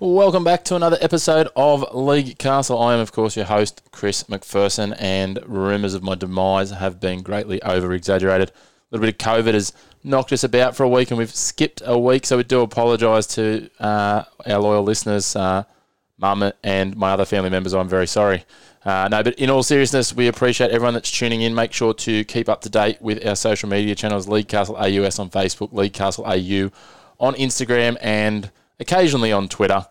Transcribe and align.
Welcome 0.00 0.44
back 0.44 0.62
to 0.66 0.76
another 0.76 0.96
episode 1.00 1.48
of 1.56 1.92
League 1.92 2.38
Castle. 2.38 2.80
I 2.80 2.94
am, 2.94 3.00
of 3.00 3.10
course, 3.10 3.34
your 3.34 3.46
host, 3.46 3.82
Chris 3.90 4.22
McPherson, 4.22 4.94
and 4.96 5.40
rumours 5.44 5.94
of 5.94 6.04
my 6.04 6.14
demise 6.14 6.70
have 6.70 7.00
been 7.00 7.20
greatly 7.22 7.60
over 7.64 7.92
exaggerated. 7.92 8.50
A 8.50 8.54
little 8.92 9.04
bit 9.04 9.14
of 9.14 9.18
COVID 9.18 9.54
has 9.54 9.72
knocked 10.04 10.32
us 10.32 10.44
about 10.44 10.76
for 10.76 10.84
a 10.84 10.88
week, 10.88 11.10
and 11.10 11.18
we've 11.18 11.34
skipped 11.34 11.82
a 11.84 11.98
week, 11.98 12.26
so 12.26 12.36
we 12.36 12.44
do 12.44 12.60
apologise 12.60 13.26
to 13.34 13.68
uh, 13.80 14.22
our 14.46 14.60
loyal 14.60 14.84
listeners, 14.84 15.34
uh, 15.34 15.64
mum 16.16 16.52
and 16.62 16.96
my 16.96 17.10
other 17.10 17.24
family 17.24 17.50
members. 17.50 17.74
I'm 17.74 17.88
very 17.88 18.06
sorry. 18.06 18.44
Uh, 18.84 19.08
no, 19.10 19.24
but 19.24 19.34
in 19.34 19.50
all 19.50 19.64
seriousness, 19.64 20.14
we 20.14 20.28
appreciate 20.28 20.70
everyone 20.70 20.94
that's 20.94 21.10
tuning 21.10 21.40
in. 21.40 21.56
Make 21.56 21.72
sure 21.72 21.92
to 21.94 22.22
keep 22.22 22.48
up 22.48 22.60
to 22.60 22.68
date 22.68 23.02
with 23.02 23.26
our 23.26 23.34
social 23.34 23.68
media 23.68 23.96
channels 23.96 24.28
League 24.28 24.46
Castle 24.46 24.76
AUS 24.76 25.18
on 25.18 25.28
Facebook, 25.28 25.72
League 25.72 25.92
Castle 25.92 26.24
AU 26.24 26.70
on 27.18 27.34
Instagram, 27.34 27.96
and 28.00 28.52
occasionally 28.80 29.32
on 29.32 29.48
Twitter. 29.48 29.86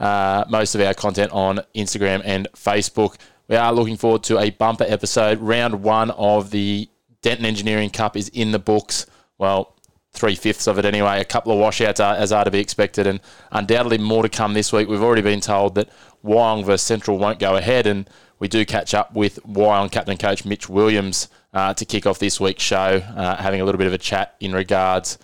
Uh, 0.00 0.44
most 0.48 0.74
of 0.74 0.80
our 0.80 0.94
content 0.94 1.30
on 1.32 1.60
Instagram 1.76 2.22
and 2.24 2.48
Facebook. 2.56 3.16
We 3.46 3.56
are 3.56 3.72
looking 3.72 3.96
forward 3.96 4.24
to 4.24 4.38
a 4.38 4.50
bumper 4.50 4.84
episode. 4.88 5.38
Round 5.38 5.82
one 5.82 6.10
of 6.12 6.50
the 6.50 6.88
Denton 7.22 7.46
Engineering 7.46 7.90
Cup 7.90 8.16
is 8.16 8.28
in 8.30 8.50
the 8.50 8.58
books. 8.58 9.06
Well, 9.38 9.76
three 10.12 10.34
fifths 10.34 10.66
of 10.66 10.78
it 10.78 10.84
anyway. 10.84 11.20
A 11.20 11.24
couple 11.24 11.52
of 11.52 11.58
washouts 11.58 12.00
are, 12.00 12.14
as 12.14 12.32
are 12.32 12.44
to 12.44 12.50
be 12.50 12.58
expected, 12.58 13.06
and 13.06 13.20
undoubtedly 13.52 13.98
more 13.98 14.22
to 14.22 14.28
come 14.28 14.54
this 14.54 14.72
week. 14.72 14.88
We've 14.88 15.02
already 15.02 15.22
been 15.22 15.40
told 15.40 15.74
that 15.76 15.88
Wyong 16.24 16.64
versus 16.64 16.82
Central 16.82 17.18
won't 17.18 17.38
go 17.38 17.56
ahead, 17.56 17.86
and 17.86 18.08
we 18.38 18.48
do 18.48 18.64
catch 18.64 18.94
up 18.94 19.14
with 19.14 19.38
Wyong 19.44 19.90
captain 19.92 20.16
coach 20.16 20.44
Mitch 20.44 20.68
Williams 20.68 21.28
uh, 21.52 21.74
to 21.74 21.84
kick 21.84 22.06
off 22.06 22.18
this 22.18 22.40
week's 22.40 22.62
show, 22.62 23.02
uh, 23.16 23.36
having 23.36 23.60
a 23.60 23.64
little 23.64 23.78
bit 23.78 23.86
of 23.86 23.92
a 23.92 23.98
chat 23.98 24.34
in 24.40 24.52
regards 24.52 25.18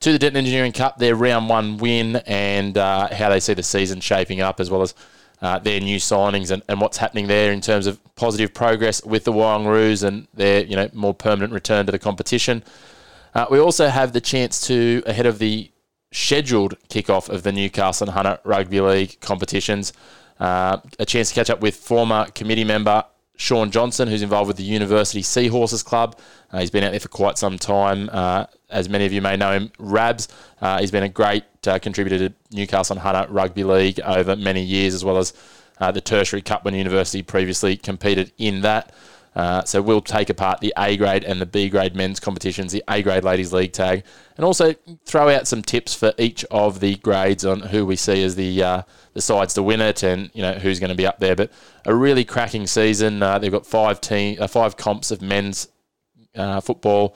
to 0.00 0.12
the 0.12 0.18
Denton 0.18 0.38
Engineering 0.38 0.72
Cup, 0.72 0.98
their 0.98 1.14
round 1.14 1.48
one 1.48 1.78
win, 1.78 2.16
and 2.26 2.76
uh, 2.76 3.08
how 3.14 3.28
they 3.28 3.40
see 3.40 3.54
the 3.54 3.62
season 3.62 4.00
shaping 4.00 4.40
up, 4.40 4.60
as 4.60 4.70
well 4.70 4.82
as 4.82 4.94
uh, 5.42 5.58
their 5.58 5.80
new 5.80 5.98
signings 5.98 6.50
and, 6.50 6.62
and 6.68 6.80
what's 6.80 6.96
happening 6.96 7.26
there 7.26 7.52
in 7.52 7.60
terms 7.60 7.86
of 7.86 8.00
positive 8.14 8.54
progress 8.54 9.04
with 9.04 9.24
the 9.24 9.32
Wyong 9.32 9.66
Roos 9.66 10.02
and 10.02 10.26
their 10.34 10.64
you 10.64 10.76
know 10.76 10.88
more 10.92 11.14
permanent 11.14 11.52
return 11.52 11.86
to 11.86 11.92
the 11.92 11.98
competition. 11.98 12.62
Uh, 13.34 13.46
we 13.50 13.58
also 13.58 13.88
have 13.88 14.12
the 14.12 14.20
chance 14.20 14.66
to, 14.66 15.02
ahead 15.06 15.26
of 15.26 15.38
the 15.38 15.70
scheduled 16.10 16.74
kickoff 16.88 17.28
of 17.28 17.42
the 17.42 17.52
Newcastle 17.52 18.06
and 18.06 18.14
Hunter 18.14 18.38
Rugby 18.44 18.80
League 18.80 19.20
competitions, 19.20 19.92
uh, 20.40 20.78
a 20.98 21.04
chance 21.04 21.28
to 21.28 21.34
catch 21.34 21.50
up 21.50 21.60
with 21.60 21.76
former 21.76 22.26
committee 22.34 22.64
member 22.64 23.04
Sean 23.36 23.70
Johnson, 23.70 24.08
who's 24.08 24.22
involved 24.22 24.48
with 24.48 24.56
the 24.56 24.62
University 24.62 25.22
Seahorses 25.22 25.82
Club. 25.82 26.18
Uh, 26.50 26.60
he's 26.60 26.70
been 26.70 26.84
out 26.84 26.90
there 26.90 27.00
for 27.00 27.08
quite 27.08 27.38
some 27.38 27.58
time. 27.58 28.08
Uh, 28.12 28.46
as 28.70 28.88
many 28.88 29.06
of 29.06 29.12
you 29.12 29.20
may 29.20 29.36
know 29.36 29.52
him, 29.52 29.70
Rabs. 29.78 30.28
Uh, 30.60 30.80
he's 30.80 30.90
been 30.90 31.02
a 31.02 31.08
great 31.08 31.44
uh, 31.66 31.78
contributor 31.78 32.28
to 32.28 32.34
Newcastle 32.50 32.94
and 32.94 33.02
Hunter 33.02 33.30
Rugby 33.32 33.64
League 33.64 34.00
over 34.00 34.36
many 34.36 34.62
years, 34.62 34.94
as 34.94 35.04
well 35.04 35.18
as 35.18 35.32
uh, 35.78 35.92
the 35.92 36.00
Tertiary 36.00 36.42
Cup 36.42 36.64
when 36.64 36.74
University 36.74 37.22
previously 37.22 37.76
competed 37.76 38.32
in 38.38 38.62
that. 38.62 38.92
Uh, 39.36 39.62
so 39.64 39.82
we'll 39.82 40.00
take 40.00 40.30
apart 40.30 40.60
the 40.60 40.72
A 40.78 40.96
grade 40.96 41.22
and 41.22 41.38
the 41.38 41.44
B 41.44 41.68
grade 41.68 41.94
men's 41.94 42.18
competitions, 42.18 42.72
the 42.72 42.82
A 42.88 43.02
grade 43.02 43.22
ladies 43.22 43.52
league 43.52 43.74
tag, 43.74 44.02
and 44.36 44.46
also 44.46 44.74
throw 45.04 45.28
out 45.28 45.46
some 45.46 45.60
tips 45.60 45.94
for 45.94 46.14
each 46.16 46.42
of 46.50 46.80
the 46.80 46.94
grades 46.96 47.44
on 47.44 47.60
who 47.60 47.84
we 47.84 47.96
see 47.96 48.24
as 48.24 48.34
the 48.34 48.62
uh, 48.62 48.82
the 49.12 49.20
sides 49.20 49.52
to 49.52 49.62
win 49.62 49.82
it 49.82 50.02
and 50.02 50.30
you 50.32 50.40
know 50.40 50.54
who's 50.54 50.80
going 50.80 50.88
to 50.88 50.96
be 50.96 51.06
up 51.06 51.20
there. 51.20 51.36
But 51.36 51.52
a 51.84 51.94
really 51.94 52.24
cracking 52.24 52.66
season. 52.66 53.22
Uh, 53.22 53.38
they've 53.38 53.52
got 53.52 53.66
five 53.66 54.00
team, 54.00 54.38
uh, 54.40 54.46
five 54.46 54.78
comps 54.78 55.10
of 55.10 55.20
men's 55.20 55.68
uh, 56.34 56.60
football, 56.62 57.14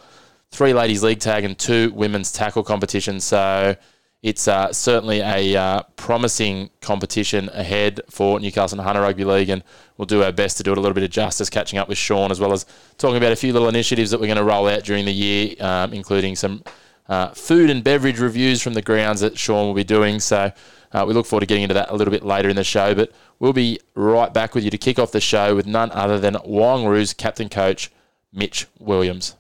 three 0.50 0.75
ladies 0.75 1.03
league 1.03 1.20
tag, 1.20 1.44
and 1.44 1.59
two 1.59 1.91
women's 1.94 2.32
tackle 2.32 2.62
competitions. 2.62 3.25
So 3.25 3.76
it's 4.22 4.47
uh, 4.48 4.70
certainly 4.72 5.20
a 5.20 5.56
uh, 5.56 5.82
promising 5.97 6.69
competition 6.82 7.48
ahead 7.54 8.03
for 8.10 8.38
Newcastle 8.38 8.78
and 8.78 8.86
Hunter 8.86 9.00
Rugby 9.00 9.25
League, 9.25 9.48
and 9.48 9.64
we'll 9.97 10.06
do 10.06 10.22
our 10.22 10.32
best 10.32 10.58
to 10.58 10.62
do 10.62 10.72
it 10.72 10.78
a 10.78 10.81
little 10.81 10.94
bit 10.94 11.04
of 11.04 11.10
justice, 11.10 11.48
catching 11.48 11.78
up 11.78 11.88
with 11.88 11.97
Sean, 11.97 12.30
as 12.30 12.38
well 12.38 12.53
as 12.53 12.66
talking 12.98 13.16
about 13.16 13.32
a 13.32 13.36
few 13.36 13.53
little 13.53 13.69
initiatives 13.69 14.10
that 14.10 14.20
we're 14.20 14.26
going 14.26 14.36
to 14.36 14.44
roll 14.44 14.69
out 14.69 14.84
during 14.84 15.06
the 15.06 15.12
year, 15.12 15.54
um, 15.60 15.94
including 15.94 16.36
some 16.36 16.62
uh, 17.09 17.28
food 17.30 17.70
and 17.70 17.82
beverage 17.82 18.19
reviews 18.19 18.60
from 18.60 18.75
the 18.75 18.82
grounds 18.82 19.20
that 19.20 19.38
Sean 19.38 19.66
will 19.66 19.75
be 19.75 19.84
doing. 19.84 20.20
So 20.20 20.53
uh, 20.92 21.04
we 21.09 21.14
look 21.14 21.25
forward 21.25 21.41
to 21.41 21.47
getting 21.47 21.62
into 21.62 21.75
that 21.75 21.91
a 21.91 21.97
little 21.97 22.12
bit 22.12 22.22
later 22.22 22.50
in 22.50 22.56
the 22.56 22.64
show, 22.64 22.94
but 22.94 23.12
we'll 23.38 23.54
be 23.54 23.80
right 23.94 24.32
back 24.34 24.54
with 24.54 24.64
you 24.64 24.70
to 24.70 24.78
kick 24.78 24.98
off 24.98 25.12
the 25.12 25.20
show 25.20 25.56
with 25.56 25.66
none 25.66 25.91
other 25.92 26.19
than 26.19 26.34
Wyong 26.34 26.86
Roos 26.86 27.14
captain 27.14 27.48
coach 27.48 27.91
Mitch 28.32 28.66
Williams. 28.78 29.34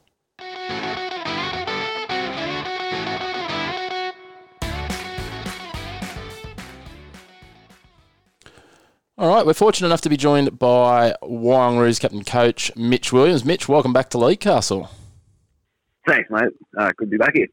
All 9.20 9.28
right, 9.28 9.44
we're 9.44 9.52
fortunate 9.52 9.86
enough 9.88 10.00
to 10.00 10.08
be 10.08 10.16
joined 10.16 10.58
by 10.58 11.14
Wyong 11.22 11.78
Roos 11.78 11.98
captain 11.98 12.24
coach 12.24 12.74
Mitch 12.74 13.12
Williams. 13.12 13.44
Mitch, 13.44 13.68
welcome 13.68 13.92
back 13.92 14.08
to 14.10 14.18
League 14.18 14.40
Castle. 14.40 14.88
Thanks, 16.08 16.30
mate. 16.30 16.48
Uh, 16.78 16.90
good 16.96 17.04
to 17.04 17.10
be 17.10 17.18
back 17.18 17.34
here. 17.34 17.48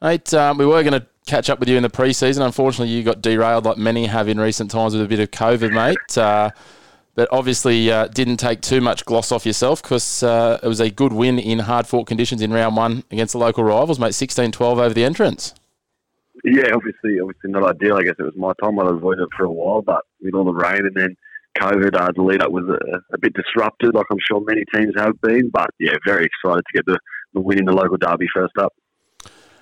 Mate, 0.00 0.32
um, 0.32 0.56
we 0.56 0.64
were 0.64 0.82
going 0.82 0.98
to 0.98 1.06
catch 1.26 1.50
up 1.50 1.60
with 1.60 1.68
you 1.68 1.76
in 1.76 1.82
the 1.82 1.90
pre-season. 1.90 2.42
Unfortunately, 2.42 2.88
you 2.88 3.02
got 3.02 3.20
derailed 3.20 3.66
like 3.66 3.76
many 3.76 4.06
have 4.06 4.28
in 4.28 4.40
recent 4.40 4.70
times 4.70 4.94
with 4.94 5.02
a 5.02 5.06
bit 5.06 5.20
of 5.20 5.30
COVID, 5.30 5.74
mate. 5.74 6.16
Uh, 6.16 6.48
but 7.14 7.28
obviously 7.30 7.92
uh, 7.92 8.06
didn't 8.06 8.38
take 8.38 8.62
too 8.62 8.80
much 8.80 9.04
gloss 9.04 9.30
off 9.30 9.44
yourself 9.44 9.82
because 9.82 10.22
uh, 10.22 10.58
it 10.62 10.66
was 10.66 10.80
a 10.80 10.88
good 10.88 11.12
win 11.12 11.38
in 11.38 11.58
hard-fought 11.58 12.06
conditions 12.06 12.40
in 12.40 12.50
round 12.50 12.76
one 12.78 13.04
against 13.10 13.32
the 13.32 13.38
local 13.38 13.62
rivals, 13.62 13.98
mate. 13.98 14.12
16-12 14.12 14.62
over 14.62 14.94
the 14.94 15.04
entrance. 15.04 15.54
Yeah, 16.44 16.74
obviously, 16.74 17.18
obviously 17.20 17.50
not 17.50 17.64
ideal. 17.64 17.96
I 17.96 18.02
guess 18.02 18.16
it 18.18 18.22
was 18.22 18.36
my 18.36 18.52
time. 18.62 18.78
I'd 18.78 18.86
avoided 18.86 19.22
it 19.22 19.28
for 19.36 19.44
a 19.44 19.50
while, 19.50 19.80
but 19.80 20.02
with 20.20 20.34
all 20.34 20.44
the 20.44 20.52
rain 20.52 20.80
and 20.84 20.94
then 20.94 21.16
COVID, 21.58 21.94
uh, 21.96 22.12
the 22.14 22.22
lead 22.22 22.42
up 22.42 22.50
was 22.50 22.64
a, 22.68 23.14
a, 23.14 23.18
bit 23.18 23.32
disrupted, 23.32 23.94
like 23.94 24.06
I'm 24.10 24.18
sure 24.28 24.42
many 24.44 24.64
teams 24.74 24.92
have 24.96 25.18
been. 25.22 25.48
But 25.50 25.70
yeah, 25.78 25.92
very 26.04 26.26
excited 26.26 26.62
to 26.66 26.72
get 26.74 26.84
the, 26.84 26.98
the 27.32 27.40
win 27.40 27.60
in 27.60 27.64
the 27.64 27.72
local 27.72 27.96
derby 27.96 28.26
first 28.34 28.52
up. 28.58 28.74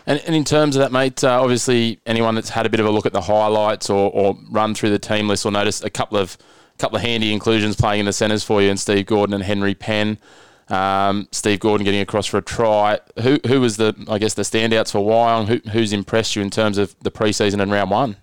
And, 0.06 0.20
and 0.26 0.34
in 0.34 0.42
terms 0.42 0.74
of 0.74 0.80
that, 0.80 0.90
mate, 0.90 1.22
uh, 1.22 1.40
obviously 1.40 2.00
anyone 2.04 2.34
that's 2.34 2.48
had 2.48 2.66
a 2.66 2.70
bit 2.70 2.80
of 2.80 2.86
a 2.86 2.90
look 2.90 3.06
at 3.06 3.12
the 3.12 3.20
highlights 3.20 3.88
or, 3.88 4.10
or 4.10 4.36
run 4.50 4.74
through 4.74 4.90
the 4.90 4.98
team 4.98 5.28
list 5.28 5.44
will 5.44 5.52
notice 5.52 5.82
a 5.84 5.90
couple 5.90 6.18
of 6.18 6.36
couple 6.78 6.96
of 6.96 7.02
handy 7.02 7.32
inclusions 7.32 7.76
playing 7.76 8.00
in 8.00 8.06
the 8.06 8.12
centres 8.12 8.42
for 8.42 8.60
you, 8.60 8.68
and 8.68 8.80
Steve 8.80 9.06
Gordon 9.06 9.34
and 9.34 9.44
Henry 9.44 9.74
Penn. 9.74 10.18
Um, 10.68 11.28
Steve 11.32 11.60
Gordon 11.60 11.84
getting 11.84 12.00
across 12.00 12.26
for 12.26 12.38
a 12.38 12.42
try. 12.42 12.98
Who 13.22 13.38
who 13.46 13.60
was 13.60 13.76
the 13.76 13.94
I 14.08 14.18
guess 14.18 14.34
the 14.34 14.42
standouts 14.42 14.92
for 14.92 15.00
Wyong? 15.00 15.46
Who, 15.46 15.70
who's 15.70 15.92
impressed 15.92 16.36
you 16.36 16.42
in 16.42 16.50
terms 16.50 16.78
of 16.78 16.94
the 17.00 17.10
preseason 17.10 17.60
and 17.60 17.70
round 17.70 17.90
one? 17.90 18.16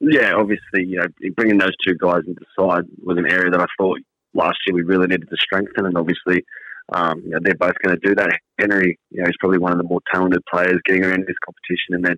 Yeah, 0.00 0.34
obviously, 0.34 0.84
you 0.84 0.96
know, 0.96 1.06
bringing 1.36 1.58
those 1.58 1.76
two 1.86 1.94
guys 1.94 2.22
into 2.26 2.44
side 2.58 2.84
was 3.04 3.18
an 3.18 3.30
area 3.30 3.50
that 3.50 3.60
I 3.60 3.66
thought 3.78 4.00
last 4.34 4.58
year 4.66 4.74
we 4.74 4.82
really 4.82 5.06
needed 5.06 5.30
to 5.30 5.36
strengthen, 5.36 5.86
and 5.86 5.96
obviously, 5.96 6.44
um, 6.92 7.20
you 7.20 7.30
know, 7.30 7.38
they're 7.40 7.54
both 7.54 7.74
going 7.84 7.96
to 7.96 8.08
do 8.08 8.14
that. 8.16 8.36
Henry, 8.58 8.98
you 9.10 9.22
know, 9.22 9.28
is 9.28 9.36
probably 9.38 9.58
one 9.58 9.70
of 9.70 9.78
the 9.78 9.84
more 9.84 10.00
talented 10.12 10.42
players 10.52 10.80
getting 10.86 11.04
around 11.04 11.24
this 11.26 11.36
competition, 11.44 11.94
and 11.94 12.04
then 12.04 12.16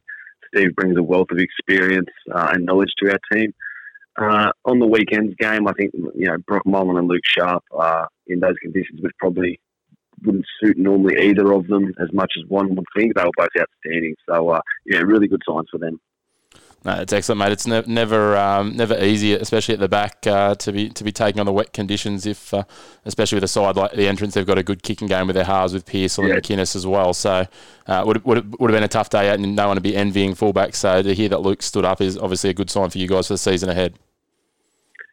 Steve 0.48 0.74
brings 0.74 0.96
a 0.96 1.02
wealth 1.02 1.30
of 1.30 1.38
experience 1.38 2.08
uh, 2.32 2.52
and 2.54 2.64
knowledge 2.64 2.92
to 3.02 3.10
our 3.10 3.18
team. 3.32 3.52
Uh, 4.16 4.50
on 4.64 4.78
the 4.78 4.86
weekend's 4.86 5.34
game, 5.36 5.66
I 5.66 5.72
think 5.72 5.92
you 5.92 6.26
know 6.26 6.38
Brock 6.46 6.64
Mullen 6.64 6.96
and 6.96 7.08
Luke 7.08 7.26
Sharp 7.26 7.64
uh, 7.78 8.06
in 8.26 8.40
those 8.40 8.56
conditions, 8.60 9.00
which 9.02 9.12
probably 9.18 9.60
wouldn't 10.24 10.46
suit 10.62 10.78
normally 10.78 11.20
either 11.28 11.52
of 11.52 11.66
them 11.66 11.92
as 12.00 12.12
much 12.12 12.32
as 12.38 12.48
one 12.48 12.74
would 12.74 12.86
think. 12.96 13.14
They 13.14 13.24
were 13.24 13.30
both 13.36 13.48
outstanding. 13.58 14.14
So 14.28 14.50
uh, 14.50 14.60
yeah, 14.86 14.98
really 14.98 15.28
good 15.28 15.42
signs 15.46 15.68
for 15.70 15.78
them. 15.78 16.00
No, 16.84 16.92
it's 17.00 17.14
excellent, 17.14 17.38
mate. 17.38 17.52
It's 17.52 17.66
ne- 17.66 17.84
never 17.86 18.36
um, 18.36 18.76
never 18.76 19.02
easy, 19.02 19.32
especially 19.32 19.72
at 19.72 19.80
the 19.80 19.88
back, 19.88 20.26
uh, 20.26 20.54
to 20.56 20.70
be 20.70 20.90
to 20.90 21.02
be 21.02 21.12
taking 21.12 21.40
on 21.40 21.46
the 21.46 21.52
wet 21.52 21.72
conditions. 21.72 22.26
If 22.26 22.52
uh, 22.52 22.64
especially 23.06 23.36
with 23.36 23.44
a 23.44 23.48
side 23.48 23.76
like 23.76 23.92
the 23.92 24.06
entrance, 24.06 24.34
they've 24.34 24.46
got 24.46 24.58
a 24.58 24.62
good 24.62 24.82
kicking 24.82 25.08
game 25.08 25.26
with 25.26 25.34
their 25.34 25.46
halves 25.46 25.72
with 25.72 25.86
Pearson 25.86 26.26
yeah. 26.26 26.34
and 26.34 26.42
McInnes 26.42 26.76
as 26.76 26.86
well. 26.86 27.14
So 27.14 27.46
uh, 27.86 28.02
would 28.06 28.22
would 28.26 28.60
would 28.60 28.70
have 28.70 28.76
been 28.76 28.84
a 28.84 28.88
tough 28.88 29.08
day 29.08 29.30
out, 29.30 29.38
and 29.38 29.56
no 29.56 29.68
one 29.68 29.76
to 29.76 29.80
be 29.80 29.96
envying 29.96 30.34
fullback. 30.34 30.74
So 30.74 31.02
to 31.02 31.14
hear 31.14 31.30
that 31.30 31.40
Luke 31.40 31.62
stood 31.62 31.86
up 31.86 32.02
is 32.02 32.18
obviously 32.18 32.50
a 32.50 32.54
good 32.54 32.68
sign 32.68 32.90
for 32.90 32.98
you 32.98 33.08
guys 33.08 33.28
for 33.28 33.34
the 33.34 33.38
season 33.38 33.70
ahead. 33.70 33.94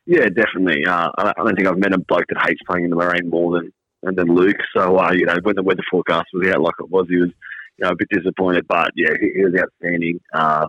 Yeah, 0.05 0.25
definitely. 0.25 0.85
Uh, 0.85 1.11
I 1.17 1.33
don't 1.37 1.55
think 1.55 1.67
I've 1.67 1.77
met 1.77 1.93
a 1.93 1.99
bloke 1.99 2.25
that 2.29 2.43
hates 2.45 2.61
playing 2.67 2.85
in 2.85 2.91
the 2.91 2.97
rain 2.97 3.29
more 3.29 3.59
than 3.59 3.71
than 4.15 4.33
Luke. 4.33 4.57
So 4.75 4.97
uh, 4.97 5.11
you 5.11 5.25
know, 5.25 5.35
when 5.43 5.55
the 5.55 5.63
weather 5.63 5.83
forecast 5.89 6.27
was 6.33 6.47
out 6.49 6.61
like 6.61 6.73
it 6.79 6.89
was, 6.89 7.05
he 7.09 7.17
was 7.17 7.29
you 7.77 7.85
know 7.85 7.89
a 7.89 7.95
bit 7.95 8.09
disappointed, 8.09 8.67
but 8.67 8.91
yeah, 8.95 9.11
he, 9.19 9.31
he 9.35 9.45
was 9.45 9.53
outstanding. 9.55 10.19
Uh, 10.33 10.67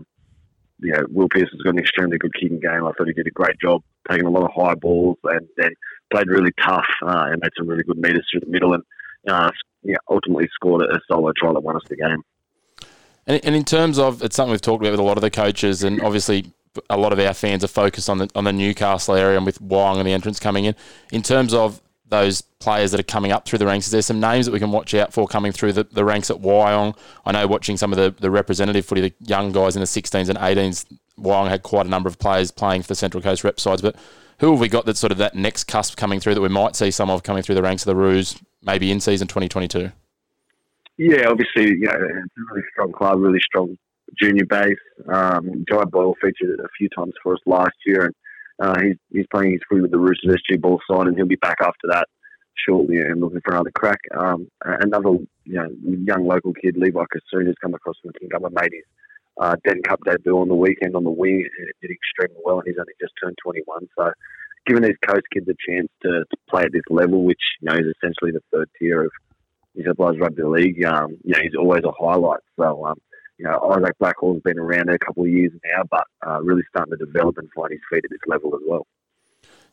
you 0.81 0.93
know, 0.93 1.05
Will 1.11 1.29
Pearson's 1.29 1.63
got 1.63 1.75
an 1.75 1.79
extremely 1.79 2.19
good 2.19 2.35
kicking 2.35 2.59
game. 2.59 2.85
I 2.85 2.91
thought 2.93 3.07
he 3.07 3.13
did 3.13 3.29
a 3.29 3.31
great 3.31 3.57
job 3.61 3.83
taking 4.11 4.27
a 4.27 4.31
lot 4.31 4.43
of 4.43 4.51
high 4.55 4.75
balls 4.75 5.17
and 5.25 5.47
then 5.57 5.71
played 6.13 6.27
really 6.27 6.51
tough 6.61 6.87
uh, 7.07 7.27
and 7.31 7.41
made 7.41 7.53
some 7.57 7.69
really 7.69 7.85
good 7.85 7.99
meters 7.99 8.27
through 8.31 8.41
the 8.41 8.51
middle 8.51 8.75
and 8.75 8.83
uh, 9.29 9.51
yeah, 9.83 9.97
ultimately 10.11 10.49
scored 10.53 10.83
a 10.83 11.01
solo 11.11 11.33
try 11.37 11.53
that 11.53 11.61
won 11.61 11.77
us 11.77 11.83
the 11.89 11.97
game. 11.97 12.23
And, 13.27 13.45
and 13.45 13.55
in 13.55 13.65
terms 13.65 13.99
of, 13.99 14.23
it's 14.23 14.35
something 14.35 14.51
we've 14.51 14.61
talked 14.61 14.83
about 14.83 14.91
with 14.91 15.01
a 15.01 15.05
lot 15.05 15.17
of 15.17 15.23
the 15.23 15.31
coaches, 15.31 15.85
and 15.85 16.01
obviously 16.03 16.53
a 16.89 16.97
lot 16.97 17.13
of 17.13 17.19
our 17.19 17.35
fans 17.35 17.63
are 17.63 17.69
focused 17.69 18.09
on 18.09 18.19
the 18.19 18.31
on 18.35 18.45
the 18.45 18.53
Newcastle 18.53 19.15
area 19.15 19.37
and 19.37 19.47
with 19.47 19.61
Wyong 19.61 19.99
and 19.99 20.07
the 20.07 20.13
entrance 20.13 20.41
coming 20.41 20.65
in. 20.65 20.75
In 21.13 21.23
terms 21.23 21.53
of 21.53 21.81
those 22.13 22.43
players 22.43 22.91
that 22.91 23.01
are 23.01 23.05
coming 23.05 23.33
up 23.33 23.47
through 23.47 23.59
the 23.59 23.67
ranks? 23.67 23.87
Is 23.87 23.93
there 23.93 24.03
some 24.03 24.21
names 24.21 24.45
that 24.47 24.53
we 24.53 24.59
can 24.59 24.71
watch 24.71 24.95
out 24.95 25.15
for 25.15 25.27
coming 25.27 25.51
through 25.51 25.73
the, 25.73 25.85
the 25.85 26.05
ranks 26.05 26.31
at 26.31 26.37
Wyong? 26.37 26.95
I 27.25 27.33
know 27.33 27.47
watching 27.47 27.79
some 27.79 27.91
of 27.91 27.97
the, 27.97 28.15
the 28.21 28.31
representative 28.31 28.85
footy, 28.85 29.01
the 29.01 29.15
young 29.21 29.51
guys 29.51 29.75
in 29.77 29.81
the 29.81 29.87
16s 29.87 30.29
and 30.29 30.39
18s, 30.39 30.85
Wyong 31.19 31.49
had 31.49 31.63
quite 31.63 31.87
a 31.87 31.89
number 31.89 32.09
of 32.09 32.19
players 32.19 32.51
playing 32.51 32.83
for 32.83 32.89
the 32.89 32.95
Central 32.95 33.23
Coast 33.23 33.45
rep 33.45 33.59
sides, 33.59 33.81
but 33.81 33.97
who 34.41 34.51
have 34.51 34.61
we 34.61 34.69
got 34.69 34.85
that's 34.85 35.01
sort 35.01 35.13
of 35.13 35.19
that 35.19 35.35
next 35.35 35.65
cusp 35.65 35.97
coming 35.97 36.21
through 36.21 36.35
that 36.35 36.41
we 36.43 36.49
might 36.49 36.77
see 36.77 36.91
some 36.91 37.09
of 37.09 37.23
coming 37.23 37.43
through 37.43 37.55
the 37.55 37.63
ranks 37.63 37.83
of 37.83 37.87
the 37.87 37.97
Roos 37.97 38.39
maybe 38.63 38.93
in 38.93 39.01
season 39.01 39.27
2022? 39.27 39.91
Yeah, 40.99 41.29
obviously, 41.29 41.71
you 41.71 41.87
know, 41.87 41.95
it's 41.95 42.37
a 42.37 42.55
really 42.55 42.67
strong 42.73 42.93
club, 42.93 43.21
really 43.21 43.41
strong 43.41 43.79
junior 44.21 44.47
base. 44.47 44.77
Um, 45.13 45.65
Jai 45.69 45.85
Boyle 45.85 46.15
featured 46.21 46.61
a 46.61 46.69
few 46.77 46.89
times 46.89 47.15
for 47.23 47.35
us 47.35 47.41
last 47.47 47.77
year, 47.87 48.05
and 48.07 48.15
uh, 48.59 48.81
he's, 48.81 48.97
he's 49.11 49.27
playing 49.33 49.53
his 49.53 49.61
free 49.69 49.81
with 49.81 49.91
the 49.91 49.99
Roosters 49.99 50.37
SG 50.51 50.61
ball 50.61 50.81
side, 50.91 51.07
and 51.07 51.17
he'll 51.17 51.27
be 51.27 51.37
back 51.37 51.59
after 51.61 51.89
that 51.89 52.07
shortly 52.67 52.99
and 52.99 53.21
looking 53.21 53.41
for 53.45 53.55
another 53.55 53.73
crack. 53.75 53.99
Um, 54.17 54.49
another 54.63 55.11
you 55.45 55.55
know 55.55 55.69
young 55.85 56.27
local 56.27 56.53
kid, 56.53 56.77
Levi 56.77 57.01
Kassoon, 57.01 57.47
has 57.47 57.57
come 57.61 57.75
across 57.75 57.97
from 58.03 58.13
Kingdom 58.21 58.43
made 58.55 58.73
his 58.73 58.85
uh, 59.41 59.57
Den 59.67 59.83
Cup 59.83 60.01
debut 60.05 60.39
on 60.39 60.49
the 60.49 60.55
weekend 60.55 60.95
on 60.95 61.05
the 61.05 61.11
wing. 61.11 61.47
Did 61.81 61.91
extremely 61.91 62.43
well, 62.45 62.59
and 62.59 62.69
he's 62.69 62.79
only 62.79 62.93
just 63.01 63.15
turned 63.23 63.37
21. 63.43 63.89
So, 63.99 64.13
giving 64.67 64.83
these 64.83 64.97
coast 65.07 65.25
kids 65.33 65.49
a 65.49 65.55
chance 65.69 65.89
to, 66.03 66.25
to 66.31 66.37
play 66.49 66.63
at 66.63 66.73
this 66.73 66.83
level, 66.91 67.25
which 67.25 67.41
you 67.61 67.69
know 67.69 67.77
is 67.77 67.95
essentially 67.97 68.33
the 68.33 68.43
third 68.53 68.69
tier 68.79 69.05
of 69.05 69.13
New 69.75 69.85
South 69.85 69.99
Wales 69.99 70.19
Rugby 70.21 70.43
League, 70.43 70.85
um, 70.85 71.17
you 71.25 71.33
know, 71.33 71.41
he's 71.43 71.55
always 71.59 71.83
a 71.85 71.93
highlight. 71.93 72.41
So, 72.59 72.87
um, 72.87 73.01
you 73.39 73.45
know, 73.45 73.73
Isaac 73.73 73.97
Blackhall's 73.99 74.43
been 74.43 74.59
around 74.59 74.89
a 74.89 74.99
couple 74.99 75.25
of 75.25 75.31
years 75.31 75.53
now, 75.65 75.83
but 75.91 76.07
uh, 76.27 76.41
really 76.43 76.63
starting 76.69 76.97
to 76.97 77.05
develop 77.05 77.39
and 77.39 77.51
find 77.53 77.73
his 77.73 77.81
feet 77.91 78.05
at 78.05 78.11
this 78.11 78.21
level 78.27 78.55
as 78.55 78.61
well. 78.67 78.87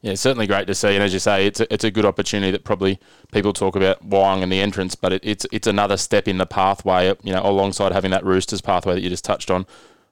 Yeah, 0.02 0.16
certainly 0.16 0.48
great 0.48 0.66
to 0.68 0.76
see. 0.76 0.96
And 0.96 1.04
as 1.04 1.12
you 1.12 1.20
say, 1.20 1.46
it's 1.46 1.60
a, 1.60 1.74
it's 1.74 1.84
a 1.84 1.92
good 1.92 2.06
opportunity 2.06 2.52
that 2.52 2.64
probably 2.64 3.00
people 3.34 3.52
talk 3.52 3.76
about 3.76 4.10
Wyong 4.10 4.42
and 4.42 4.52
the 4.52 4.62
entrance, 4.62 4.96
but 4.96 5.12
it, 5.12 5.22
it's 5.26 5.46
it's 5.52 5.68
another 5.68 5.98
step 5.98 6.28
in 6.28 6.38
the 6.38 6.46
pathway, 6.46 7.14
you 7.22 7.34
know, 7.34 7.42
alongside 7.44 7.92
having 7.92 8.12
that 8.12 8.24
Roosters 8.24 8.62
pathway 8.62 8.96
that 8.96 9.02
you 9.02 9.10
just 9.10 9.26
touched 9.26 9.52
on 9.52 9.66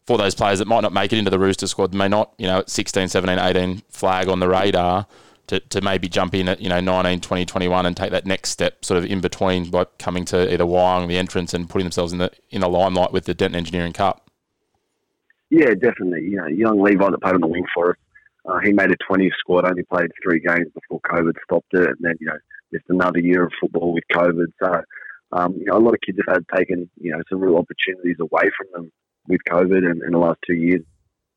for 0.05 0.17
those 0.17 0.35
players 0.35 0.59
that 0.59 0.67
might 0.67 0.81
not 0.81 0.91
make 0.91 1.13
it 1.13 1.19
into 1.19 1.31
the 1.31 1.39
Rooster 1.39 1.67
squad, 1.67 1.93
may 1.93 2.07
not, 2.07 2.33
you 2.37 2.47
know, 2.47 2.63
16, 2.67 3.07
17, 3.07 3.39
18 3.39 3.81
flag 3.89 4.27
on 4.27 4.39
the 4.39 4.47
radar 4.47 5.07
to, 5.47 5.59
to 5.59 5.81
maybe 5.81 6.07
jump 6.07 6.35
in 6.35 6.49
at, 6.49 6.61
you 6.61 6.69
know, 6.69 6.79
19, 6.79 7.21
20, 7.21 7.45
21 7.45 7.85
and 7.85 7.97
take 7.97 8.11
that 8.11 8.25
next 8.25 8.49
step 8.49 8.83
sort 8.83 8.97
of 8.97 9.09
in 9.09 9.21
between 9.21 9.69
by 9.69 9.85
coming 9.97 10.25
to 10.25 10.53
either 10.53 10.65
Wyong, 10.65 11.07
the 11.07 11.17
entrance, 11.17 11.53
and 11.53 11.69
putting 11.69 11.85
themselves 11.85 12.11
in 12.11 12.19
the 12.19 12.31
in 12.49 12.61
the 12.61 12.69
limelight 12.69 13.11
with 13.11 13.25
the 13.25 13.33
Denton 13.33 13.57
Engineering 13.57 13.93
Cup. 13.93 14.29
Yeah, 15.49 15.73
definitely. 15.73 16.23
You 16.23 16.37
know, 16.37 16.47
young 16.47 16.81
Levi 16.81 17.09
that 17.09 17.21
played 17.21 17.35
on 17.35 17.41
the 17.41 17.47
wing 17.47 17.65
for 17.73 17.91
us, 17.91 17.97
uh, 18.45 18.59
he 18.59 18.73
made 18.73 18.91
a 18.91 18.95
20 19.07 19.31
squad, 19.39 19.65
only 19.65 19.83
played 19.83 20.11
three 20.21 20.39
games 20.39 20.67
before 20.73 20.99
COVID 21.01 21.33
stopped 21.43 21.73
it, 21.73 21.87
and 21.87 21.97
then, 22.01 22.15
you 22.19 22.27
know, 22.27 22.37
just 22.73 22.85
another 22.89 23.19
year 23.19 23.45
of 23.45 23.51
football 23.59 23.93
with 23.93 24.03
COVID. 24.13 24.47
So, 24.61 24.81
um, 25.31 25.53
you 25.53 25.65
know, 25.65 25.77
a 25.77 25.79
lot 25.79 25.93
of 25.93 26.01
kids 26.01 26.17
have 26.27 26.35
had 26.35 26.57
taken, 26.57 26.89
you 26.99 27.11
know, 27.11 27.21
some 27.29 27.39
real 27.39 27.57
opportunities 27.57 28.17
away 28.19 28.49
from 28.57 28.67
them 28.73 28.91
with 29.27 29.41
COVID 29.49 29.89
and 29.89 30.01
in 30.03 30.11
the 30.11 30.17
last 30.17 30.39
two 30.45 30.55
years 30.55 30.81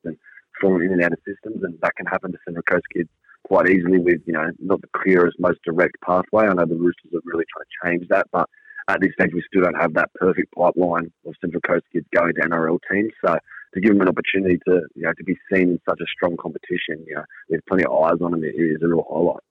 and 0.05 0.17
fallen 0.61 0.83
in 0.83 0.93
and 0.93 1.03
out 1.03 1.13
of 1.13 1.19
systems, 1.27 1.63
and 1.63 1.79
that 1.83 1.95
can 1.97 2.07
happen 2.07 2.33
to 2.33 2.39
Central 2.45 2.63
Coast 2.63 2.85
kids 2.93 3.11
quite 3.51 3.69
easily 3.69 3.99
with, 3.99 4.21
you 4.27 4.33
know, 4.33 4.49
not 4.61 4.81
the 4.81 4.87
clearest, 4.97 5.37
most 5.41 5.59
direct 5.65 5.97
pathway. 6.07 6.47
I 6.47 6.55
know 6.55 6.67
the 6.67 6.77
Roosters 6.77 7.13
are 7.13 7.21
really 7.25 7.45
trying 7.51 7.67
to 7.67 7.99
change 7.99 8.09
that, 8.09 8.29
but 8.31 8.49
at 8.87 9.01
this 9.01 9.11
stage 9.15 9.35
we 9.35 9.43
still 9.49 9.63
don't 9.63 9.81
have 9.81 9.95
that 9.95 10.15
perfect 10.15 10.55
pipeline 10.55 11.11
of 11.27 11.35
Central 11.41 11.61
Coast 11.63 11.85
kids 11.93 12.07
going 12.15 12.33
to 12.35 12.43
NRL 12.43 12.79
teams. 12.91 13.11
So 13.25 13.37
to 13.75 13.81
give 13.81 13.91
them 13.91 14.03
an 14.03 14.09
opportunity 14.09 14.61
to, 14.69 14.83
you 14.95 15.03
know, 15.03 15.13
to 15.19 15.25
be 15.25 15.37
seen 15.53 15.71
in 15.71 15.81
such 15.89 15.99
a 16.01 16.07
strong 16.15 16.37
competition, 16.37 17.05
you 17.09 17.17
know, 17.17 17.25
there's 17.49 17.63
plenty 17.67 17.85
of 17.85 17.93
eyes 17.93 18.23
on 18.23 18.31
them. 18.31 18.45
It 18.45 18.55
is 18.55 18.83
a 18.83 18.87
real 18.87 19.05
highlight 19.11 19.43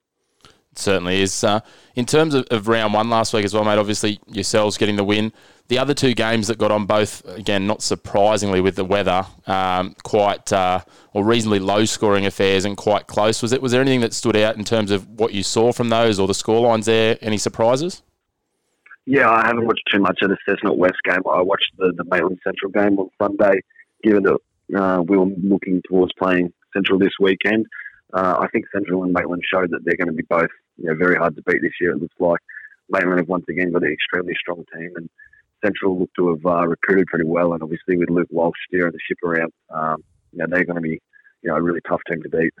certainly 0.74 1.20
is. 1.20 1.44
Uh, 1.44 1.60
in 1.94 2.06
terms 2.06 2.34
of, 2.34 2.46
of, 2.50 2.68
round 2.68 2.94
one 2.94 3.10
last 3.10 3.32
week 3.32 3.44
as 3.44 3.54
well, 3.54 3.64
mate, 3.64 3.78
obviously 3.78 4.20
yourselves 4.26 4.76
getting 4.76 4.96
the 4.96 5.04
win. 5.04 5.32
The 5.68 5.78
other 5.78 5.94
two 5.94 6.14
games 6.14 6.48
that 6.48 6.58
got 6.58 6.72
on 6.72 6.86
both, 6.86 7.24
again, 7.28 7.66
not 7.66 7.80
surprisingly 7.80 8.60
with 8.60 8.74
the 8.74 8.84
weather, 8.84 9.24
um, 9.46 9.94
quite 10.02 10.52
uh, 10.52 10.80
or 11.12 11.24
reasonably 11.24 11.60
low 11.60 11.84
scoring 11.84 12.26
affairs 12.26 12.64
and 12.64 12.76
quite 12.76 13.06
close. 13.06 13.40
Was 13.40 13.52
it? 13.52 13.62
Was 13.62 13.70
there 13.70 13.80
anything 13.80 14.00
that 14.00 14.12
stood 14.12 14.36
out 14.36 14.56
in 14.56 14.64
terms 14.64 14.90
of 14.90 15.08
what 15.08 15.32
you 15.32 15.44
saw 15.44 15.72
from 15.72 15.88
those 15.88 16.18
or 16.18 16.26
the 16.26 16.32
scorelines 16.32 16.86
there? 16.86 17.18
Any 17.20 17.38
surprises? 17.38 18.02
Yeah, 19.06 19.30
I 19.30 19.46
haven't 19.46 19.66
watched 19.66 19.88
too 19.92 20.00
much 20.00 20.18
of 20.22 20.30
the 20.30 20.36
Cessnock 20.48 20.76
West 20.76 20.98
game. 21.04 21.20
I 21.30 21.40
watched 21.42 21.72
the, 21.78 21.92
the 21.96 22.04
Maitland 22.04 22.38
Central 22.44 22.70
game 22.72 22.98
on 22.98 23.08
Sunday, 23.20 23.60
given 24.02 24.24
that 24.24 24.38
uh, 24.76 25.02
we 25.02 25.16
were 25.16 25.26
looking 25.42 25.82
towards 25.88 26.12
playing 26.14 26.52
Central 26.72 26.98
this 26.98 27.12
weekend. 27.20 27.66
Uh, 28.12 28.38
I 28.40 28.48
think 28.48 28.66
Central 28.72 29.04
and 29.04 29.12
Maitland 29.12 29.42
showed 29.50 29.70
that 29.70 29.84
they're 29.84 29.96
going 29.96 30.08
to 30.08 30.12
be 30.12 30.24
both 30.28 30.50
you 30.76 30.86
know, 30.86 30.94
very 30.94 31.16
hard 31.16 31.36
to 31.36 31.42
beat 31.42 31.62
this 31.62 31.72
year. 31.80 31.92
It 31.92 32.00
looks 32.00 32.14
like 32.18 32.40
Maitland 32.88 33.20
have 33.20 33.28
once 33.28 33.44
again 33.48 33.72
got 33.72 33.84
an 33.84 33.92
extremely 33.92 34.34
strong 34.38 34.64
team, 34.74 34.92
and 34.96 35.08
Central 35.64 35.98
look 35.98 36.10
to 36.16 36.30
have 36.30 36.46
uh, 36.46 36.66
recruited 36.66 37.06
pretty 37.06 37.26
well. 37.26 37.52
And 37.52 37.62
obviously 37.62 37.96
with 37.96 38.10
Luke 38.10 38.28
Walsh 38.30 38.56
steering 38.68 38.92
the 38.92 38.98
ship 39.06 39.18
around, 39.24 39.52
um, 39.70 40.02
you 40.32 40.38
know, 40.38 40.46
they're 40.48 40.64
going 40.64 40.76
to 40.76 40.82
be 40.82 41.00
you 41.42 41.50
know 41.50 41.56
a 41.56 41.62
really 41.62 41.80
tough 41.88 42.00
team 42.08 42.22
to 42.22 42.28
beat. 42.28 42.52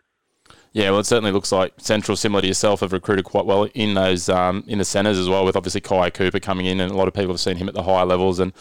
Yeah, 0.72 0.90
well, 0.90 1.00
it 1.00 1.06
certainly 1.06 1.32
looks 1.32 1.52
like 1.52 1.74
Central, 1.78 2.16
similar 2.16 2.42
to 2.42 2.46
yourself, 2.46 2.80
have 2.80 2.92
recruited 2.92 3.24
quite 3.24 3.44
well 3.44 3.64
in 3.74 3.94
those 3.94 4.28
um, 4.28 4.64
in 4.66 4.78
the 4.78 4.84
centres 4.84 5.18
as 5.18 5.28
well. 5.28 5.44
With 5.44 5.56
obviously 5.56 5.80
Kai 5.80 6.10
Cooper 6.10 6.40
coming 6.40 6.66
in, 6.66 6.80
and 6.80 6.92
a 6.92 6.96
lot 6.96 7.08
of 7.08 7.14
people 7.14 7.32
have 7.32 7.40
seen 7.40 7.56
him 7.56 7.68
at 7.68 7.74
the 7.74 7.82
higher 7.82 8.06
levels, 8.06 8.38
and 8.38 8.52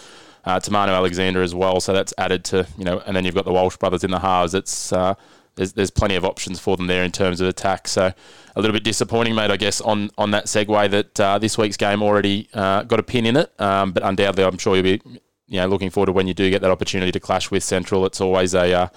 uh, 0.45 0.59
Tamanu 0.59 0.89
Alexander 0.89 1.41
as 1.41 1.53
well. 1.53 1.79
So 1.79 1.93
that's 1.93 2.13
added 2.17 2.43
to 2.45 2.67
you 2.77 2.85
know, 2.85 2.99
and 3.05 3.15
then 3.15 3.25
you've 3.25 3.35
got 3.35 3.45
the 3.45 3.53
Walsh 3.53 3.77
brothers 3.77 4.03
in 4.03 4.11
the 4.11 4.19
halves. 4.19 4.53
It's 4.55 4.91
uh, 4.91 5.13
there's, 5.59 5.73
there's 5.73 5.91
plenty 5.91 6.15
of 6.15 6.23
options 6.23 6.57
for 6.57 6.77
them 6.77 6.87
there 6.87 7.03
in 7.03 7.11
terms 7.11 7.41
of 7.41 7.49
attack. 7.49 7.89
So 7.89 8.13
a 8.55 8.61
little 8.61 8.73
bit 8.73 8.85
disappointing, 8.85 9.35
mate, 9.35 9.51
I 9.51 9.57
guess, 9.57 9.81
on, 9.81 10.09
on 10.17 10.31
that 10.31 10.45
segue 10.45 10.89
that 10.89 11.19
uh, 11.19 11.37
this 11.37 11.57
week's 11.57 11.75
game 11.75 12.01
already 12.01 12.47
uh, 12.53 12.83
got 12.83 12.97
a 12.97 13.03
pin 13.03 13.25
in 13.25 13.35
it. 13.35 13.51
Um, 13.59 13.91
but 13.91 14.01
undoubtedly, 14.03 14.45
I'm 14.45 14.57
sure 14.57 14.75
you'll 14.75 14.83
be 14.83 15.01
you 15.47 15.59
know 15.59 15.67
looking 15.67 15.89
forward 15.89 16.05
to 16.05 16.11
when 16.13 16.27
you 16.27 16.33
do 16.33 16.49
get 16.49 16.61
that 16.61 16.71
opportunity 16.71 17.11
to 17.11 17.19
clash 17.19 17.51
with 17.51 17.61
Central. 17.63 18.05
It's 18.05 18.21
always 18.21 18.53
a 18.53 18.73
uh, 18.73 18.87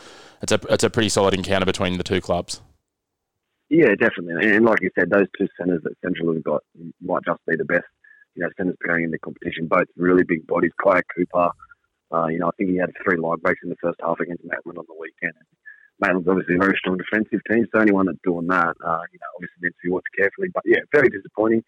it's 0.41 0.53
a 0.53 0.61
it's 0.70 0.85
a 0.85 0.91
pretty 0.91 1.09
solid 1.09 1.35
encounter 1.35 1.67
between 1.67 1.99
the 1.99 2.05
two 2.05 2.20
clubs. 2.20 2.61
Yeah, 3.69 3.94
definitely. 3.99 4.53
And 4.53 4.65
like 4.65 4.82
you 4.82 4.91
said, 4.96 5.10
those 5.10 5.27
two 5.36 5.48
centres 5.58 5.82
that 5.82 5.94
Central 6.01 6.32
have 6.32 6.44
got 6.44 6.63
might 7.01 7.25
just 7.27 7.41
be 7.48 7.56
the 7.56 7.65
best. 7.65 7.86
You 8.36 8.44
know, 8.44 8.51
centres 8.56 8.77
pairing 8.86 9.05
in 9.05 9.10
the 9.10 9.19
competition. 9.19 9.67
Both 9.67 9.89
really 9.96 10.22
big 10.22 10.46
bodies. 10.46 10.70
Kai 10.82 11.03
Cooper, 11.17 11.51
uh, 12.13 12.27
you 12.29 12.39
know, 12.39 12.48
I 12.48 12.51
think 12.56 12.70
he 12.70 12.77
had 12.77 12.93
three 13.03 13.17
line 13.17 13.39
breaks 13.39 13.60
in 13.65 13.69
the 13.69 13.77
first 13.82 13.98
half 14.01 14.20
against 14.20 14.44
Maitland 14.44 14.79
on 14.79 14.84
the 14.86 14.94
weekend. 15.01 15.34
Maitland's 16.01 16.29
obviously 16.29 16.56
a 16.56 16.58
very 16.58 16.77
strong 16.79 16.99
defensive 16.99 17.41
team. 17.51 17.67
So 17.72 17.81
anyone 17.81 18.06
that's 18.06 18.19
doing 18.25 18.46
that, 18.49 18.75
uh, 18.84 19.03
you 19.13 19.19
know, 19.19 19.31
obviously 19.37 19.61
needs 19.63 19.77
to 19.77 19.84
be 19.84 19.91
watched 19.91 20.08
carefully. 20.17 20.49
But 20.53 20.65
yeah, 20.67 20.81
very 20.93 21.08
disappointing. 21.08 21.63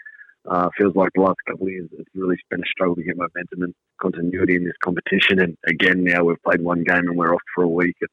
Uh, 0.48 0.68
feels 0.76 0.94
like 0.94 1.08
the 1.14 1.22
last 1.22 1.38
couple 1.48 1.66
of 1.66 1.72
years 1.72 1.88
it's 1.92 2.08
really 2.14 2.36
been 2.50 2.60
a 2.60 2.66
struggle 2.66 2.94
to 2.94 3.02
get 3.02 3.16
momentum 3.16 3.62
and 3.62 3.74
continuity 4.00 4.56
in 4.56 4.64
this 4.64 4.76
competition. 4.82 5.40
And 5.40 5.56
again, 5.66 6.04
now 6.04 6.24
we've 6.24 6.42
played 6.42 6.60
one 6.60 6.84
game 6.84 7.08
and 7.08 7.16
we're 7.16 7.34
off 7.34 7.40
for 7.54 7.64
a 7.64 7.68
week. 7.68 7.96
It's, 8.00 8.12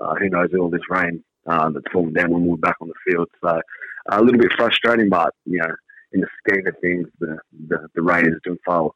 uh, 0.00 0.14
who 0.16 0.28
knows 0.28 0.50
all 0.58 0.68
this 0.68 0.90
rain 0.90 1.24
uh, 1.46 1.70
that's 1.70 1.86
fallen 1.92 2.12
down 2.12 2.32
when 2.32 2.46
we're 2.46 2.56
back 2.56 2.76
on 2.80 2.88
the 2.88 3.12
field. 3.12 3.28
So 3.42 3.48
uh, 3.48 3.60
a 4.08 4.22
little 4.22 4.40
bit 4.40 4.52
frustrating, 4.56 5.08
but 5.08 5.32
you 5.46 5.58
know, 5.58 5.74
in 6.12 6.20
the 6.20 6.28
scheme 6.46 6.66
of 6.66 6.74
things, 6.80 7.08
the 7.20 7.38
the, 7.68 7.88
the 7.94 8.02
rain 8.02 8.26
is 8.26 8.34
doing 8.44 8.58
far 8.64 8.90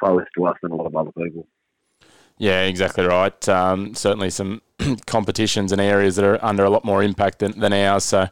far 0.00 0.14
less 0.14 0.26
to 0.36 0.46
us 0.46 0.56
than 0.62 0.72
a 0.72 0.76
lot 0.76 0.86
of 0.86 0.96
other 0.96 1.12
people. 1.12 1.46
Yeah, 2.42 2.62
exactly 2.62 3.06
right. 3.06 3.48
Um, 3.48 3.94
certainly 3.94 4.28
some 4.28 4.62
competitions 5.06 5.70
and 5.70 5.80
areas 5.80 6.16
that 6.16 6.24
are 6.24 6.44
under 6.44 6.64
a 6.64 6.70
lot 6.70 6.84
more 6.84 7.00
impact 7.00 7.38
than, 7.38 7.56
than 7.60 7.72
ours. 7.72 8.02
So 8.02 8.26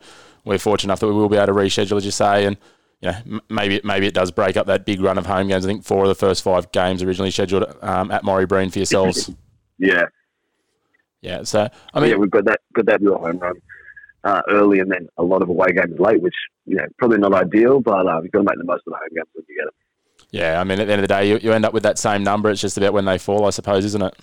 we're 0.45 0.59
fortunate 0.59 0.89
enough 0.89 0.99
that 0.99 1.07
we 1.07 1.13
will 1.13 1.29
be 1.29 1.37
able 1.37 1.47
to 1.47 1.53
reschedule, 1.53 1.97
as 1.97 2.05
you 2.05 2.11
say, 2.11 2.45
and 2.45 2.57
you 3.01 3.13
know, 3.13 3.41
maybe 3.49 3.81
maybe 3.85 4.09
it 4.09 4.15
does 4.15 4.33
break 4.33 4.57
up 4.57 4.67
that 4.67 4.85
big 4.85 5.01
run 5.01 5.17
of 5.17 5.27
home 5.27 5.47
games. 5.47 5.65
I 5.65 5.69
think 5.69 5.85
four 5.85 6.03
of 6.03 6.09
the 6.09 6.17
first 6.17 6.43
five 6.43 6.73
games 6.73 7.05
originally 7.05 7.31
scheduled 7.31 7.73
um, 7.83 8.11
at 8.11 8.25
Morry 8.25 8.47
Breen 8.47 8.69
for 8.71 8.81
yourselves. 8.81 9.31
yeah, 9.79 10.07
yeah. 11.23 11.45
So 11.45 11.69
I 11.95 12.01
mean, 12.01 12.11
yeah, 12.11 12.17
we've 12.17 12.33
got 12.33 12.47
that 12.47 12.63
got 12.75 12.87
that 12.87 13.01
real 13.03 13.17
home 13.17 13.39
run 13.39 13.63
uh, 14.25 14.43
early, 14.51 14.81
and 14.81 14.91
then 14.91 15.09
a 15.19 15.23
lot 15.23 15.41
of 15.41 15.49
away 15.49 15.69
games 15.69 16.01
late, 16.01 16.21
which 16.21 16.35
you 16.67 16.75
know 16.75 16.87
probably 16.99 17.19
not 17.19 17.33
ideal, 17.33 17.79
but 17.79 18.09
uh, 18.09 18.19
we've 18.21 18.33
got 18.33 18.41
to 18.41 18.45
make 18.45 18.59
the 18.59 18.65
most 18.65 18.83
of 18.89 18.93
the 18.93 18.97
home 18.97 19.15
games 19.15 19.29
when 19.35 19.45
you 19.49 19.57
get 19.57 19.67
them. 19.67 19.75
Yeah, 20.31 20.61
I 20.61 20.65
mean, 20.65 20.79
at 20.81 20.87
the 20.87 20.93
end 20.93 21.03
of 21.03 21.09
the 21.09 21.15
day, 21.15 21.29
you, 21.29 21.39
you 21.39 21.53
end 21.53 21.65
up 21.65 21.75
with 21.75 21.83
that 21.83 21.99
same 21.99 22.23
number. 22.23 22.51
It's 22.51 22.61
just 22.61 22.77
about 22.77 22.93
when 22.93 23.05
they 23.05 23.19
fall, 23.19 23.47
I 23.47 23.51
suppose, 23.51 23.85
isn't 23.85 24.03
it? 24.03 24.15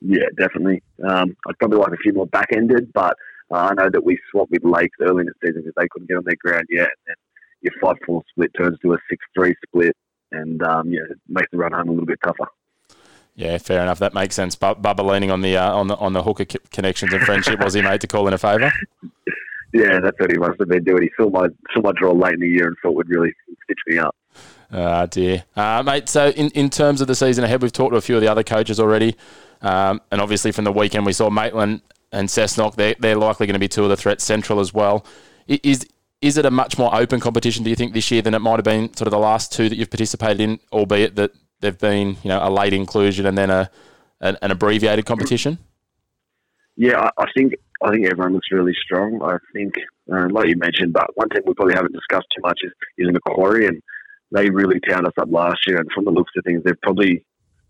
Yeah, 0.00 0.26
definitely. 0.36 0.82
Um, 1.06 1.36
I'd 1.46 1.58
probably 1.58 1.78
like 1.78 1.92
a 1.92 1.96
few 1.96 2.12
more 2.12 2.26
back 2.26 2.48
ended, 2.54 2.92
but 2.94 3.16
uh, 3.50 3.68
I 3.70 3.74
know 3.74 3.90
that 3.90 4.04
we 4.04 4.18
swapped 4.30 4.50
with 4.50 4.64
Lakes 4.64 4.96
early 5.00 5.22
in 5.22 5.26
the 5.26 5.34
season 5.46 5.62
because 5.62 5.74
they 5.76 5.88
couldn't 5.90 6.08
get 6.08 6.16
on 6.16 6.24
their 6.24 6.36
ground 6.42 6.66
yet. 6.70 6.90
And 7.06 7.16
your 7.60 7.72
5 7.80 7.96
4 8.06 8.22
split 8.30 8.50
turns 8.56 8.78
to 8.80 8.94
a 8.94 8.98
6 9.10 9.24
3 9.34 9.54
split 9.66 9.96
and 10.32 10.62
um, 10.62 10.90
yeah, 10.90 11.00
it 11.10 11.18
makes 11.28 11.48
the 11.50 11.58
run 11.58 11.72
home 11.72 11.88
a 11.88 11.92
little 11.92 12.06
bit 12.06 12.18
tougher. 12.24 12.46
Yeah, 13.34 13.58
fair 13.58 13.82
enough. 13.82 14.00
That 14.00 14.14
makes 14.14 14.34
sense. 14.34 14.56
But 14.56 14.82
Bubba 14.82 15.04
leaning 15.04 15.30
on 15.30 15.42
the 15.42 15.56
uh, 15.56 15.72
on 15.72 15.86
the 15.86 15.96
on 15.96 16.12
the 16.12 16.22
hooker 16.22 16.44
connections 16.44 17.12
and 17.12 17.22
friendship 17.22 17.62
was 17.62 17.74
he 17.74 17.82
made 17.82 18.00
to 18.00 18.06
call 18.06 18.26
in 18.26 18.34
a 18.34 18.38
favour? 18.38 18.72
Yeah, 19.74 20.00
that's 20.02 20.18
what 20.18 20.32
he 20.32 20.38
must 20.38 20.58
have 20.60 20.68
been 20.70 20.82
doing. 20.82 21.02
He 21.02 21.10
saw 21.14 21.28
my 21.28 21.46
saw 21.74 21.82
my 21.82 21.92
draw 21.94 22.12
late 22.12 22.32
in 22.32 22.40
the 22.40 22.48
year 22.48 22.68
and 22.68 22.76
thought 22.82 22.94
would 22.94 23.10
really 23.10 23.34
stitch 23.64 23.78
me 23.86 23.98
up. 23.98 24.16
Ah, 24.70 25.06
dear. 25.06 25.44
Uh, 25.56 25.82
mate, 25.84 26.08
so 26.08 26.28
in, 26.30 26.50
in 26.50 26.70
terms 26.70 27.00
of 27.00 27.06
the 27.06 27.14
season 27.14 27.44
ahead, 27.44 27.62
we've 27.62 27.72
talked 27.72 27.92
to 27.92 27.96
a 27.96 28.02
few 28.02 28.16
of 28.16 28.20
the 28.20 28.28
other 28.28 28.42
coaches 28.42 28.78
already. 28.78 29.16
Um, 29.62 30.00
and 30.10 30.20
obviously 30.20 30.52
from 30.52 30.64
the 30.64 30.72
weekend, 30.72 31.06
we 31.06 31.12
saw 31.12 31.30
Maitland 31.30 31.80
and 32.12 32.28
Cessnock. 32.28 32.76
They're, 32.76 32.94
they're 32.98 33.16
likely 33.16 33.46
going 33.46 33.54
to 33.54 33.60
be 33.60 33.68
two 33.68 33.82
of 33.82 33.88
the 33.88 33.96
threats 33.96 34.24
central 34.24 34.60
as 34.60 34.74
well. 34.74 35.04
Is, 35.46 35.86
is 36.20 36.36
it 36.36 36.44
a 36.44 36.50
much 36.50 36.76
more 36.76 36.94
open 36.94 37.20
competition, 37.20 37.64
do 37.64 37.70
you 37.70 37.76
think, 37.76 37.94
this 37.94 38.10
year 38.10 38.22
than 38.22 38.34
it 38.34 38.40
might 38.40 38.56
have 38.56 38.64
been 38.64 38.94
sort 38.94 39.06
of 39.06 39.12
the 39.12 39.18
last 39.18 39.52
two 39.52 39.68
that 39.68 39.76
you've 39.76 39.90
participated 39.90 40.40
in, 40.40 40.60
albeit 40.72 41.16
that 41.16 41.32
they've 41.60 41.78
been, 41.78 42.18
you 42.22 42.28
know, 42.28 42.40
a 42.42 42.50
late 42.50 42.72
inclusion 42.72 43.24
and 43.24 43.38
then 43.38 43.50
a 43.50 43.70
an, 44.20 44.36
an 44.42 44.50
abbreviated 44.50 45.06
competition? 45.06 45.58
Yeah, 46.76 46.98
I, 47.00 47.22
I, 47.22 47.26
think 47.36 47.54
I 47.82 47.90
think 47.90 48.06
everyone 48.06 48.34
looks 48.34 48.48
really 48.50 48.74
strong. 48.84 49.20
I 49.22 49.38
think, 49.52 49.74
uh, 50.12 50.28
like 50.30 50.48
you 50.48 50.56
mentioned, 50.56 50.92
but 50.92 51.06
one 51.14 51.28
thing 51.28 51.42
we 51.46 51.54
probably 51.54 51.74
haven't 51.74 51.92
discussed 51.92 52.26
too 52.36 52.42
much 52.42 52.58
is, 52.62 52.72
is 52.98 53.12
Macquarie, 53.12 53.66
and 53.66 53.82
they 54.30 54.50
really 54.50 54.80
towered 54.80 55.06
us 55.06 55.12
up 55.20 55.28
last 55.30 55.58
year. 55.66 55.78
And 55.78 55.88
from 55.94 56.04
the 56.04 56.10
looks 56.10 56.32
of 56.36 56.44
things, 56.44 56.62
they've 56.64 56.80
probably 56.82 57.24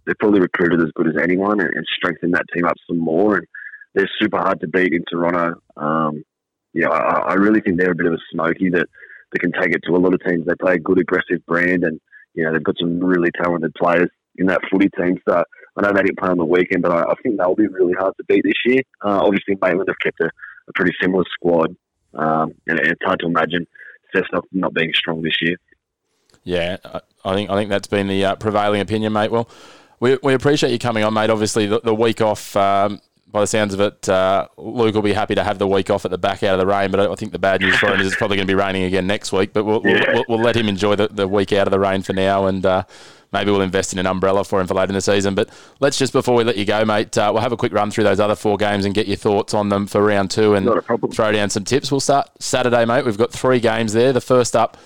they've 0.07 0.19
probably 0.19 0.41
recruited 0.41 0.81
as 0.81 0.93
good 0.95 1.09
as 1.09 1.23
anyone 1.23 1.61
and, 1.61 1.71
and 1.75 1.87
strengthened 1.97 2.35
that 2.35 2.47
team 2.55 2.65
up 2.65 2.77
some 2.89 2.99
more. 2.99 3.37
And 3.37 3.47
they're 3.95 4.11
super 4.21 4.39
hard 4.39 4.61
to 4.61 4.69
beat 4.69 4.93
in 4.93 5.05
Toronto. 5.11 5.61
Um, 5.77 6.25
yeah, 6.73 6.89
I, 6.89 7.31
I 7.31 7.35
really 7.35 7.61
think 7.61 7.79
they're 7.79 7.93
a 7.93 7.97
bit 7.97 8.07
of 8.07 8.13
a 8.13 8.19
smoky 8.33 8.71
that, 8.71 8.87
that 9.33 9.39
can 9.41 9.53
take 9.53 9.75
it 9.75 9.83
to 9.87 9.97
a 9.97 9.99
lot 9.99 10.15
of 10.15 10.21
teams. 10.25 10.47
They 10.47 10.55
play 10.61 10.75
a 10.75 10.79
good 10.79 10.99
aggressive 10.99 11.45
brand, 11.47 11.85
and 11.85 12.01
you 12.35 12.45
know 12.45 12.53
they've 12.53 12.63
got 12.63 12.77
some 12.79 13.01
really 13.01 13.31
talented 13.43 13.75
players 13.75 14.09
in 14.37 14.47
that 14.47 14.61
footy 14.71 14.89
team. 14.99 15.19
So 15.29 15.43
I 15.77 15.83
know 15.83 15.93
they 15.93 16.03
didn't 16.03 16.19
play 16.19 16.31
on 16.31 16.39
the 16.39 16.45
weekend, 16.45 16.83
but 16.83 16.93
I, 16.93 17.03
I 17.11 17.15
think 17.23 17.39
they'll 17.39 17.55
be 17.55 17.69
really 17.69 17.95
hard 17.99 18.15
to 18.19 18.25
beat 18.25 18.45
this 18.45 18.55
year. 18.65 18.83
Uh, 19.05 19.21
obviously, 19.23 19.59
Maitland 19.61 19.89
have 19.89 19.99
kept 20.03 20.21
a, 20.21 20.27
a 20.69 20.73
pretty 20.75 20.93
similar 21.03 21.25
squad, 21.33 21.75
um, 22.15 22.53
and 22.67 22.79
it's 22.81 23.03
hard 23.05 23.21
to 23.21 23.27
imagine 23.27 23.67
Cessnock 24.15 24.45
not 24.53 24.75
being 24.75 24.93
strong 24.95 25.23
this 25.23 25.37
year. 25.41 25.57
Yeah, 26.49 26.79
I 27.27 27.35
think 27.35 27.51
I 27.51 27.57
think 27.57 27.69
that's 27.69 27.89
been 27.89 28.09
the 28.09 28.25
uh, 28.25 28.35
prevailing 28.37 28.81
opinion, 28.81 29.13
mate. 29.13 29.31
Well, 29.31 29.51
we, 30.01 30.17
we 30.23 30.33
appreciate 30.33 30.73
you 30.73 30.79
coming 30.79 31.05
on, 31.05 31.13
mate. 31.13 31.29
Obviously, 31.29 31.67
the, 31.67 31.79
the 31.81 31.95
week 31.95 32.23
off, 32.23 32.57
um, 32.57 33.03
by 33.31 33.43
the 33.43 33.47
sounds 33.47 33.75
of 33.75 33.81
it, 33.81 34.09
uh, 34.09 34.49
Luke 34.57 34.95
will 34.95 35.03
be 35.03 35.13
happy 35.13 35.35
to 35.35 35.45
have 35.45 35.59
the 35.59 35.67
week 35.69 35.91
off 35.91 36.07
at 36.07 36.11
the 36.11 36.17
back 36.17 36.43
out 36.43 36.55
of 36.55 36.59
the 36.59 36.67
rain. 36.67 36.91
But 36.91 37.01
I 37.01 37.15
think 37.17 37.33
the 37.33 37.39
bad 37.39 37.61
news 37.61 37.77
for 37.77 37.89
him 37.89 38.01
is 38.01 38.07
it's 38.07 38.17
probably 38.17 38.39
going 38.39 38.47
to 38.47 38.51
be 38.51 38.55
raining 38.55 38.85
again 38.85 39.07
next 39.07 39.31
week. 39.31 39.53
But 39.53 39.65
we'll, 39.65 39.83
yeah. 39.85 40.15
we'll, 40.15 40.25
we'll, 40.27 40.41
let 40.41 40.57
him 40.57 40.71
enjoy 40.71 40.97
the, 40.97 41.09
the 41.09 41.29
week 41.29 41.53
out 41.53 41.67
of 41.67 41.71
the 41.71 41.79
rain 41.79 42.01
for 42.01 42.15
now, 42.15 42.47
and 42.47 42.65
uh, 42.65 42.85
maybe 43.31 43.51
we'll 43.51 43.61
invest 43.61 43.93
in 43.93 43.99
an 43.99 44.07
umbrella 44.07 44.43
for 44.43 44.59
him 44.59 44.67
for 44.67 44.73
later 44.73 44.89
in 44.89 44.95
the 44.95 45.03
season. 45.03 45.35
But 45.35 45.51
let's 45.81 45.99
just 45.99 46.15
before 46.15 46.35
we 46.35 46.45
let 46.45 46.57
you 46.57 46.65
go, 46.65 46.83
mate, 46.87 47.19
uh, 47.19 47.31
we'll 47.31 47.43
have 47.43 47.53
a 47.53 47.59
quick 47.59 47.75
run 47.75 47.91
through 47.91 48.05
those 48.05 48.21
other 48.21 48.37
four 48.37 48.57
games 48.57 48.87
and 48.87 48.95
get 48.95 49.07
your 49.07 49.19
thoughts 49.19 49.53
on 49.53 49.69
them 49.69 49.87
for 49.87 50.03
round 50.03 50.31
two 50.31 50.55
and 50.55 50.67
throw 51.13 51.31
down 51.31 51.51
some 51.51 51.65
tips. 51.65 51.91
We'll 51.91 52.01
start 52.01 52.31
Saturday, 52.41 52.87
mate. 52.87 53.05
We've 53.05 53.19
got 53.19 53.35
three 53.35 53.61
games 53.61 53.93
there. 53.93 54.15
The 54.15 54.23
first 54.23 54.57
up. 54.57 54.79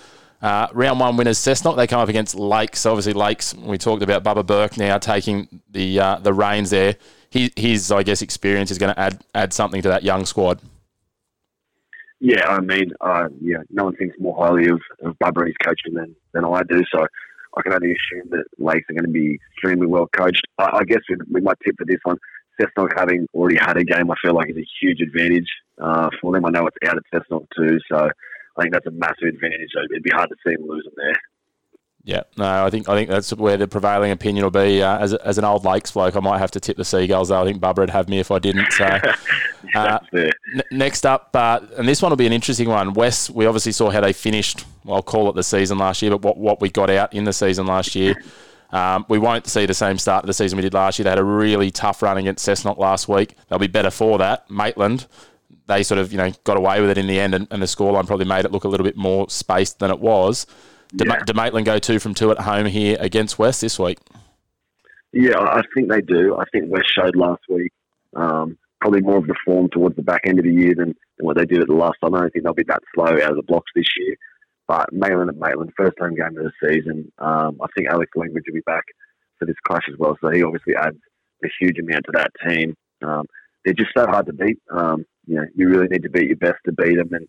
Uh, 0.43 0.67
round 0.73 0.99
one 0.99 1.17
winners 1.17 1.39
Cessnock. 1.39 1.77
They 1.77 1.87
come 1.87 2.01
up 2.01 2.09
against 2.09 2.35
Lakes. 2.35 2.85
Obviously, 2.85 3.13
Lakes. 3.13 3.55
We 3.55 3.79
talked 3.79 4.03
about 4.03 4.25
Bubba 4.25 4.45
Burke 4.45 4.77
now 4.77 4.99
taking 4.99 5.63
the 5.71 6.01
uh, 6.01 6.19
the 6.19 6.35
reins 6.35 6.71
there. 6.71 6.97
He, 7.31 7.53
his, 7.57 7.93
I 7.93 8.03
guess, 8.03 8.21
experience 8.23 8.71
is 8.71 8.79
going 8.79 8.93
to 8.93 8.99
add 8.99 9.25
add 9.35 9.53
something 9.53 9.81
to 9.83 9.89
that 9.89 10.03
young 10.03 10.27
squad. 10.27 10.61
Yeah, 12.19 12.47
I 12.47 12.61
mean, 12.61 12.93
uh, 13.01 13.29
yeah, 13.41 13.59
no 13.71 13.85
one 13.85 13.97
thinks 13.97 14.17
more 14.19 14.37
highly 14.37 14.69
of, 14.69 14.81
of 15.03 15.17
Bubba 15.19 15.47
his 15.47 15.57
coaching 15.65 15.95
than, 15.95 16.15
than 16.33 16.45
I 16.45 16.63
do. 16.69 16.81
So 16.95 17.07
I 17.57 17.63
can 17.63 17.73
only 17.73 17.93
assume 17.93 18.31
that 18.31 18.45
Lakes 18.59 18.87
are 18.91 18.95
going 18.95 19.07
to 19.07 19.11
be 19.11 19.39
extremely 19.53 19.87
well 19.87 20.09
coached. 20.17 20.47
I, 20.59 20.71
I 20.79 20.85
guess 20.85 21.01
we, 21.09 21.17
we 21.31 21.41
might 21.41 21.57
tip 21.65 21.77
for 21.79 21.85
this 21.85 22.01
one. 22.03 22.19
Cessnock 22.61 22.91
having 22.97 23.27
already 23.35 23.57
had 23.57 23.77
a 23.77 23.85
game, 23.85 24.11
I 24.11 24.15
feel 24.23 24.35
like 24.35 24.51
is 24.51 24.57
a 24.57 24.67
huge 24.81 25.01
advantage 25.01 25.49
uh, 25.81 26.11
for 26.21 26.33
them. 26.33 26.45
I 26.45 26.51
know 26.51 26.67
it's 26.67 26.77
out 26.89 26.97
at 26.97 27.03
Cessnock 27.13 27.47
too, 27.57 27.79
so 27.91 28.09
I 28.57 28.63
think 28.63 28.75
that's 28.75 28.87
a 28.87 28.91
massive 28.91 29.29
advantage. 29.29 29.71
So 29.73 29.81
it'd 29.91 30.03
be 30.03 30.11
hard 30.11 30.29
to 30.31 30.37
see 30.45 30.55
them 30.55 30.67
losing 30.69 30.93
there. 30.97 31.15
Yeah, 32.05 32.23
no, 32.37 32.65
I 32.67 32.69
think 32.69 32.89
I 32.89 32.97
think 32.97 33.09
that's 33.09 33.33
where 33.33 33.57
the 33.57 33.69
prevailing 33.69 34.11
opinion 34.11 34.45
will 34.45 34.51
be. 34.51 34.83
Uh, 34.83 34.99
as, 34.99 35.15
as 35.15 35.39
an 35.39 35.45
old 35.45 35.65
Lakes 35.65 35.93
bloke, 35.93 36.17
I 36.17 36.21
might 36.21 36.39
have 36.39 36.51
to 36.53 36.61
tip 36.61 36.77
the 36.77 36.85
Seagulls. 36.85 37.29
Though 37.29 37.41
I 37.41 37.45
think 37.45 37.63
Bubba 37.63 37.79
would 37.79 37.91
have 37.91 38.09
me 38.09 38.19
if 38.19 38.33
I 38.33 38.41
didn't. 38.41 38.73
So, 38.73 38.85
uh, 39.77 39.99
n- 40.13 40.33
next 40.73 41.07
up, 41.07 41.31
uh, 41.35 41.61
and 41.77 41.87
this 41.87 42.03
one 42.03 42.11
will 42.11 42.17
be 42.17 42.27
an 42.27 42.33
interesting 42.33 42.69
one. 42.69 42.93
West, 42.95 43.31
we 43.31 43.47
obviously 43.47 43.71
saw 43.71 43.89
how 43.91 44.01
they 44.01 44.13
finished. 44.13 44.65
Well, 44.85 44.97
I'll 44.97 45.03
call 45.03 45.29
it 45.31 45.37
the 45.37 45.45
season 45.45 45.79
last 45.79 46.03
year, 46.03 46.11
but 46.11 46.23
what 46.23 46.39
what 46.39 46.61
we 46.61 46.71
got 46.71 46.91
out 46.91 47.15
in 47.15 47.23
the 47.23 47.33
season 47.33 47.67
last 47.67 47.95
year. 47.95 48.17
Um, 48.73 49.05
we 49.09 49.19
won't 49.19 49.47
see 49.47 49.67
the 49.67 49.75
same 49.75 49.99
start 49.99 50.25
of 50.25 50.27
the 50.27 50.35
season 50.35 50.57
we 50.57 50.63
did 50.63 50.75
last 50.75 50.99
year. 50.99 51.05
They 51.05 51.11
had 51.11 51.19
a 51.19 51.25
really 51.25 51.71
tough 51.71 52.03
run 52.03 52.17
against 52.17 52.49
Cessnock 52.49 52.79
last 52.79 53.07
week. 53.07 53.37
They'll 53.49 53.59
be 53.59 53.67
better 53.67 53.91
for 53.91 54.19
that. 54.19 54.51
Maitland, 54.51 55.07
they 55.73 55.83
sort 55.83 55.99
of 55.99 56.13
you 56.13 56.19
know 56.19 56.31
got 56.45 56.57
away 56.57 56.81
with 56.81 56.91
it 56.91 56.99
in 56.99 57.07
the 57.07 57.19
end, 57.19 57.35
and, 57.35 57.47
and 57.51 57.63
the 57.63 57.67
scoreline 57.67 58.07
probably 58.07 58.27
made 58.27 58.45
it 58.45 58.53
look 58.53 58.65
a 58.65 58.69
little 58.69 58.85
bit 58.85 58.97
more 58.97 59.29
spaced 59.31 59.79
than 59.79 59.91
it 59.91 60.01
was. 60.01 60.47
Did, 60.95 61.09
yeah. 61.09 61.23
did 61.25 61.37
Maitland 61.37 61.67
go 61.67 61.79
two 61.79 61.99
from 61.99 62.15
two 62.15 62.31
at 62.31 62.39
home 62.39 62.67
here 62.67 62.97
against 63.01 63.39
West 63.39 63.63
this 63.63 63.79
week? 63.79 63.99
Yeah, 65.13 65.39
I 65.39 65.63
think 65.75 65.91
they 65.91 66.01
do. 66.01 66.37
I 66.37 66.45
think 66.53 66.71
West 66.71 66.89
showed 66.95 67.17
last 67.17 67.43
week 67.49 67.73
um, 68.15 68.59
probably 68.81 69.01
more 69.01 69.19
of 69.19 69.27
the 69.27 69.35
form 69.45 69.69
towards 69.71 69.97
the 69.97 70.03
back 70.03 70.23
end 70.27 70.39
of 70.39 70.45
the 70.45 70.53
year 70.53 70.75
than, 70.77 70.95
than 71.17 71.27
what 71.27 71.37
they 71.37 71.47
did 71.47 71.61
at 71.61 71.69
the 71.69 71.75
last 71.75 71.97
time. 72.03 72.15
I 72.15 72.21
don't 72.21 72.33
think 72.33 72.45
they'll 72.45 72.55
be 72.55 72.65
that 72.69 72.83
slow 72.95 73.07
out 73.07 73.31
of 73.31 73.37
the 73.37 73.43
blocks 73.43 73.71
this 73.75 73.87
year. 73.99 74.17
But 74.69 74.93
Maitland 74.93 75.31
and 75.31 75.39
Maitland, 75.39 75.73
first 75.77 75.99
home 75.99 76.15
game 76.15 76.37
of 76.39 76.45
the 76.45 76.53
season. 76.67 77.11
Um, 77.19 77.59
I 77.63 77.67
think 77.75 77.89
Alex 77.89 78.11
Langridge 78.17 78.45
will 78.47 78.55
be 78.55 78.61
back 78.61 78.85
for 79.39 79.47
this 79.47 79.57
clash 79.67 79.85
as 79.91 79.99
well. 79.99 80.17
So 80.21 80.31
he 80.31 80.43
obviously 80.43 80.75
adds 80.75 80.97
a 81.45 81.49
huge 81.61 81.79
amount 81.79 82.05
to 82.07 82.13
that 82.15 82.31
team. 82.47 82.75
Um, 83.03 83.27
they're 83.65 83.75
just 83.75 83.91
so 83.97 84.07
hard 84.07 84.27
to 84.27 84.33
beat. 84.33 84.59
Um, 84.71 85.05
you 85.27 85.37
know, 85.37 85.47
you 85.55 85.69
really 85.69 85.89
need 85.89 86.03
to 86.03 86.11
beat 86.11 86.29
your 86.29 86.37
best 86.37 86.59
to 86.67 86.73
beat 86.73 86.97
them. 86.97 87.13
And 87.13 87.29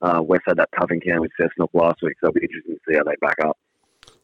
uh, 0.00 0.22
West 0.22 0.42
had 0.46 0.56
that 0.58 0.68
tough 0.78 0.90
encounter 0.90 1.20
with 1.20 1.32
Cessnock 1.40 1.68
last 1.72 2.02
week, 2.02 2.14
so 2.20 2.28
it'll 2.28 2.40
be 2.40 2.46
interesting 2.46 2.74
to 2.74 2.80
see 2.88 2.96
how 2.96 3.04
they 3.04 3.14
back 3.20 3.36
up. 3.44 3.58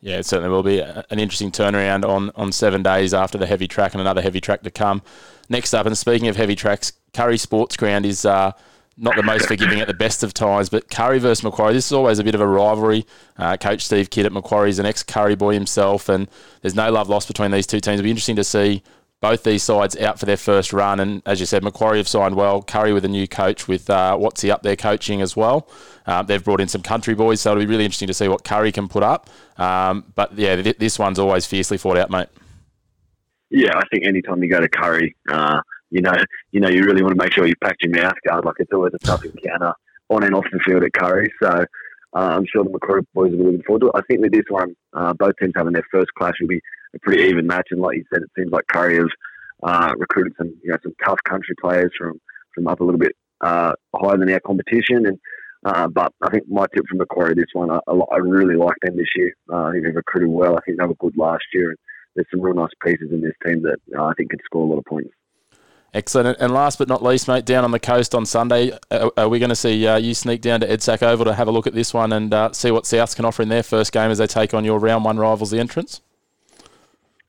Yeah, 0.01 0.19
it 0.19 0.27
certainly 0.27 0.51
will 0.51 0.63
be 0.63 0.81
an 0.81 1.19
interesting 1.19 1.51
turnaround 1.51 2.09
on, 2.09 2.31
on 2.37 2.53
seven 2.53 2.85
days 2.85 3.13
after 3.13 3.37
the 3.37 3.47
heavy 3.47 3.67
track 3.67 3.95
and 3.95 4.01
another 4.01 4.23
heavy 4.23 4.41
track 4.41 4.63
to 4.63 4.71
come. 4.71 5.03
Next 5.49 5.75
up, 5.75 5.87
and 5.87 5.99
speaking 5.99 6.29
of 6.29 6.37
heavy 6.37 6.55
tracks, 6.55 6.93
Kurri 7.13 7.39
Sports 7.39 7.77
Ground 7.77 8.07
is 8.07 8.25
uh, 8.25 8.53
not 8.97 9.17
the 9.17 9.23
most 9.25 9.47
forgiving 9.47 9.81
at 9.81 9.89
the 9.89 9.95
best 9.95 10.23
of 10.23 10.35
times, 10.35 10.69
but 10.69 10.89
Kurri 10.89 11.21
versus 11.21 11.43
Macquarie, 11.43 11.73
this 11.73 11.87
is 11.87 11.93
always 11.93 12.21
a 12.21 12.25
bit 12.25 12.37
of 12.37 12.41
a 12.41 12.47
rivalry. 12.47 13.07
Uh, 13.37 13.57
Coach 13.57 13.85
Steve 13.85 14.11
Kidd 14.11 14.27
at 14.27 14.33
Macquarie 14.33 14.71
is 14.71 14.79
an 14.79 14.87
ex 14.87 15.03
Kurri 15.03 15.37
boy 15.37 15.55
himself, 15.55 16.09
and 16.09 16.29
there's 16.63 16.75
no 16.77 16.91
love 16.93 17.09
lost 17.09 17.27
between 17.27 17.51
these 17.51 17.67
two 17.67 17.81
teams. 17.81 17.95
It'll 17.99 18.05
be 18.05 18.11
interesting 18.11 18.37
to 18.37 18.45
see 18.45 18.83
both 19.21 19.43
these 19.43 19.63
sides 19.63 19.97
out 19.97 20.19
for 20.19 20.27
their 20.27 20.37
first 20.37 20.73
run. 20.73 21.01
And 21.01 21.23
as 21.27 21.41
you 21.41 21.47
said, 21.47 21.65
Macquarie 21.65 21.99
have 21.99 22.09
signed 22.09 22.37
well. 22.37 22.63
Kurri 22.63 22.95
with 22.95 23.05
a 23.05 23.09
new 23.09 23.27
coach 23.27 23.67
with 23.67 23.91
uh, 23.91 24.17
Watsy 24.19 24.51
up 24.51 24.63
there 24.63 24.77
coaching 24.77 25.21
as 25.21 25.37
well. 25.37 25.69
Uh, 26.07 26.23
they've 26.23 26.43
brought 26.43 26.61
in 26.61 26.69
some 26.69 26.83
country 26.83 27.15
boys, 27.15 27.41
so 27.41 27.51
it'll 27.51 27.61
be 27.61 27.67
really 27.67 27.85
interesting 27.85 28.09
to 28.09 28.15
see 28.15 28.29
what 28.29 28.45
Kurri 28.45 28.73
can 28.73 28.89
put 28.89 29.03
up. 29.03 29.29
Um, 29.59 30.05
but 30.15 30.39
yeah, 30.39 30.57
th- 30.57 30.79
this 30.79 30.99
one's 30.99 31.19
always 31.19 31.47
fiercely 31.47 31.79
fought 31.79 31.97
out, 31.97 32.11
mate. 32.11 32.29
Yeah, 33.51 33.77
I 33.77 33.83
think 33.91 34.07
anytime 34.07 34.43
you 34.43 34.51
go 34.51 34.61
to 34.61 34.69
Kurri, 34.69 35.15
uh, 35.29 35.61
you 35.91 36.01
know, 36.01 36.15
you 36.53 36.61
know, 36.61 36.69
you 36.69 36.85
really 36.85 37.03
want 37.03 37.19
to 37.19 37.23
make 37.23 37.33
sure 37.33 37.47
you 37.47 37.55
pack 37.63 37.77
your 37.81 37.91
mouth 37.93 38.15
guard. 38.27 38.45
Like 38.45 38.57
it's 38.59 38.73
always 38.73 38.93
a 38.95 38.99
tough 38.99 39.25
encounter 39.25 39.73
on 40.11 40.23
and 40.23 40.35
off 40.35 40.45
the 40.53 40.61
field 40.61 40.85
at 40.85 40.93
Kurri. 40.93 41.29
So 41.43 41.65
uh, 42.17 42.37
I'm 42.37 42.47
sure 42.47 42.65
the 42.65 42.71
Macquarie 42.71 43.03
boys 43.15 43.33
will 43.33 43.39
be 43.39 43.45
looking 43.45 43.63
forward 43.63 43.81
to 43.81 43.87
it. 43.89 43.93
I 43.95 44.01
think 44.09 44.21
with 44.23 44.33
this 44.33 44.45
one, 44.49 44.75
uh, 44.95 45.13
both 45.13 45.35
teams 45.41 45.53
having 45.57 45.75
their 45.75 45.87
first 45.91 46.13
clash 46.17 46.35
will 46.41 46.49
be 46.49 46.61
a 46.95 46.99
pretty 47.01 47.25
even 47.25 47.47
match. 47.47 47.69
And 47.71 47.81
like 47.81 47.97
you 47.97 48.05
said, 48.13 48.23
it 48.23 48.31
seems 48.37 48.51
like 48.51 48.67
Kurri 48.73 48.99
have 48.99 49.09
uh, 49.63 49.93
recruited 49.99 50.35
some 50.39 50.55
you 50.63 50.71
know 50.71 50.79
some 50.83 50.95
tough 51.05 51.19
country 51.29 51.55
players 51.61 51.91
from 51.99 52.21
from 52.55 52.67
up 52.67 52.81
a 52.81 52.85
little 52.85 52.99
bit 52.99 53.13
uh, 53.41 53.73
higher 53.95 54.17
than 54.17 54.33
our 54.33 54.41
competition. 54.41 55.07
And 55.07 55.19
uh, 55.65 55.89
but 55.89 56.13
I 56.23 56.31
think 56.31 56.49
my 56.49 56.67
tip 56.75 56.87
from 56.89 56.99
Macquarie 56.99 57.35
this 57.35 57.47
one, 57.53 57.71
I, 57.71 57.79
I 57.87 58.17
really 58.19 58.55
like 58.55 58.77
them 58.83 58.97
this 58.97 59.09
year. 59.17 59.35
Uh, 59.53 59.65
I 59.65 59.73
think 59.73 59.85
they've 59.85 59.95
recruited 59.95 60.31
well. 60.31 60.57
I 60.57 60.61
think 60.61 60.79
they 60.79 60.87
were 60.87 60.95
good 60.95 61.17
last 61.17 61.45
year, 61.53 61.71
and 61.71 61.79
there's 62.15 62.27
some 62.31 62.41
real 62.41 62.55
nice 62.55 62.71
pieces 62.85 63.11
in 63.13 63.21
this 63.21 63.35
team 63.45 63.63
that 63.63 63.79
I 63.99 64.13
think 64.17 64.31
could 64.31 64.41
score 64.45 64.65
a 64.65 64.69
lot 64.69 64.79
of 64.79 64.85
points. 64.85 65.11
Excellent. 65.95 66.37
And 66.39 66.53
last 66.53 66.79
but 66.79 66.89
not 66.89 67.03
least, 67.03 67.29
mate, 67.29 67.47
down 67.47 67.65
on 67.65 67.71
the 67.71 67.81
coast 67.81 68.15
on 68.15 68.27
Sunday, 68.27 68.73
are, 68.91 69.11
are 69.17 69.29
we 69.29 69.39
going 69.39 69.49
to 69.49 69.57
see 69.57 69.87
uh, 69.87 69.97
you 69.97 70.13
sneak 70.13 70.43
down 70.43 70.61
to 70.61 70.69
EDSAC 70.69 71.03
Oval 71.03 71.25
to 71.25 71.35
have 71.35 71.49
a 71.49 71.51
look 71.51 71.67
at 71.67 71.75
this 71.75 71.95
one 71.95 72.13
and 72.13 72.33
uh, 72.35 72.53
see 72.53 72.71
what 72.71 72.85
Souths 72.85 73.17
can 73.17 73.25
offer 73.25 73.43
in 73.43 73.49
their 73.49 73.63
first 73.63 73.93
game 73.93 74.11
as 74.11 74.19
they 74.19 74.27
take 74.27 74.53
on 74.53 74.65
your 74.65 74.79
round 74.79 75.05
one 75.05 75.17
rivals, 75.19 75.51
the 75.51 75.59
entrance? 75.59 76.03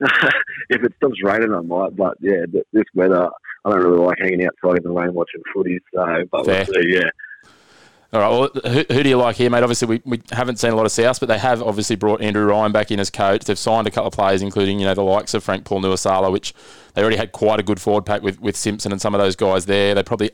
if 0.00 0.82
it 0.82 0.92
stops 0.96 1.22
raining, 1.22 1.54
I 1.54 1.60
might. 1.60 1.96
But 1.96 2.18
yeah, 2.20 2.44
this 2.72 2.84
weather, 2.94 3.28
I 3.64 3.70
don't 3.70 3.80
really 3.80 3.98
like 3.98 4.18
hanging 4.18 4.46
outside 4.46 4.78
in 4.78 4.82
the 4.82 4.90
rain 4.90 5.14
watching 5.14 5.42
footy. 5.54 5.78
So, 5.94 6.24
but 6.30 6.46
we'll 6.46 6.64
see. 6.66 6.72
Yeah. 6.86 7.10
All 8.12 8.20
right. 8.20 8.28
Well, 8.28 8.72
who, 8.72 8.84
who, 8.92 9.02
do 9.04 9.08
you 9.08 9.16
like 9.16 9.36
here, 9.36 9.48
mate? 9.50 9.62
Obviously, 9.62 9.86
we, 9.86 10.02
we 10.04 10.20
haven't 10.32 10.58
seen 10.58 10.72
a 10.72 10.74
lot 10.74 10.84
of 10.84 10.90
South, 10.90 11.20
but 11.20 11.28
they 11.28 11.38
have 11.38 11.62
obviously 11.62 11.94
brought 11.94 12.20
Andrew 12.20 12.44
Ryan 12.44 12.72
back 12.72 12.90
in 12.90 12.98
as 12.98 13.08
coach. 13.08 13.44
They've 13.44 13.58
signed 13.58 13.86
a 13.86 13.90
couple 13.90 14.08
of 14.08 14.14
players, 14.14 14.42
including 14.42 14.80
you 14.80 14.86
know 14.86 14.94
the 14.94 15.02
likes 15.02 15.32
of 15.32 15.44
Frank 15.44 15.64
Paul 15.64 15.80
Nu'uausala, 15.80 16.32
which 16.32 16.52
they 16.94 17.02
already 17.02 17.16
had 17.16 17.30
quite 17.30 17.60
a 17.60 17.62
good 17.62 17.80
forward 17.80 18.04
pack 18.04 18.22
with 18.22 18.40
with 18.40 18.56
Simpson 18.56 18.90
and 18.90 19.00
some 19.00 19.14
of 19.14 19.20
those 19.20 19.36
guys 19.36 19.66
there. 19.66 19.94
They 19.94 20.02
probably 20.02 20.32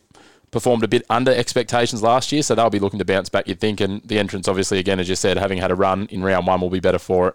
performed 0.50 0.84
a 0.84 0.88
bit 0.88 1.04
under 1.10 1.32
expectations 1.32 2.02
last 2.02 2.32
year, 2.32 2.42
so 2.42 2.54
they'll 2.54 2.70
be 2.70 2.78
looking 2.78 2.98
to 2.98 3.04
bounce 3.04 3.28
back. 3.28 3.46
You'd 3.46 3.60
think, 3.60 3.82
and 3.82 4.00
the 4.02 4.18
entrance, 4.18 4.48
obviously, 4.48 4.78
again 4.78 4.98
as 4.98 5.08
you 5.10 5.14
said, 5.16 5.36
having 5.36 5.58
had 5.58 5.70
a 5.70 5.74
run 5.74 6.06
in 6.06 6.22
round 6.22 6.46
one, 6.46 6.62
will 6.62 6.70
be 6.70 6.80
better 6.80 6.98
for 6.98 7.28
it. 7.28 7.34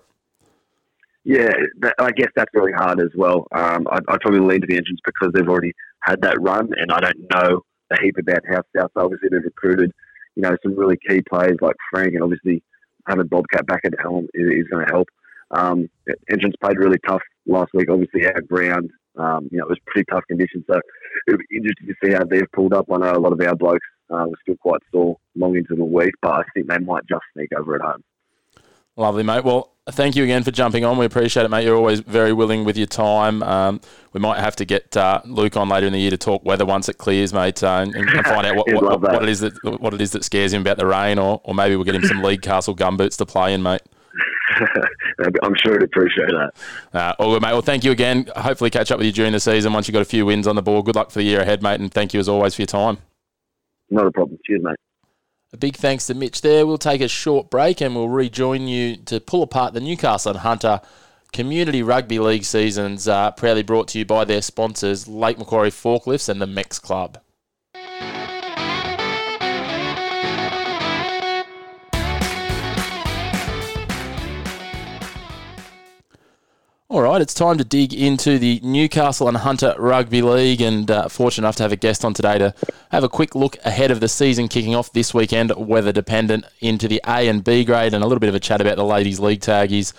Yeah, 1.24 1.54
that, 1.82 1.94
I 2.00 2.10
guess 2.12 2.30
that's 2.36 2.50
really 2.56 2.72
hard 2.72 3.00
as 3.00 3.12
well. 3.16 3.48
Um, 3.52 3.88
I, 3.92 4.00
I'd 4.08 4.22
probably 4.22 4.40
lean 4.40 4.62
to 4.62 4.68
the 4.68 4.76
engines 4.76 5.00
because 5.06 5.32
they've 5.34 5.48
already 5.48 5.74
had 6.00 6.20
that 6.22 6.42
run, 6.42 6.72
and 6.78 6.92
I 6.92 7.00
don't 7.00 7.28
know 7.32 7.64
a 7.92 8.02
heap 8.02 8.18
about 8.18 8.42
how 8.50 8.64
South 8.76 8.92
obviously 8.96 9.30
they've 9.32 9.44
recruited, 9.44 9.92
you 10.36 10.44
know, 10.44 10.56
some 10.64 10.76
really 10.76 10.98
key 11.08 11.22
players 11.28 11.58
like 11.62 11.76
Frank, 11.92 12.14
and 12.14 12.24
obviously 12.24 12.64
having 13.08 13.28
Bobcat 13.28 13.66
back 13.66 13.82
at 13.84 13.92
the 13.92 14.02
helm 14.02 14.28
is, 14.34 14.64
is 14.64 14.68
going 14.70 14.86
to 14.86 14.92
help. 14.92 15.08
Um, 15.52 15.90
engines 16.32 16.54
played 16.64 16.78
really 16.78 17.00
tough 17.06 17.22
last 17.46 17.72
week, 17.74 17.90
obviously 17.90 18.26
out 18.26 18.48
ground. 18.48 18.90
Um, 19.18 19.50
you 19.52 19.58
know, 19.58 19.66
it 19.66 19.70
was 19.70 19.80
pretty 19.86 20.06
tough 20.10 20.24
conditions, 20.28 20.64
so 20.70 20.80
it'll 21.28 21.38
be 21.38 21.58
interesting 21.58 21.88
to 21.88 21.96
see 22.04 22.14
how 22.14 22.24
they've 22.24 22.50
pulled 22.54 22.74
up. 22.74 22.86
I 22.92 22.98
know 22.98 23.12
a 23.12 23.20
lot 23.20 23.34
of 23.34 23.42
our 23.42 23.56
blokes 23.56 23.86
uh, 24.10 24.26
were 24.28 24.38
still 24.42 24.56
quite 24.56 24.80
sore 24.92 25.18
long 25.36 25.58
into 25.58 25.76
the 25.76 25.84
week, 25.84 26.14
but 26.22 26.32
I 26.32 26.44
think 26.54 26.68
they 26.68 26.78
might 26.78 27.04
just 27.10 27.24
sneak 27.34 27.50
over 27.58 27.76
at 27.76 27.82
home. 27.82 28.04
Lovely, 28.96 29.24
mate. 29.24 29.44
Well, 29.44 29.74
thank 29.92 30.16
you 30.16 30.24
again 30.24 30.44
for 30.44 30.52
jumping 30.52 30.84
on. 30.84 30.98
We 30.98 31.06
appreciate 31.06 31.46
it, 31.46 31.50
mate. 31.50 31.66
You're 31.66 31.76
always 31.76 32.00
very 32.00 32.34
willing 32.34 32.66
with 32.66 32.78
your 32.78 32.88
time. 32.88 33.44
Um, 33.44 33.82
we 34.14 34.20
might 34.20 34.40
have 34.40 34.56
to 34.58 34.66
get 34.66 34.96
uh, 34.98 35.22
Luke 35.26 35.56
on 35.56 35.70
later 35.70 35.88
in 35.88 35.94
the 35.94 36.00
year 36.00 36.12
to 36.12 36.18
talk 36.18 36.44
weather 36.44 36.66
once 36.66 36.90
it 36.90 36.98
clears, 36.98 37.34
mate, 37.34 37.64
uh, 37.64 37.84
and, 37.84 37.96
and, 37.96 38.10
find 38.26 38.46
out 38.46 38.56
what, 38.56 38.72
what, 38.74 39.02
what, 39.02 39.24
it 39.24 39.30
is 39.30 39.40
that 39.42 39.54
what 39.80 39.94
it 39.94 40.02
is 40.02 40.12
that 40.12 40.24
scares 40.24 40.54
him 40.54 40.62
about 40.62 40.78
the 40.78 40.86
rain, 40.86 41.20
or, 41.20 41.42
or 41.44 41.54
maybe 41.54 41.76
we'll 41.76 41.86
get 41.86 41.96
him 41.96 42.04
some 42.04 42.22
League 42.24 42.42
Castle 42.42 42.76
gumboots 42.76 43.18
to 43.18 43.26
play 43.26 43.54
in, 43.54 43.62
mate. 43.62 43.82
I'm 45.44 45.56
sure 45.64 45.74
he'd 45.74 45.84
appreciate 45.84 46.30
that. 46.30 46.52
Uh, 46.94 47.14
all 47.20 47.34
good, 47.34 47.42
mate. 47.42 47.52
Well, 47.52 47.62
thank 47.62 47.84
you 47.84 47.92
again. 47.92 48.28
Hopefully, 48.36 48.70
catch 48.70 48.92
up 48.92 48.98
with 48.98 49.06
you 49.06 49.14
during 49.14 49.32
the 49.32 49.40
season 49.40 49.72
once 49.72 49.88
you've 49.88 49.94
got 49.94 50.02
a 50.02 50.06
few 50.06 50.26
wins 50.26 50.48
on 50.48 50.56
the 50.56 50.62
board. 50.62 50.86
Good 50.86 50.96
luck 50.96 51.12
for 51.12 51.20
the 51.20 51.24
year 51.24 51.42
ahead, 51.42 51.62
mate, 51.62 51.80
and 51.80 51.92
thank 51.94 52.14
you 52.14 52.20
as 52.20 52.28
always 52.28 52.56
for 52.56 52.62
your 52.62 52.68
time. 52.68 52.98
Not 53.90 54.08
a 54.08 54.12
problem. 54.12 54.40
Cheers, 54.46 54.64
mate. 54.64 54.76
A 55.54 55.58
big 55.58 55.76
thanks 55.76 56.08
to 56.08 56.14
Mitch 56.14 56.42
there. 56.42 56.66
We'll 56.66 56.78
take 56.78 57.02
a 57.02 57.10
short 57.10 57.50
break 57.50 57.82
and 57.82 57.94
we'll 57.94 58.08
rejoin 58.08 58.68
you 58.68 58.96
to 58.96 59.20
pull 59.20 59.44
apart 59.44 59.74
the 59.74 59.82
Newcastle 59.82 60.32
and 60.32 60.40
Hunter 60.40 60.80
Community 61.34 61.84
Rugby 61.84 62.20
League 62.20 62.46
seasons, 62.46 63.08
uh, 63.08 63.32
proudly 63.32 63.64
brought 63.64 63.90
to 63.90 64.00
you 64.00 64.06
by 64.06 64.24
their 64.24 64.42
sponsors, 64.42 65.10
Lake 65.10 65.38
Macquarie 65.38 65.70
Forklifts 65.70 66.30
and 66.30 66.42
the 66.42 66.48
Mex 66.48 66.80
Club. 66.80 67.20
All 76.92 77.04
right, 77.04 77.22
it's 77.22 77.34
time 77.34 77.58
to 77.58 77.64
dig 77.64 77.94
into 77.94 78.38
the 78.38 78.60
Newcastle 78.62 79.30
and 79.30 79.38
Hunter 79.38 79.74
Rugby 79.80 80.22
League, 80.22 80.60
and 80.60 80.92
uh, 80.92 81.08
fortunate 81.08 81.46
enough 81.46 81.56
to 81.56 81.64
have 81.64 81.72
a 81.72 81.78
guest 81.78 82.04
on 82.04 82.14
today 82.14 82.38
to 82.38 82.54
have 82.90 83.06
a 83.06 83.08
quick 83.08 83.34
look 83.34 83.56
ahead 83.64 83.92
of 83.92 84.02
the 84.02 84.10
season 84.10 84.50
kicking 84.50 84.76
off 84.76 84.92
this 84.92 85.14
weekend, 85.14 85.56
weather 85.56 85.94
dependent, 85.94 86.44
into 86.60 86.90
the 86.90 87.02
A 87.08 87.30
and 87.30 87.46
B 87.46 87.64
grade, 87.64 87.94
and 87.94 88.04
a 88.04 88.08
little 88.08 88.20
bit 88.20 88.28
of 88.28 88.36
a 88.36 88.42
chat 88.42 88.60
about 88.60 88.76
the 88.76 88.84
ladies' 88.84 89.22
league 89.22 89.40
tag. 89.40 89.70
He's 89.70 89.94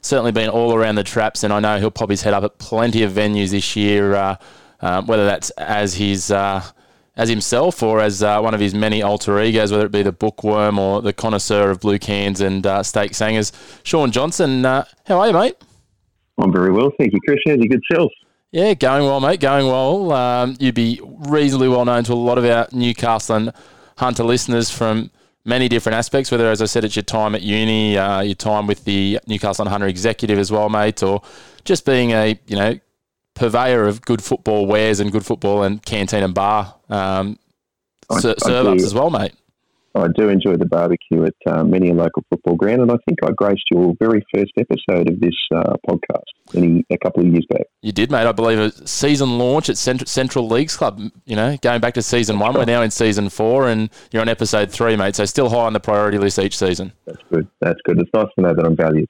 certainly 0.00 0.32
been 0.32 0.48
all 0.48 0.74
around 0.74 0.94
the 0.94 1.04
traps, 1.04 1.44
and 1.44 1.52
I 1.52 1.60
know 1.60 1.78
he'll 1.78 1.90
pop 1.90 2.08
his 2.08 2.22
head 2.22 2.32
up 2.32 2.44
at 2.44 2.56
plenty 2.56 3.02
of 3.02 3.12
venues 3.12 3.50
this 3.50 3.76
year, 3.76 4.14
uh, 4.14 4.36
um, 4.80 5.06
whether 5.06 5.26
that's 5.26 5.50
as 5.50 5.96
his. 5.96 6.30
Uh, 6.30 6.62
as 7.14 7.28
himself 7.28 7.82
or 7.82 8.00
as 8.00 8.22
uh, 8.22 8.40
one 8.40 8.54
of 8.54 8.60
his 8.60 8.76
many 8.76 9.02
alter 9.02 9.40
egos, 9.40 9.72
whether 9.72 9.86
it 9.86 9.90
be 9.90 10.04
the 10.04 10.12
bookworm 10.12 10.78
or 10.78 11.02
the 11.02 11.12
connoisseur 11.12 11.68
of 11.68 11.80
blue 11.80 11.98
cans 11.98 12.40
and 12.40 12.64
uh, 12.64 12.80
steak 12.80 13.12
sangers. 13.12 13.50
Sean 13.82 14.12
Johnson, 14.12 14.64
uh, 14.64 14.84
how 15.04 15.18
are 15.18 15.26
you, 15.26 15.32
mate? 15.32 15.56
I'm 16.38 16.52
very 16.52 16.72
well, 16.72 16.92
thank 16.98 17.12
you, 17.12 17.20
Chris. 17.26 17.40
How's 17.46 17.58
your 17.58 17.68
good 17.68 17.82
self? 17.92 18.12
Yeah, 18.50 18.72
going 18.74 19.04
well, 19.04 19.20
mate. 19.20 19.40
Going 19.40 19.66
well. 19.66 20.12
Um, 20.12 20.56
you'd 20.58 20.74
be 20.74 21.00
reasonably 21.28 21.68
well 21.68 21.84
known 21.84 22.04
to 22.04 22.12
a 22.12 22.14
lot 22.14 22.38
of 22.38 22.44
our 22.44 22.66
Newcastle 22.72 23.36
and 23.36 23.52
Hunter 23.98 24.24
listeners 24.24 24.70
from 24.70 25.10
many 25.44 25.68
different 25.68 25.96
aspects. 25.96 26.30
Whether, 26.30 26.50
as 26.50 26.62
I 26.62 26.64
said, 26.64 26.84
it's 26.84 26.96
your 26.96 27.02
time 27.02 27.34
at 27.34 27.42
uni, 27.42 27.98
uh, 27.98 28.20
your 28.20 28.34
time 28.34 28.66
with 28.66 28.84
the 28.84 29.18
Newcastle 29.26 29.64
and 29.64 29.70
Hunter 29.70 29.86
executive 29.86 30.38
as 30.38 30.50
well, 30.50 30.70
mate, 30.70 31.02
or 31.02 31.22
just 31.64 31.84
being 31.84 32.12
a 32.12 32.38
you 32.46 32.56
know 32.56 32.78
purveyor 33.34 33.84
of 33.84 34.00
good 34.02 34.22
football 34.22 34.66
wares 34.66 35.00
and 35.00 35.12
good 35.12 35.26
football 35.26 35.62
and 35.62 35.84
canteen 35.84 36.24
and 36.24 36.34
bar 36.34 36.74
um, 36.90 37.38
serve 38.18 38.66
ups 38.66 38.84
as 38.84 38.94
well, 38.94 39.10
mate. 39.10 39.32
I 40.00 40.08
do 40.14 40.28
enjoy 40.28 40.56
the 40.56 40.66
barbecue 40.66 41.24
at 41.24 41.34
uh, 41.46 41.64
many 41.64 41.90
a 41.90 41.94
local 41.94 42.22
football 42.30 42.56
ground, 42.56 42.82
and 42.82 42.90
I 42.90 42.96
think 43.06 43.18
I 43.24 43.30
graced 43.36 43.64
your 43.70 43.94
very 44.00 44.24
first 44.34 44.52
episode 44.56 45.08
of 45.08 45.20
this 45.20 45.34
uh, 45.54 45.74
podcast 45.88 46.22
any, 46.54 46.84
a 46.90 46.98
couple 46.98 47.22
of 47.22 47.28
years 47.28 47.46
back. 47.50 47.66
You 47.82 47.92
did, 47.92 48.10
mate. 48.10 48.26
I 48.26 48.32
believe 48.32 48.58
a 48.58 48.86
season 48.86 49.38
launch 49.38 49.68
at 49.68 49.76
Central, 49.76 50.06
Central 50.06 50.48
Leagues 50.48 50.76
Club. 50.76 51.00
You 51.24 51.36
know, 51.36 51.56
going 51.58 51.80
back 51.80 51.94
to 51.94 52.02
season 52.02 52.38
one, 52.38 52.54
we're 52.54 52.64
now 52.64 52.82
in 52.82 52.90
season 52.90 53.28
four, 53.28 53.68
and 53.68 53.90
you're 54.10 54.22
on 54.22 54.28
episode 54.28 54.70
three, 54.70 54.96
mate. 54.96 55.16
So 55.16 55.24
still 55.24 55.48
high 55.48 55.66
on 55.66 55.72
the 55.72 55.80
priority 55.80 56.18
list 56.18 56.38
each 56.38 56.56
season. 56.56 56.92
That's 57.06 57.22
good. 57.32 57.48
That's 57.60 57.80
good. 57.84 57.98
It's 58.00 58.10
nice 58.14 58.28
to 58.36 58.42
know 58.42 58.54
that 58.54 58.64
I'm 58.64 58.76
valued. 58.76 59.08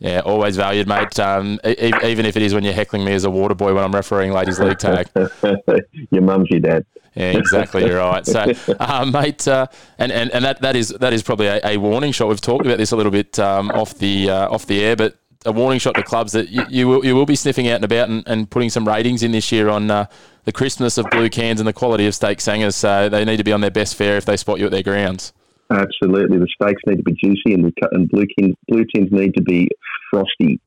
Yeah, 0.00 0.20
always 0.20 0.56
valued, 0.56 0.86
mate. 0.86 1.18
Um, 1.18 1.58
e- 1.64 1.92
even 2.04 2.24
if 2.24 2.36
it 2.36 2.42
is 2.42 2.54
when 2.54 2.62
you're 2.62 2.72
heckling 2.72 3.04
me 3.04 3.12
as 3.12 3.24
a 3.24 3.30
water 3.30 3.54
boy 3.54 3.74
when 3.74 3.82
I'm 3.82 3.94
refereeing 3.94 4.32
ladies' 4.32 4.60
league 4.60 4.78
tag. 4.78 5.08
your 6.10 6.22
mum's 6.22 6.50
your 6.50 6.60
dad. 6.60 6.86
Yeah, 7.14 7.32
exactly. 7.32 7.84
You're 7.84 7.98
right. 7.98 8.24
So, 8.24 8.52
uh, 8.78 9.10
mate, 9.12 9.48
uh, 9.48 9.66
and, 9.98 10.12
and, 10.12 10.30
and 10.30 10.44
that, 10.44 10.60
that 10.60 10.76
is 10.76 10.90
that 10.90 11.12
is 11.12 11.22
probably 11.24 11.48
a, 11.48 11.60
a, 11.64 11.76
warning 11.78 12.12
shot. 12.12 12.28
We've 12.28 12.40
talked 12.40 12.64
about 12.64 12.78
this 12.78 12.92
a 12.92 12.96
little 12.96 13.10
bit 13.10 13.38
um, 13.40 13.70
off 13.72 13.94
the 13.98 14.30
uh, 14.30 14.48
off 14.48 14.66
the 14.66 14.84
air, 14.84 14.94
but 14.94 15.16
a 15.44 15.50
warning 15.50 15.80
shot 15.80 15.94
to 15.94 16.02
clubs 16.02 16.32
that 16.32 16.48
you, 16.48 16.64
you 16.68 16.86
will 16.86 17.04
you 17.04 17.16
will 17.16 17.26
be 17.26 17.34
sniffing 17.34 17.66
out 17.68 17.76
and 17.76 17.84
about 17.84 18.08
and, 18.08 18.22
and 18.28 18.48
putting 18.50 18.70
some 18.70 18.86
ratings 18.86 19.24
in 19.24 19.32
this 19.32 19.50
year 19.50 19.68
on 19.68 19.90
uh, 19.90 20.06
the 20.44 20.52
crispness 20.52 20.96
of 20.96 21.10
blue 21.10 21.28
cans 21.28 21.60
and 21.60 21.66
the 21.66 21.72
quality 21.72 22.06
of 22.06 22.14
steak 22.14 22.40
sangers. 22.40 22.76
So 22.76 23.08
they 23.08 23.24
need 23.24 23.38
to 23.38 23.44
be 23.44 23.52
on 23.52 23.62
their 23.62 23.70
best 23.70 23.96
fare 23.96 24.16
if 24.16 24.24
they 24.24 24.36
spot 24.36 24.60
you 24.60 24.66
at 24.66 24.70
their 24.70 24.84
grounds. 24.84 25.32
Absolutely, 25.70 26.38
the 26.38 26.48
steaks 26.60 26.82
need 26.86 26.96
to 26.96 27.02
be 27.02 27.12
juicy, 27.12 27.54
and 27.54 27.64
the 27.64 27.88
and 27.92 28.08
blue 28.08 28.26
tins 28.38 28.54
blue 28.68 28.84
tins 28.94 29.12
need 29.12 29.34
to 29.34 29.42
be 29.42 29.68
frosty. 30.10 30.60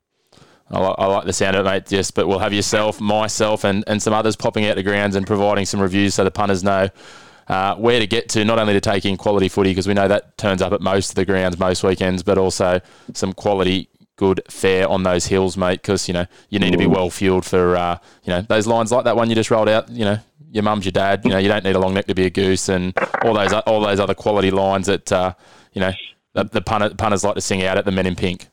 I 0.69 0.79
like, 0.79 0.95
I 0.97 1.05
like 1.07 1.25
the 1.25 1.33
sound 1.33 1.55
of 1.55 1.65
it, 1.65 1.69
mate. 1.69 1.91
Yes, 1.91 2.11
but 2.11 2.27
we'll 2.27 2.39
have 2.39 2.53
yourself, 2.53 3.01
myself, 3.01 3.65
and, 3.65 3.83
and 3.87 4.01
some 4.01 4.13
others 4.13 4.35
popping 4.37 4.65
out 4.65 4.75
the 4.75 4.83
grounds 4.83 5.15
and 5.15 5.27
providing 5.27 5.65
some 5.65 5.81
reviews 5.81 6.13
so 6.13 6.23
the 6.23 6.31
punters 6.31 6.63
know 6.63 6.89
uh, 7.47 7.75
where 7.75 7.99
to 7.99 8.07
get 8.07 8.29
to, 8.29 8.45
not 8.45 8.59
only 8.59 8.73
to 8.73 8.79
take 8.79 9.05
in 9.05 9.17
quality 9.17 9.49
footy, 9.49 9.71
because 9.71 9.87
we 9.87 9.93
know 9.93 10.07
that 10.07 10.37
turns 10.37 10.61
up 10.61 10.71
at 10.71 10.79
most 10.79 11.09
of 11.09 11.15
the 11.15 11.25
grounds 11.25 11.59
most 11.59 11.83
weekends, 11.83 12.23
but 12.23 12.37
also 12.37 12.79
some 13.13 13.33
quality, 13.33 13.89
good 14.15 14.41
fare 14.49 14.87
on 14.87 15.03
those 15.03 15.25
hills, 15.25 15.57
mate, 15.57 15.81
because, 15.81 16.07
you 16.07 16.13
know, 16.13 16.25
you 16.49 16.59
need 16.59 16.71
to 16.71 16.77
be 16.77 16.87
well 16.87 17.09
fueled 17.09 17.43
for, 17.43 17.75
uh, 17.75 17.97
you 18.23 18.31
know, 18.31 18.41
those 18.41 18.65
lines 18.67 18.91
like 18.91 19.03
that 19.03 19.17
one 19.17 19.29
you 19.29 19.35
just 19.35 19.51
rolled 19.51 19.67
out, 19.67 19.89
you 19.89 20.05
know, 20.05 20.19
your 20.51 20.63
mum's 20.63 20.85
your 20.85 20.91
dad, 20.91 21.21
you 21.23 21.31
know, 21.31 21.37
you 21.37 21.47
don't 21.47 21.63
need 21.63 21.75
a 21.75 21.79
long 21.79 21.93
neck 21.93 22.07
to 22.07 22.13
be 22.13 22.25
a 22.25 22.29
goose 22.29 22.69
and 22.69 22.93
all 23.23 23.33
those 23.33 23.53
all 23.53 23.81
those 23.81 23.99
other 23.99 24.13
quality 24.13 24.51
lines 24.51 24.87
that, 24.87 25.11
uh, 25.11 25.33
you 25.73 25.81
know, 25.81 25.91
the, 26.33 26.43
the 26.43 26.61
punter, 26.61 26.93
punters 26.95 27.23
like 27.23 27.35
to 27.35 27.41
sing 27.41 27.63
out 27.63 27.77
at 27.77 27.85
the 27.85 27.91
men 27.91 28.05
in 28.05 28.15
pink. 28.15 28.47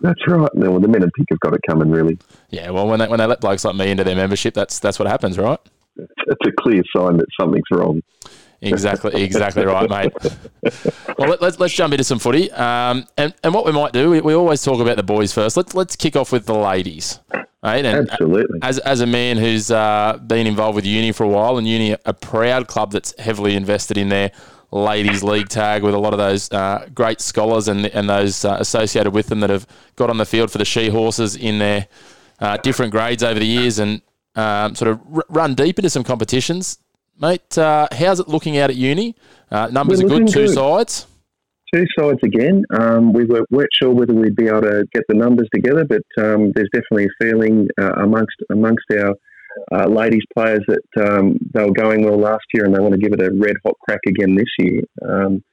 That's 0.00 0.20
right. 0.26 0.48
No, 0.54 0.72
well, 0.72 0.80
the 0.80 0.88
men 0.88 1.02
in 1.02 1.10
pink 1.12 1.28
have 1.30 1.40
got 1.40 1.54
it 1.54 1.60
coming, 1.68 1.90
really. 1.90 2.18
Yeah, 2.48 2.70
well, 2.70 2.88
when 2.88 2.98
they, 3.00 3.06
when 3.06 3.18
they 3.18 3.26
let 3.26 3.40
blokes 3.40 3.64
like 3.64 3.76
me 3.76 3.90
into 3.90 4.02
their 4.02 4.16
membership, 4.16 4.54
that's 4.54 4.78
that's 4.78 4.98
what 4.98 5.08
happens, 5.08 5.38
right? 5.38 5.58
It's 5.96 6.46
a 6.46 6.62
clear 6.62 6.82
sign 6.96 7.18
that 7.18 7.26
something's 7.38 7.64
wrong. 7.70 8.02
Exactly, 8.62 9.22
exactly 9.22 9.64
right, 9.64 9.88
mate. 9.88 10.12
Well, 11.18 11.28
let, 11.28 11.30
us 11.30 11.40
let's, 11.40 11.60
let's 11.60 11.74
jump 11.74 11.94
into 11.94 12.04
some 12.04 12.18
footy, 12.18 12.50
um, 12.52 13.06
and 13.16 13.34
and 13.42 13.54
what 13.54 13.64
we 13.64 13.72
might 13.72 13.92
do, 13.92 14.10
we, 14.10 14.20
we 14.20 14.34
always 14.34 14.62
talk 14.62 14.80
about 14.80 14.96
the 14.96 15.02
boys 15.02 15.32
first. 15.32 15.56
Let's 15.56 15.74
let's 15.74 15.96
kick 15.96 16.14
off 16.14 16.30
with 16.30 16.44
the 16.44 16.54
ladies, 16.54 17.20
right? 17.62 17.84
And 17.84 18.10
Absolutely. 18.10 18.58
As 18.62 18.78
as 18.80 19.00
a 19.00 19.06
man 19.06 19.38
who's 19.38 19.70
uh, 19.70 20.18
been 20.26 20.46
involved 20.46 20.76
with 20.76 20.84
uni 20.84 21.12
for 21.12 21.24
a 21.24 21.28
while, 21.28 21.56
and 21.56 21.66
uni 21.66 21.96
a 22.04 22.12
proud 22.12 22.68
club 22.68 22.92
that's 22.92 23.18
heavily 23.18 23.56
invested 23.56 23.96
in 23.96 24.10
their 24.10 24.30
ladies 24.72 25.22
league 25.22 25.48
tag 25.48 25.82
with 25.82 25.94
a 25.94 25.98
lot 25.98 26.12
of 26.12 26.18
those 26.18 26.50
uh, 26.52 26.86
great 26.94 27.20
scholars 27.20 27.66
and 27.66 27.86
and 27.86 28.10
those 28.10 28.44
uh, 28.44 28.56
associated 28.60 29.12
with 29.12 29.28
them 29.28 29.40
that 29.40 29.50
have 29.50 29.66
got 29.96 30.10
on 30.10 30.18
the 30.18 30.26
field 30.26 30.50
for 30.50 30.58
the 30.58 30.64
she 30.64 30.88
horses 30.88 31.34
in 31.34 31.58
their 31.58 31.88
uh, 32.40 32.56
different 32.58 32.92
grades 32.92 33.22
over 33.22 33.40
the 33.40 33.46
years 33.46 33.78
and 33.78 34.02
um, 34.36 34.74
sort 34.74 34.90
of 34.90 35.00
r- 35.12 35.24
run 35.28 35.54
deep 35.54 35.78
into 35.78 35.90
some 35.90 36.04
competitions. 36.04 36.78
Mate, 37.20 37.58
uh, 37.58 37.86
how's 37.92 38.18
it 38.18 38.28
looking 38.28 38.56
out 38.56 38.70
at 38.70 38.76
uni? 38.76 39.14
Uh, 39.50 39.66
numbers 39.66 40.02
are 40.02 40.08
good, 40.08 40.26
two 40.26 40.46
good. 40.46 40.54
sides. 40.54 41.06
Two 41.72 41.84
sides 41.98 42.18
again. 42.24 42.64
Um, 42.72 43.12
we 43.12 43.26
were, 43.26 43.44
weren't 43.50 43.68
sure 43.74 43.90
whether 43.90 44.14
we'd 44.14 44.34
be 44.34 44.46
able 44.46 44.62
to 44.62 44.84
get 44.92 45.02
the 45.06 45.14
numbers 45.14 45.46
together, 45.54 45.84
but 45.84 46.02
um, 46.18 46.50
there's 46.54 46.70
definitely 46.72 47.04
a 47.04 47.22
feeling 47.24 47.68
uh, 47.78 47.92
amongst 48.02 48.36
amongst 48.50 48.86
our 48.98 49.14
uh, 49.70 49.86
ladies 49.86 50.22
players 50.34 50.64
that 50.66 51.06
um, 51.06 51.36
they 51.52 51.62
were 51.62 51.72
going 51.72 52.04
well 52.04 52.18
last 52.18 52.44
year 52.54 52.64
and 52.64 52.74
they 52.74 52.80
want 52.80 52.94
to 52.94 53.00
give 53.00 53.12
it 53.12 53.20
a 53.20 53.30
red 53.34 53.56
hot 53.64 53.74
crack 53.86 54.00
again 54.08 54.34
this 54.34 54.48
year. 54.58 54.80
Um, 55.06 55.44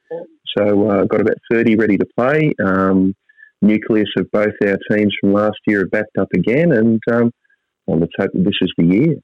so 0.56 0.88
uh, 0.88 1.04
got 1.04 1.20
about 1.20 1.36
30 1.52 1.76
ready 1.76 1.98
to 1.98 2.06
play. 2.16 2.52
Um, 2.64 3.14
nucleus 3.60 4.08
of 4.16 4.30
both 4.32 4.54
our 4.64 4.78
teams 4.90 5.14
from 5.20 5.34
last 5.34 5.58
year 5.66 5.82
are 5.82 5.88
backed 5.88 6.16
up 6.18 6.28
again, 6.34 6.72
and 6.72 7.00
um, 7.12 7.30
well, 7.86 8.00
let's 8.00 8.12
hope 8.18 8.30
this 8.32 8.54
is 8.62 8.72
the 8.78 8.84
year. 8.84 9.16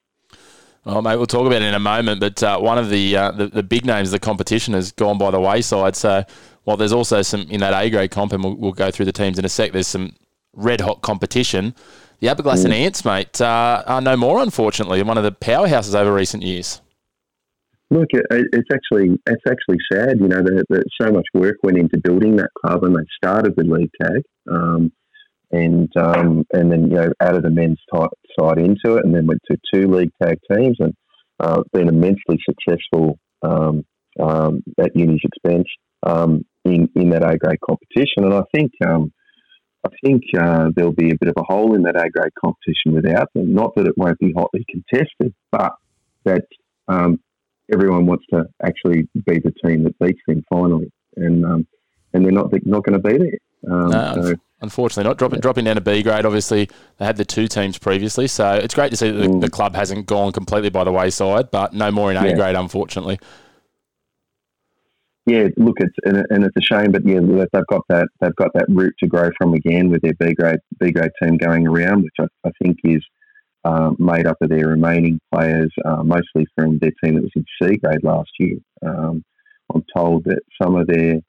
Well, 0.85 1.01
mate, 1.01 1.17
we'll 1.17 1.27
talk 1.27 1.47
about 1.47 1.63
it 1.63 1.67
in 1.67 1.75
a 1.75 1.81
moment. 1.81 2.21
But 2.21 2.43
uh, 2.43 2.59
one 2.59 2.79
of 2.79 2.91
the, 2.91 3.17
uh, 3.17 3.31
the, 3.33 3.47
the 3.49 3.63
big 3.63 3.87
names 3.87 4.09
of 4.09 4.13
the 4.13 4.19
competition 4.19 4.75
has 4.75 4.93
gone 4.93 5.17
by 5.17 5.31
the 5.31 5.41
wayside. 5.41 5.97
So 5.97 6.25
while 6.65 6.77
there's 6.77 6.93
also 6.93 7.23
some 7.23 7.43
in 7.43 7.61
that 7.61 7.73
A 7.73 7.89
grade 7.89 8.11
comp, 8.11 8.33
and 8.33 8.45
we'll, 8.45 8.55
we'll 8.55 8.73
go 8.73 8.91
through 8.91 9.07
the 9.07 9.13
teams 9.13 9.39
in 9.39 9.45
a 9.45 9.49
sec. 9.49 9.73
There's 9.73 9.87
some 9.87 10.15
red 10.53 10.81
hot 10.81 11.01
competition. 11.03 11.75
The 12.21 12.29
Aberglasslyn 12.29 12.71
mm. 12.71 12.85
Ants, 12.85 13.05
mate, 13.05 13.41
uh, 13.41 13.83
are 13.87 14.01
no 14.01 14.17
more, 14.17 14.43
unfortunately. 14.43 15.03
One 15.03 15.19
of 15.19 15.25
the 15.25 15.33
powerhouses 15.33 15.95
over 15.95 16.13
recent 16.13 16.43
years. 16.43 16.81
Look, 17.91 18.09
it, 18.13 18.25
it's 18.31 18.69
actually 18.73 19.19
it's 19.27 19.43
actually 19.49 19.79
sad. 19.93 20.19
You 20.21 20.29
know, 20.29 20.43
that 20.43 20.85
so 21.01 21.13
much 21.13 21.27
work 21.35 21.57
went 21.63 21.79
into 21.79 21.99
building 21.99 22.37
that 22.37 22.51
club, 22.61 22.85
and 22.85 22.95
they 22.95 23.05
started 23.17 23.55
with 23.57 23.69
league 23.69 23.91
tag. 24.01 24.23
Um, 24.51 24.93
and 25.51 25.91
um, 25.97 26.45
and 26.53 26.73
then 26.73 26.91
you 26.91 26.97
know 26.97 27.13
added 27.21 27.45
a 27.45 27.51
men's 27.51 27.79
type 27.95 28.11
side 28.39 28.59
into 28.59 28.97
it, 28.97 29.05
and 29.05 29.15
then 29.15 29.27
went 29.27 29.41
to 29.51 29.59
two 29.73 29.89
league 29.89 30.11
tag 30.23 30.39
teams, 30.51 30.77
and 30.81 30.95
uh, 31.41 31.63
been 31.73 31.89
immensely 31.89 32.39
successful 32.49 33.19
um, 33.43 33.85
um, 34.21 34.63
at 34.79 34.95
Uni's 34.95 35.21
expense 35.25 35.69
um, 36.05 36.45
in 36.65 36.89
in 36.95 37.11
that 37.11 37.25
A 37.25 37.37
grade 37.37 37.59
competition. 37.61 38.25
And 38.25 38.35
I 38.35 38.43
think 38.55 38.71
um, 38.87 39.13
I 39.87 39.91
think 40.05 40.23
uh, 40.39 40.71
there'll 40.75 40.93
be 40.93 41.11
a 41.11 41.19
bit 41.21 41.29
of 41.29 41.35
a 41.37 41.53
hole 41.53 41.75
in 41.75 41.83
that 41.83 41.97
A 41.97 42.09
grade 42.11 42.33
competition 42.41 42.93
without 42.93 43.29
them. 43.35 43.55
Not 43.55 43.75
that 43.77 43.87
it 43.87 43.95
won't 43.97 44.19
be 44.19 44.33
hotly 44.37 44.65
contested, 44.71 45.35
but 45.51 45.73
that 46.25 46.45
um, 46.89 47.21
everyone 47.73 48.07
wants 48.07 48.25
to 48.33 48.45
actually 48.65 49.09
be 49.15 49.41
the 49.41 49.53
team 49.65 49.85
that 49.85 49.99
beats 49.99 50.21
them 50.27 50.43
finally, 50.51 50.91
and 51.17 51.45
um, 51.45 51.67
and 52.15 52.25
they're 52.25 52.33
not 52.33 52.51
not 52.65 52.85
going 52.85 53.01
to 53.01 53.09
be 53.09 53.19
there. 53.19 53.39
Um, 53.71 53.91
no, 53.91 54.23
so, 54.23 54.35
unfortunately, 54.61 55.09
not 55.09 55.19
dropping 55.19 55.41
dropping 55.41 55.65
down 55.65 55.77
to 55.77 55.81
B 55.81 56.03
grade. 56.03 56.25
Obviously, 56.25 56.69
they 56.99 57.05
had 57.05 57.17
the 57.17 57.25
two 57.25 57.49
teams 57.49 57.79
previously, 57.79 58.27
so 58.27 58.55
it's 58.55 58.75
great 58.75 58.91
to 58.91 58.97
see 58.97 59.11
that 59.11 59.19
the, 59.19 59.29
mm. 59.29 59.41
the 59.41 59.51
club 59.51 59.75
hasn't 59.75 60.07
gone 60.07 60.33
completely 60.33 60.71
by 60.71 60.85
the 60.85 60.93
wayside, 60.93 61.51
but 61.51 61.75
no 61.75 61.91
more 61.91 62.11
in 62.11 62.17
A 62.17 62.29
yeah. 62.29 62.35
grade, 62.35 62.57
unfortunately. 62.57 63.19
Yeah, 65.27 65.49
look, 65.57 65.77
it's 65.81 65.95
and, 66.05 66.25
and, 66.29 66.45
it's 66.45 66.57
a 66.57 66.61
shame, 66.61 66.93
but 66.93 67.07
yeah, 67.07 67.21
they've 67.21 67.67
got 67.67 67.83
that 67.89 68.09
they've 68.21 68.37
got 68.37 68.53
that 68.55 68.67
route 68.69 68.95
to 69.01 69.07
grow 69.07 69.31
from 69.39 69.55
again 69.55 69.89
with 69.89 70.03
their 70.03 70.15
B 70.21 70.35
grade 70.35 70.61
B 70.79 70.93
grade 70.93 71.13
team 71.23 71.39
going 71.39 71.67
around, 71.67 72.03
which 72.03 72.15
I, 72.21 72.27
I 72.47 72.51
think 72.63 72.77
is 72.85 73.03
um, 73.65 73.97
made 73.99 74.27
up 74.27 74.37
of 74.43 74.51
their 74.51 74.69
remaining 74.69 75.19
players, 75.33 75.73
uh, 75.87 76.03
mostly 76.03 76.47
from 76.55 76.79
their 76.79 76.93
team 77.03 77.15
that 77.15 77.23
was 77.23 77.33
in 77.35 77.45
C 77.63 77.77
grade 77.79 78.05
last 78.05 78.31
year. 78.39 78.59
Um, 78.85 79.25
I'm 79.75 79.85
told 79.97 80.25
that 80.25 80.41
some 80.61 80.77
of 80.77 80.87
their 80.87 81.21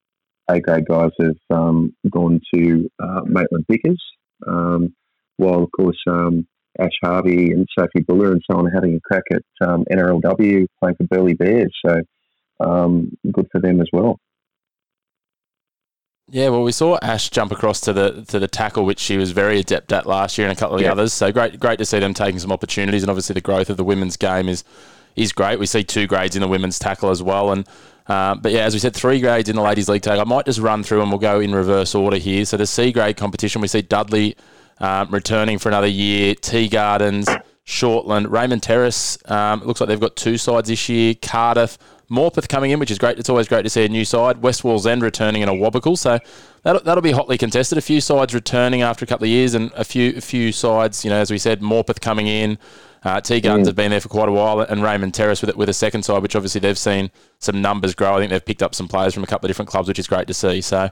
A 0.48 0.60
grade 0.60 0.86
guys 0.88 1.12
have 1.20 1.38
um, 1.50 1.94
gone 2.10 2.40
to 2.54 2.90
uh, 3.02 3.22
Maitland 3.26 3.66
Pickers, 3.70 4.02
um, 4.48 4.94
while 5.38 5.64
of 5.64 5.70
course 5.72 5.98
um, 6.08 6.48
Ash 6.80 6.92
Harvey 7.04 7.52
and 7.52 7.68
Sophie 7.78 8.04
Buller 8.08 8.32
and 8.32 8.42
so 8.50 8.58
on 8.58 8.68
are 8.68 8.72
having 8.72 8.96
a 8.96 9.00
crack 9.02 9.24
at 9.32 9.68
um, 9.68 9.86
NRLW 9.92 10.68
playing 10.80 10.96
for 10.96 11.04
Burleigh 11.10 11.34
Bears. 11.34 11.74
So 11.86 12.02
good 13.32 13.48
for 13.52 13.60
them 13.60 13.82
as 13.82 13.88
well. 13.92 14.20
Yeah, 16.32 16.50
well, 16.50 16.64
we 16.64 16.72
saw 16.72 16.98
Ash 17.04 17.30
jump 17.30 17.52
across 17.52 17.80
to 17.82 17.94
the 17.94 18.26
to 18.30 18.40
the 18.40 18.48
tackle, 18.48 18.84
which 18.84 19.00
she 19.00 19.16
was 19.16 19.32
very 19.32 19.60
adept 19.60 19.92
at 19.92 20.08
last 20.08 20.38
year, 20.38 20.48
and 20.48 20.58
a 20.58 20.60
couple 20.60 20.76
of 20.76 20.82
the 20.82 20.88
others. 20.88 21.14
So 21.14 21.32
great, 21.32 21.60
great 21.60 21.78
to 21.78 21.86
see 21.86 22.00
them 22.00 22.16
taking 22.16 22.40
some 22.40 22.52
opportunities, 22.52 23.04
and 23.04 23.12
obviously 23.12 23.36
the 23.36 23.42
growth 23.42 23.70
of 23.70 23.78
the 23.78 23.84
women's 23.84 24.18
game 24.18 24.50
is 24.50 24.64
is 25.16 25.32
great. 25.32 25.60
We 25.60 25.66
see 25.66 25.84
two 25.84 26.08
grades 26.08 26.36
in 26.36 26.42
the 26.42 26.48
women's 26.48 26.80
tackle 26.80 27.10
as 27.10 27.24
well, 27.24 27.52
and 27.52 27.68
uh, 28.08 28.36
but 28.36 28.52
yeah, 28.52 28.66
as 28.66 28.74
we 28.74 28.80
said, 28.80 28.96
three 28.96 29.20
grades 29.20 29.50
in 29.50 29.56
the 29.56 29.62
ladies' 29.62 29.90
league 29.90 30.04
tackle. 30.04 30.22
I 30.22 30.26
might 30.26 30.46
just 30.46 30.60
run 30.60 30.84
through 30.84 31.02
and 31.02 31.10
we'll 31.10 31.20
go 31.20 31.40
in 31.40 31.56
reverse 31.56 31.96
order 31.96 32.18
here. 32.18 32.46
So 32.46 32.58
the 32.58 32.68
C 32.68 32.92
grade 32.92 33.18
competition, 33.18 33.62
we 33.62 33.68
see 33.68 33.82
Dudley 33.82 34.36
um, 34.80 35.10
returning 35.10 35.58
for 35.58 35.70
another 35.70 35.88
year, 35.88 36.36
Tea 36.36 36.68
Gardens, 36.68 37.28
Shortland, 37.66 38.30
Raymond 38.30 38.62
Terrace. 38.62 39.18
Um, 39.26 39.62
it 39.62 39.68
looks 39.68 39.82
like 39.82 39.88
they've 39.88 40.00
got 40.00 40.16
two 40.16 40.38
sides 40.38 40.70
this 40.70 40.88
year. 40.88 41.16
Cardiff, 41.16 41.80
Morpeth 42.12 42.48
coming 42.48 42.70
in, 42.70 42.80
which 42.80 42.92
is 42.92 43.00
great. 43.00 43.18
It's 43.18 43.30
always 43.30 43.48
great 43.48 43.64
to 43.64 43.70
see 43.70 43.86
a 43.86 43.90
new 43.90 44.06
side. 44.06 44.44
West 44.44 44.62
Wallsend 44.62 45.02
returning 45.02 45.42
in 45.42 45.50
a 45.50 45.54
Wobble, 45.56 45.98
so 45.98 46.20
that'll, 46.62 46.84
that'll 46.84 47.02
be 47.02 47.12
hotly 47.12 47.40
contested. 47.40 47.80
A 47.80 47.82
few 47.82 48.02
sides 48.02 48.36
returning 48.36 48.84
after 48.84 49.04
a 49.04 49.08
couple 49.08 49.26
of 49.26 49.30
years, 49.30 49.56
and 49.56 49.72
a 49.74 49.84
few 49.84 50.14
a 50.16 50.22
few 50.22 50.52
sides, 50.52 51.04
you 51.04 51.10
know, 51.10 51.18
as 51.18 51.32
we 51.32 51.40
said, 51.40 51.62
Morpeth 51.62 52.02
coming 52.02 52.28
in. 52.28 52.60
Uh, 53.06 53.22
T 53.22 53.40
Guns 53.40 53.64
mm. 53.64 53.68
have 53.68 53.76
been 53.76 53.92
there 53.92 54.02
for 54.02 54.10
quite 54.10 54.28
a 54.28 54.32
while, 54.32 54.60
and 54.62 54.82
Raymond 54.82 55.14
Terrace 55.14 55.40
with 55.42 55.52
it 55.52 55.56
with 55.56 55.70
a 55.70 55.74
second 55.74 56.04
side, 56.04 56.24
which 56.24 56.36
obviously 56.36 56.60
they've 56.60 56.78
seen 56.78 57.12
some 57.38 57.62
numbers 57.62 57.94
grow. 57.94 58.16
I 58.16 58.20
think 58.20 58.32
they've 58.32 58.44
picked 58.44 58.64
up 58.64 58.74
some 58.74 58.88
players 58.88 59.14
from 59.14 59.24
a 59.24 59.28
couple 59.28 59.46
of 59.46 59.50
different 59.50 59.70
clubs, 59.70 59.88
which 59.88 60.00
is 60.00 60.08
great 60.08 60.26
to 60.28 60.34
see. 60.34 60.60
So 60.60 60.90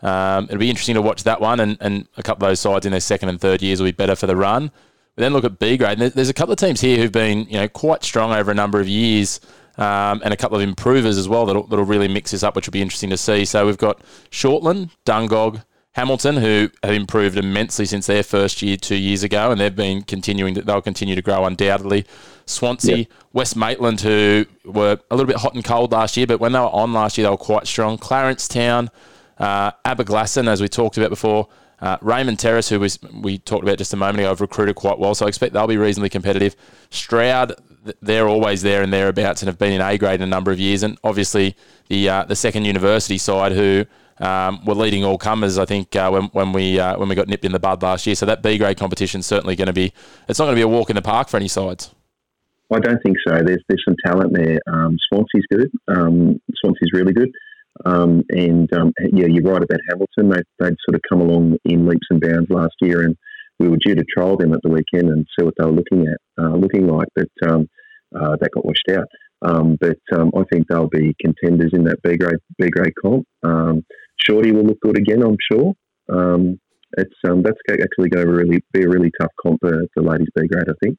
um, 0.00 0.44
it'll 0.44 0.58
be 0.58 0.70
interesting 0.70 0.94
to 0.94 1.02
watch 1.02 1.24
that 1.24 1.40
one, 1.40 1.58
and, 1.58 1.76
and 1.80 2.06
a 2.16 2.22
couple 2.22 2.46
of 2.46 2.50
those 2.50 2.60
sides 2.60 2.86
in 2.86 2.92
their 2.92 3.00
second 3.00 3.30
and 3.30 3.40
third 3.40 3.62
years 3.62 3.80
will 3.80 3.88
be 3.88 3.92
better 3.92 4.14
for 4.14 4.28
the 4.28 4.36
run. 4.36 4.70
We 5.16 5.22
then 5.22 5.32
look 5.32 5.44
at 5.44 5.58
B 5.58 5.76
grade. 5.76 5.98
There's 5.98 6.28
a 6.28 6.34
couple 6.34 6.52
of 6.52 6.58
teams 6.58 6.80
here 6.80 6.98
who've 6.98 7.10
been 7.10 7.46
you 7.48 7.58
know 7.58 7.68
quite 7.68 8.04
strong 8.04 8.32
over 8.32 8.52
a 8.52 8.54
number 8.54 8.78
of 8.78 8.86
years 8.86 9.40
um, 9.76 10.22
and 10.24 10.32
a 10.32 10.36
couple 10.36 10.56
of 10.56 10.62
improvers 10.62 11.18
as 11.18 11.28
well 11.28 11.46
that'll, 11.46 11.66
that'll 11.66 11.84
really 11.84 12.06
mix 12.06 12.30
this 12.30 12.44
up, 12.44 12.54
which 12.54 12.66
will 12.66 12.72
be 12.72 12.82
interesting 12.82 13.10
to 13.10 13.16
see. 13.16 13.44
So 13.44 13.66
we've 13.66 13.76
got 13.76 14.00
Shortland, 14.30 14.90
Dungog, 15.04 15.64
Hamilton, 15.96 16.36
who 16.36 16.68
have 16.82 16.92
improved 16.92 17.38
immensely 17.38 17.86
since 17.86 18.06
their 18.06 18.22
first 18.22 18.60
year 18.60 18.76
two 18.76 18.96
years 18.96 19.22
ago, 19.22 19.50
and 19.50 19.58
they've 19.58 19.74
been 19.74 20.02
continuing. 20.02 20.54
To, 20.54 20.60
they'll 20.60 20.82
continue 20.82 21.14
to 21.14 21.22
grow 21.22 21.46
undoubtedly. 21.46 22.04
Swansea, 22.44 22.96
yep. 22.98 23.06
West 23.32 23.56
Maitland, 23.56 24.02
who 24.02 24.44
were 24.66 24.98
a 25.10 25.16
little 25.16 25.26
bit 25.26 25.36
hot 25.36 25.54
and 25.54 25.64
cold 25.64 25.92
last 25.92 26.18
year, 26.18 26.26
but 26.26 26.38
when 26.38 26.52
they 26.52 26.58
were 26.58 26.66
on 26.66 26.92
last 26.92 27.16
year, 27.16 27.24
they 27.26 27.30
were 27.30 27.38
quite 27.38 27.66
strong. 27.66 27.96
Clarence 27.96 28.46
Town, 28.46 28.90
uh, 29.38 29.70
Aberglasslyn, 29.86 30.46
as 30.46 30.60
we 30.60 30.68
talked 30.68 30.98
about 30.98 31.08
before. 31.08 31.48
Uh, 31.80 31.96
Raymond 32.02 32.38
Terrace, 32.38 32.68
who 32.68 32.78
was, 32.78 32.98
we 33.22 33.38
talked 33.38 33.62
about 33.62 33.78
just 33.78 33.94
a 33.94 33.96
moment 33.96 34.18
ago, 34.18 34.28
have 34.28 34.42
recruited 34.42 34.76
quite 34.76 34.98
well, 34.98 35.14
so 35.14 35.24
I 35.24 35.28
expect 35.28 35.54
they'll 35.54 35.66
be 35.66 35.78
reasonably 35.78 36.10
competitive. 36.10 36.56
Stroud, 36.90 37.54
they're 38.02 38.28
always 38.28 38.60
there 38.60 38.82
and 38.82 38.92
thereabouts 38.92 39.40
and 39.40 39.46
have 39.46 39.58
been 39.58 39.72
in 39.72 39.80
A 39.80 39.96
grade 39.96 40.20
in 40.20 40.22
a 40.22 40.26
number 40.26 40.52
of 40.52 40.60
years. 40.60 40.82
And 40.82 40.98
obviously 41.02 41.56
the 41.88 42.08
uh, 42.08 42.24
the 42.24 42.36
second 42.36 42.64
university 42.64 43.16
side 43.16 43.52
who 43.52 43.86
um, 44.18 44.64
were 44.64 44.74
leading 44.74 45.04
all 45.04 45.18
comers. 45.18 45.58
I 45.58 45.64
think 45.64 45.94
uh, 45.96 46.10
when, 46.10 46.24
when 46.26 46.52
we 46.52 46.78
uh, 46.78 46.98
when 46.98 47.08
we 47.08 47.14
got 47.14 47.28
nipped 47.28 47.44
in 47.44 47.52
the 47.52 47.58
bud 47.58 47.82
last 47.82 48.06
year. 48.06 48.16
So 48.16 48.26
that 48.26 48.42
B 48.42 48.58
grade 48.58 48.78
competition 48.78 49.20
is 49.20 49.26
certainly 49.26 49.56
going 49.56 49.66
to 49.66 49.72
be 49.72 49.92
it's 50.28 50.38
not 50.38 50.46
going 50.46 50.56
to 50.56 50.58
be 50.58 50.62
a 50.62 50.68
walk 50.68 50.90
in 50.90 50.96
the 50.96 51.02
park 51.02 51.28
for 51.28 51.36
any 51.36 51.48
sides. 51.48 51.94
I 52.72 52.80
don't 52.80 53.00
think 53.02 53.16
so. 53.26 53.34
There's 53.44 53.62
there's 53.68 53.84
some 53.86 53.96
talent 54.04 54.32
there. 54.34 54.58
Um, 54.66 54.96
Swansea's 55.08 55.46
good. 55.50 55.70
Um, 55.88 56.40
Swansea's 56.56 56.92
really 56.92 57.12
good. 57.12 57.30
Um, 57.84 58.24
and 58.30 58.72
um, 58.72 58.92
yeah, 59.12 59.26
you're 59.28 59.44
right 59.44 59.62
about 59.62 59.80
Hamilton. 59.88 60.30
They 60.30 60.42
they'd 60.58 60.76
sort 60.88 60.94
of 60.94 61.00
come 61.08 61.20
along 61.20 61.56
in 61.64 61.86
leaps 61.86 62.06
and 62.10 62.20
bounds 62.20 62.50
last 62.50 62.74
year, 62.80 63.02
and 63.02 63.16
we 63.58 63.68
were 63.68 63.76
due 63.76 63.94
to 63.94 64.04
trial 64.04 64.36
them 64.36 64.54
at 64.54 64.60
the 64.62 64.70
weekend 64.70 65.10
and 65.10 65.26
see 65.38 65.44
what 65.44 65.54
they 65.58 65.64
were 65.64 65.72
looking 65.72 66.06
at, 66.06 66.18
uh, 66.42 66.56
looking 66.56 66.86
like. 66.86 67.08
But 67.14 67.28
um, 67.48 67.68
uh, 68.14 68.36
that 68.40 68.50
got 68.52 68.64
washed 68.64 68.88
out. 68.90 69.06
Um, 69.42 69.76
but 69.80 69.98
um, 70.14 70.30
I 70.36 70.42
think 70.50 70.66
they'll 70.68 70.88
be 70.88 71.14
contenders 71.20 71.72
in 71.74 71.84
that 71.84 72.02
B 72.02 72.16
grade 72.16 72.38
B 72.58 72.68
grade 72.68 72.94
comp. 73.02 73.26
Um, 73.42 73.84
Shorty 74.18 74.52
will 74.52 74.64
look 74.64 74.80
good 74.80 74.98
again, 74.98 75.22
I'm 75.22 75.36
sure. 75.50 75.74
Um, 76.08 76.58
it's 76.96 77.14
um, 77.28 77.42
that's 77.42 77.58
actually 77.68 78.08
going 78.08 78.26
to 78.26 78.32
really 78.32 78.62
be 78.72 78.84
a 78.84 78.88
really 78.88 79.10
tough 79.20 79.32
comp 79.42 79.60
for 79.60 79.86
the 79.94 80.02
ladies 80.02 80.28
B 80.34 80.46
grade, 80.46 80.68
I 80.68 80.72
think. 80.82 80.98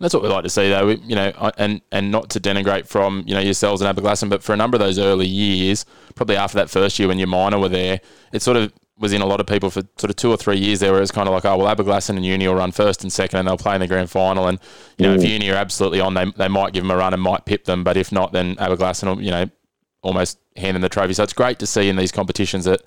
That's 0.00 0.14
what 0.14 0.22
we 0.22 0.28
like 0.28 0.44
to 0.44 0.50
see, 0.50 0.68
though. 0.68 0.86
We, 0.86 0.96
you 0.96 1.16
know, 1.16 1.32
and 1.58 1.80
and 1.92 2.10
not 2.10 2.30
to 2.30 2.40
denigrate 2.40 2.86
from 2.86 3.24
you 3.26 3.34
know 3.34 3.40
yourselves 3.40 3.82
and 3.82 3.96
Aberglasslyn, 3.96 4.30
but 4.30 4.42
for 4.42 4.52
a 4.52 4.56
number 4.56 4.76
of 4.76 4.80
those 4.80 4.98
early 4.98 5.26
years, 5.26 5.84
probably 6.14 6.36
after 6.36 6.56
that 6.58 6.70
first 6.70 6.98
year 6.98 7.08
when 7.08 7.18
your 7.18 7.28
minor 7.28 7.58
were 7.58 7.68
there, 7.68 8.00
it 8.32 8.42
sort 8.42 8.56
of 8.56 8.72
was 8.98 9.12
in 9.12 9.22
a 9.22 9.26
lot 9.26 9.40
of 9.40 9.46
people 9.46 9.70
for 9.70 9.82
sort 9.96 10.10
of 10.10 10.16
two 10.16 10.30
or 10.30 10.36
three 10.36 10.58
years 10.58 10.80
there 10.80 10.90
where 10.90 10.98
it 10.98 11.02
was 11.02 11.12
kind 11.12 11.28
of 11.28 11.34
like, 11.34 11.44
oh, 11.44 11.56
well, 11.56 11.74
Aberglasslyn 11.74 12.16
and 12.16 12.26
Uni 12.26 12.48
will 12.48 12.56
run 12.56 12.72
first 12.72 13.02
and 13.02 13.12
second 13.12 13.38
and 13.38 13.46
they'll 13.46 13.56
play 13.56 13.74
in 13.74 13.80
the 13.80 13.86
grand 13.86 14.10
final. 14.10 14.48
And, 14.48 14.58
you 14.96 15.06
know, 15.06 15.14
mm. 15.14 15.18
if 15.18 15.30
Uni 15.30 15.50
are 15.50 15.56
absolutely 15.56 16.00
on, 16.00 16.14
they, 16.14 16.24
they 16.36 16.48
might 16.48 16.72
give 16.72 16.82
them 16.82 16.90
a 16.90 16.96
run 16.96 17.14
and 17.14 17.22
might 17.22 17.44
pip 17.44 17.64
them. 17.64 17.84
But 17.84 17.96
if 17.96 18.10
not, 18.10 18.32
then 18.32 18.56
Aberglasslyn 18.56 19.16
will, 19.16 19.22
you 19.22 19.30
know, 19.30 19.48
almost 20.02 20.38
hand 20.56 20.74
them 20.74 20.82
the 20.82 20.88
trophy. 20.88 21.14
So 21.14 21.22
it's 21.22 21.32
great 21.32 21.58
to 21.60 21.66
see 21.66 21.88
in 21.88 21.96
these 21.96 22.12
competitions 22.12 22.64
that, 22.64 22.82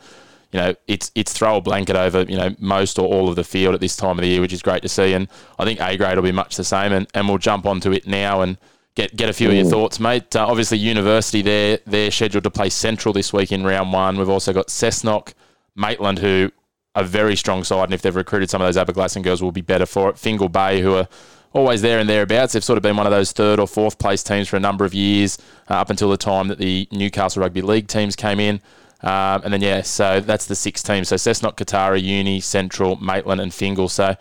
you 0.52 0.60
know, 0.60 0.76
it's 0.88 1.12
it's 1.16 1.32
throw 1.32 1.58
a 1.58 1.62
blanket 1.62 1.96
over, 1.96 2.24
you 2.24 2.36
know, 2.36 2.54
most 2.60 3.00
or 3.00 3.08
all 3.08 3.30
of 3.30 3.38
the 3.38 3.44
field 3.44 3.74
at 3.74 3.80
this 3.80 3.96
time 3.96 4.20
of 4.20 4.24
the 4.24 4.28
year, 4.28 4.42
which 4.42 4.52
is 4.52 4.62
great 4.62 4.82
to 4.82 4.90
see. 4.90 5.14
And 5.14 5.30
I 5.58 5.64
think 5.64 5.80
A 5.80 5.96
grade 5.96 6.18
will 6.18 6.24
be 6.24 6.34
much 6.34 6.58
the 6.58 6.66
same. 6.66 6.92
And, 6.92 7.08
and 7.14 7.30
we'll 7.30 7.38
jump 7.38 7.66
onto 7.66 7.94
it 7.94 8.06
now 8.06 8.42
and 8.42 8.58
get 8.96 9.16
get 9.16 9.30
a 9.30 9.34
few 9.34 9.48
mm. 9.48 9.52
of 9.52 9.56
your 9.56 9.66
mm. 9.66 9.70
thoughts, 9.70 10.00
mate. 10.00 10.36
Uh, 10.36 10.46
obviously, 10.46 10.78
University, 10.78 11.42
they're, 11.42 11.80
they're 11.86 12.12
scheduled 12.12 12.44
to 12.44 12.52
play 12.52 12.70
Central 12.70 13.14
this 13.14 13.32
week 13.32 13.54
in 13.54 13.64
round 13.64 13.94
one. 13.94 14.18
We've 14.18 14.28
also 14.28 14.52
got 14.52 14.68
Cessnock, 14.68 15.34
Maitland, 15.76 16.20
who 16.20 16.52
a 16.96 17.04
very 17.04 17.36
strong 17.36 17.64
side, 17.64 17.86
and 17.86 17.94
if 17.94 18.02
they've 18.02 18.16
recruited 18.16 18.50
some 18.50 18.62
of 18.62 18.74
those 18.74 18.84
Aberglasslyn 18.84 19.24
girls, 19.24 19.42
will 19.42 19.52
be 19.52 19.62
better 19.62 19.86
for 19.86 20.10
it. 20.10 20.18
Fingal 20.18 20.50
Bay, 20.50 20.82
who 20.82 20.96
are 20.96 21.08
always 21.54 21.82
there 21.82 22.00
and 22.00 22.10
thereabouts. 22.10 22.54
They've 22.54 22.64
sort 22.64 22.78
of 22.78 22.84
been 22.84 22.98
one 22.98 23.06
of 23.06 23.12
those 23.12 23.32
third 23.32 23.60
or 23.60 23.68
fourth 23.68 23.98
place 23.98 24.24
teams 24.24 24.48
for 24.48 24.58
a 24.58 24.60
number 24.60 24.86
of 24.86 24.94
years, 24.94 25.38
uh, 25.70 25.76
up 25.76 25.90
until 25.90 26.10
the 26.10 26.18
time 26.18 26.48
that 26.50 26.58
the 26.58 26.88
Newcastle 26.92 27.42
Rugby 27.42 27.62
League 27.62 27.88
teams 27.88 28.16
came 28.16 28.40
in. 28.40 28.62
Um, 29.04 29.42
and 29.44 29.54
then, 29.54 29.62
yeah, 29.62 29.82
so 29.82 30.20
that's 30.20 30.46
the 30.46 30.56
six 30.56 30.84
teams. 30.84 31.08
So 31.08 31.16
Cessnock, 31.16 31.56
Kotara, 31.56 32.02
Uni, 32.02 32.40
Central, 32.40 32.98
Maitland, 32.98 33.42
and 33.42 33.54
Fingal. 33.54 33.90
So 33.90 34.16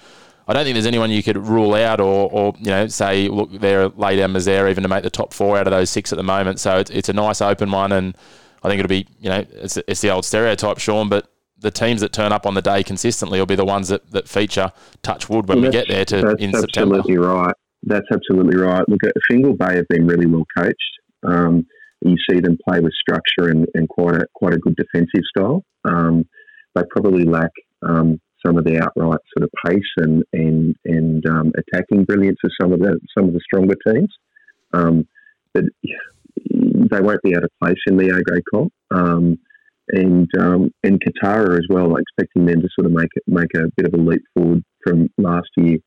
I 0.48 0.52
don't 0.52 0.64
think 0.64 0.74
there's 0.74 0.86
anyone 0.86 1.10
you 1.10 1.22
could 1.22 1.36
rule 1.36 1.74
out 1.74 2.00
or, 2.00 2.30
or 2.30 2.54
you 2.58 2.70
know, 2.70 2.86
say, 2.86 3.28
look, 3.28 3.50
they're 3.52 3.88
lay 3.88 4.16
down 4.16 4.32
misère 4.32 4.70
even 4.70 4.82
to 4.82 4.88
make 4.88 5.02
the 5.02 5.10
top 5.10 5.34
four 5.34 5.58
out 5.58 5.66
of 5.66 5.72
those 5.72 5.90
six 5.90 6.12
at 6.12 6.16
the 6.16 6.22
moment. 6.22 6.60
So 6.60 6.78
it's, 6.78 6.90
it's 6.90 7.08
a 7.08 7.12
nice 7.12 7.42
open 7.42 7.70
one. 7.70 7.92
And 7.92 8.16
I 8.62 8.68
think 8.68 8.80
it'll 8.80 8.88
be, 8.88 9.06
you 9.20 9.28
know, 9.28 9.44
it's, 9.52 9.76
it's 9.76 10.00
the 10.00 10.10
old 10.10 10.24
stereotype, 10.24 10.78
Sean, 10.78 11.08
but 11.08 11.29
the 11.60 11.70
teams 11.70 12.00
that 12.00 12.12
turn 12.12 12.32
up 12.32 12.46
on 12.46 12.54
the 12.54 12.62
day 12.62 12.82
consistently 12.82 13.38
will 13.38 13.46
be 13.46 13.54
the 13.54 13.64
ones 13.64 13.88
that, 13.88 14.10
that 14.10 14.28
feature 14.28 14.72
touch 15.02 15.28
wood 15.28 15.48
when 15.48 15.60
we 15.60 15.70
get 15.70 15.88
there 15.88 16.04
to 16.06 16.22
that's 16.22 16.42
in 16.42 16.54
absolutely 16.54 17.18
right. 17.18 17.54
That's 17.82 18.06
absolutely 18.12 18.56
right. 18.56 18.82
Look, 18.88 19.00
at 19.04 19.12
Fingal 19.30 19.54
Bay 19.54 19.76
have 19.76 19.88
been 19.88 20.06
really 20.06 20.26
well 20.26 20.44
coached. 20.56 20.74
Um, 21.22 21.66
you 22.02 22.16
see 22.28 22.40
them 22.40 22.58
play 22.66 22.80
with 22.80 22.92
structure 22.94 23.50
and, 23.50 23.66
and 23.74 23.88
quite 23.88 24.16
a 24.16 24.26
quite 24.34 24.54
a 24.54 24.58
good 24.58 24.76
defensive 24.76 25.22
style. 25.36 25.64
Um, 25.84 26.26
they 26.74 26.82
probably 26.90 27.24
lack 27.24 27.50
um, 27.82 28.20
some 28.44 28.56
of 28.56 28.64
the 28.64 28.78
outright 28.78 29.20
sort 29.36 29.44
of 29.44 29.50
pace 29.66 29.82
and 29.98 30.24
and 30.32 30.76
and 30.84 31.26
um, 31.26 31.52
attacking 31.56 32.04
brilliance 32.04 32.38
of 32.44 32.50
some 32.60 32.72
of 32.72 32.80
the 32.80 32.98
some 33.16 33.28
of 33.28 33.34
the 33.34 33.40
stronger 33.44 33.76
teams. 33.86 34.12
Um, 34.72 35.06
but 35.52 35.64
they 36.50 37.00
won't 37.00 37.22
be 37.22 37.36
out 37.36 37.44
of 37.44 37.50
place 37.62 37.78
in 37.86 37.96
the 37.96 38.08
A 38.08 38.22
grade 38.22 38.44
comp. 38.52 38.72
And 39.92 40.28
um, 40.38 40.70
and 40.82 41.00
Kotara 41.00 41.58
as 41.58 41.66
well. 41.68 41.96
Expecting 41.96 42.46
them 42.46 42.60
to 42.60 42.68
sort 42.78 42.86
of 42.86 42.92
make 42.92 43.10
make 43.26 43.54
a 43.54 43.70
bit 43.76 43.86
of 43.86 43.94
a 43.94 44.02
leap 44.02 44.22
forward 44.34 44.62
from 44.84 45.08
last 45.18 45.48
year. 45.56 45.78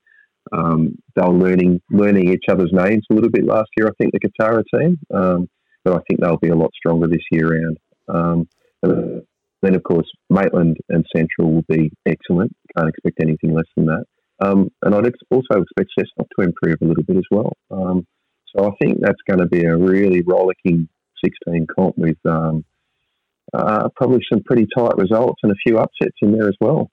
Um, 0.51 0.95
they 1.15 1.21
were 1.21 1.33
learning 1.33 1.81
learning 1.89 2.31
each 2.31 2.45
other's 2.49 2.71
names 2.73 3.05
a 3.09 3.13
little 3.13 3.29
bit 3.29 3.45
last 3.45 3.69
year. 3.77 3.87
I 3.87 3.91
think 3.97 4.13
the 4.13 4.19
Kotara 4.19 4.63
team, 4.75 4.99
um, 5.13 5.47
but 5.85 5.95
I 5.95 5.99
think 6.07 6.19
they'll 6.19 6.37
be 6.37 6.49
a 6.49 6.55
lot 6.55 6.71
stronger 6.75 7.07
this 7.07 7.25
year 7.31 7.47
round. 7.49 7.77
Um, 8.09 8.47
then 9.61 9.75
of 9.75 9.83
course 9.83 10.09
Maitland 10.29 10.77
and 10.89 11.05
Central 11.15 11.53
will 11.53 11.65
be 11.69 11.91
excellent. 12.05 12.53
Can't 12.75 12.89
expect 12.89 13.21
anything 13.21 13.53
less 13.53 13.65
than 13.75 13.85
that. 13.85 14.03
Um, 14.43 14.69
and 14.81 14.93
I'd 14.93 15.07
ex- 15.07 15.19
also 15.31 15.61
expect 15.61 15.91
Cessnock 15.97 16.27
to 16.37 16.45
improve 16.45 16.75
a 16.81 16.85
little 16.85 17.03
bit 17.03 17.17
as 17.17 17.23
well. 17.31 17.53
Um, 17.71 18.05
so 18.53 18.65
I 18.65 18.71
think 18.81 18.99
that's 18.99 19.21
going 19.27 19.39
to 19.39 19.47
be 19.47 19.63
a 19.63 19.77
really 19.77 20.21
rollicking 20.21 20.89
16 21.23 21.67
comp 21.73 21.97
with 21.97 22.17
um, 22.25 22.65
uh, 23.53 23.89
probably 23.95 24.21
some 24.31 24.41
pretty 24.43 24.67
tight 24.75 24.95
results 24.97 25.39
and 25.43 25.51
a 25.51 25.55
few 25.65 25.77
upsets 25.77 26.15
in 26.21 26.31
there 26.31 26.47
as 26.47 26.55
well. 26.59 26.89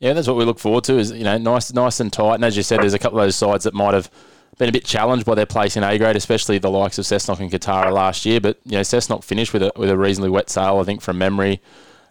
Yeah, 0.00 0.14
that's 0.14 0.26
what 0.26 0.36
we 0.36 0.44
look 0.44 0.58
forward 0.58 0.84
to. 0.84 0.98
Is 0.98 1.12
you 1.12 1.24
know 1.24 1.38
nice, 1.38 1.72
nice 1.72 2.00
and 2.00 2.12
tight. 2.12 2.34
And 2.34 2.44
as 2.44 2.56
you 2.56 2.62
said, 2.62 2.82
there's 2.82 2.94
a 2.94 2.98
couple 2.98 3.20
of 3.20 3.24
those 3.24 3.36
sides 3.36 3.64
that 3.64 3.72
might 3.72 3.94
have 3.94 4.10
been 4.58 4.68
a 4.68 4.72
bit 4.72 4.84
challenged 4.84 5.24
by 5.24 5.34
their 5.34 5.46
place 5.46 5.76
in 5.76 5.84
A 5.84 5.96
grade, 5.96 6.16
especially 6.16 6.58
the 6.58 6.70
likes 6.70 6.98
of 6.98 7.04
Cessnock 7.04 7.40
and 7.40 7.50
Kotara 7.50 7.92
last 7.92 8.26
year. 8.26 8.40
But 8.40 8.58
you 8.64 8.72
know, 8.72 8.80
Cessnock 8.80 9.24
finished 9.24 9.52
with 9.52 9.62
a 9.62 9.72
with 9.76 9.90
a 9.90 9.96
reasonably 9.96 10.30
wet 10.30 10.50
sail, 10.50 10.78
I 10.78 10.84
think, 10.84 11.02
from 11.02 11.18
memory. 11.18 11.60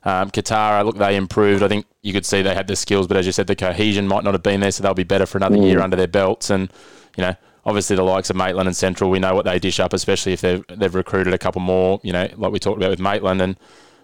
Um, 0.03 0.31
Kotara, 0.31 0.83
look, 0.83 0.97
they 0.97 1.15
improved. 1.15 1.63
I 1.63 1.67
think 1.67 1.85
you 2.01 2.13
could 2.13 2.25
see 2.25 2.41
they 2.41 2.55
had 2.55 2.67
the 2.67 2.75
skills, 2.75 3.07
but 3.07 3.17
as 3.17 3.25
you 3.25 3.31
said, 3.31 3.47
the 3.47 3.55
cohesion 3.55 4.07
might 4.07 4.23
not 4.23 4.33
have 4.33 4.41
been 4.41 4.61
there, 4.61 4.71
so 4.71 4.81
they'll 4.81 4.93
be 4.93 5.03
better 5.03 5.25
for 5.25 5.37
another 5.37 5.57
mm. 5.57 5.65
year 5.65 5.81
under 5.81 5.95
their 5.95 6.07
belts. 6.07 6.49
And 6.49 6.71
you 7.17 7.23
know, 7.23 7.35
obviously 7.65 7.95
the 7.95 8.03
likes 8.03 8.29
of 8.29 8.35
Maitland 8.35 8.67
and 8.67 8.75
Central, 8.75 9.09
we 9.09 9.19
know 9.19 9.35
what 9.35 9.45
they 9.45 9.59
dish 9.59 9.79
up, 9.79 9.93
especially 9.93 10.33
if 10.33 10.41
they've 10.41 10.63
they've 10.69 10.95
recruited 10.95 11.33
a 11.33 11.37
couple 11.37 11.61
more. 11.61 11.99
You 12.03 12.13
know, 12.13 12.27
like 12.35 12.51
we 12.51 12.59
talked 12.59 12.77
about 12.77 12.89
with 12.89 12.99
Maitland 12.99 13.41
and. 13.41 13.57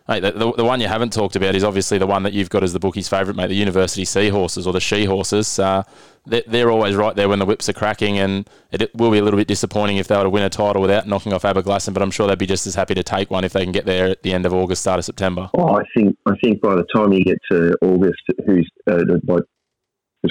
The, 0.10 0.32
the, 0.32 0.54
the, 0.54 0.64
one 0.64 0.80
you 0.80 0.88
haven't 0.88 1.12
talked 1.12 1.36
about 1.36 1.54
is 1.54 1.66
obviously 1.66 1.98
the 1.98 2.08
one 2.08 2.24
that 2.24 2.32
you've 2.32 2.50
got 2.50 2.64
as 2.64 2.72
the 2.72 2.80
bookie's 2.80 3.10
favourite, 3.10 3.36
mate, 3.36 3.48
the 3.48 3.56
University 3.56 4.06
Seahorses 4.06 4.66
or 4.66 4.72
the 4.72 4.80
She 4.80 5.04
Horses. 5.04 5.60
Uh, 5.60 5.84
they're, 6.26 6.44
they're, 6.48 6.72
always 6.72 6.96
right 6.96 7.14
there 7.14 7.28
when 7.28 7.40
the 7.40 7.46
whips 7.46 7.68
are 7.68 7.74
cracking, 7.74 8.18
and 8.18 8.50
it, 8.72 8.90
will 8.96 9.12
be 9.12 9.18
a 9.18 9.22
little 9.22 9.38
bit 9.38 9.50
disappointing 9.50 9.98
if 9.98 10.08
they 10.08 10.16
were 10.16 10.24
to 10.24 10.30
win 10.30 10.44
a 10.44 10.50
title 10.50 10.82
without 10.82 11.08
knocking 11.08 11.34
off 11.34 11.44
Aberglasslyn, 11.44 11.94
but 11.94 12.02
I'm 12.02 12.12
sure 12.12 12.26
they'd 12.26 12.40
be 12.40 12.46
just 12.46 12.66
as 12.68 12.76
happy 12.76 12.94
to 12.94 13.04
take 13.04 13.30
one 13.30 13.44
if 13.44 13.52
they 13.52 13.64
can 13.64 13.74
get 13.74 13.86
there 13.86 14.08
at 14.08 14.24
the 14.24 14.32
end 14.32 14.46
of 14.46 14.54
August, 14.54 14.80
start 14.80 14.98
of 14.98 15.04
September. 15.04 15.50
Oh, 15.54 15.78
I 15.78 15.84
think 15.94 16.16
I 16.26 16.38
think 16.42 16.62
by 16.62 16.76
the 16.76 16.86
time 16.96 17.12
you 17.12 17.26
get 17.26 17.40
to 17.52 17.76
August, 17.82 18.22
who's 18.46 18.70
uh, 18.90 19.04
by 19.26 19.40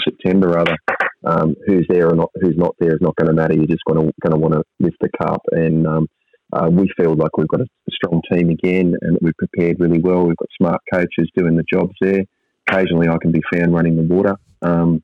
September 0.05 0.49
rather, 0.49 0.77
um, 1.27 1.55
who's 1.67 1.87
there 1.89 2.09
or 2.09 2.15
not, 2.15 2.31
who's 2.41 2.57
not 2.57 2.75
there 2.79 2.95
is 2.95 3.01
not 3.01 3.17
going 3.17 3.29
to 3.29 3.35
matter. 3.35 3.55
You're 3.55 3.67
just 3.67 3.85
going 3.87 4.07
to 4.07 4.12
going 4.23 4.33
to 4.33 4.39
want 4.39 4.55
to 4.55 4.62
lift 4.81 4.97
the 5.01 5.11
cup, 5.21 5.43
and 5.51 5.87
um, 5.87 6.07
uh, 6.53 6.69
we 6.71 6.89
feel 6.97 7.15
like 7.15 7.37
we've 7.37 7.49
got 7.49 7.61
a 7.61 7.67
strong 7.91 8.23
team 8.33 8.51
again, 8.51 8.95
and 9.01 9.19
we've 9.21 9.37
prepared 9.37 9.81
really 9.81 10.01
well. 10.01 10.25
We've 10.25 10.37
got 10.37 10.49
smart 10.57 10.81
coaches 10.93 11.31
doing 11.37 11.57
the 11.57 11.65
jobs 11.71 11.95
there. 12.01 12.23
Occasionally, 12.69 13.09
I 13.09 13.17
can 13.21 13.33
be 13.33 13.43
found 13.53 13.75
running 13.75 13.97
the 13.97 14.03
water, 14.03 14.37
um, 14.62 15.03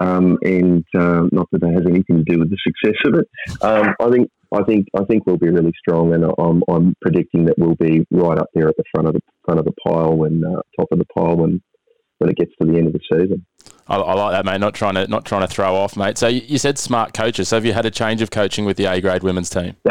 um, 0.00 0.38
and 0.42 0.84
uh, 0.96 1.22
not 1.32 1.48
that 1.52 1.60
that 1.60 1.72
has 1.72 1.86
anything 1.86 2.24
to 2.24 2.24
do 2.24 2.38
with 2.38 2.50
the 2.50 2.58
success 2.66 2.98
of 3.06 3.14
it. 3.14 3.28
Um, 3.62 3.94
I 4.00 4.10
think 4.10 4.30
I 4.52 4.62
think 4.64 4.88
I 4.94 5.04
think 5.04 5.26
we'll 5.26 5.38
be 5.38 5.50
really 5.50 5.72
strong, 5.78 6.12
and 6.14 6.24
I'm, 6.38 6.62
I'm 6.68 6.94
predicting 7.00 7.46
that 7.46 7.54
we'll 7.58 7.76
be 7.76 8.06
right 8.10 8.38
up 8.38 8.48
there 8.54 8.68
at 8.68 8.76
the 8.76 8.84
front 8.92 9.08
of 9.08 9.14
the 9.14 9.20
front 9.44 9.60
of 9.60 9.66
the 9.66 9.74
pile 9.84 10.16
when 10.16 10.44
uh, 10.44 10.60
top 10.78 10.88
of 10.90 10.98
the 10.98 11.06
pile 11.06 11.36
when 11.36 11.62
when 12.18 12.30
it 12.30 12.36
gets 12.36 12.52
to 12.60 12.68
the 12.68 12.78
end 12.78 12.86
of 12.88 12.92
the 12.92 13.00
season. 13.10 13.44
I, 13.88 13.96
I, 13.96 14.14
like 14.14 14.32
that, 14.32 14.44
mate. 14.44 14.60
Not 14.60 14.74
trying 14.74 14.94
to 14.94 15.06
not 15.08 15.24
trying 15.24 15.42
to 15.42 15.46
throw 15.46 15.74
off, 15.74 15.96
mate. 15.96 16.18
So 16.18 16.28
you, 16.28 16.42
you 16.46 16.58
said 16.58 16.78
smart 16.78 17.12
coaches. 17.14 17.48
So 17.48 17.56
have 17.56 17.64
you 17.64 17.72
had 17.72 17.86
a 17.86 17.90
change 17.90 18.22
of 18.22 18.30
coaching 18.30 18.64
with 18.64 18.76
the 18.76 18.84
A 18.84 19.00
grade 19.00 19.22
women's 19.22 19.50
team? 19.50 19.76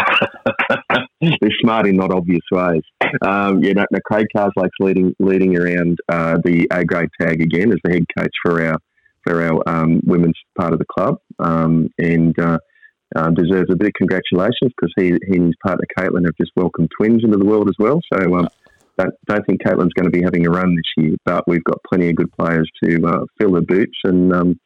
They're 1.21 1.51
smart 1.61 1.87
in 1.87 1.97
not 1.97 2.11
obvious 2.11 2.41
ways. 2.51 2.81
Um, 3.21 3.63
yeah, 3.63 3.73
no, 3.73 3.85
no, 3.91 3.99
Craig 4.05 4.27
Carslake's 4.35 4.77
leading 4.79 5.15
leading 5.19 5.57
around 5.57 5.99
uh, 6.09 6.37
the 6.43 6.67
A 6.71 6.83
grade 6.83 7.09
tag 7.19 7.41
again 7.41 7.71
as 7.71 7.77
the 7.83 7.91
head 7.91 8.05
coach 8.17 8.33
for 8.43 8.65
our 8.65 8.77
for 9.23 9.43
our 9.43 9.61
um, 9.69 10.01
women's 10.05 10.37
part 10.57 10.73
of 10.73 10.79
the 10.79 10.85
club, 10.85 11.17
um, 11.39 11.89
and 11.99 12.37
uh, 12.39 12.57
uh, 13.15 13.29
deserves 13.31 13.69
a 13.71 13.75
bit 13.75 13.87
of 13.87 13.93
congratulations 13.93 14.71
because 14.75 14.93
he, 14.95 15.17
he 15.27 15.37
and 15.37 15.47
his 15.47 15.55
partner 15.63 15.85
Caitlin 15.97 16.25
have 16.25 16.35
just 16.39 16.51
welcomed 16.55 16.89
twins 16.97 17.23
into 17.23 17.37
the 17.37 17.45
world 17.45 17.69
as 17.69 17.75
well. 17.77 17.99
So 18.11 18.35
um, 18.35 18.47
don't, 18.97 19.13
don't 19.27 19.45
think 19.45 19.61
Caitlin's 19.61 19.93
going 19.93 20.05
to 20.05 20.11
be 20.11 20.21
having 20.21 20.45
a 20.45 20.49
run 20.49 20.75
this 20.75 21.03
year, 21.03 21.15
but 21.25 21.47
we've 21.47 21.63
got 21.63 21.77
plenty 21.89 22.09
of 22.09 22.15
good 22.15 22.31
players 22.33 22.69
to 22.83 23.07
uh, 23.07 23.25
fill 23.39 23.51
the 23.51 23.61
boots, 23.61 23.97
and 24.03 24.33
um, 24.33 24.59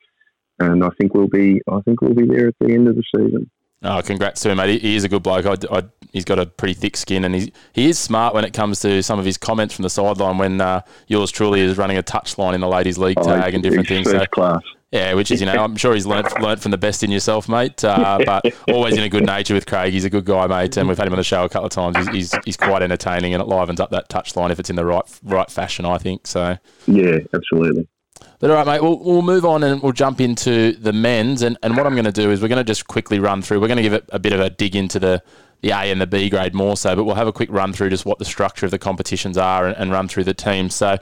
and 0.59 0.83
I 0.83 0.89
think 0.99 1.13
we'll 1.13 1.27
be 1.27 1.61
I 1.69 1.79
think 1.81 2.01
we'll 2.01 2.13
be 2.13 2.27
there 2.27 2.47
at 2.47 2.55
the 2.59 2.73
end 2.73 2.87
of 2.87 2.95
the 2.95 3.03
season. 3.15 3.49
Oh, 3.83 4.01
congrats 4.01 4.41
to 4.41 4.49
him, 4.49 4.57
mate. 4.57 4.81
He, 4.81 4.95
is 4.95 5.03
a 5.03 5.09
good 5.09 5.21
bloke. 5.21 5.45
I, 5.45 5.57
I, 5.71 5.83
he's 6.11 6.25
got 6.25 6.39
a 6.39 6.45
pretty 6.47 6.73
thick 6.73 6.97
skin, 6.97 7.23
and 7.23 7.35
he's, 7.35 7.51
he 7.73 7.89
is 7.89 7.99
smart 7.99 8.33
when 8.33 8.43
it 8.43 8.51
comes 8.51 8.79
to 8.79 9.03
some 9.03 9.19
of 9.19 9.25
his 9.25 9.37
comments 9.37 9.75
from 9.75 9.83
the 9.83 9.89
sideline 9.89 10.39
when 10.39 10.59
uh, 10.59 10.81
yours 11.07 11.29
truly 11.29 11.59
is 11.59 11.77
running 11.77 11.97
a 11.97 12.03
touchline 12.03 12.55
in 12.55 12.61
the 12.61 12.67
ladies' 12.67 12.97
league 12.97 13.17
oh, 13.19 13.23
tag 13.23 13.53
and 13.53 13.61
different 13.61 13.87
things. 13.87 14.09
So, 14.09 14.25
class. 14.27 14.61
Yeah, 14.95 15.13
which 15.13 15.29
is 15.29 15.41
you 15.41 15.45
know 15.45 15.61
I'm 15.61 15.75
sure 15.75 15.93
he's 15.93 16.05
learnt 16.05 16.39
learnt 16.39 16.61
from 16.61 16.71
the 16.71 16.77
best 16.77 17.03
in 17.03 17.11
yourself, 17.11 17.49
mate. 17.49 17.83
Uh, 17.83 18.17
but 18.25 18.45
always 18.69 18.95
in 18.95 19.03
a 19.03 19.09
good 19.09 19.25
nature 19.25 19.53
with 19.53 19.65
Craig. 19.65 19.91
He's 19.91 20.05
a 20.05 20.09
good 20.09 20.23
guy, 20.23 20.47
mate, 20.47 20.77
and 20.77 20.87
we've 20.87 20.97
had 20.97 21.05
him 21.05 21.11
on 21.11 21.17
the 21.17 21.23
show 21.23 21.43
a 21.43 21.49
couple 21.49 21.65
of 21.65 21.71
times. 21.71 21.97
He's 21.97 22.31
he's, 22.31 22.43
he's 22.45 22.57
quite 22.57 22.81
entertaining, 22.81 23.33
and 23.33 23.43
it 23.43 23.47
livens 23.47 23.81
up 23.81 23.89
that 23.89 24.07
touchline 24.07 24.51
if 24.51 24.59
it's 24.59 24.69
in 24.69 24.77
the 24.77 24.85
right 24.85 25.03
right 25.21 25.51
fashion. 25.51 25.83
I 25.85 25.97
think 25.97 26.25
so. 26.25 26.57
Yeah, 26.87 27.19
absolutely. 27.33 27.89
But 28.39 28.51
all 28.51 28.55
right, 28.55 28.65
mate, 28.65 28.81
we'll, 28.81 28.97
we'll 28.99 29.21
move 29.21 29.43
on 29.43 29.63
and 29.63 29.81
we'll 29.81 29.91
jump 29.91 30.21
into 30.21 30.71
the 30.73 30.93
men's. 30.93 31.41
And, 31.41 31.57
and 31.61 31.75
what 31.75 31.85
I'm 31.85 31.93
going 31.93 32.05
to 32.05 32.13
do 32.13 32.31
is 32.31 32.41
we're 32.41 32.47
going 32.47 32.57
to 32.57 32.63
just 32.63 32.87
quickly 32.87 33.19
run 33.19 33.41
through. 33.41 33.59
We're 33.59 33.67
going 33.67 33.77
to 33.77 33.83
give 33.83 33.93
it 33.93 34.09
a 34.13 34.19
bit 34.19 34.31
of 34.31 34.39
a 34.39 34.49
dig 34.49 34.75
into 34.75 34.99
the, 34.99 35.21
the 35.61 35.71
A 35.71 35.91
and 35.91 35.99
the 35.99 36.07
B 36.07 36.29
grade 36.29 36.53
more 36.53 36.77
so, 36.77 36.95
but 36.95 37.03
we'll 37.03 37.15
have 37.15 37.27
a 37.27 37.33
quick 37.33 37.49
run 37.51 37.73
through 37.73 37.89
just 37.89 38.05
what 38.05 38.19
the 38.19 38.25
structure 38.25 38.65
of 38.65 38.71
the 38.71 38.79
competitions 38.79 39.37
are 39.37 39.67
and, 39.67 39.75
and 39.77 39.91
run 39.91 40.07
through 40.07 40.23
the 40.23 40.33
teams. 40.33 40.75
So 40.75 40.97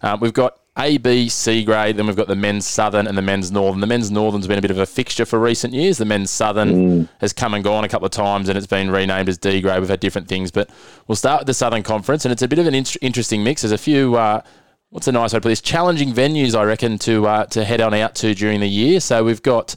uh, 0.00 0.16
we've 0.18 0.32
got 0.32 0.58
A, 0.76 0.98
B, 0.98 1.28
C 1.28 1.64
grade, 1.64 1.96
then 1.96 2.06
we've 2.06 2.16
got 2.16 2.26
the 2.26 2.34
men's 2.34 2.66
Southern 2.66 3.06
and 3.06 3.16
the 3.16 3.22
men's 3.22 3.52
Northern. 3.52 3.80
The 3.80 3.86
men's 3.86 4.10
Northern's 4.10 4.48
been 4.48 4.58
a 4.58 4.62
bit 4.62 4.72
of 4.72 4.78
a 4.78 4.86
fixture 4.86 5.24
for 5.24 5.38
recent 5.38 5.72
years. 5.72 5.98
The 5.98 6.04
men's 6.04 6.32
Southern 6.32 7.04
mm. 7.04 7.08
has 7.20 7.32
come 7.32 7.54
and 7.54 7.62
gone 7.62 7.84
a 7.84 7.88
couple 7.88 8.06
of 8.06 8.12
times 8.12 8.48
and 8.48 8.58
it's 8.58 8.66
been 8.66 8.90
renamed 8.90 9.28
as 9.28 9.38
D 9.38 9.60
grade. 9.60 9.78
We've 9.78 9.88
had 9.88 10.00
different 10.00 10.26
things, 10.26 10.50
but 10.50 10.68
we'll 11.06 11.14
start 11.14 11.42
with 11.42 11.46
the 11.46 11.54
Southern 11.54 11.84
Conference 11.84 12.24
and 12.24 12.32
it's 12.32 12.42
a 12.42 12.48
bit 12.48 12.58
of 12.58 12.66
an 12.66 12.74
in- 12.74 12.84
interesting 13.02 13.44
mix. 13.44 13.62
There's 13.62 13.70
a 13.70 13.78
few. 13.78 14.16
Uh, 14.16 14.42
what's 14.90 15.06
a 15.06 15.12
nice 15.12 15.32
way 15.32 15.38
to 15.38 15.42
put 15.42 15.48
this? 15.50 15.60
Challenging 15.60 16.12
venues, 16.12 16.58
I 16.58 16.64
reckon, 16.64 16.98
to 17.00 17.26
uh, 17.26 17.44
to 17.46 17.64
head 17.64 17.80
on 17.80 17.94
out 17.94 18.16
to 18.16 18.34
during 18.34 18.58
the 18.58 18.68
year. 18.68 18.98
So 18.98 19.22
we've 19.22 19.42
got 19.42 19.76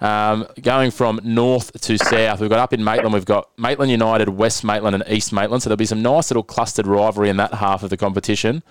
um, 0.00 0.46
going 0.62 0.90
from 0.90 1.20
north 1.24 1.78
to 1.80 1.98
south. 1.98 2.40
We've 2.40 2.48
got 2.48 2.58
up 2.58 2.72
in 2.72 2.82
Maitland, 2.82 3.12
we've 3.12 3.24
got 3.24 3.50
Maitland 3.58 3.90
United, 3.90 4.30
West 4.30 4.64
Maitland, 4.64 4.94
and 4.94 5.04
East 5.08 5.32
Maitland. 5.32 5.62
So 5.62 5.68
there'll 5.68 5.76
be 5.76 5.86
some 5.86 6.02
nice 6.02 6.30
little 6.30 6.42
clustered 6.42 6.86
rivalry 6.86 7.28
in 7.28 7.36
that 7.36 7.54
half 7.54 7.82
of 7.82 7.90
the 7.90 7.96
competition. 7.96 8.62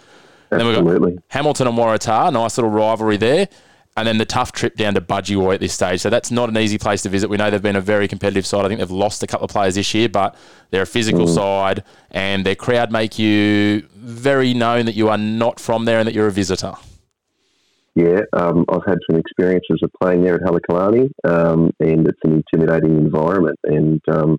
Absolutely. 0.52 1.12
then 1.12 1.24
Hamilton 1.30 1.68
and 1.68 1.78
Waratah, 1.78 2.32
nice 2.32 2.58
little 2.58 2.72
rivalry 2.72 3.18
there 3.18 3.48
and 3.98 4.08
then 4.08 4.20
the 4.20 4.26
tough 4.26 4.52
trip 4.52 4.76
down 4.76 4.94
to 4.94 5.02
Budgewoi 5.02 5.56
at 5.56 5.60
this 5.60 5.74
stage. 5.74 6.02
So 6.02 6.12
that's 6.12 6.30
not 6.30 6.50
an 6.50 6.58
easy 6.58 6.78
place 6.78 7.02
to 7.02 7.10
visit. 7.10 7.30
We 7.30 7.38
know 7.38 7.50
they've 7.50 7.62
been 7.62 7.76
a 7.76 7.82
very 7.82 8.08
competitive 8.08 8.46
side. 8.46 8.64
I 8.64 8.68
think 8.68 8.80
they've 8.80 8.92
lost 8.92 9.24
a 9.24 9.28
couple 9.28 9.46
of 9.46 9.52
players 9.52 9.74
this 9.74 9.92
year, 9.96 10.08
but 10.08 10.36
they're 10.70 10.84
a 10.84 10.88
physical 10.88 11.26
mm. 11.26 11.34
side, 11.34 11.84
and 12.12 12.46
their 12.46 12.56
crowd 12.56 12.92
make 12.92 13.18
you 13.18 13.82
very 13.96 14.54
known 14.54 14.86
that 14.86 14.94
you 14.94 15.10
are 15.10 15.18
not 15.18 15.60
from 15.60 15.86
there 15.86 15.98
and 15.98 16.08
that 16.08 16.14
you're 16.14 16.28
a 16.28 16.32
visitor. 16.32 16.74
Yeah, 17.96 18.22
um, 18.34 18.66
I've 18.70 18.86
had 18.86 19.00
some 19.10 19.20
experiences 19.20 19.80
of 19.82 19.90
playing 20.00 20.22
there 20.22 20.36
at 20.36 20.42
Halakalani, 20.42 21.10
um, 21.28 21.72
and 21.80 22.08
it's 22.08 22.20
an 22.24 22.44
intimidating 22.54 23.00
environment, 23.00 23.58
and 23.64 24.00
um, 24.10 24.38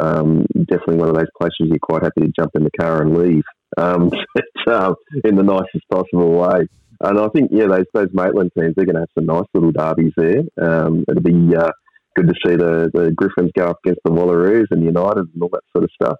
um 0.00 0.44
definitely 0.66 0.96
one 0.96 1.08
of 1.08 1.14
those 1.14 1.30
places 1.40 1.54
you're 1.60 1.78
quite 1.80 2.02
happy 2.02 2.20
to 2.20 2.32
jump 2.36 2.50
in 2.56 2.64
the 2.64 2.70
car 2.78 3.00
and 3.00 3.16
leave 3.16 3.44
um, 3.76 4.10
uh, 4.66 4.94
in 5.24 5.36
the 5.36 5.42
nicest 5.42 5.88
possible 5.90 6.32
way. 6.32 6.66
And 7.00 7.18
I 7.18 7.28
think, 7.28 7.50
yeah, 7.52 7.66
those 7.66 7.86
those 7.94 8.08
Maitland 8.12 8.50
teams, 8.58 8.74
they're 8.74 8.84
going 8.84 8.96
to 8.96 9.02
have 9.02 9.08
some 9.14 9.26
nice 9.26 9.46
little 9.54 9.70
derbies 9.70 10.12
there. 10.16 10.42
Um, 10.60 11.04
it'll 11.08 11.22
be 11.22 11.54
uh, 11.54 11.70
good 12.16 12.28
to 12.28 12.34
see 12.44 12.56
the, 12.56 12.90
the 12.92 13.12
Griffins 13.12 13.52
go 13.56 13.68
up 13.68 13.78
against 13.84 14.00
the 14.04 14.10
Wallaroos 14.10 14.66
and 14.70 14.84
United 14.84 15.26
and 15.32 15.42
all 15.42 15.50
that 15.52 15.62
sort 15.72 15.84
of 15.84 15.90
stuff. 15.92 16.16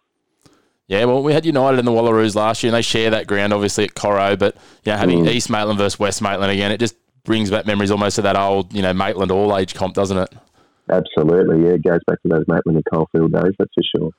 Yeah, 0.87 1.05
well, 1.05 1.23
we 1.23 1.35
had 1.35 1.45
United 1.45 1.79
and 1.79 1.87
the 1.87 1.93
Wallaroos 1.93 2.35
last 2.35 2.63
year, 2.63 2.71
and 2.71 2.77
they 2.77 2.83
share 2.83 3.11
that 3.11 3.27
ground, 3.27 3.53
obviously, 3.53 3.85
at 3.85 3.95
Coro. 3.95 4.37
But, 4.37 4.55
you 4.85 4.93
know, 4.93 4.97
having 4.99 5.25
mm. 5.25 5.29
East 5.29 5.51
Maitland 5.51 5.79
versus 5.79 5.99
West 5.99 6.23
Maitland 6.23 6.51
again, 6.51 6.71
it 6.71 6.79
just 6.79 6.97
brings 7.25 7.51
back 7.51 7.67
memories 7.67 7.91
almost 7.91 8.17
of 8.17 8.25
that 8.25 8.37
old, 8.37 8.73
you 8.73 8.81
know, 8.81 8.95
Maitland 8.95 9.31
all-age 9.31 9.75
comp, 9.75 9.95
doesn't 9.95 10.17
it? 10.17 10.35
Absolutely, 10.91 11.65
yeah. 11.65 11.75
It 11.75 11.83
goes 11.83 12.01
back 12.07 12.23
to 12.23 12.29
those 12.29 12.45
Maitland 12.49 12.77
and 12.79 12.85
Coalfield 12.91 13.33
days, 13.33 13.53
that's 13.59 13.71
for 13.75 13.83
sure. 13.97 14.11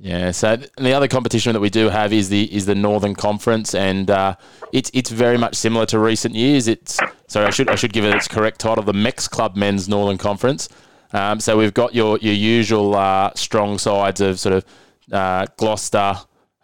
Yeah. 0.00 0.30
So 0.30 0.56
the 0.56 0.92
other 0.92 1.08
competition 1.08 1.52
that 1.54 1.60
we 1.60 1.70
do 1.70 1.88
have 1.88 2.12
is 2.12 2.28
the 2.28 2.54
is 2.54 2.66
the 2.66 2.74
Northern 2.74 3.14
Conference, 3.14 3.74
and 3.74 4.10
uh, 4.10 4.36
it's 4.72 4.90
it's 4.94 5.10
very 5.10 5.36
much 5.36 5.56
similar 5.56 5.86
to 5.86 5.98
recent 5.98 6.34
years. 6.34 6.68
It's 6.68 6.98
so 7.26 7.44
I 7.44 7.50
should 7.50 7.68
I 7.68 7.74
should 7.74 7.92
give 7.92 8.04
it 8.04 8.14
its 8.14 8.28
correct 8.28 8.60
title, 8.60 8.84
the 8.84 8.92
Mex 8.92 9.26
Club 9.26 9.56
Men's 9.56 9.88
Northern 9.88 10.18
Conference. 10.18 10.68
Um, 11.12 11.40
so 11.40 11.56
we've 11.56 11.74
got 11.74 11.94
your 11.94 12.18
your 12.18 12.34
usual 12.34 12.94
uh, 12.94 13.32
strong 13.34 13.78
sides 13.78 14.20
of 14.20 14.38
sort 14.38 14.54
of 14.54 14.64
uh, 15.12 15.46
Gloucester, 15.56 16.14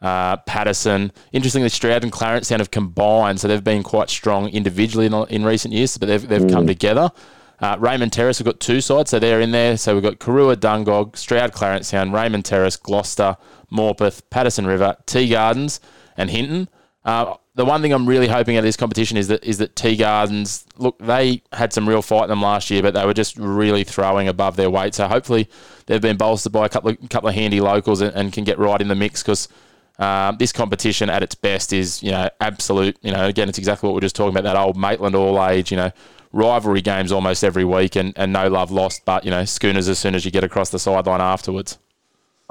uh, 0.01 0.37
Paterson. 0.39 1.11
Interestingly, 1.33 1.71
Stroud 1.71 2.05
and 2.05 2.13
Clarencetown 2.13 2.61
have 2.61 2.71
combined, 2.71 3.41
so 3.41 3.49
they've 3.49 3.65
been 3.65 3.83
quite 3.83 4.11
strong 4.11 4.49
individually 4.51 5.07
in, 5.07 5.15
in 5.29 5.45
recent 5.45 5.75
years, 5.75 5.99
but 5.99 6.07
they've 6.07 6.29
they've 6.29 6.43
mm. 6.43 6.53
come 6.53 6.67
together. 6.67 7.11
Uh, 7.61 7.77
Raymond 7.79 8.13
Terrace, 8.13 8.41
we've 8.41 8.47
got 8.47 8.61
two 8.61 8.81
sides, 8.81 9.11
so 9.11 9.19
they're 9.19 9.41
in 9.41 9.53
there. 9.53 9.77
So 9.77 9.95
we've 9.95 10.03
got 10.03 10.19
Karuah, 10.19 10.57
Dungog, 10.57 11.17
Stroud, 11.17 11.53
Clarence 11.53 11.91
Town, 11.91 12.13
Raymond 12.13 12.45
Terrace, 12.45 12.77
Gloucester, 12.77 13.37
Morpeth, 13.73 14.23
Paterson 14.31 14.67
River, 14.67 14.97
Tea 15.07 15.29
Gardens, 15.29 15.81
and 16.17 16.31
Hinton. 16.31 16.69
Uh, 17.05 17.35
the 17.55 17.65
one 17.65 17.83
thing 17.83 17.93
I'm 17.93 18.09
really 18.09 18.27
hoping 18.27 18.57
at 18.57 18.63
this 18.63 18.77
competition 18.77 19.17
is 19.17 19.29
that 19.29 19.45
is 19.45 19.59
that 19.59 19.77
Tea 19.77 19.97
Gardens 19.97 20.67
look 20.77 20.99
they 20.99 21.43
had 21.53 21.73
some 21.73 21.89
real 21.89 22.03
fight 22.03 22.25
in 22.25 22.31
them 22.31 22.43
last 22.43 22.71
year, 22.71 22.83
but 22.83 22.95
they 22.95 23.05
were 23.07 23.15
just 23.15 23.37
really 23.37 23.85
throwing 23.85 24.27
above 24.27 24.57
their 24.57 24.71
weight. 24.71 24.95
So 24.95 25.07
hopefully 25.07 25.49
they've 25.87 26.01
been 26.01 26.17
bolstered 26.17 26.53
by 26.53 26.67
a 26.67 26.69
couple 26.69 26.91
of 26.91 27.09
couple 27.11 27.29
of 27.29 27.35
handy 27.35 27.61
locals 27.61 28.01
and, 28.01 28.15
and 28.15 28.33
can 28.33 28.43
get 28.45 28.59
right 28.59 28.81
in 28.81 28.89
the 28.89 28.95
mix 28.95 29.23
because. 29.23 29.49
Um, 29.97 30.39
this 30.39 30.51
competition 30.51 31.09
at 31.09 31.23
its 31.23 31.37
best 31.37 31.73
is, 31.73 32.03
you 32.03 32.11
know, 32.11 32.29
absolute. 32.41 32.99
You 33.03 33.13
know, 33.13 33.27
again, 33.29 33.49
it's 33.49 33.59
exactly 33.59 33.87
what 33.87 33.95
we 33.95 33.99
are 33.99 34.01
just 34.01 34.17
talking 34.17 34.37
about. 34.37 34.43
That 34.43 34.57
old 34.57 34.77
Maitland 34.77 35.15
all 35.15 35.41
age, 35.47 35.71
you 35.71 35.77
know, 35.77 35.93
rivalry 36.35 36.83
games 36.83 37.13
almost 37.13 37.45
every 37.45 37.65
week, 37.65 37.97
and, 37.97 38.13
and 38.17 38.33
no 38.33 38.49
love 38.49 38.71
lost. 38.71 39.05
But 39.05 39.25
you 39.25 39.31
know, 39.31 39.45
schooners 39.45 39.89
as 39.89 39.99
soon 39.99 40.15
as 40.15 40.25
you 40.25 40.31
get 40.31 40.45
across 40.45 40.71
the 40.71 40.79
sideline 40.79 41.21
afterwards. 41.21 41.79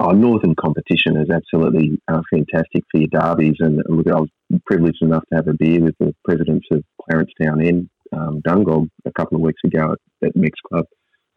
Oh, 0.00 0.10
Northern 0.10 0.56
competition 0.56 1.16
is 1.16 1.30
absolutely 1.30 2.00
uh, 2.08 2.20
fantastic 2.28 2.82
for 2.90 2.98
your 2.98 3.08
derbies. 3.12 3.54
And 3.60 3.80
look, 3.88 4.08
I 4.08 4.20
was 4.20 4.28
privileged 4.66 5.02
enough 5.02 5.22
to 5.30 5.36
have 5.36 5.46
a 5.46 5.52
beer 5.52 5.80
with 5.80 5.94
the 6.00 6.12
presidents 6.24 6.66
of 6.72 6.82
Clarence 7.00 7.30
Town 7.40 7.60
and 7.60 7.88
um, 8.12 8.42
Dungog 8.42 8.88
a 9.04 9.12
couple 9.12 9.36
of 9.36 9.42
weeks 9.42 9.60
ago 9.64 9.92
at, 9.92 10.28
at 10.28 10.36
Mix 10.36 10.58
Club. 10.68 10.84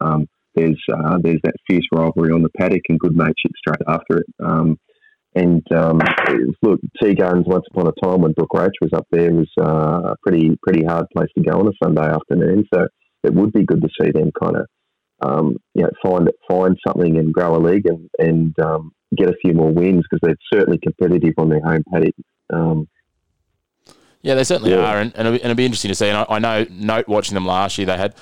Um, 0.00 0.28
there's 0.56 0.82
uh, 0.92 1.18
there's 1.22 1.40
that 1.44 1.54
fierce 1.68 1.86
rivalry 1.92 2.32
on 2.32 2.42
the 2.42 2.50
paddock 2.58 2.82
and 2.88 2.98
good 2.98 3.16
mateship 3.16 3.52
straight 3.56 3.86
after 3.86 4.18
it. 4.18 4.26
Um, 4.44 4.78
and 5.34 5.62
um, 5.72 6.00
look, 6.62 6.80
Tea 7.00 7.14
Gardens 7.14 7.46
once 7.46 7.64
upon 7.70 7.86
a 7.86 8.06
time 8.06 8.22
when 8.22 8.32
Brooke 8.32 8.54
Roach 8.54 8.76
was 8.80 8.92
up 8.94 9.06
there 9.10 9.32
was 9.32 9.50
uh, 9.60 10.12
a 10.12 10.16
pretty 10.26 10.56
pretty 10.62 10.84
hard 10.84 11.06
place 11.14 11.28
to 11.36 11.44
go 11.44 11.60
on 11.60 11.68
a 11.68 11.72
Sunday 11.82 12.08
afternoon. 12.08 12.64
So 12.72 12.86
it 13.24 13.34
would 13.34 13.52
be 13.52 13.64
good 13.64 13.82
to 13.82 13.88
see 14.00 14.10
them 14.10 14.30
kind 14.40 14.56
of 14.56 14.66
um, 15.20 15.56
you 15.74 15.82
know 15.82 15.90
find 16.02 16.30
find 16.48 16.76
something 16.86 17.18
and 17.18 17.32
grow 17.32 17.56
a 17.56 17.58
league 17.58 17.86
and 17.86 18.08
and 18.18 18.58
um, 18.60 18.92
get 19.16 19.28
a 19.28 19.36
few 19.44 19.52
more 19.52 19.72
wins 19.72 20.04
because 20.08 20.20
they're 20.22 20.58
certainly 20.58 20.78
competitive 20.78 21.34
on 21.38 21.50
their 21.50 21.62
home 21.62 21.82
paddock. 21.92 22.14
Um, 22.50 22.88
yeah, 24.22 24.34
they 24.34 24.44
certainly 24.44 24.72
yeah. 24.72 24.78
are, 24.78 24.98
and, 24.98 25.12
and, 25.14 25.28
it'll 25.28 25.32
be, 25.32 25.42
and 25.42 25.50
it'll 25.50 25.56
be 25.56 25.64
interesting 25.64 25.90
to 25.90 25.94
see. 25.94 26.08
And 26.08 26.18
I, 26.18 26.26
I 26.28 26.38
know, 26.40 26.66
note 26.70 27.06
watching 27.06 27.34
them 27.34 27.46
last 27.46 27.78
year, 27.78 27.86
they 27.86 27.96
had 27.96 28.14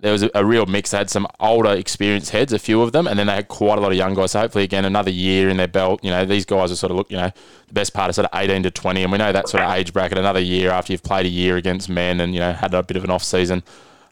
there 0.00 0.12
was 0.12 0.22
a, 0.22 0.30
a, 0.34 0.44
real 0.44 0.66
mix. 0.66 0.90
They 0.90 0.98
had 0.98 1.10
some 1.10 1.26
older, 1.38 1.70
experienced 1.70 2.30
heads, 2.30 2.52
a 2.52 2.58
few 2.58 2.82
of 2.82 2.92
them, 2.92 3.06
and 3.06 3.18
then 3.18 3.26
they 3.26 3.34
had 3.34 3.48
quite 3.48 3.78
a 3.78 3.80
lot 3.80 3.92
of 3.92 3.98
young 3.98 4.14
guys. 4.14 4.32
So 4.32 4.40
hopefully, 4.40 4.64
again, 4.64 4.84
another 4.84 5.10
year 5.10 5.48
in 5.48 5.56
their 5.56 5.68
belt. 5.68 6.02
You 6.02 6.10
know, 6.10 6.24
these 6.24 6.44
guys 6.44 6.72
are 6.72 6.76
sort 6.76 6.90
of 6.90 6.96
look, 6.96 7.10
you 7.10 7.16
know, 7.16 7.30
the 7.68 7.74
best 7.74 7.92
part 7.92 8.08
of 8.08 8.14
sort 8.14 8.26
of 8.26 8.38
eighteen 8.38 8.62
to 8.62 8.70
twenty, 8.70 9.02
and 9.02 9.12
we 9.12 9.18
know 9.18 9.32
that 9.32 9.48
sort 9.48 9.62
of 9.62 9.70
age 9.72 9.92
bracket. 9.92 10.18
Another 10.18 10.40
year 10.40 10.70
after 10.70 10.92
you've 10.92 11.02
played 11.02 11.26
a 11.26 11.30
year 11.30 11.56
against 11.56 11.88
men, 11.88 12.20
and 12.20 12.34
you 12.34 12.40
know 12.40 12.52
had 12.52 12.74
a 12.74 12.82
bit 12.82 12.96
of 12.96 13.04
an 13.04 13.10
off 13.10 13.22
season. 13.22 13.62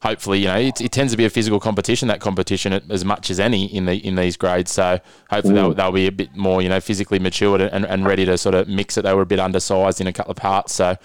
Hopefully, 0.00 0.38
you 0.38 0.46
know, 0.46 0.56
it, 0.56 0.80
it 0.80 0.92
tends 0.92 1.12
to 1.12 1.16
be 1.16 1.24
a 1.24 1.30
physical 1.30 1.58
competition. 1.58 2.06
That 2.06 2.20
competition 2.20 2.72
as 2.72 3.04
much 3.04 3.30
as 3.30 3.40
any 3.40 3.64
in 3.66 3.86
the 3.86 3.96
in 3.96 4.14
these 4.14 4.36
grades. 4.36 4.70
So 4.70 5.00
hopefully 5.28 5.54
they'll, 5.54 5.74
they'll 5.74 5.90
be 5.90 6.06
a 6.06 6.12
bit 6.12 6.36
more, 6.36 6.62
you 6.62 6.68
know, 6.68 6.80
physically 6.80 7.18
matured 7.18 7.60
and, 7.60 7.84
and 7.84 8.06
ready 8.06 8.24
to 8.26 8.38
sort 8.38 8.54
of 8.54 8.68
mix 8.68 8.96
it. 8.96 9.02
They 9.02 9.12
were 9.12 9.22
a 9.22 9.26
bit 9.26 9.40
undersized 9.40 10.00
in 10.00 10.06
a 10.06 10.12
couple 10.12 10.30
of 10.30 10.36
parts, 10.36 10.72
so 10.72 10.96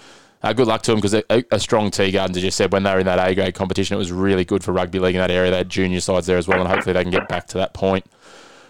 uh, 0.44 0.52
good 0.52 0.66
luck 0.66 0.82
to 0.82 0.90
them 0.90 1.00
because 1.00 1.14
a, 1.14 1.44
a, 1.50 1.58
strong 1.58 1.90
Tea 1.90 2.10
Gardens, 2.10 2.36
as 2.36 2.44
you 2.44 2.50
said, 2.50 2.70
when 2.70 2.82
they 2.82 2.92
were 2.92 3.00
in 3.00 3.06
that 3.06 3.18
A 3.18 3.34
grade 3.34 3.54
competition, 3.54 3.94
it 3.94 3.98
was 3.98 4.12
really 4.12 4.44
good 4.44 4.62
for 4.62 4.72
rugby 4.72 4.98
league 4.98 5.14
in 5.14 5.20
that 5.20 5.30
area. 5.30 5.50
They 5.50 5.56
had 5.56 5.70
junior 5.70 6.00
sides 6.00 6.26
there 6.26 6.36
as 6.36 6.46
well, 6.46 6.60
and 6.60 6.68
hopefully 6.68 6.92
they 6.92 7.02
can 7.02 7.10
get 7.10 7.28
back 7.28 7.46
to 7.48 7.58
that 7.58 7.72
point. 7.72 8.04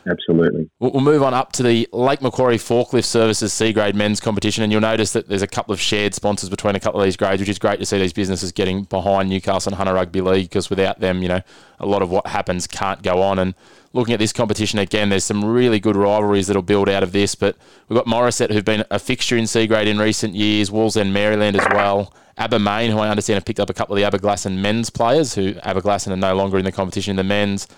Absolutely. 0.07 0.71
We'll, 0.79 0.93
we'll 0.93 1.03
move 1.03 1.23
on 1.23 1.35
up 1.35 1.51
to 1.53 1.63
the 1.63 1.89
Lake 1.93 2.23
Macquarie 2.23 2.59
Forklift 2.59 3.07
Services 3.07 3.53
C 3.53 3.73
grade 3.73 3.97
men's 3.97 4.21
competition, 4.21 4.63
and 4.63 4.71
you'll 4.71 4.83
notice 4.83 5.13
that 5.15 5.29
there's 5.29 5.43
a 5.43 5.49
couple 5.49 5.73
of 5.73 5.81
shared 5.81 6.15
sponsors 6.15 6.49
between 6.49 6.77
a 6.77 6.81
couple 6.81 7.01
of 7.01 7.05
these 7.05 7.17
grades, 7.17 7.41
which 7.41 7.49
is 7.49 7.59
great 7.59 7.81
to 7.81 7.87
see 7.87 7.99
these 7.99 8.13
businesses 8.13 8.53
getting 8.53 8.85
behind 8.85 9.29
Newcastle 9.29 9.71
and 9.71 9.77
Hunter 9.77 9.95
Rugby 9.95 10.21
League 10.21 10.49
because 10.51 10.71
without 10.71 11.01
them, 11.01 11.23
you 11.23 11.29
know, 11.29 11.41
a 11.81 11.87
lot 11.87 12.03
of 12.03 12.11
what 12.11 12.29
happens 12.29 12.67
can't 12.69 13.03
go 13.03 13.21
on. 13.21 13.39
And 13.39 13.55
looking 13.95 14.13
at 14.13 14.21
this 14.21 14.33
competition 14.33 14.79
again, 14.79 15.09
there's 15.09 15.25
some 15.25 15.45
really 15.45 15.81
good 15.81 15.97
rivalries 15.97 16.49
that'll 16.49 16.63
build 16.63 16.89
out 16.89 17.03
of 17.03 17.13
this. 17.13 17.35
But 17.35 17.57
we've 17.89 17.97
got 17.97 18.07
Morisset, 18.07 18.51
who've 18.53 18.65
been 18.65 18.85
a 18.91 18.99
fixture 18.99 19.37
in 19.37 19.47
C 19.47 19.67
grade 19.67 19.89
in 19.89 19.99
recent 19.99 20.35
years, 20.35 20.69
Wallsend 20.69 21.13
Maryland 21.13 21.57
as 21.57 21.67
well. 21.71 22.13
Abermain, 22.37 22.91
who 22.91 22.99
I 22.99 23.09
understand 23.09 23.37
have 23.37 23.45
picked 23.45 23.61
up 23.61 23.71
a 23.71 23.75
couple 23.75 23.97
of 23.97 24.03
the 24.03 24.19
Aberglasslyn 24.19 24.59
men's 24.59 24.91
players, 24.91 25.35
who 25.35 25.55
Aberglasslyn 25.55 26.11
are 26.11 26.17
no 26.17 26.35
longer 26.35 26.59
in 26.59 26.65
the 26.65 26.73
competition 26.73 27.13
in 27.13 27.17
the 27.17 27.25
men's. 27.25 27.69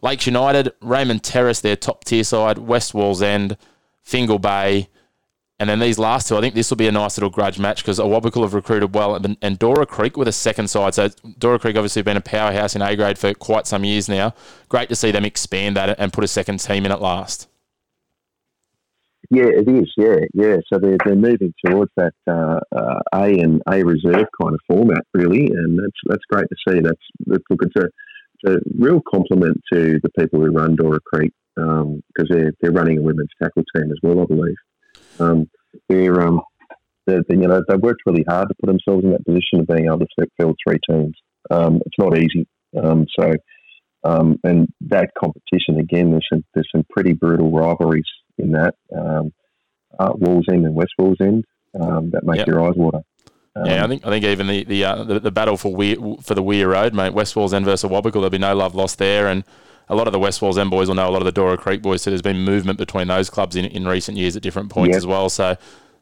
Lakes 0.00 0.26
United, 0.26 0.72
Raymond 0.80 1.24
Terrace, 1.24 1.60
their 1.60 1.76
top 1.76 2.04
tier 2.04 2.22
side, 2.22 2.58
West 2.58 2.92
Wallsend, 2.92 3.56
Fingal 4.02 4.38
Bay, 4.38 4.88
and 5.60 5.70
then 5.70 5.78
these 5.78 5.98
last 5.98 6.28
two, 6.28 6.36
I 6.36 6.40
think 6.40 6.54
this 6.54 6.70
will 6.70 6.76
be 6.76 6.88
a 6.88 6.92
nice 6.92 7.16
little 7.16 7.30
grudge 7.30 7.60
match 7.60 7.82
because 7.82 8.00
Awabakal 8.00 8.42
have 8.42 8.54
recruited 8.54 8.94
well, 8.94 9.14
and, 9.14 9.36
and 9.40 9.58
Dora 9.58 9.86
Creek 9.86 10.16
with 10.16 10.26
a 10.26 10.32
second 10.32 10.68
side. 10.68 10.94
So 10.94 11.10
Dora 11.38 11.60
Creek 11.60 11.76
obviously 11.76 12.02
been 12.02 12.16
a 12.16 12.20
powerhouse 12.20 12.74
in 12.74 12.82
A 12.82 12.96
grade 12.96 13.18
for 13.18 13.32
quite 13.34 13.66
some 13.66 13.84
years 13.84 14.08
now. 14.08 14.34
Great 14.68 14.88
to 14.88 14.96
see 14.96 15.12
them 15.12 15.24
expand 15.24 15.76
that 15.76 15.96
and 15.98 16.12
put 16.12 16.24
a 16.24 16.28
second 16.28 16.58
team 16.58 16.84
in 16.84 16.90
at 16.90 17.00
last. 17.00 17.48
Yeah, 19.30 19.46
it 19.46 19.68
is. 19.68 19.90
Yeah, 19.96 20.16
yeah. 20.34 20.56
So 20.72 20.78
they're, 20.78 20.98
they're 21.04 21.14
moving 21.14 21.54
towards 21.64 21.90
that 21.96 22.12
uh, 22.26 22.60
uh, 22.76 23.00
A 23.14 23.38
and 23.38 23.62
A 23.70 23.84
reserve 23.84 24.26
kind 24.40 24.54
of 24.54 24.60
format, 24.68 25.02
really, 25.14 25.46
and 25.46 25.78
that's 25.78 26.00
that's 26.06 26.24
great 26.28 26.46
to 26.48 26.56
see. 26.68 26.80
That's, 26.80 27.00
that's 27.26 27.44
look, 27.48 27.60
it's 27.62 27.76
a, 28.46 28.52
a 28.52 28.56
real 28.76 29.00
compliment 29.08 29.60
to 29.72 29.98
the 30.02 30.10
people 30.18 30.40
who 30.40 30.50
run 30.50 30.76
Dora 30.76 31.00
Creek 31.00 31.32
because 31.54 31.80
um, 31.82 32.02
they're 32.28 32.52
they're 32.60 32.72
running 32.72 32.98
a 32.98 33.02
women's 33.02 33.30
tackle 33.42 33.62
team 33.74 33.90
as 33.90 33.98
well, 34.02 34.20
I 34.20 34.26
believe. 34.26 34.56
Um, 35.18 35.48
they're, 35.88 36.20
um, 36.20 36.40
they're, 37.06 37.22
they, 37.28 37.36
you 37.36 37.48
know, 37.48 37.62
they've 37.68 37.80
worked 37.80 38.02
really 38.06 38.24
hard 38.28 38.48
to 38.48 38.54
put 38.60 38.66
themselves 38.66 39.04
in 39.04 39.12
that 39.12 39.24
position 39.24 39.60
of 39.60 39.66
being 39.66 39.86
able 39.86 39.98
to 39.98 40.26
field 40.36 40.56
three 40.66 40.78
teams. 40.88 41.14
Um, 41.50 41.80
it's 41.84 41.98
not 41.98 42.18
easy. 42.18 42.46
Um, 42.82 43.06
so, 43.18 43.32
um, 44.04 44.38
and 44.44 44.68
that 44.82 45.10
competition 45.18 45.78
again, 45.78 46.10
there's 46.10 46.26
some, 46.32 46.44
there's 46.54 46.68
some 46.74 46.84
pretty 46.90 47.12
brutal 47.12 47.50
rivalries 47.50 48.04
in 48.38 48.52
that. 48.52 48.74
Um, 48.96 49.32
uh, 49.98 50.12
Wallsend 50.12 50.66
and 50.66 50.74
West 50.74 50.92
Wallsend 51.00 51.44
um, 51.80 52.10
that 52.10 52.24
make 52.24 52.38
yep. 52.38 52.46
your 52.46 52.62
eyes 52.62 52.74
water. 52.76 53.00
Um, 53.56 53.66
yeah, 53.66 53.84
I 53.84 53.88
think 53.88 54.04
I 54.04 54.10
think 54.10 54.24
even 54.24 54.48
the 54.48 54.64
the 54.64 54.84
uh, 54.84 55.04
the, 55.04 55.20
the, 55.20 55.30
battle 55.30 55.56
for 55.56 55.72
Weir, 55.72 55.96
for 56.22 56.34
the 56.34 56.42
Weir 56.42 56.70
Road, 56.70 56.92
mate, 56.92 57.14
West 57.14 57.36
Wallsend 57.36 57.64
versus 57.64 57.88
Awabakal, 57.88 58.14
there'll 58.14 58.30
be 58.30 58.38
no 58.38 58.54
love 58.54 58.74
lost 58.74 58.98
there, 58.98 59.28
and 59.28 59.44
a 59.88 59.94
lot 59.94 60.06
of 60.06 60.12
the 60.12 60.18
West 60.18 60.40
Wallsend 60.40 60.70
boys 60.70 60.88
will 60.88 60.94
know 60.94 61.08
a 61.08 61.10
lot 61.10 61.20
of 61.20 61.26
the 61.26 61.32
Dora 61.32 61.56
Creek 61.56 61.82
boys. 61.82 62.02
So 62.02 62.10
there's 62.10 62.22
been 62.22 62.38
movement 62.38 62.78
between 62.78 63.08
those 63.08 63.28
clubs 63.28 63.56
in, 63.56 63.64
in 63.66 63.86
recent 63.86 64.16
years 64.16 64.36
at 64.36 64.42
different 64.42 64.70
points 64.70 64.92
yep. 64.92 64.98
as 64.98 65.06
well. 65.06 65.28
So 65.28 65.56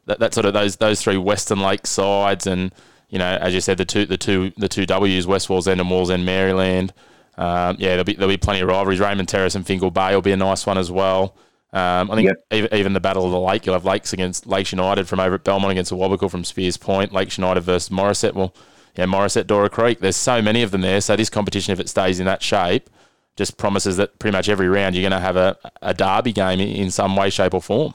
that, 0.05 0.19
that 0.19 0.33
sort 0.33 0.45
of 0.45 0.53
those 0.53 0.77
those 0.77 1.01
three 1.01 1.17
Western 1.17 1.59
Lake 1.59 1.85
sides, 1.87 2.47
and 2.47 2.73
you 3.09 3.19
know, 3.19 3.37
as 3.41 3.53
you 3.53 3.61
said, 3.61 3.77
the 3.77 3.85
two 3.85 4.05
the 4.05 4.17
two 4.17 4.51
the 4.57 4.69
two 4.69 4.85
Ws, 4.85 5.25
West 5.25 5.47
Wallsend 5.47 5.79
and 5.79 5.89
Wallsend 5.89 6.23
Maryland. 6.23 6.93
Um, 7.37 7.77
yeah, 7.79 7.89
there'll 7.89 8.03
be 8.03 8.13
there'll 8.13 8.29
be 8.29 8.37
plenty 8.37 8.61
of 8.61 8.67
rivalries. 8.67 8.99
Raymond 8.99 9.27
Terrace 9.27 9.55
and 9.55 9.65
Fingal 9.65 9.91
Bay 9.91 10.13
will 10.13 10.21
be 10.21 10.31
a 10.31 10.37
nice 10.37 10.65
one 10.65 10.77
as 10.77 10.91
well. 10.91 11.35
Um, 11.73 12.11
I 12.11 12.15
think 12.15 12.27
yep. 12.27 12.45
even, 12.51 12.73
even, 12.75 12.93
the 12.93 12.99
Battle 12.99 13.25
of 13.25 13.31
the 13.31 13.39
Lake, 13.39 13.65
you'll 13.65 13.73
have 13.73 13.83
Lakes 13.83 14.13
against 14.13 14.45
Lakes 14.45 14.71
United 14.71 15.07
from 15.07 15.19
over 15.19 15.33
at 15.35 15.43
Belmont 15.43 15.71
against 15.71 15.91
Awabakal 15.91 16.29
from 16.29 16.43
Spears 16.43 16.77
Point, 16.77 17.11
Lakes 17.11 17.39
United 17.39 17.61
versus 17.61 17.89
Morisset. 17.89 18.33
Well, 18.33 18.53
yeah, 18.95 19.05
Morisset, 19.05 19.47
Dora 19.47 19.71
Creek. 19.71 19.99
There's 19.99 20.15
so 20.15 20.39
many 20.39 20.61
of 20.61 20.69
them 20.69 20.81
there. 20.81 21.01
So 21.01 21.15
this 21.15 21.31
competition, 21.31 21.73
if 21.73 21.79
it 21.79 21.89
stays 21.89 22.19
in 22.19 22.27
that 22.27 22.43
shape, 22.43 22.91
just 23.35 23.57
promises 23.57 23.97
that 23.97 24.19
pretty 24.19 24.35
much 24.35 24.49
every 24.49 24.69
round 24.69 24.95
you're 24.95 25.07
going 25.07 25.19
to 25.19 25.25
have 25.25 25.35
a, 25.35 25.57
a 25.81 25.93
derby 25.93 26.31
game 26.31 26.59
in 26.59 26.91
some 26.91 27.15
way, 27.15 27.29
shape, 27.29 27.53
or 27.53 27.61
form. 27.61 27.93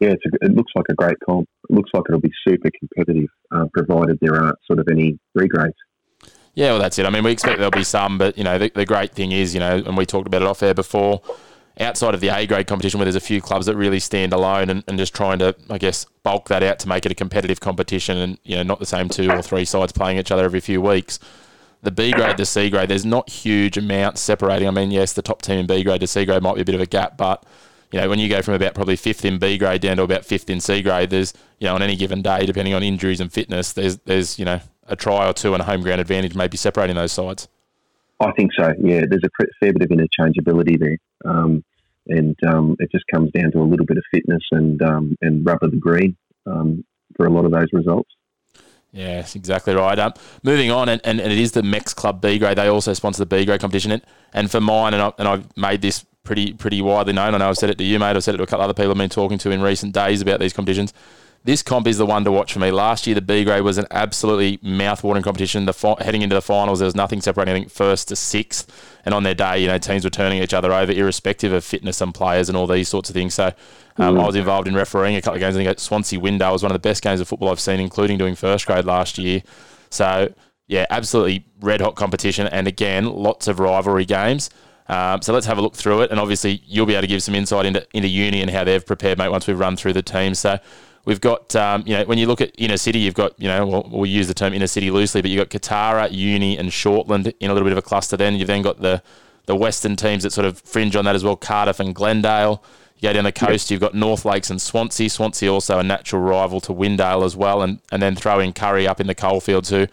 Yeah, 0.00 0.10
a, 0.10 0.46
it 0.46 0.54
looks 0.54 0.72
like 0.74 0.86
a 0.90 0.94
great 0.94 1.16
comp. 1.24 1.48
It 1.70 1.74
looks 1.74 1.90
like 1.94 2.04
it'll 2.08 2.20
be 2.20 2.32
super 2.46 2.70
competitive, 2.78 3.28
uh, 3.54 3.66
provided 3.72 4.18
there 4.20 4.34
aren't 4.34 4.58
sort 4.66 4.80
of 4.80 4.88
any 4.90 5.18
regrades. 5.36 5.72
Yeah, 6.54 6.70
well, 6.72 6.80
that's 6.80 6.98
it. 6.98 7.06
I 7.06 7.10
mean, 7.10 7.24
we 7.24 7.32
expect 7.32 7.58
there'll 7.58 7.70
be 7.70 7.84
some, 7.84 8.16
but 8.18 8.38
you 8.38 8.44
know, 8.44 8.58
the, 8.58 8.70
the 8.74 8.86
great 8.86 9.12
thing 9.12 9.32
is, 9.32 9.54
you 9.54 9.60
know, 9.60 9.76
and 9.76 9.96
we 9.96 10.06
talked 10.06 10.26
about 10.26 10.42
it 10.42 10.48
off 10.48 10.62
air 10.62 10.74
before 10.74 11.20
outside 11.80 12.14
of 12.14 12.20
the 12.20 12.28
A 12.28 12.46
grade 12.46 12.66
competition 12.66 12.98
where 12.98 13.04
there's 13.04 13.16
a 13.16 13.20
few 13.20 13.40
clubs 13.40 13.66
that 13.66 13.76
really 13.76 13.98
stand 13.98 14.32
alone 14.32 14.70
and, 14.70 14.84
and 14.86 14.96
just 14.96 15.14
trying 15.14 15.40
to, 15.40 15.56
I 15.68 15.78
guess, 15.78 16.06
bulk 16.22 16.48
that 16.48 16.62
out 16.62 16.78
to 16.80 16.88
make 16.88 17.04
it 17.04 17.12
a 17.12 17.14
competitive 17.14 17.60
competition 17.60 18.16
and, 18.16 18.38
you 18.44 18.56
know, 18.56 18.62
not 18.62 18.78
the 18.78 18.86
same 18.86 19.08
two 19.08 19.28
or 19.30 19.42
three 19.42 19.64
sides 19.64 19.92
playing 19.92 20.18
each 20.18 20.30
other 20.30 20.44
every 20.44 20.60
few 20.60 20.80
weeks. 20.80 21.18
The 21.84 21.90
B 21.90 22.12
grade 22.12 22.36
to 22.38 22.46
C 22.46 22.70
grade, 22.70 22.88
there's 22.88 23.04
not 23.04 23.28
huge 23.28 23.76
amounts 23.76 24.20
separating. 24.20 24.66
I 24.66 24.70
mean, 24.70 24.90
yes, 24.90 25.12
the 25.12 25.22
top 25.22 25.42
team 25.42 25.58
in 25.58 25.66
B 25.66 25.84
grade 25.84 26.00
to 26.00 26.06
C 26.06 26.24
grade 26.24 26.42
might 26.42 26.54
be 26.54 26.62
a 26.62 26.64
bit 26.64 26.74
of 26.74 26.80
a 26.80 26.86
gap, 26.86 27.16
but 27.16 27.44
you 27.92 28.00
know, 28.00 28.08
when 28.08 28.18
you 28.18 28.28
go 28.28 28.42
from 28.42 28.54
about 28.54 28.74
probably 28.74 28.96
fifth 28.96 29.24
in 29.24 29.38
B 29.38 29.56
grade 29.56 29.80
down 29.82 29.98
to 29.98 30.02
about 30.02 30.24
fifth 30.24 30.50
in 30.50 30.60
C 30.60 30.82
grade, 30.82 31.10
there's, 31.10 31.32
you 31.60 31.66
know, 31.66 31.74
on 31.76 31.82
any 31.82 31.94
given 31.94 32.22
day, 32.22 32.44
depending 32.44 32.74
on 32.74 32.82
injuries 32.82 33.20
and 33.20 33.32
fitness, 33.32 33.72
there's, 33.72 33.98
there's, 33.98 34.36
you 34.36 34.44
know, 34.44 34.60
a 34.88 34.96
try 34.96 35.28
or 35.28 35.32
two 35.32 35.52
and 35.52 35.62
a 35.62 35.64
home 35.64 35.82
ground 35.82 36.00
advantage 36.00 36.34
maybe 36.34 36.56
separating 36.56 36.96
those 36.96 37.12
sides. 37.12 37.46
I 38.18 38.32
think 38.32 38.52
so. 38.58 38.72
Yeah, 38.80 39.02
there's 39.08 39.22
a 39.24 39.44
fair 39.60 39.72
bit 39.72 39.82
of 39.82 39.90
interchangeability 39.90 40.78
there, 40.78 40.98
um, 41.24 41.64
and 42.08 42.36
um, 42.46 42.76
it 42.78 42.90
just 42.90 43.04
comes 43.12 43.30
down 43.32 43.52
to 43.52 43.58
a 43.60 43.62
little 43.62 43.86
bit 43.86 43.96
of 43.96 44.04
fitness 44.10 44.42
and 44.50 44.80
um, 44.82 45.16
and 45.20 45.44
rubber 45.44 45.68
the 45.68 45.76
green 45.76 46.16
um, 46.46 46.84
for 47.16 47.26
a 47.26 47.30
lot 47.30 47.44
of 47.44 47.52
those 47.52 47.68
results. 47.72 48.10
Yes, 48.94 49.34
exactly 49.34 49.74
right. 49.74 49.98
Um, 49.98 50.14
moving 50.44 50.70
on, 50.70 50.88
and, 50.88 51.00
and, 51.04 51.20
it 51.20 51.32
is 51.32 51.50
the 51.50 51.64
Mex 51.64 51.92
Club 51.92 52.20
B 52.20 52.38
grade. 52.38 52.56
They 52.56 52.68
also 52.68 52.92
sponsor 52.92 53.18
the 53.18 53.26
B 53.26 53.44
grade 53.44 53.60
competition, 53.60 53.90
and, 53.90 54.02
and 54.32 54.48
for 54.48 54.60
mine, 54.60 54.94
and, 54.94 55.02
I, 55.02 55.12
and 55.18 55.26
I've 55.26 55.56
made 55.56 55.82
this 55.82 56.04
pretty 56.22 56.52
pretty 56.52 56.80
widely 56.80 57.12
known. 57.12 57.34
I 57.34 57.38
know 57.38 57.48
I've 57.48 57.58
said 57.58 57.70
it 57.70 57.78
to 57.78 57.84
you, 57.84 57.98
mate. 57.98 58.14
I've 58.14 58.22
said 58.22 58.34
it 58.34 58.38
to 58.38 58.44
a 58.44 58.46
couple 58.46 58.62
of 58.64 58.70
other 58.70 58.74
people 58.74 58.92
I've 58.92 58.98
been 58.98 59.10
talking 59.10 59.36
to 59.38 59.50
in 59.50 59.62
recent 59.62 59.92
days 59.92 60.22
about 60.22 60.38
these 60.38 60.52
competitions. 60.52 60.94
This 61.44 61.62
comp 61.62 61.86
is 61.86 61.98
the 61.98 62.06
one 62.06 62.24
to 62.24 62.32
watch 62.32 62.54
for 62.54 62.58
me. 62.58 62.70
Last 62.70 63.06
year, 63.06 63.14
the 63.14 63.20
B 63.20 63.44
grade 63.44 63.62
was 63.62 63.76
an 63.76 63.86
absolutely 63.90 64.58
mouth-watering 64.62 65.22
competition. 65.22 65.66
The 65.66 65.74
fi- 65.74 65.96
heading 66.00 66.22
into 66.22 66.34
the 66.34 66.40
finals, 66.40 66.78
there 66.78 66.86
was 66.86 66.94
nothing 66.94 67.20
separating 67.20 67.54
I 67.54 67.58
think, 67.58 67.70
first 67.70 68.08
to 68.08 68.16
sixth, 68.16 68.66
and 69.04 69.14
on 69.14 69.24
their 69.24 69.34
day, 69.34 69.60
you 69.60 69.66
know, 69.66 69.76
teams 69.76 70.04
were 70.04 70.10
turning 70.10 70.42
each 70.42 70.54
other 70.54 70.72
over, 70.72 70.90
irrespective 70.90 71.52
of 71.52 71.62
fitness 71.62 72.00
and 72.00 72.14
players 72.14 72.48
and 72.48 72.56
all 72.56 72.66
these 72.66 72.88
sorts 72.88 73.10
of 73.10 73.14
things. 73.14 73.34
So, 73.34 73.52
um, 73.98 74.18
I 74.18 74.24
was 74.24 74.36
involved 74.36 74.68
in 74.68 74.74
refereeing 74.74 75.16
a 75.16 75.20
couple 75.20 75.34
of 75.34 75.40
games. 75.40 75.54
I 75.54 75.58
think 75.58 75.68
at 75.68 75.80
Swansea 75.80 76.18
Windale 76.18 76.52
was 76.52 76.62
one 76.62 76.72
of 76.72 76.74
the 76.74 76.88
best 76.88 77.02
games 77.02 77.20
of 77.20 77.28
football 77.28 77.50
I've 77.50 77.60
seen, 77.60 77.78
including 77.78 78.16
doing 78.16 78.34
first 78.34 78.66
grade 78.66 78.86
last 78.86 79.18
year. 79.18 79.42
So, 79.90 80.32
yeah, 80.66 80.86
absolutely 80.88 81.44
red 81.60 81.82
hot 81.82 81.94
competition, 81.94 82.46
and 82.46 82.66
again, 82.66 83.04
lots 83.04 83.48
of 83.48 83.60
rivalry 83.60 84.06
games. 84.06 84.48
Um, 84.88 85.20
so 85.20 85.34
let's 85.34 85.46
have 85.46 85.58
a 85.58 85.62
look 85.62 85.74
through 85.74 86.02
it, 86.02 86.10
and 86.10 86.18
obviously 86.18 86.62
you'll 86.66 86.86
be 86.86 86.94
able 86.94 87.02
to 87.02 87.06
give 87.06 87.22
some 87.22 87.34
insight 87.34 87.66
into 87.66 87.86
into 87.92 88.08
uni 88.08 88.40
and 88.40 88.50
how 88.50 88.64
they've 88.64 88.84
prepared, 88.84 89.18
mate. 89.18 89.28
Once 89.28 89.46
we've 89.46 89.58
run 89.58 89.76
through 89.76 89.92
the 89.92 90.02
teams, 90.02 90.38
so 90.38 90.58
we've 91.04 91.20
got 91.20 91.54
um, 91.56 91.82
you 91.86 91.96
know 91.96 92.04
when 92.04 92.18
you 92.18 92.26
look 92.26 92.40
at 92.40 92.52
inner 92.58 92.76
city, 92.76 92.98
you've 92.98 93.14
got 93.14 93.38
you 93.40 93.48
know 93.48 93.66
we'll, 93.66 93.88
we'll 93.90 94.06
use 94.06 94.28
the 94.28 94.34
term 94.34 94.52
inner 94.52 94.66
city 94.66 94.90
loosely, 94.90 95.22
but 95.22 95.30
you've 95.30 95.48
got 95.48 95.60
Kotara, 95.60 96.10
Uni, 96.10 96.58
and 96.58 96.70
Shortland 96.70 97.32
in 97.40 97.50
a 97.50 97.54
little 97.54 97.66
bit 97.66 97.72
of 97.72 97.78
a 97.78 97.82
cluster. 97.82 98.16
Then 98.16 98.36
you've 98.36 98.48
then 98.48 98.62
got 98.62 98.80
the 98.80 99.02
the 99.46 99.56
western 99.56 99.96
teams 99.96 100.22
that 100.22 100.32
sort 100.32 100.46
of 100.46 100.58
fringe 100.60 100.96
on 100.96 101.04
that 101.04 101.14
as 101.14 101.24
well, 101.24 101.36
Cardiff 101.36 101.80
and 101.80 101.94
Glendale. 101.94 102.62
You 102.98 103.10
go 103.10 103.12
down 103.12 103.24
the 103.24 103.32
coast, 103.32 103.70
you've 103.70 103.80
got 103.80 103.94
North 103.94 104.24
Lakes 104.24 104.48
and 104.48 104.60
Swansea. 104.60 105.10
Swansea 105.10 105.52
also 105.52 105.78
a 105.78 105.82
natural 105.82 106.22
rival 106.22 106.60
to 106.62 106.72
Windale 106.72 107.24
as 107.24 107.36
well, 107.36 107.62
and 107.62 107.80
and 107.92 108.02
then 108.02 108.16
throw 108.16 108.40
in 108.40 108.52
Kurri 108.52 108.86
up 108.86 109.00
in 109.00 109.06
the 109.06 109.14
coalfields 109.14 109.70
who 109.70 109.86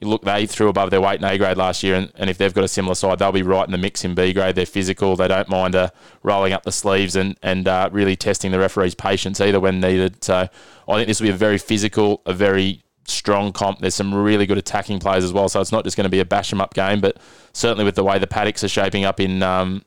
look, 0.00 0.22
they 0.22 0.46
threw 0.46 0.68
above 0.68 0.90
their 0.90 1.00
weight 1.00 1.20
in 1.20 1.24
A 1.24 1.38
grade 1.38 1.56
last 1.56 1.82
year, 1.82 1.94
and, 1.94 2.12
and 2.16 2.30
if 2.30 2.38
they've 2.38 2.52
got 2.52 2.64
a 2.64 2.68
similar 2.68 2.94
side, 2.94 3.18
they'll 3.18 3.32
be 3.32 3.42
right 3.42 3.66
in 3.66 3.72
the 3.72 3.78
mix 3.78 4.04
in 4.04 4.14
B 4.14 4.32
grade. 4.32 4.54
They're 4.54 4.66
physical, 4.66 5.16
they 5.16 5.28
don't 5.28 5.48
mind 5.48 5.74
uh, 5.74 5.90
rolling 6.22 6.52
up 6.52 6.64
the 6.64 6.72
sleeves 6.72 7.16
and 7.16 7.36
and 7.42 7.66
uh, 7.68 7.88
really 7.92 8.16
testing 8.16 8.52
the 8.52 8.58
referee's 8.58 8.94
patience 8.94 9.40
either 9.40 9.60
when 9.60 9.80
needed. 9.80 10.22
So 10.24 10.48
I 10.88 10.94
think 10.94 11.08
this 11.08 11.20
will 11.20 11.26
be 11.26 11.32
a 11.32 11.36
very 11.36 11.58
physical, 11.58 12.22
a 12.26 12.32
very 12.32 12.82
strong 13.06 13.52
comp. 13.52 13.80
There's 13.80 13.94
some 13.94 14.14
really 14.14 14.46
good 14.46 14.58
attacking 14.58 15.00
players 15.00 15.24
as 15.24 15.32
well, 15.32 15.48
so 15.48 15.60
it's 15.60 15.72
not 15.72 15.84
just 15.84 15.96
going 15.96 16.04
to 16.04 16.10
be 16.10 16.20
a 16.20 16.24
bash 16.24 16.50
bash 16.50 16.52
'em 16.52 16.60
up 16.60 16.74
game, 16.74 17.00
but 17.00 17.18
certainly 17.52 17.84
with 17.84 17.94
the 17.94 18.04
way 18.04 18.18
the 18.18 18.26
paddocks 18.26 18.64
are 18.64 18.68
shaping 18.68 19.04
up 19.04 19.20
in. 19.20 19.42
Um, 19.42 19.84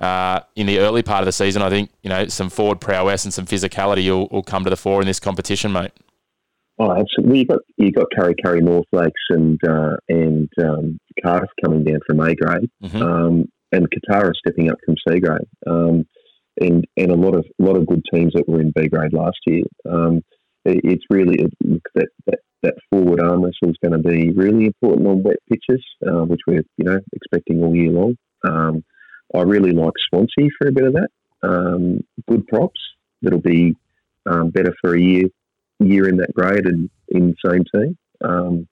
uh, 0.00 0.38
in 0.54 0.68
the 0.68 0.78
early 0.78 1.02
part 1.02 1.22
of 1.22 1.26
the 1.26 1.32
season, 1.32 1.60
I 1.60 1.70
think 1.70 1.90
you 2.02 2.08
know 2.08 2.28
some 2.28 2.50
forward 2.50 2.80
prowess 2.80 3.24
and 3.24 3.34
some 3.34 3.46
physicality 3.46 4.08
will, 4.08 4.28
will 4.28 4.44
come 4.44 4.62
to 4.62 4.70
the 4.70 4.76
fore 4.76 5.00
in 5.00 5.08
this 5.08 5.18
competition, 5.18 5.72
mate. 5.72 5.90
Oh, 6.80 6.92
absolutely. 6.92 7.40
You 7.40 7.44
got 7.46 7.60
you 7.76 7.92
got 7.92 8.06
Kurri 8.16 8.34
Kurri 8.44 8.62
North 8.62 8.86
Lakes 8.92 9.20
and 9.30 9.58
uh, 9.68 9.96
and 10.08 10.48
um, 10.62 10.98
Cardiff 11.22 11.50
coming 11.64 11.84
down 11.84 12.00
from 12.06 12.20
A 12.20 12.34
grade, 12.34 12.70
Mhm. 12.82 13.02
um, 13.02 13.48
and 13.72 13.88
Kotara 13.90 14.32
stepping 14.34 14.70
up 14.70 14.78
from 14.84 14.94
C 15.08 15.18
grade, 15.18 15.46
um, 15.66 16.06
and 16.60 16.86
and 16.96 17.10
a 17.10 17.16
lot 17.16 17.34
of 17.34 17.44
lot 17.58 17.76
of 17.76 17.86
good 17.86 18.02
teams 18.12 18.32
that 18.34 18.48
were 18.48 18.60
in 18.60 18.72
B 18.74 18.88
grade 18.88 19.12
last 19.12 19.38
year. 19.46 19.64
Um, 19.88 20.22
it, 20.64 20.80
it's 20.84 21.04
really 21.10 21.36
it, 21.42 21.52
that, 21.94 22.08
that 22.26 22.38
that 22.62 22.74
forward 22.90 23.20
arm 23.20 23.42
wrestle 23.44 23.70
is 23.70 23.76
going 23.82 24.00
to 24.00 24.08
be 24.08 24.30
really 24.32 24.66
important 24.66 25.06
on 25.08 25.22
wet 25.22 25.38
pitches, 25.50 25.84
uh, 26.06 26.24
which 26.24 26.40
we're 26.46 26.62
you 26.76 26.84
know 26.84 27.00
expecting 27.12 27.62
all 27.62 27.74
year 27.74 27.90
long. 27.90 28.16
Um, 28.44 28.84
I 29.34 29.42
really 29.42 29.72
like 29.72 29.92
Swansea 30.08 30.48
for 30.58 30.68
a 30.68 30.72
bit 30.72 30.84
of 30.86 30.94
that. 30.94 31.08
Um, 31.42 32.00
good 32.28 32.46
props 32.46 32.80
that'll 33.22 33.40
be 33.40 33.76
um, 34.26 34.50
better 34.50 34.72
for 34.80 34.94
a 34.94 35.00
year 35.00 35.24
year 35.80 36.08
in 36.08 36.16
that 36.18 36.34
grade 36.34 36.66
and 36.66 36.90
in 37.08 37.34
the 37.34 37.50
same 37.50 37.64
team. 37.74 37.96
Um, 38.22 38.68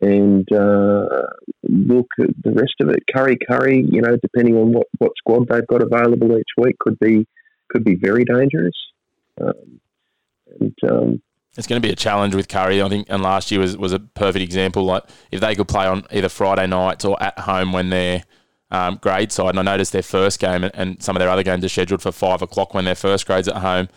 and 0.00 0.46
uh, 0.52 1.26
look, 1.68 2.06
the 2.18 2.52
rest 2.52 2.74
of 2.80 2.88
it, 2.90 3.02
Kurri 3.12 3.36
Kurri, 3.50 3.84
you 3.90 4.00
know, 4.00 4.16
depending 4.22 4.56
on 4.56 4.72
what, 4.72 4.86
what 4.98 5.12
squad 5.18 5.48
they've 5.48 5.66
got 5.66 5.82
available 5.82 6.38
each 6.38 6.52
week, 6.56 6.78
could 6.78 6.98
be 7.00 7.26
could 7.70 7.84
be 7.84 7.96
very 7.96 8.24
dangerous. 8.24 8.76
Um, 9.40 9.80
and 10.60 10.74
um, 10.90 11.22
It's 11.56 11.66
going 11.66 11.82
to 11.82 11.86
be 11.86 11.92
a 11.92 11.96
challenge 11.96 12.34
with 12.34 12.48
Kurri, 12.48 12.84
I 12.84 12.88
think, 12.88 13.08
and 13.10 13.22
last 13.22 13.50
year 13.50 13.60
was, 13.60 13.76
was 13.76 13.92
a 13.92 13.98
perfect 13.98 14.42
example. 14.42 14.84
Like 14.84 15.02
if 15.30 15.40
they 15.40 15.54
could 15.54 15.68
play 15.68 15.86
on 15.86 16.04
either 16.12 16.28
Friday 16.28 16.66
nights 16.66 17.04
or 17.04 17.20
at 17.22 17.38
home 17.40 17.72
when 17.72 17.90
they're 17.90 18.22
um, 18.70 18.98
grade 19.02 19.32
side, 19.32 19.50
and 19.50 19.58
I 19.58 19.62
noticed 19.62 19.92
their 19.92 20.02
first 20.02 20.38
game 20.38 20.62
and, 20.62 20.74
and 20.74 21.02
some 21.02 21.16
of 21.16 21.20
their 21.20 21.28
other 21.28 21.42
games 21.42 21.64
are 21.64 21.68
scheduled 21.68 22.02
for 22.02 22.12
five 22.12 22.40
o'clock 22.40 22.72
when 22.72 22.84
their 22.84 22.94
first 22.94 23.26
grade's 23.26 23.48
at 23.48 23.56
home. 23.56 23.88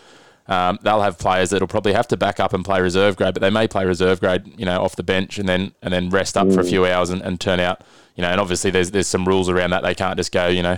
Um, 0.51 0.79
they'll 0.81 1.01
have 1.01 1.17
players 1.17 1.51
that'll 1.51 1.67
probably 1.69 1.93
have 1.93 2.09
to 2.09 2.17
back 2.17 2.37
up 2.41 2.51
and 2.51 2.65
play 2.65 2.81
reserve 2.81 3.15
grade, 3.15 3.33
but 3.33 3.39
they 3.39 3.49
may 3.49 3.69
play 3.69 3.85
reserve 3.85 4.19
grade, 4.19 4.53
you 4.59 4.65
know, 4.65 4.83
off 4.83 4.97
the 4.97 5.03
bench 5.03 5.39
and 5.39 5.47
then 5.47 5.71
and 5.81 5.93
then 5.93 6.09
rest 6.09 6.35
up 6.35 6.51
for 6.51 6.59
a 6.59 6.65
few 6.65 6.85
hours 6.85 7.09
and, 7.09 7.21
and 7.21 7.39
turn 7.39 7.61
out, 7.61 7.85
you 8.17 8.21
know. 8.21 8.27
And 8.27 8.41
obviously 8.41 8.69
there's 8.69 8.91
there's 8.91 9.07
some 9.07 9.25
rules 9.25 9.47
around 9.47 9.69
that. 9.69 9.81
They 9.81 9.95
can't 9.95 10.17
just 10.17 10.33
go, 10.33 10.47
you 10.47 10.61
know, 10.61 10.77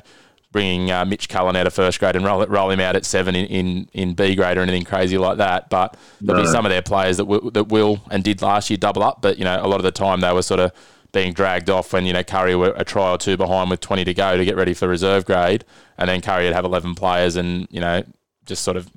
bringing 0.51 0.91
uh, 0.91 1.05
Mitch 1.05 1.27
Cullen 1.27 1.55
out 1.55 1.65
of 1.65 1.73
first 1.73 1.99
grade 1.99 2.15
and 2.15 2.23
roll 2.23 2.43
it, 2.43 2.49
roll 2.49 2.69
him 2.69 2.79
out 2.79 2.95
at 2.95 3.03
seven 3.03 3.33
in, 3.33 3.47
in, 3.47 3.89
in 3.93 4.13
B 4.13 4.35
grade 4.35 4.59
or 4.59 4.61
anything 4.61 4.83
crazy 4.83 5.17
like 5.17 5.37
that. 5.37 5.71
But 5.71 5.97
there'll 6.21 6.43
be 6.43 6.47
some 6.47 6.67
of 6.67 6.69
their 6.69 6.83
players 6.83 7.17
that 7.17 7.25
will, 7.25 7.49
that 7.49 7.69
will 7.69 8.03
and 8.11 8.23
did 8.23 8.43
last 8.43 8.69
year 8.69 8.77
double 8.77 9.01
up, 9.01 9.23
but 9.23 9.39
you 9.39 9.43
know, 9.43 9.59
a 9.59 9.67
lot 9.67 9.77
of 9.77 9.83
the 9.83 9.91
time 9.91 10.21
they 10.21 10.31
were 10.31 10.43
sort 10.43 10.59
of 10.59 10.71
being 11.13 11.33
dragged 11.33 11.71
off 11.71 11.93
when 11.93 12.05
you 12.05 12.13
know 12.13 12.23
Kurri 12.23 12.57
were 12.57 12.73
a 12.75 12.85
try 12.85 13.11
or 13.11 13.17
two 13.17 13.37
behind 13.37 13.71
with 13.71 13.79
20 13.79 14.03
to 14.05 14.13
go 14.13 14.37
to 14.37 14.45
get 14.45 14.55
ready 14.55 14.75
for 14.75 14.87
reserve 14.87 15.25
grade, 15.25 15.65
and 15.97 16.09
then 16.09 16.21
Kurri 16.21 16.43
would 16.45 16.53
have 16.53 16.65
11 16.65 16.93
players 16.93 17.35
and 17.35 17.67
you 17.71 17.81
know 17.81 18.03
just 18.45 18.63
sort 18.63 18.77
of 18.77 18.89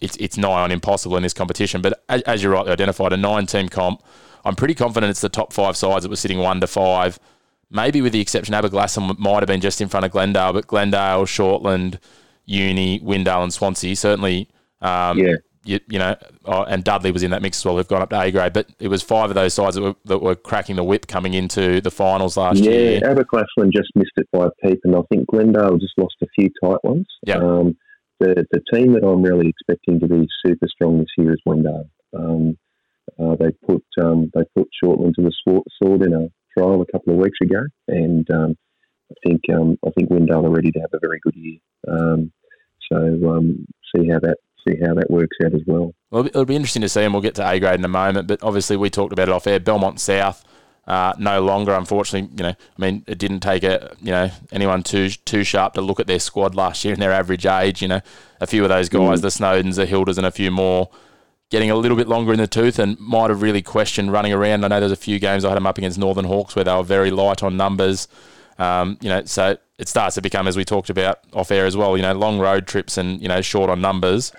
it's 0.00 0.16
it's 0.16 0.36
nigh 0.36 0.62
on 0.62 0.70
impossible 0.72 1.16
in 1.16 1.22
this 1.22 1.34
competition. 1.34 1.82
But 1.82 2.02
as, 2.08 2.22
as 2.22 2.42
you 2.42 2.50
rightly 2.50 2.72
identified, 2.72 3.12
a 3.12 3.16
nine 3.16 3.46
team 3.46 3.68
comp, 3.68 4.02
I'm 4.44 4.56
pretty 4.56 4.74
confident 4.74 5.10
it's 5.10 5.20
the 5.20 5.28
top 5.28 5.52
five 5.52 5.76
sides 5.76 6.02
that 6.02 6.08
were 6.08 6.16
sitting 6.16 6.38
one 6.38 6.60
to 6.60 6.66
five. 6.66 7.18
Maybe 7.70 8.00
with 8.00 8.12
the 8.12 8.20
exception, 8.20 8.54
Aberglasslyn 8.54 9.18
might 9.18 9.40
have 9.40 9.46
been 9.46 9.60
just 9.60 9.80
in 9.80 9.88
front 9.88 10.04
of 10.04 10.12
Glendale, 10.12 10.52
but 10.52 10.66
Glendale, 10.66 11.24
Shortland, 11.24 11.98
Uni, 12.44 12.98
Windale, 13.00 13.44
and 13.44 13.52
Swansea 13.52 13.94
certainly. 13.94 14.48
Um, 14.80 15.18
Yeah. 15.18 15.34
You, 15.62 15.78
you 15.90 15.98
know, 15.98 16.16
oh, 16.46 16.62
and 16.64 16.82
Dudley 16.82 17.12
was 17.12 17.22
in 17.22 17.32
that 17.32 17.42
mix 17.42 17.58
as 17.58 17.66
well. 17.66 17.76
They've 17.76 17.86
gone 17.86 18.00
up 18.00 18.08
to 18.10 18.18
A 18.18 18.30
grade, 18.30 18.54
but 18.54 18.66
it 18.78 18.88
was 18.88 19.02
five 19.02 19.28
of 19.28 19.34
those 19.34 19.52
sides 19.52 19.76
that 19.76 19.82
were, 19.82 19.94
that 20.06 20.18
were 20.18 20.34
cracking 20.34 20.76
the 20.76 20.82
whip 20.82 21.06
coming 21.06 21.34
into 21.34 21.82
the 21.82 21.90
finals 21.90 22.38
last 22.38 22.60
yeah, 22.60 22.70
year. 22.70 22.92
Yeah, 22.94 23.12
Aberglasslyn 23.12 23.70
just 23.70 23.90
missed 23.94 24.12
it 24.16 24.26
by 24.32 24.46
a 24.46 24.50
peep, 24.64 24.80
and 24.84 24.96
I 24.96 25.02
think 25.10 25.28
Glendale 25.28 25.76
just 25.76 25.92
lost 25.98 26.14
a 26.22 26.26
few 26.34 26.48
tight 26.64 26.82
ones. 26.82 27.06
Yeah. 27.26 27.36
Um, 27.36 27.76
the 28.20 28.46
the 28.52 28.60
team 28.72 28.92
that 28.92 29.04
I'm 29.04 29.22
really 29.22 29.48
expecting 29.48 29.98
to 30.00 30.06
be 30.06 30.28
super 30.44 30.68
strong 30.68 30.98
this 30.98 31.08
year 31.18 31.32
is 31.32 31.40
Windale. 31.46 31.88
Um, 32.16 32.56
uh, 33.18 33.36
they 33.36 33.50
put 33.66 33.84
um, 34.00 34.30
they 34.34 34.42
put 34.54 34.68
Shortland 34.82 35.14
to 35.14 35.22
the 35.22 35.32
sword, 35.82 36.02
in 36.02 36.12
a 36.12 36.28
trial 36.56 36.82
a 36.82 36.92
couple 36.92 37.14
of 37.14 37.18
weeks 37.18 37.38
ago, 37.42 37.62
and 37.88 38.30
um, 38.30 38.56
I 39.10 39.28
think 39.28 39.40
um, 39.52 39.78
I 39.84 39.90
think 39.90 40.10
Windale 40.10 40.44
are 40.44 40.50
ready 40.50 40.70
to 40.70 40.80
have 40.80 40.90
a 40.92 41.00
very 41.00 41.18
good 41.22 41.34
year. 41.34 41.58
Um, 41.88 42.32
so 42.90 42.96
um, 43.30 43.66
see 43.94 44.08
how 44.08 44.20
that 44.20 44.36
see 44.66 44.76
how 44.84 44.94
that 44.94 45.10
works 45.10 45.36
out 45.44 45.54
as 45.54 45.62
well. 45.66 45.94
Well, 46.10 46.26
it'll 46.26 46.44
be 46.44 46.56
interesting 46.56 46.82
to 46.82 46.88
see, 46.88 47.02
and 47.02 47.12
we'll 47.12 47.22
get 47.22 47.34
to 47.36 47.48
A 47.48 47.58
grade 47.58 47.78
in 47.78 47.84
a 47.84 47.88
moment. 47.88 48.28
But 48.28 48.42
obviously, 48.42 48.76
we 48.76 48.90
talked 48.90 49.12
about 49.12 49.28
it 49.28 49.32
off 49.32 49.46
air. 49.46 49.60
Belmont 49.60 50.00
South, 50.00 50.44
uh, 50.86 51.12
no 51.18 51.42
longer, 51.42 51.72
unfortunately. 51.72 52.30
You 52.36 52.42
know, 52.42 52.48
I 52.50 52.80
mean, 52.80 53.04
it 53.06 53.18
didn't 53.18 53.40
take 53.40 53.62
a 53.62 53.94
you 54.00 54.10
know 54.10 54.30
anyone 54.52 54.82
too 54.82 55.10
too 55.10 55.44
sharp 55.44 55.74
to 55.74 55.80
look 55.80 56.00
at 56.00 56.06
their 56.06 56.18
squad 56.18 56.54
last 56.54 56.84
year 56.84 56.94
and 56.94 57.02
their 57.02 57.12
average 57.12 57.46
age. 57.46 57.82
You 57.82 57.88
know, 57.88 58.00
a 58.40 58.46
few 58.46 58.62
of 58.62 58.68
those 58.68 58.88
guys, 58.88 59.20
the 59.20 59.28
Snowdens, 59.28 59.76
the 59.76 59.86
Hilders, 59.86 60.18
and 60.18 60.26
a 60.26 60.30
few 60.30 60.50
more. 60.50 60.90
Getting 61.50 61.70
a 61.72 61.74
little 61.74 61.96
bit 61.96 62.06
longer 62.06 62.32
in 62.32 62.38
the 62.38 62.46
tooth 62.46 62.78
and 62.78 62.96
might 63.00 63.28
have 63.28 63.42
really 63.42 63.60
questioned 63.60 64.12
running 64.12 64.32
around. 64.32 64.64
I 64.64 64.68
know 64.68 64.78
there's 64.78 64.92
a 64.92 64.96
few 64.96 65.18
games 65.18 65.44
I 65.44 65.48
had 65.48 65.56
them 65.56 65.66
up 65.66 65.78
against 65.78 65.98
Northern 65.98 66.24
Hawks 66.24 66.54
where 66.54 66.64
they 66.64 66.72
were 66.72 66.84
very 66.84 67.10
light 67.10 67.42
on 67.42 67.56
numbers. 67.56 68.06
Um, 68.56 68.98
you 69.00 69.08
know, 69.08 69.24
so 69.24 69.56
it 69.76 69.88
starts 69.88 70.14
to 70.14 70.22
become, 70.22 70.46
as 70.46 70.56
we 70.56 70.64
talked 70.64 70.90
about 70.90 71.18
off 71.32 71.50
air 71.50 71.66
as 71.66 71.76
well, 71.76 71.96
you 71.96 72.04
know, 72.04 72.12
long 72.12 72.38
road 72.38 72.68
trips 72.68 72.96
and, 72.96 73.20
you 73.20 73.26
know, 73.26 73.40
short 73.40 73.68
on 73.68 73.80
numbers 73.80 74.32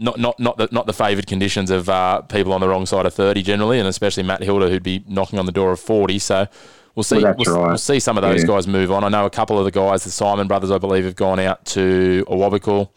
not 0.00 0.18
not 0.18 0.40
not 0.40 0.56
the 0.56 0.68
not 0.72 0.86
the 0.86 0.92
favoured 0.92 1.26
conditions 1.26 1.70
of 1.70 1.88
uh, 1.88 2.22
people 2.22 2.52
on 2.52 2.60
the 2.60 2.68
wrong 2.68 2.86
side 2.86 3.06
of 3.06 3.14
thirty 3.14 3.42
generally, 3.42 3.78
and 3.78 3.86
especially 3.86 4.22
Matt 4.22 4.42
Hilder 4.42 4.68
who'd 4.68 4.82
be 4.82 5.04
knocking 5.06 5.38
on 5.38 5.46
the 5.46 5.52
door 5.52 5.70
of 5.72 5.80
forty. 5.80 6.18
So 6.18 6.46
we'll 6.94 7.04
see. 7.04 7.22
Well, 7.22 7.34
we'll, 7.38 7.56
right. 7.56 7.68
we'll 7.68 7.78
see 7.78 8.00
some 8.00 8.16
of 8.18 8.22
those 8.22 8.40
Yeah. 8.42 8.46
guys 8.48 8.66
move 8.66 8.90
on. 8.90 9.04
I 9.04 9.08
know 9.08 9.26
a 9.26 9.30
couple 9.30 9.58
of 9.58 9.64
the 9.64 9.70
guys, 9.70 10.04
the 10.04 10.10
Simon 10.10 10.48
brothers, 10.48 10.70
I 10.70 10.78
believe, 10.78 11.04
have 11.04 11.16
gone 11.16 11.38
out 11.38 11.64
to 11.66 12.24
Awabakal. 12.28 12.88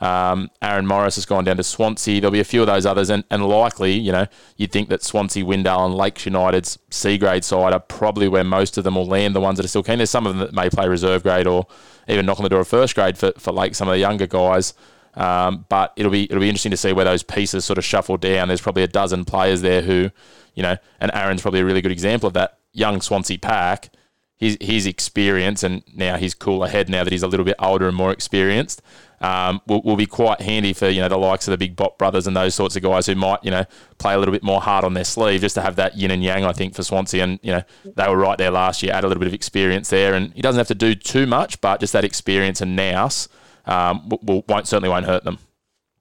Um, 0.00 0.50
Aaron 0.62 0.86
Morris 0.86 1.16
has 1.16 1.26
gone 1.26 1.44
down 1.44 1.58
to 1.58 1.62
Swansea. 1.62 2.22
There'll 2.22 2.32
be 2.32 2.40
a 2.40 2.44
few 2.44 2.62
of 2.62 2.66
those 2.66 2.86
others, 2.86 3.10
and, 3.10 3.22
and 3.30 3.46
likely, 3.46 3.92
you 3.92 4.12
know, 4.12 4.26
you'd 4.56 4.72
think 4.72 4.88
that 4.88 5.02
Swansea, 5.02 5.44
Windale, 5.44 5.84
and 5.84 5.94
Lakes 5.94 6.24
United's 6.24 6.78
C 6.88 7.18
grade 7.18 7.44
side 7.44 7.74
are 7.74 7.80
probably 7.80 8.26
where 8.26 8.42
most 8.44 8.78
of 8.78 8.84
them 8.84 8.94
will 8.94 9.04
land. 9.04 9.34
The 9.34 9.42
ones 9.42 9.58
that 9.58 9.64
are 9.64 9.68
still 9.68 9.82
keen. 9.82 9.98
There's 9.98 10.08
some 10.08 10.26
of 10.26 10.34
them 10.34 10.40
that 10.46 10.54
may 10.54 10.70
play 10.70 10.88
reserve 10.88 11.22
grade 11.22 11.46
or 11.46 11.66
even 12.08 12.24
knock 12.24 12.38
on 12.38 12.44
the 12.44 12.48
door 12.48 12.60
of 12.60 12.68
first 12.68 12.94
grade 12.94 13.18
for 13.18 13.32
for 13.36 13.52
Lake. 13.52 13.74
Some 13.74 13.88
of 13.88 13.92
the 13.92 13.98
younger 13.98 14.26
guys. 14.26 14.72
Um, 15.14 15.66
but 15.68 15.92
it'll 15.96 16.12
be 16.12 16.24
it'll 16.24 16.40
be 16.40 16.48
interesting 16.48 16.70
to 16.70 16.76
see 16.76 16.92
where 16.92 17.04
those 17.04 17.22
pieces 17.22 17.64
sort 17.64 17.78
of 17.78 17.84
shuffle 17.84 18.16
down. 18.16 18.48
There's 18.48 18.60
probably 18.60 18.82
a 18.82 18.88
dozen 18.88 19.24
players 19.24 19.60
there 19.60 19.82
who, 19.82 20.10
you 20.54 20.62
know, 20.62 20.76
and 21.00 21.10
Aaron's 21.14 21.42
probably 21.42 21.60
a 21.60 21.64
really 21.64 21.82
good 21.82 21.92
example 21.92 22.28
of 22.28 22.34
that 22.34 22.58
young 22.72 23.00
Swansea 23.00 23.38
pack. 23.38 23.90
His 24.36 24.56
his 24.60 24.86
experience 24.86 25.62
and 25.62 25.82
now 25.94 26.16
he's 26.16 26.32
cool 26.32 26.64
ahead 26.64 26.88
now 26.88 27.04
that 27.04 27.12
he's 27.12 27.22
a 27.22 27.26
little 27.26 27.44
bit 27.44 27.56
older 27.58 27.88
and 27.88 27.96
more 27.96 28.12
experienced. 28.12 28.80
Um, 29.22 29.60
will, 29.66 29.82
will 29.82 29.96
be 29.96 30.06
quite 30.06 30.40
handy 30.40 30.72
for 30.72 30.88
you 30.88 31.02
know 31.02 31.08
the 31.08 31.18
likes 31.18 31.46
of 31.46 31.52
the 31.52 31.58
big 31.58 31.76
Bot 31.76 31.98
brothers 31.98 32.26
and 32.26 32.34
those 32.34 32.54
sorts 32.54 32.74
of 32.74 32.82
guys 32.82 33.04
who 33.04 33.14
might 33.14 33.44
you 33.44 33.50
know 33.50 33.66
play 33.98 34.14
a 34.14 34.18
little 34.18 34.32
bit 34.32 34.42
more 34.42 34.62
hard 34.62 34.82
on 34.82 34.94
their 34.94 35.04
sleeve 35.04 35.42
just 35.42 35.56
to 35.56 35.60
have 35.60 35.76
that 35.76 35.98
yin 35.98 36.10
and 36.10 36.24
yang. 36.24 36.44
I 36.44 36.52
think 36.52 36.74
for 36.74 36.82
Swansea 36.82 37.22
and 37.22 37.38
you 37.42 37.50
know 37.50 37.62
they 37.84 38.08
were 38.08 38.16
right 38.16 38.38
there 38.38 38.50
last 38.50 38.82
year, 38.82 38.94
add 38.94 39.04
a 39.04 39.08
little 39.08 39.20
bit 39.20 39.28
of 39.28 39.34
experience 39.34 39.90
there, 39.90 40.14
and 40.14 40.32
he 40.32 40.40
doesn't 40.40 40.58
have 40.58 40.68
to 40.68 40.74
do 40.74 40.94
too 40.94 41.26
much, 41.26 41.60
but 41.60 41.80
just 41.80 41.92
that 41.92 42.04
experience 42.04 42.62
and 42.62 42.74
nous 42.74 43.28
um, 43.70 44.08
will, 44.22 44.44
won't 44.48 44.66
certainly 44.68 44.88
won't 44.88 45.06
hurt 45.06 45.24
them. 45.24 45.38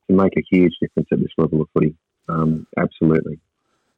Can 0.08 0.18
make 0.18 0.36
a 0.38 0.44
huge 0.50 0.74
difference 0.82 1.08
at 1.12 1.20
this 1.20 1.32
level 1.38 1.62
of 1.62 1.70
footy. 1.74 1.96
Um, 2.28 2.68
absolutely. 2.78 3.40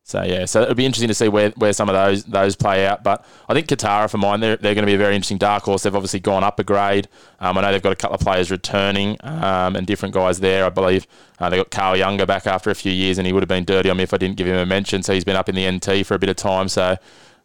So 0.04 0.24
yeah, 0.24 0.46
so 0.46 0.64
it'll 0.64 0.74
be 0.74 0.86
interesting 0.86 1.10
to 1.10 1.14
see 1.14 1.30
where, 1.30 1.52
where 1.52 1.74
some 1.74 1.88
of 1.88 1.94
those 1.94 2.24
those 2.24 2.56
play 2.56 2.88
out. 2.88 3.04
But 3.04 3.24
I 3.48 3.54
think 3.54 3.68
Kotara 3.68 4.10
for 4.10 4.18
mine, 4.18 4.40
they're, 4.40 4.58
they're 4.58 4.74
going 4.74 4.84
to 4.84 4.90
be 4.90 4.96
a 4.96 4.98
very 4.98 5.16
interesting 5.16 5.38
dark 5.38 5.64
horse. 5.64 5.84
They've 5.84 5.96
obviously 5.96 6.20
gone 6.20 6.44
up 6.44 6.60
a 6.60 6.64
grade. 6.64 7.08
Um, 7.40 7.58
I 7.58 7.62
know 7.62 7.72
they've 7.72 7.82
got 7.82 7.94
a 7.94 7.96
couple 7.96 8.16
of 8.16 8.22
players 8.22 8.50
returning 8.50 9.16
um, 9.22 9.76
and 9.76 9.86
different 9.86 10.14
guys 10.14 10.40
there. 10.40 10.66
I 10.66 10.70
believe 10.70 11.06
uh, 11.40 11.50
they 11.50 11.58
got 11.58 11.70
Carl 11.70 11.96
Younger 11.96 12.26
back 12.26 12.48
after 12.48 12.72
a 12.72 12.76
few 12.76 12.92
years, 12.92 13.20
and 13.20 13.28
he 13.28 13.32
would 13.32 13.44
have 13.44 13.48
been 13.48 13.64
dirty 13.64 13.90
on 13.90 13.98
me 13.98 14.04
if 14.04 14.14
I 14.14 14.18
didn't 14.18 14.38
give 14.38 14.48
him 14.48 14.56
a 14.56 14.66
mention. 14.66 15.04
So 15.04 15.14
he's 15.14 15.24
been 15.24 15.36
up 15.36 15.48
in 15.48 15.56
the 15.56 15.70
NT 15.72 16.06
for 16.06 16.16
a 16.16 16.20
bit 16.20 16.30
of 16.30 16.36
time. 16.36 16.68
So 16.68 16.98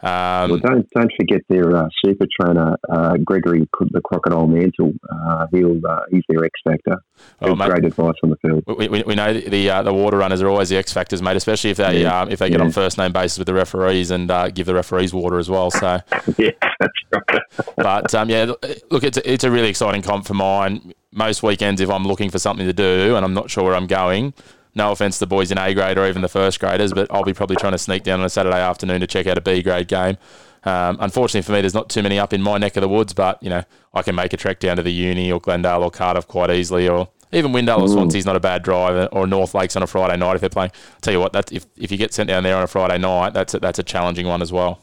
um, 0.02 0.50
well, 0.50 0.58
don't 0.58 0.88
don't 0.90 1.12
forget 1.16 1.40
their 1.48 1.74
uh, 1.74 1.88
super 2.04 2.26
trainer 2.38 2.76
uh, 2.90 3.16
Gregory 3.24 3.66
the 3.90 4.00
Crocodile 4.02 4.46
Mantle. 4.46 4.92
Uh, 5.10 5.46
he'll 5.52 5.80
uh, 5.86 6.00
he's 6.10 6.22
their 6.28 6.44
X 6.44 6.52
factor. 6.64 7.02
Well, 7.40 7.56
mate, 7.56 7.70
great 7.70 7.84
advice 7.86 8.14
on 8.22 8.30
the 8.30 8.36
field. 8.36 8.64
We, 8.66 8.88
we, 8.88 9.02
we 9.04 9.14
know 9.14 9.32
the 9.32 9.70
uh, 9.70 9.82
the 9.82 9.94
water 9.94 10.18
runners 10.18 10.42
are 10.42 10.48
always 10.48 10.68
the 10.68 10.76
X 10.76 10.92
factors, 10.92 11.22
mate. 11.22 11.36
Especially 11.36 11.70
if 11.70 11.78
they 11.78 12.02
yeah. 12.02 12.20
Um, 12.20 12.30
if 12.30 12.40
they 12.40 12.50
get 12.50 12.58
yeah. 12.58 12.66
on 12.66 12.72
first 12.72 12.98
name 12.98 13.12
basis 13.12 13.38
with 13.38 13.46
the 13.46 13.54
referees 13.54 14.10
and 14.10 14.30
uh, 14.30 14.50
give 14.50 14.66
the 14.66 14.74
referees 14.74 15.14
water 15.14 15.38
as 15.38 15.48
well. 15.48 15.70
So 15.70 16.00
yeah, 16.36 16.50
that's 16.60 16.92
right. 17.12 17.42
but 17.76 18.14
um, 18.14 18.28
yeah, 18.28 18.52
look, 18.90 19.02
it's 19.02 19.16
a, 19.16 19.32
it's 19.32 19.44
a 19.44 19.50
really 19.50 19.68
exciting 19.68 20.02
comp 20.02 20.26
for 20.26 20.34
mine. 20.34 20.92
Most 21.12 21.42
weekends, 21.42 21.80
if 21.80 21.88
I'm 21.88 22.04
looking 22.04 22.28
for 22.28 22.38
something 22.38 22.66
to 22.66 22.74
do 22.74 23.16
and 23.16 23.24
I'm 23.24 23.32
not 23.32 23.48
sure 23.50 23.64
where 23.64 23.74
I'm 23.74 23.86
going, 23.86 24.34
no 24.76 24.92
offense 24.92 25.16
to 25.18 25.20
the 25.20 25.26
boys 25.26 25.50
in 25.50 25.58
A 25.58 25.74
grade 25.74 25.98
or 25.98 26.06
even 26.06 26.22
the 26.22 26.28
first 26.28 26.60
graders, 26.60 26.92
but 26.92 27.10
I'll 27.10 27.24
be 27.24 27.34
probably 27.34 27.56
trying 27.56 27.72
to 27.72 27.78
sneak 27.78 28.02
down 28.02 28.20
on 28.20 28.26
a 28.26 28.30
Saturday 28.30 28.60
afternoon 28.60 29.00
to 29.00 29.06
check 29.06 29.26
out 29.26 29.38
a 29.38 29.40
B 29.40 29.62
grade 29.62 29.88
game. 29.88 30.18
Um, 30.64 30.98
unfortunately 31.00 31.42
for 31.42 31.52
me, 31.52 31.60
there's 31.60 31.74
not 31.74 31.88
too 31.88 32.02
many 32.02 32.18
up 32.18 32.32
in 32.32 32.42
my 32.42 32.58
neck 32.58 32.76
of 32.76 32.82
the 32.82 32.88
woods, 32.88 33.14
but 33.14 33.42
you 33.42 33.48
know 33.48 33.62
I 33.94 34.02
can 34.02 34.14
make 34.14 34.32
a 34.32 34.36
trek 34.36 34.60
down 34.60 34.76
to 34.76 34.82
the 34.82 34.92
Uni 34.92 35.32
or 35.32 35.40
Glendale 35.40 35.82
or 35.82 35.90
Cardiff 35.90 36.26
quite 36.28 36.50
easily, 36.50 36.88
or 36.88 37.08
even 37.32 37.52
Windale 37.52 37.80
or 37.80 37.88
Swansea's 37.88 38.26
not 38.26 38.36
a 38.36 38.40
bad 38.40 38.62
drive, 38.62 39.08
or 39.12 39.26
North 39.26 39.54
Lakes 39.54 39.76
on 39.76 39.82
a 39.82 39.86
Friday 39.86 40.16
night 40.16 40.34
if 40.34 40.40
they're 40.40 40.50
playing. 40.50 40.70
I'll 40.94 41.00
tell 41.00 41.14
you 41.14 41.20
what, 41.20 41.32
that 41.32 41.52
if, 41.52 41.66
if 41.76 41.90
you 41.90 41.98
get 41.98 42.12
sent 42.12 42.28
down 42.28 42.42
there 42.42 42.56
on 42.56 42.62
a 42.62 42.66
Friday 42.66 42.98
night, 42.98 43.32
that's 43.32 43.54
a, 43.54 43.60
that's 43.60 43.78
a 43.78 43.82
challenging 43.82 44.26
one 44.26 44.42
as 44.42 44.52
well. 44.52 44.80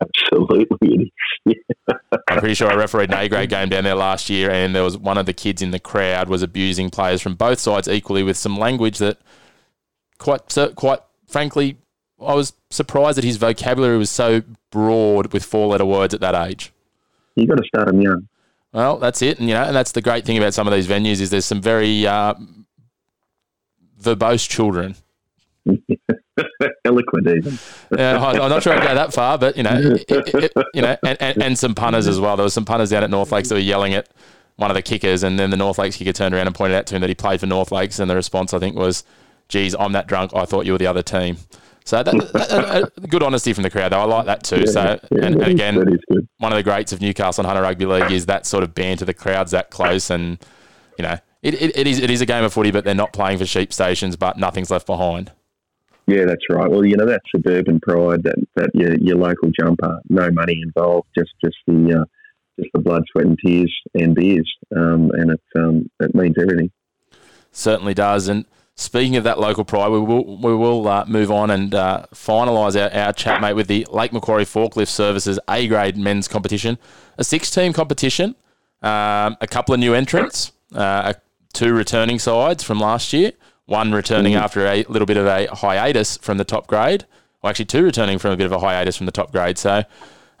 Absolutely. 0.00 0.66
I'm 1.46 2.38
pretty 2.38 2.54
sure 2.54 2.70
I 2.70 2.74
refereed 2.74 3.10
an 3.10 3.18
A 3.18 3.28
grade 3.28 3.50
game 3.50 3.68
down 3.68 3.84
there 3.84 3.94
last 3.94 4.30
year, 4.30 4.50
and 4.50 4.74
there 4.74 4.84
was 4.84 4.96
one 4.96 5.18
of 5.18 5.26
the 5.26 5.32
kids 5.32 5.60
in 5.62 5.70
the 5.70 5.80
crowd 5.80 6.28
was 6.28 6.42
abusing 6.42 6.90
players 6.90 7.20
from 7.20 7.34
both 7.34 7.58
sides 7.58 7.88
equally 7.88 8.22
with 8.22 8.36
some 8.36 8.56
language 8.56 8.98
that 8.98 9.18
quite 10.18 10.56
quite 10.76 11.00
frankly, 11.26 11.78
I 12.20 12.34
was 12.34 12.52
surprised 12.70 13.18
that 13.18 13.24
his 13.24 13.36
vocabulary 13.36 13.98
was 13.98 14.10
so 14.10 14.42
broad 14.70 15.32
with 15.32 15.44
four 15.44 15.68
letter 15.68 15.84
words 15.84 16.14
at 16.14 16.20
that 16.20 16.34
age. 16.34 16.72
You 17.34 17.46
got 17.46 17.56
to 17.56 17.64
start 17.64 17.88
him 17.88 18.00
young. 18.00 18.28
Well, 18.72 18.98
that's 18.98 19.20
it, 19.20 19.38
and 19.38 19.48
you 19.48 19.54
know, 19.54 19.64
and 19.64 19.76
that's 19.76 19.92
the 19.92 20.00
great 20.00 20.24
thing 20.24 20.38
about 20.38 20.54
some 20.54 20.66
of 20.66 20.72
these 20.72 20.86
venues 20.86 21.20
is 21.20 21.30
there's 21.30 21.44
some 21.44 21.60
very 21.60 22.06
uh, 22.06 22.34
verbose 24.00 24.48
children. 24.48 24.96
Eloquent, 26.84 27.28
even. 27.28 27.58
uh, 27.96 28.18
I'm 28.18 28.48
not 28.50 28.62
sure 28.62 28.72
I'd 28.72 28.82
go 28.82 28.94
that 28.94 29.14
far, 29.14 29.38
but 29.38 29.56
you 29.56 29.62
know, 29.62 29.78
it, 29.80 30.04
it, 30.08 30.52
you 30.74 30.82
know, 30.82 30.96
and, 31.04 31.16
and, 31.20 31.42
and, 31.42 31.58
some 31.58 31.76
punters 31.76 32.08
as 32.08 32.18
well. 32.18 32.36
There 32.36 32.42
was 32.42 32.54
some 32.54 32.64
punters 32.64 32.90
down 32.90 33.04
at 33.04 33.10
North 33.10 33.30
Lakes 33.30 33.50
that 33.50 33.54
were 33.54 33.60
yelling 33.60 33.94
at 33.94 34.08
one 34.56 34.68
of 34.70 34.74
the 34.74 34.82
kickers, 34.82 35.22
and 35.22 35.38
then 35.38 35.50
the 35.50 35.56
North 35.56 35.78
Lakes 35.78 35.96
kicker 35.96 36.12
turned 36.12 36.34
around 36.34 36.48
and 36.48 36.56
pointed 36.56 36.76
out 36.76 36.86
to 36.88 36.96
him 36.96 37.00
that 37.02 37.08
he 37.08 37.14
played 37.14 37.38
for 37.38 37.46
North 37.46 37.70
Lakes, 37.70 38.00
and 38.00 38.10
the 38.10 38.16
response 38.16 38.52
I 38.52 38.58
think 38.58 38.74
was, 38.74 39.04
geez, 39.48 39.76
I'm 39.78 39.92
that 39.92 40.08
drunk. 40.08 40.32
I 40.34 40.44
thought 40.44 40.66
you 40.66 40.72
were 40.72 40.78
the 40.78 40.88
other 40.88 41.04
team. 41.04 41.36
So 41.84 42.02
that, 42.02 42.12
that, 42.32 42.90
that, 42.94 43.08
good 43.08 43.22
honesty 43.22 43.52
from 43.52 43.62
the 43.62 43.70
crowd, 43.70 43.92
though. 43.92 44.00
I 44.00 44.04
like 44.04 44.26
that 44.26 44.42
too. 44.44 44.60
Yeah, 44.60 44.70
so, 44.70 44.80
yeah, 44.82 45.24
and, 45.24 45.42
and, 45.42 45.42
again, 45.42 45.98
one 46.38 46.52
of 46.52 46.56
the 46.56 46.62
greats 46.62 46.92
of 46.92 47.00
Newcastle 47.00 47.42
and 47.42 47.46
Hunter 47.46 47.62
Rugby 47.62 47.86
League 47.86 48.10
is 48.10 48.26
that 48.26 48.46
sort 48.46 48.64
of 48.64 48.74
banter. 48.74 49.04
The 49.04 49.14
crowd's 49.14 49.52
that 49.52 49.70
close, 49.70 50.10
and 50.10 50.38
you 50.98 51.02
know, 51.02 51.18
it, 51.42 51.54
it, 51.54 51.76
it 51.76 51.86
is 51.86 51.98
it 51.98 52.10
is 52.10 52.20
a 52.20 52.26
game 52.26 52.44
of 52.44 52.52
footy, 52.52 52.70
but 52.70 52.84
they're 52.84 52.94
not 52.94 53.12
playing 53.12 53.38
for 53.38 53.46
sheep 53.46 53.72
stations, 53.72 54.16
but 54.16 54.36
nothing's 54.36 54.70
left 54.70 54.86
behind. 54.86 55.32
Yeah, 56.06 56.24
that's 56.24 56.42
right. 56.50 56.70
Well, 56.70 56.84
you 56.84 56.96
know, 56.96 57.06
that 57.06 57.22
suburban 57.34 57.80
pride, 57.80 58.24
that, 58.24 58.36
that 58.56 58.70
your, 58.74 58.96
your 58.98 59.16
local 59.16 59.50
jumper, 59.58 60.00
no 60.08 60.30
money 60.30 60.60
involved, 60.62 61.08
just 61.16 61.30
just 61.44 61.56
the 61.66 62.00
uh, 62.00 62.04
just 62.58 62.70
the 62.74 62.80
blood, 62.80 63.04
sweat, 63.10 63.26
and 63.26 63.38
tears 63.44 63.74
and 63.94 64.14
beers, 64.14 64.50
um, 64.76 65.10
and 65.14 65.30
it 65.30 65.42
um, 65.56 65.88
it 66.00 66.14
means 66.14 66.34
everything. 66.40 66.70
Certainly 67.52 67.94
does, 67.94 68.28
and 68.28 68.46
Speaking 68.74 69.16
of 69.16 69.24
that 69.24 69.38
local 69.38 69.64
pride, 69.64 69.90
we 69.90 70.00
will 70.00 70.38
we 70.38 70.54
will 70.54 70.88
uh, 70.88 71.04
move 71.06 71.30
on 71.30 71.50
and 71.50 71.74
uh, 71.74 72.06
finalise 72.14 72.74
our, 72.80 72.90
our 72.98 73.12
chat, 73.12 73.40
mate, 73.40 73.52
with 73.52 73.66
the 73.66 73.86
Lake 73.90 74.14
Macquarie 74.14 74.46
Forklift 74.46 74.88
Services 74.88 75.38
A 75.48 75.68
grade 75.68 75.98
men's 75.98 76.26
competition, 76.26 76.78
a 77.18 77.24
six 77.24 77.50
team 77.50 77.74
competition, 77.74 78.34
um, 78.80 79.36
a 79.42 79.46
couple 79.48 79.74
of 79.74 79.80
new 79.80 79.92
entrants, 79.92 80.52
uh, 80.74 81.12
two 81.52 81.74
returning 81.74 82.18
sides 82.18 82.62
from 82.64 82.80
last 82.80 83.12
year, 83.12 83.32
one 83.66 83.92
returning 83.92 84.34
mm-hmm. 84.34 84.44
after 84.44 84.66
a 84.66 84.84
little 84.88 85.06
bit 85.06 85.16
of 85.16 85.26
a 85.26 85.46
hiatus 85.54 86.16
from 86.18 86.38
the 86.38 86.44
top 86.44 86.66
grade, 86.66 87.06
or 87.42 87.50
actually 87.50 87.66
two 87.66 87.82
returning 87.82 88.18
from 88.18 88.32
a 88.32 88.36
bit 88.36 88.46
of 88.46 88.52
a 88.52 88.58
hiatus 88.58 88.96
from 88.96 89.06
the 89.06 89.12
top 89.12 89.32
grade. 89.32 89.58
So 89.58 89.84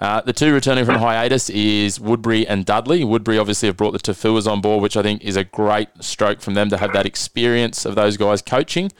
uh, 0.00 0.20
the 0.22 0.32
two 0.32 0.52
returning 0.52 0.84
from 0.84 0.96
hiatus 0.96 1.48
is 1.50 2.00
Woodbury 2.00 2.46
and 2.46 2.66
Dudley. 2.66 3.04
Woodbury 3.04 3.38
obviously 3.38 3.68
have 3.68 3.76
brought 3.76 3.92
the 3.92 4.00
Tafuas 4.00 4.50
on 4.50 4.60
board, 4.60 4.82
which 4.82 4.96
I 4.96 5.02
think 5.02 5.22
is 5.22 5.36
a 5.36 5.44
great 5.44 5.88
stroke 6.00 6.40
from 6.40 6.54
them 6.54 6.68
to 6.70 6.76
have 6.76 6.92
that 6.92 7.06
experience 7.06 7.84
of 7.84 7.94
those 7.94 8.16
guys 8.16 8.42
coaching. 8.42 8.90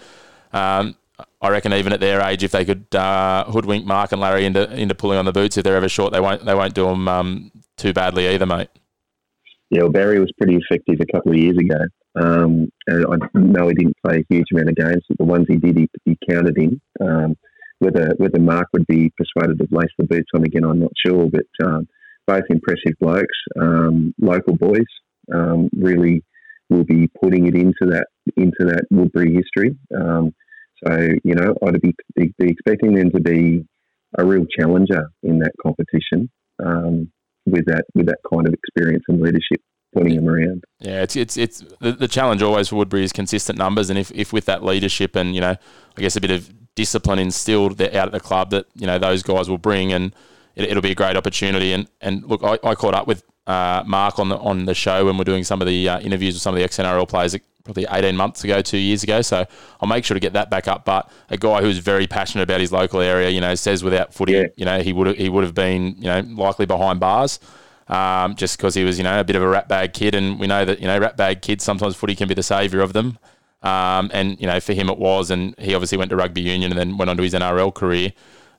Um, 0.53 0.95
I 1.41 1.49
reckon 1.49 1.73
even 1.73 1.93
at 1.93 1.99
their 1.99 2.21
age, 2.21 2.45
if 2.45 2.53
they 2.53 2.65
could 2.65 2.95
uh, 2.95 3.45
hoodwink 3.47 3.85
Mark 3.85 4.13
and 4.13 4.21
Larry 4.21 4.45
into 4.45 4.73
into 4.73 4.95
pulling 4.95 5.19
on 5.19 5.25
the 5.25 5.33
boots 5.33 5.57
if 5.57 5.65
they're 5.65 5.77
ever 5.77 5.89
short, 5.89 6.13
they 6.13 6.21
won't 6.21 6.45
they 6.45 6.55
won't 6.55 6.75
do 6.75 6.85
them 6.85 7.09
um, 7.09 7.51
too 7.77 7.93
badly 7.93 8.29
either, 8.29 8.47
mate. 8.47 8.69
Yeah, 9.71 9.83
well, 9.83 9.91
Barry 9.91 10.21
was 10.21 10.31
pretty 10.39 10.57
effective 10.57 11.01
a 11.01 11.13
couple 11.13 11.33
of 11.33 11.39
years 11.39 11.57
ago. 11.57 11.79
Um, 12.15 12.71
and 12.87 13.07
I 13.07 13.39
know 13.39 13.69
he 13.69 13.75
didn't 13.75 13.97
play 14.05 14.19
a 14.19 14.35
huge 14.35 14.47
amount 14.53 14.71
of 14.71 14.77
games, 14.77 15.03
but 15.09 15.19
the 15.19 15.25
ones 15.25 15.47
he 15.49 15.57
did, 15.57 15.79
he, 15.79 15.89
he 16.05 16.19
counted 16.29 16.59
in. 16.59 16.81
Um, 17.01 17.37
whether 17.79 18.15
whether 18.19 18.39
Mark 18.39 18.69
would 18.73 18.87
be 18.87 19.13
persuaded 19.17 19.59
to 19.59 19.67
lace 19.71 19.91
the 19.99 20.07
boots 20.07 20.31
on 20.35 20.45
again, 20.45 20.65
I'm 20.65 20.79
not 20.79 20.93
sure. 21.05 21.29
But 21.29 21.67
um, 21.67 21.89
both 22.27 22.45
impressive 22.49 22.95
blokes, 23.01 23.37
um, 23.61 24.15
local 24.21 24.57
boys, 24.57 24.87
um, 25.35 25.69
really 25.77 26.23
will 26.71 26.85
be 26.85 27.09
putting 27.21 27.47
it 27.47 27.55
into 27.55 27.87
that 27.91 28.07
into 28.37 28.65
that 28.67 28.85
Woodbury 28.91 29.35
history. 29.35 29.77
Um, 29.95 30.33
so 30.85 31.09
you 31.25 31.35
know, 31.35 31.55
I'd 31.67 31.81
be, 31.81 31.95
be, 32.15 32.33
be, 32.39 32.51
expecting 32.51 32.95
them 32.95 33.11
to 33.11 33.21
be 33.21 33.67
a 34.19 34.25
real 34.25 34.47
challenger 34.57 35.11
in 35.23 35.39
that 35.41 35.53
competition 35.65 36.31
um, 36.65 37.11
with 37.47 37.65
that 37.67 37.85
with 37.95 38.07
that 38.07 38.19
kind 38.33 38.47
of 38.47 38.55
experience 38.55 39.05
and 39.09 39.21
leadership 39.21 39.61
pointing 39.93 40.15
him 40.15 40.29
around. 40.29 40.65
Yeah, 40.81 41.03
it's 41.03 41.17
it's 41.17 41.37
it's 41.37 41.65
the, 41.81 41.93
the 41.93 42.09
challenge 42.09 42.43
always 42.43 42.69
for 42.69 42.77
Woodbury 42.77 43.05
is 43.05 43.13
consistent 43.13 43.59
numbers, 43.59 43.91
and 43.91 43.99
if, 43.99 44.11
if 44.13 44.33
with 44.33 44.47
that 44.47 44.65
leadership 44.65 45.17
and 45.17 45.35
you 45.35 45.41
know, 45.41 45.57
I 45.97 46.01
guess 46.01 46.17
a 46.17 46.21
bit 46.21 46.31
of 46.31 46.51
discipline 46.75 47.19
instilled 47.19 47.81
out 47.81 47.95
at 47.95 48.13
the 48.13 48.21
club 48.21 48.51
that 48.51 48.67
you 48.75 48.87
know 48.87 48.99
those 48.99 49.23
guys 49.23 49.49
will 49.49 49.59
bring, 49.59 49.93
and 49.93 50.15
it, 50.57 50.75
will 50.75 50.83
be 50.83 50.93
a 50.93 50.95
great 50.95 51.17
opportunity. 51.17 51.73
And 51.73 51.89
and 52.01 52.25
look, 52.25 52.43
I, 52.43 52.59
I 52.67 52.75
caught 52.75 52.95
up 52.95 53.07
with 53.07 53.25
uh, 53.47 53.83
Mark 53.87 54.19
on 54.19 54.29
the 54.29 54.39
on 54.39 54.65
the 54.65 54.75
show 54.75 55.05
when 55.07 55.19
we're 55.19 55.25
doing 55.25 55.45
some 55.45 55.61
of 55.61 55.67
the 55.67 55.89
uh, 55.89 56.01
interviews 56.01 56.35
with 56.35 56.43
some 56.43 56.55
of 56.55 56.59
the 56.59 56.65
ex 56.65 56.79
NRL 56.79 57.09
players 57.09 57.37
probably 57.65 57.87
18 57.89 58.17
months 58.17 58.43
ago, 58.43 58.61
two 58.61 58.79
years 58.79 59.05
ago. 59.05 59.23
So 59.23 59.47
I'll 59.81 59.89
make 59.89 60.05
sure 60.05 60.15
to 60.15 60.21
get 60.21 60.33
that 60.33 60.51
back 60.51 60.67
up. 60.67 60.85
But 60.85 61.11
a 61.31 61.37
guy 61.37 61.61
who's 61.61 61.79
very 61.79 62.07
passionate 62.09 62.43
about 62.43 62.61
his 62.61 62.73
local 62.73 63.01
area, 63.01 63.31
you 63.31 63.41
know, 63.41 63.55
says 63.55 63.85
without 63.85 64.13
footy, 64.13 64.33
yeah. 64.33 64.47
you 64.57 64.65
know, 64.65 64.81
he 64.81 64.93
would 64.93 65.17
he 65.17 65.29
would 65.29 65.45
have 65.45 65.55
been, 65.55 65.97
you 65.97 66.05
know, 66.05 66.21
likely 66.21 66.67
behind 66.67 67.01
bars. 67.01 67.39
Um, 67.93 68.37
just 68.37 68.57
because 68.57 68.75
he 68.75 68.85
was, 68.85 68.97
you 68.97 69.05
know, 69.05 69.21
a 69.21 69.25
bit 69.25 69.37
of 69.37 69.43
a 69.43 69.49
rat 69.49 69.69
bag 69.69 69.93
kid, 69.93 70.15
and 70.15 70.41
we 70.41 70.47
know 70.47 70.65
that 70.65 70.81
you 70.81 70.87
know 70.87 70.99
rat 70.99 71.19
bag 71.19 71.43
kids 71.43 71.63
sometimes 71.63 71.95
footy 71.95 72.15
can 72.15 72.27
be 72.27 72.33
the 72.33 72.43
saviour 72.43 72.81
of 72.81 72.95
them. 72.95 73.19
Um, 73.61 74.11
and 74.15 74.41
you 74.41 74.47
know, 74.47 74.61
for 74.61 74.73
him 74.73 74.89
it 74.89 74.97
was, 74.97 75.31
and 75.31 75.55
he 75.59 75.75
obviously 75.75 75.99
went 75.99 76.09
to 76.09 76.17
rugby 76.17 76.41
union 76.41 76.73
and 76.73 76.79
then 76.79 76.97
went 76.97 77.11
on 77.11 77.19
to 77.19 77.23
his 77.23 77.35
NRL 77.35 77.75
career. 77.75 78.13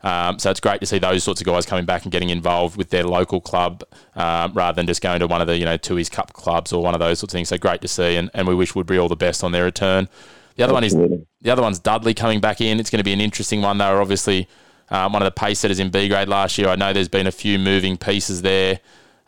Um, 0.04 0.38
so 0.38 0.52
it's 0.52 0.60
great 0.60 0.82
to 0.82 0.86
see 0.86 1.00
those 1.00 1.24
sorts 1.24 1.42
of 1.42 1.48
guys 1.48 1.66
coming 1.66 1.86
back 1.86 2.04
and 2.04 2.12
getting 2.12 2.30
involved 2.30 2.78
with 2.78 2.90
their 2.90 3.06
local 3.06 3.42
club 3.42 3.84
um, 4.16 4.54
rather 4.54 4.76
than 4.76 4.86
just 4.86 5.02
going 5.02 5.20
to 5.22 5.28
one 5.28 5.42
of 5.42 5.48
the 5.48 5.58
you 5.58 5.66
know 5.66 5.80
Tooheys 5.80 6.12
Cup 6.12 6.34
clubs 6.34 6.72
or 6.72 6.84
one 6.84 6.94
of 6.94 7.00
those 7.00 7.18
sorts 7.18 7.34
of 7.34 7.38
things. 7.38 7.50
So 7.50 7.58
great 7.58 7.82
to 7.82 7.88
see, 7.88 8.18
and, 8.18 8.30
and 8.36 8.48
we 8.48 8.54
wish 8.54 8.76
Woodbury 8.76 9.00
all 9.00 9.10
the 9.10 9.16
best 9.16 9.44
on 9.44 9.52
their 9.52 9.64
return. 9.64 10.10
The 10.58 10.64
other 10.64 10.76
Absolutely. 10.76 11.10
one 11.10 11.20
is 11.22 11.28
the 11.42 11.50
other 11.50 11.64
one's 11.64 11.80
Dudley 11.80 12.14
coming 12.14 12.40
back 12.40 12.62
in. 12.62 12.80
It's 12.80 12.92
going 12.92 13.00
to 13.00 13.04
be 13.04 13.14
an 13.14 13.22
interesting 13.22 13.64
one. 13.64 13.80
They 13.80 13.92
were 13.92 14.02
obviously 14.02 14.48
um, 14.90 15.14
one 15.14 15.24
of 15.24 15.26
the 15.26 15.32
pace 15.32 15.60
setters 15.60 15.80
in 15.80 15.90
B 15.90 16.08
grade 16.08 16.28
last 16.28 16.60
year. 16.60 16.68
I 16.68 16.76
know 16.76 16.94
there's 16.94 17.10
been 17.10 17.26
a 17.26 17.32
few 17.32 17.58
moving 17.58 17.98
pieces 17.98 18.44
there. 18.44 18.80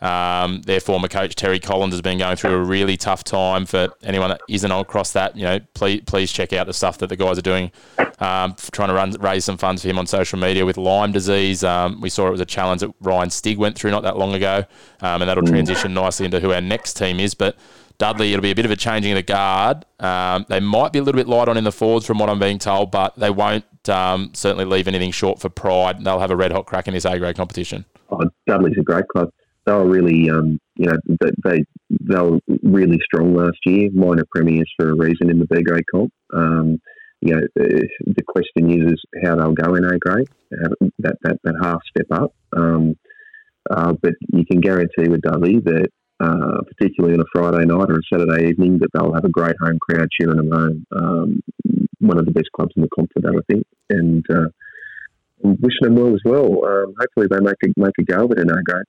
Um, 0.01 0.61
their 0.63 0.81
former 0.81 1.07
coach 1.07 1.35
Terry 1.35 1.59
Collins 1.59 1.93
has 1.93 2.01
been 2.01 2.17
going 2.17 2.35
through 2.35 2.51
a 2.51 2.63
really 2.63 2.97
tough 2.97 3.23
time. 3.23 3.65
For 3.65 3.89
anyone 4.03 4.29
that 4.29 4.41
isn't 4.49 4.69
across 4.69 5.13
that, 5.13 5.35
you 5.37 5.43
know, 5.43 5.59
please 5.73 6.01
please 6.05 6.31
check 6.31 6.51
out 6.53 6.67
the 6.67 6.73
stuff 6.73 6.97
that 6.97 7.07
the 7.07 7.15
guys 7.15 7.37
are 7.37 7.43
doing, 7.43 7.71
um, 8.19 8.55
trying 8.71 8.89
to 8.89 8.93
run 8.93 9.11
raise 9.13 9.45
some 9.45 9.57
funds 9.57 9.81
for 9.81 9.87
him 9.87 9.97
on 9.97 10.05
social 10.05 10.37
media 10.37 10.65
with 10.65 10.77
Lyme 10.77 11.11
disease. 11.11 11.63
Um, 11.63 12.01
we 12.01 12.09
saw 12.09 12.27
it 12.27 12.31
was 12.31 12.41
a 12.41 12.45
challenge 12.45 12.81
that 12.81 12.93
Ryan 12.99 13.29
Stig 13.29 13.57
went 13.57 13.77
through 13.77 13.91
not 13.91 14.03
that 14.03 14.17
long 14.17 14.33
ago, 14.33 14.65
um, 15.01 15.21
and 15.21 15.29
that'll 15.29 15.43
mm. 15.43 15.49
transition 15.49 15.93
nicely 15.93 16.25
into 16.25 16.41
who 16.41 16.51
our 16.51 16.61
next 16.61 16.95
team 16.95 17.19
is. 17.19 17.33
But 17.33 17.55
Dudley, 17.97 18.33
it'll 18.33 18.43
be 18.43 18.51
a 18.51 18.55
bit 18.55 18.65
of 18.65 18.71
a 18.71 18.75
changing 18.75 19.13
of 19.13 19.15
the 19.15 19.23
guard. 19.23 19.85
Um, 20.01 20.45
they 20.49 20.59
might 20.59 20.91
be 20.91 20.99
a 20.99 21.03
little 21.03 21.17
bit 21.17 21.29
light 21.29 21.47
on 21.47 21.55
in 21.55 21.63
the 21.63 21.71
forwards 21.71 22.05
from 22.05 22.19
what 22.19 22.29
I'm 22.29 22.39
being 22.39 22.59
told, 22.59 22.91
but 22.91 23.15
they 23.15 23.29
won't 23.29 23.63
um, 23.87 24.31
certainly 24.33 24.65
leave 24.65 24.89
anything 24.89 25.11
short 25.11 25.39
for 25.39 25.47
pride. 25.47 26.03
They'll 26.03 26.19
have 26.19 26.31
a 26.31 26.35
red 26.35 26.51
hot 26.51 26.65
crack 26.65 26.89
in 26.89 26.93
this 26.93 27.05
A 27.05 27.17
grade 27.17 27.37
competition. 27.37 27.85
Oh, 28.11 28.29
Dudley's 28.45 28.77
a 28.77 28.83
great 28.83 29.07
club 29.07 29.31
they 29.65 29.73
were 29.73 29.87
really, 29.87 30.29
um, 30.29 30.59
you 30.75 30.87
know, 30.87 30.97
they 31.43 31.63
they 31.89 32.21
were 32.21 32.39
really 32.63 32.99
strong 33.03 33.35
last 33.35 33.57
year. 33.65 33.89
Minor 33.93 34.25
premiers 34.33 34.71
for 34.77 34.89
a 34.89 34.95
reason 34.95 35.29
in 35.29 35.39
the 35.39 35.47
B 35.47 35.61
grade 35.63 35.85
comp. 35.93 36.11
Um, 36.33 36.79
you 37.21 37.33
know, 37.33 37.41
the, 37.55 37.87
the 38.05 38.23
question 38.23 38.69
is, 38.69 38.93
is 38.93 39.01
how 39.23 39.35
they'll 39.35 39.53
go 39.53 39.75
in 39.75 39.85
A 39.85 39.97
grade, 39.97 40.27
uh, 40.53 40.69
that, 40.99 41.15
that, 41.23 41.39
that 41.43 41.55
half 41.61 41.79
step 41.89 42.07
up. 42.11 42.33
Um, 42.55 42.95
uh, 43.69 43.93
but 44.01 44.13
you 44.31 44.45
can 44.45 44.59
guarantee 44.59 45.09
with 45.09 45.21
Dudley 45.21 45.59
that, 45.59 45.87
uh, 46.19 46.61
particularly 46.77 47.15
on 47.15 47.21
a 47.21 47.31
Friday 47.33 47.65
night 47.65 47.89
or 47.89 47.97
a 47.97 48.01
Saturday 48.13 48.49
evening, 48.49 48.77
that 48.79 48.89
they'll 48.93 49.13
have 49.13 49.25
a 49.25 49.29
great 49.29 49.55
home 49.59 49.79
crowd 49.79 50.07
cheering 50.11 50.37
them 50.37 50.51
home. 50.51 50.85
Um, 50.95 51.43
one 51.99 52.19
of 52.19 52.25
the 52.25 52.31
best 52.31 52.51
clubs 52.55 52.73
in 52.75 52.83
the 52.83 52.89
comp 52.93 53.09
for 53.13 53.21
that, 53.21 53.33
I 53.35 53.53
think. 53.53 53.65
And 53.89 54.23
uh, 54.29 54.49
wishing 55.39 55.81
them 55.81 55.95
well 55.95 56.13
as 56.13 56.21
well. 56.23 56.63
Um, 56.65 56.93
hopefully 56.99 57.27
they 57.31 57.39
make 57.39 57.55
a, 57.63 57.67
make 57.75 57.97
a 57.99 58.03
go 58.03 58.25
of 58.25 58.31
it 58.31 58.39
in 58.39 58.49
A 58.51 58.63
grade. 58.63 58.85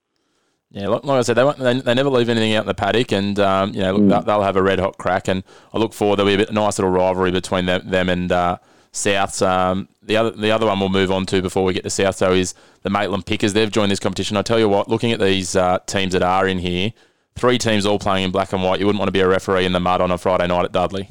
Yeah, 0.77 0.89
like, 0.89 1.05
like 1.05 1.19
I 1.19 1.23
said, 1.23 1.37
they, 1.37 1.45
won't, 1.45 1.59
they, 1.59 1.81
they 1.81 1.95
never 1.95 2.11
leave 2.11 2.29
anything 2.29 2.53
out 2.53 2.65
in 2.65 2.67
the 2.67 2.75
paddock, 2.75 3.11
and 3.11 3.39
um, 3.41 3.73
you 3.73 3.81
know 3.81 3.97
mm. 3.97 4.27
they'll 4.27 4.43
have 4.43 4.57
a 4.57 4.63
red 4.63 4.79
hot 4.79 4.99
crack. 4.99 5.27
And 5.27 5.43
I 5.73 5.79
look 5.79 5.95
forward 5.95 6.17
there'll 6.17 6.29
be 6.29 6.35
a, 6.35 6.39
bit, 6.39 6.51
a 6.51 6.53
nice 6.53 6.79
little 6.79 6.91
rivalry 6.91 7.31
between 7.31 7.65
them, 7.65 7.89
them 7.89 8.11
and 8.11 8.31
uh, 8.31 8.59
Souths. 8.93 9.41
Um, 9.41 9.89
the 10.03 10.19
other 10.19 10.33
the 10.33 10.51
other 10.51 10.67
one 10.67 10.79
we'll 10.79 10.91
move 10.91 11.11
on 11.11 11.25
to 11.27 11.41
before 11.41 11.65
we 11.65 11.73
get 11.73 11.83
to 11.85 11.91
South, 11.91 12.19
though, 12.19 12.35
is 12.35 12.53
the 12.83 12.91
Maitland 12.91 13.25
Pickers. 13.25 13.55
They've 13.55 13.71
joined 13.71 13.91
this 13.91 14.01
competition. 14.01 14.37
I 14.37 14.43
tell 14.43 14.59
you 14.59 14.69
what, 14.69 14.87
looking 14.87 15.13
at 15.13 15.19
these 15.19 15.57
uh, 15.57 15.79
teams 15.87 16.13
that 16.13 16.23
are 16.23 16.47
in 16.47 16.59
here, 16.59 16.93
three 17.37 17.57
teams 17.57 17.87
all 17.87 17.99
playing 17.99 18.27
in 18.27 18.31
black 18.31 18.53
and 18.53 18.63
white. 18.63 18.79
You 18.79 18.85
wouldn't 18.85 19.01
want 19.01 19.09
to 19.09 19.13
be 19.13 19.21
a 19.21 19.29
referee 19.29 19.65
in 19.65 19.73
the 19.73 19.81
mud 19.81 20.03
on 20.03 20.11
a 20.11 20.19
Friday 20.19 20.47
night 20.47 20.67
at 20.67 20.73
Dudley. 20.73 21.09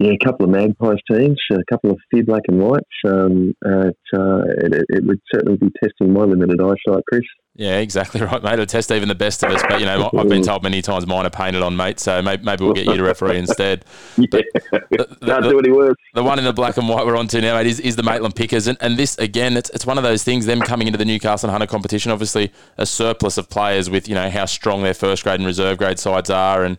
Yeah, 0.00 0.12
a 0.12 0.24
couple 0.24 0.44
of 0.44 0.50
Magpies 0.50 0.98
teams, 1.10 1.38
a 1.52 1.56
couple 1.70 1.90
of 1.90 1.98
few 2.10 2.24
black 2.24 2.42
and 2.48 2.60
whites. 2.60 2.84
Um, 3.04 3.52
uh, 3.64 3.90
it, 4.12 4.84
it, 4.88 5.04
would 5.04 5.20
certainly 5.32 5.56
be 5.56 5.70
testing 5.82 6.12
my 6.12 6.22
limited 6.22 6.60
eyesight, 6.60 7.04
Chris. 7.08 7.22
Yeah, 7.58 7.78
exactly 7.78 8.20
right, 8.22 8.40
mate. 8.40 8.52
It'll 8.52 8.66
test 8.66 8.92
even 8.92 9.08
the 9.08 9.16
best 9.16 9.42
of 9.42 9.50
us. 9.50 9.62
But, 9.68 9.80
you 9.80 9.86
know, 9.86 10.08
I've 10.16 10.28
been 10.28 10.42
told 10.42 10.62
many 10.62 10.80
times 10.80 11.08
mine 11.08 11.26
are 11.26 11.30
painted 11.30 11.60
on, 11.60 11.76
mate. 11.76 11.98
So 11.98 12.22
maybe, 12.22 12.44
maybe 12.44 12.64
we'll 12.64 12.72
get 12.72 12.86
you 12.86 12.96
to 12.96 13.02
referee 13.02 13.36
instead. 13.38 13.84
yeah. 14.16 14.26
The, 14.30 14.44
the, 14.92 15.16
Can't 15.26 15.42
do 15.42 15.58
any 15.58 15.72
worse. 15.72 15.96
The 16.14 16.22
one 16.22 16.38
in 16.38 16.44
the 16.44 16.52
black 16.52 16.76
and 16.76 16.88
white 16.88 17.04
we're 17.04 17.16
on 17.16 17.26
to 17.28 17.40
now, 17.40 17.56
mate, 17.56 17.66
is, 17.66 17.80
is 17.80 17.96
the 17.96 18.04
Maitland 18.04 18.36
Pickers. 18.36 18.68
And, 18.68 18.78
and 18.80 18.96
this, 18.96 19.18
again, 19.18 19.56
it's, 19.56 19.70
it's 19.70 19.84
one 19.84 19.98
of 19.98 20.04
those 20.04 20.22
things, 20.22 20.46
them 20.46 20.60
coming 20.60 20.86
into 20.86 20.98
the 20.98 21.04
Newcastle 21.04 21.50
Hunter 21.50 21.66
competition, 21.66 22.12
obviously 22.12 22.52
a 22.76 22.86
surplus 22.86 23.36
of 23.38 23.50
players 23.50 23.90
with, 23.90 24.08
you 24.08 24.14
know, 24.14 24.30
how 24.30 24.44
strong 24.44 24.84
their 24.84 24.94
first 24.94 25.24
grade 25.24 25.40
and 25.40 25.46
reserve 25.46 25.78
grade 25.78 25.98
sides 25.98 26.30
are. 26.30 26.62
And, 26.64 26.78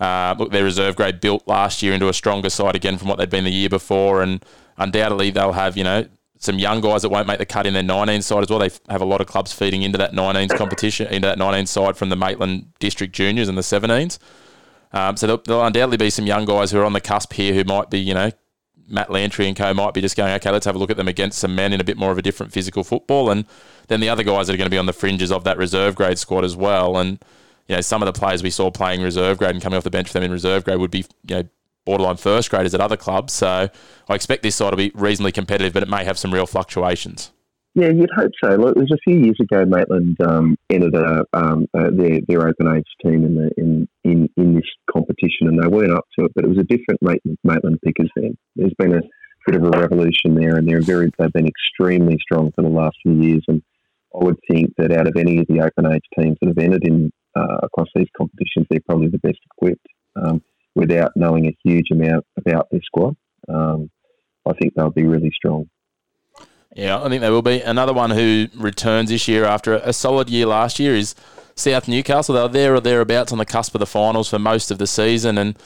uh, 0.00 0.34
look, 0.36 0.50
their 0.50 0.64
reserve 0.64 0.96
grade 0.96 1.20
built 1.20 1.46
last 1.46 1.84
year 1.84 1.94
into 1.94 2.08
a 2.08 2.12
stronger 2.12 2.50
side 2.50 2.74
again 2.74 2.98
from 2.98 3.06
what 3.06 3.18
they'd 3.18 3.30
been 3.30 3.44
the 3.44 3.52
year 3.52 3.68
before, 3.68 4.22
and 4.22 4.44
undoubtedly 4.76 5.30
they'll 5.30 5.52
have 5.52 5.74
you 5.76 5.84
know 5.84 6.04
some 6.38 6.58
young 6.58 6.80
guys 6.80 7.02
that 7.02 7.08
won't 7.08 7.26
make 7.26 7.38
the 7.38 7.46
cut 7.46 7.66
in 7.66 7.74
their 7.74 7.82
19 7.82 8.22
side 8.22 8.42
as 8.42 8.50
well. 8.50 8.58
They 8.58 8.70
have 8.88 9.00
a 9.00 9.06
lot 9.06 9.20
of 9.20 9.26
clubs 9.26 9.52
feeding 9.52 9.82
into 9.82 9.98
that 9.98 10.12
19s 10.12 10.56
competition, 10.56 11.06
into 11.08 11.26
that 11.26 11.38
19 11.38 11.66
side 11.66 11.96
from 11.96 12.08
the 12.08 12.16
Maitland 12.16 12.72
District 12.78 13.14
Juniors 13.14 13.48
and 13.48 13.56
the 13.56 13.62
17s. 13.62 14.18
Um, 14.92 15.16
so 15.16 15.26
there'll, 15.26 15.42
there'll, 15.44 15.64
undoubtedly 15.64 15.96
be 15.96 16.10
some 16.10 16.26
young 16.26 16.44
guys 16.44 16.70
who 16.70 16.78
are 16.78 16.84
on 16.84 16.92
the 16.92 17.00
cusp 17.00 17.32
here 17.32 17.54
who 17.54 17.64
might 17.64 17.90
be, 17.90 17.98
you 17.98 18.14
know, 18.14 18.30
Matt 18.88 19.10
Lantry 19.10 19.48
and 19.48 19.56
co 19.56 19.74
might 19.74 19.94
be 19.94 20.00
just 20.00 20.16
going, 20.16 20.32
okay, 20.34 20.50
let's 20.50 20.64
have 20.64 20.76
a 20.76 20.78
look 20.78 20.90
at 20.90 20.96
them 20.96 21.08
against 21.08 21.38
some 21.38 21.54
men 21.54 21.72
in 21.72 21.80
a 21.80 21.84
bit 21.84 21.96
more 21.96 22.12
of 22.12 22.18
a 22.18 22.22
different 22.22 22.52
physical 22.52 22.84
football. 22.84 23.30
And 23.30 23.44
then 23.88 24.00
the 24.00 24.08
other 24.08 24.22
guys 24.22 24.46
that 24.46 24.54
are 24.54 24.56
going 24.56 24.66
to 24.66 24.74
be 24.74 24.78
on 24.78 24.86
the 24.86 24.92
fringes 24.92 25.32
of 25.32 25.44
that 25.44 25.58
reserve 25.58 25.96
grade 25.96 26.18
squad 26.18 26.44
as 26.44 26.54
well. 26.54 26.96
And 26.96 27.18
you 27.68 27.74
know, 27.74 27.80
some 27.80 28.00
of 28.02 28.06
the 28.06 28.18
players 28.18 28.42
we 28.42 28.50
saw 28.50 28.70
playing 28.70 29.02
reserve 29.02 29.38
grade 29.38 29.54
and 29.54 29.62
coming 29.62 29.76
off 29.76 29.84
the 29.84 29.90
bench 29.90 30.06
for 30.06 30.12
them 30.14 30.22
in 30.22 30.30
reserve 30.30 30.64
grade 30.64 30.78
would 30.78 30.90
be, 30.90 31.04
you 31.26 31.36
know, 31.36 31.48
borderline 31.86 32.16
first 32.16 32.50
graders 32.50 32.74
at 32.74 32.80
other 32.82 32.96
clubs. 32.96 33.32
So 33.32 33.70
I 34.08 34.14
expect 34.14 34.42
this 34.42 34.56
side 34.56 34.70
to 34.70 34.76
be 34.76 34.92
reasonably 34.94 35.32
competitive, 35.32 35.72
but 35.72 35.82
it 35.82 35.88
may 35.88 36.04
have 36.04 36.18
some 36.18 36.34
real 36.34 36.46
fluctuations. 36.46 37.32
Yeah, 37.74 37.88
you'd 37.88 38.10
hope 38.16 38.32
so. 38.42 38.56
Look, 38.56 38.74
it 38.74 38.80
was 38.80 38.90
a 38.90 39.04
few 39.04 39.18
years 39.18 39.36
ago, 39.38 39.66
Maitland 39.66 40.16
um, 40.22 40.56
entered 40.70 40.94
a, 40.94 41.24
um, 41.34 41.66
their, 41.74 42.20
their 42.26 42.48
open 42.48 42.74
age 42.74 42.86
team 43.04 43.22
in, 43.22 43.34
the, 43.34 43.50
in, 43.58 43.86
in, 44.02 44.28
in 44.38 44.54
this 44.54 44.64
competition, 44.90 45.48
and 45.48 45.62
they 45.62 45.68
weren't 45.68 45.92
up 45.92 46.06
to 46.18 46.24
it. 46.24 46.32
But 46.34 46.44
it 46.44 46.48
was 46.48 46.58
a 46.58 46.62
different 46.62 47.02
Maitland, 47.02 47.36
Maitland 47.44 47.78
Pickers 47.84 48.10
then. 48.16 48.36
There's 48.56 48.72
been 48.78 48.94
a 48.94 49.02
bit 49.46 49.56
of 49.56 49.64
a 49.64 49.78
revolution 49.78 50.34
there, 50.34 50.56
and 50.56 50.66
they're 50.66 50.80
very 50.80 51.10
they've 51.18 51.32
been 51.32 51.46
extremely 51.46 52.16
strong 52.20 52.50
for 52.54 52.62
the 52.62 52.68
last 52.68 52.96
few 53.02 53.12
years. 53.20 53.44
And 53.46 53.62
I 54.14 54.24
would 54.24 54.38
think 54.50 54.72
that 54.78 54.90
out 54.90 55.06
of 55.06 55.16
any 55.18 55.40
of 55.40 55.46
the 55.46 55.60
open 55.60 55.92
age 55.92 56.02
teams 56.18 56.38
that 56.40 56.48
have 56.48 56.58
entered 56.58 56.82
in 56.82 57.12
uh, 57.36 57.58
across 57.62 57.88
these 57.94 58.08
competitions, 58.16 58.66
they're 58.70 58.80
probably 58.88 59.08
the 59.08 59.18
best 59.18 59.38
equipped 59.52 59.86
um, 60.16 60.42
without 60.76 61.12
knowing 61.16 61.46
a 61.46 61.56
huge 61.64 61.90
amount 61.90 62.24
about 62.36 62.68
their 62.70 62.82
squad. 62.84 63.16
Um, 63.48 63.90
I 64.48 64.52
think 64.52 64.74
they'll 64.74 64.90
be 64.90 65.06
really 65.06 65.32
strong. 65.34 65.68
Yeah, 66.76 67.02
I 67.02 67.08
think 67.08 67.22
they 67.22 67.30
will 67.30 67.42
be. 67.42 67.62
Another 67.62 67.94
one 67.94 68.10
who 68.10 68.48
returns 68.54 69.08
this 69.08 69.26
year 69.26 69.44
after 69.44 69.74
a 69.74 69.92
solid 69.92 70.28
year 70.28 70.46
last 70.46 70.78
year 70.78 70.94
is 70.94 71.14
South 71.56 71.88
Newcastle. 71.88 72.34
They 72.34 72.42
were 72.42 72.48
there 72.48 72.74
or 72.74 72.80
thereabouts 72.80 73.32
on 73.32 73.38
the 73.38 73.46
cusp 73.46 73.74
of 73.74 73.78
the 73.78 73.86
finals 73.86 74.28
for 74.28 74.38
most 74.38 74.70
of 74.70 74.76
the 74.78 74.86
season 74.86 75.38
and 75.38 75.58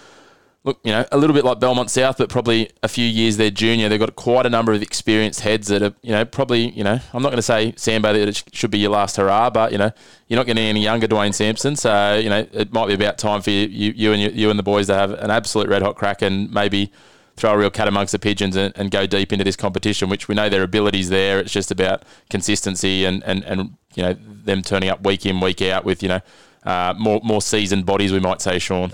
look, 0.65 0.79
you 0.85 0.93
know, 0.93 1.05
a 1.11 1.17
little 1.17 1.35
bit 1.35 1.45
like 1.45 1.59
Belmont 1.59 1.91
South, 1.91 2.19
but 2.19 2.29
probably 2.29 2.71
a 2.83 2.89
few 2.89 3.07
years 3.07 3.37
their 3.37 3.51
junior. 3.51 3.89
They've 3.89 3.99
got 3.99 4.15
quite 4.17 4.45
a 4.47 4.51
number 4.51 4.73
of 4.73 4.83
experienced 4.83 5.41
heads 5.41 5.69
that 5.69 5.83
are, 5.83 5.95
you 6.03 6.13
know, 6.13 6.25
probably, 6.25 6.71
you 6.71 6.85
know, 6.85 6.99
I'm 7.13 7.23
not 7.23 7.31
going 7.31 7.37
to 7.37 7.43
say 7.43 7.73
Sambo 7.77 8.13
that 8.13 8.29
it 8.29 8.45
should 8.53 8.71
be 8.71 8.79
your 8.79 8.91
last 8.91 9.17
hurrah, 9.17 9.51
but 9.51 9.73
you 9.73 9.79
know, 9.79 9.91
you're 10.29 10.37
not 10.37 10.47
getting 10.47 10.65
any 10.65 10.83
younger 10.83 11.09
Dwayne 11.09 11.35
Sampson, 11.35 11.77
so 11.77 12.17
you 12.17 12.29
know, 12.29 12.47
it 12.53 12.73
might 12.73 12.87
be 12.87 12.95
about 12.95 13.19
time 13.19 13.41
for 13.41 13.51
you, 13.51 13.67
you, 13.69 13.93
you 13.97 14.13
and 14.13 14.37
you, 14.37 14.51
and 14.51 14.59
the 14.59 14.63
boys 14.63 14.87
to 14.89 14.95
have 14.95 15.13
an 15.13 15.31
absolute 15.31 15.69
red 15.69 15.83
hot 15.83 15.97
crack 15.97 16.23
and 16.23 16.53
maybe 16.53 16.93
throw 17.37 17.53
a 17.53 17.59
real 17.59 17.71
cat 17.71 17.89
amongst 17.89 18.13
the 18.13 18.19
pigeons 18.19 18.55
and, 18.55 18.77
and 18.77 18.91
go 18.91 19.07
deep 19.07 19.33
into 19.33 19.45
this 19.45 19.57
competition, 19.57 20.11
which 20.11 20.29
we 20.29 20.35
know 20.35 20.51
their 20.51 20.63
abilities 20.63 21.09
there. 21.09 21.41
It's 21.41 21.53
just 21.53 21.71
about 21.71 22.05
consistency 22.29 23.07
and, 23.07 23.25
and, 23.25 23.43
and 23.45 23.77
you 23.95 24.03
know 24.03 24.13
them 24.13 24.63
turning 24.63 24.91
up 24.91 25.07
week 25.07 25.25
in 25.25 25.41
week 25.41 25.63
out 25.63 25.85
with 25.85 26.03
you 26.03 26.11
know 26.11 26.21
uh, 26.65 26.95
more 26.99 27.21
more 27.25 27.41
seasoned 27.41 27.87
bodies, 27.87 28.13
we 28.13 28.21
might 28.21 28.43
say, 28.43 28.59
Sean. 28.59 28.93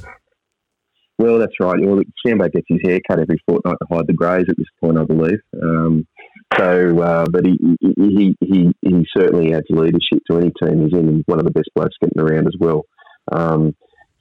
Well, 1.19 1.39
that's 1.39 1.59
right. 1.61 1.81
Well, 1.81 2.03
Sambo 2.27 2.49
gets 2.49 2.67
his 2.69 2.81
hair 2.85 3.01
cut 3.09 3.21
every 3.21 3.41
fortnight 3.49 3.77
to 3.81 3.95
hide 3.95 4.07
the 4.07 4.13
greys 4.13 4.45
at 4.49 4.57
this 4.59 4.67
point, 4.83 4.99
I 4.99 5.05
believe. 5.05 5.41
Um, 5.61 6.07
so, 6.59 7.01
uh, 7.01 7.27
but 7.31 7.47
he, 7.47 7.57
he 7.81 8.37
he 8.41 8.73
he 8.83 9.07
certainly 9.17 9.55
adds 9.55 9.67
leadership 9.71 10.21
to 10.31 10.37
any 10.37 10.53
team 10.63 10.85
he's 10.85 10.99
in. 10.99 11.17
He's 11.17 11.25
one 11.27 11.39
of 11.39 11.47
the 11.47 11.53
best 11.53 11.71
blokes 11.75 11.97
getting 12.03 12.21
around 12.21 12.47
as 12.47 12.55
well. 12.61 12.83
Um, 13.33 13.75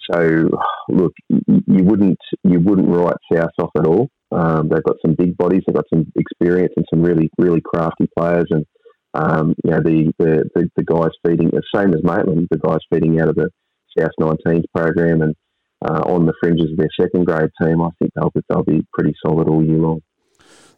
so, 0.09 0.49
look, 0.89 1.13
you 1.29 1.83
wouldn't 1.83 2.19
you 2.43 2.59
wouldn't 2.59 2.87
write 2.87 3.17
South 3.31 3.51
off 3.59 3.71
at 3.77 3.85
all. 3.85 4.09
Um, 4.31 4.69
they've 4.69 4.83
got 4.83 4.97
some 5.05 5.15
big 5.15 5.35
bodies. 5.37 5.63
They've 5.67 5.75
got 5.75 5.89
some 5.93 6.11
experience 6.15 6.73
and 6.77 6.85
some 6.89 7.01
really 7.01 7.29
really 7.37 7.61
crafty 7.61 8.07
players. 8.17 8.47
And 8.49 8.65
um, 9.13 9.53
you 9.63 9.71
know 9.71 9.81
the, 9.83 10.13
the, 10.17 10.49
the 10.55 10.69
the 10.77 10.83
guys 10.83 11.11
feeding 11.25 11.49
the 11.51 11.61
same 11.75 11.93
as 11.93 12.03
Maitland, 12.03 12.47
the 12.49 12.57
guys 12.57 12.79
feeding 12.91 13.19
out 13.19 13.29
of 13.29 13.35
the 13.35 13.49
South 13.97 14.11
19s 14.19 14.63
program 14.73 15.21
and 15.21 15.35
uh, 15.85 16.01
on 16.05 16.25
the 16.25 16.33
fringes 16.39 16.71
of 16.71 16.77
their 16.77 16.89
second 16.99 17.25
grade 17.25 17.51
team, 17.61 17.81
I 17.81 17.89
think 17.99 18.11
they'll 18.15 18.31
be, 18.31 18.41
they'll 18.49 18.63
be 18.63 18.85
pretty 18.93 19.13
solid 19.23 19.47
all 19.47 19.63
year 19.63 19.77
long. 19.77 20.01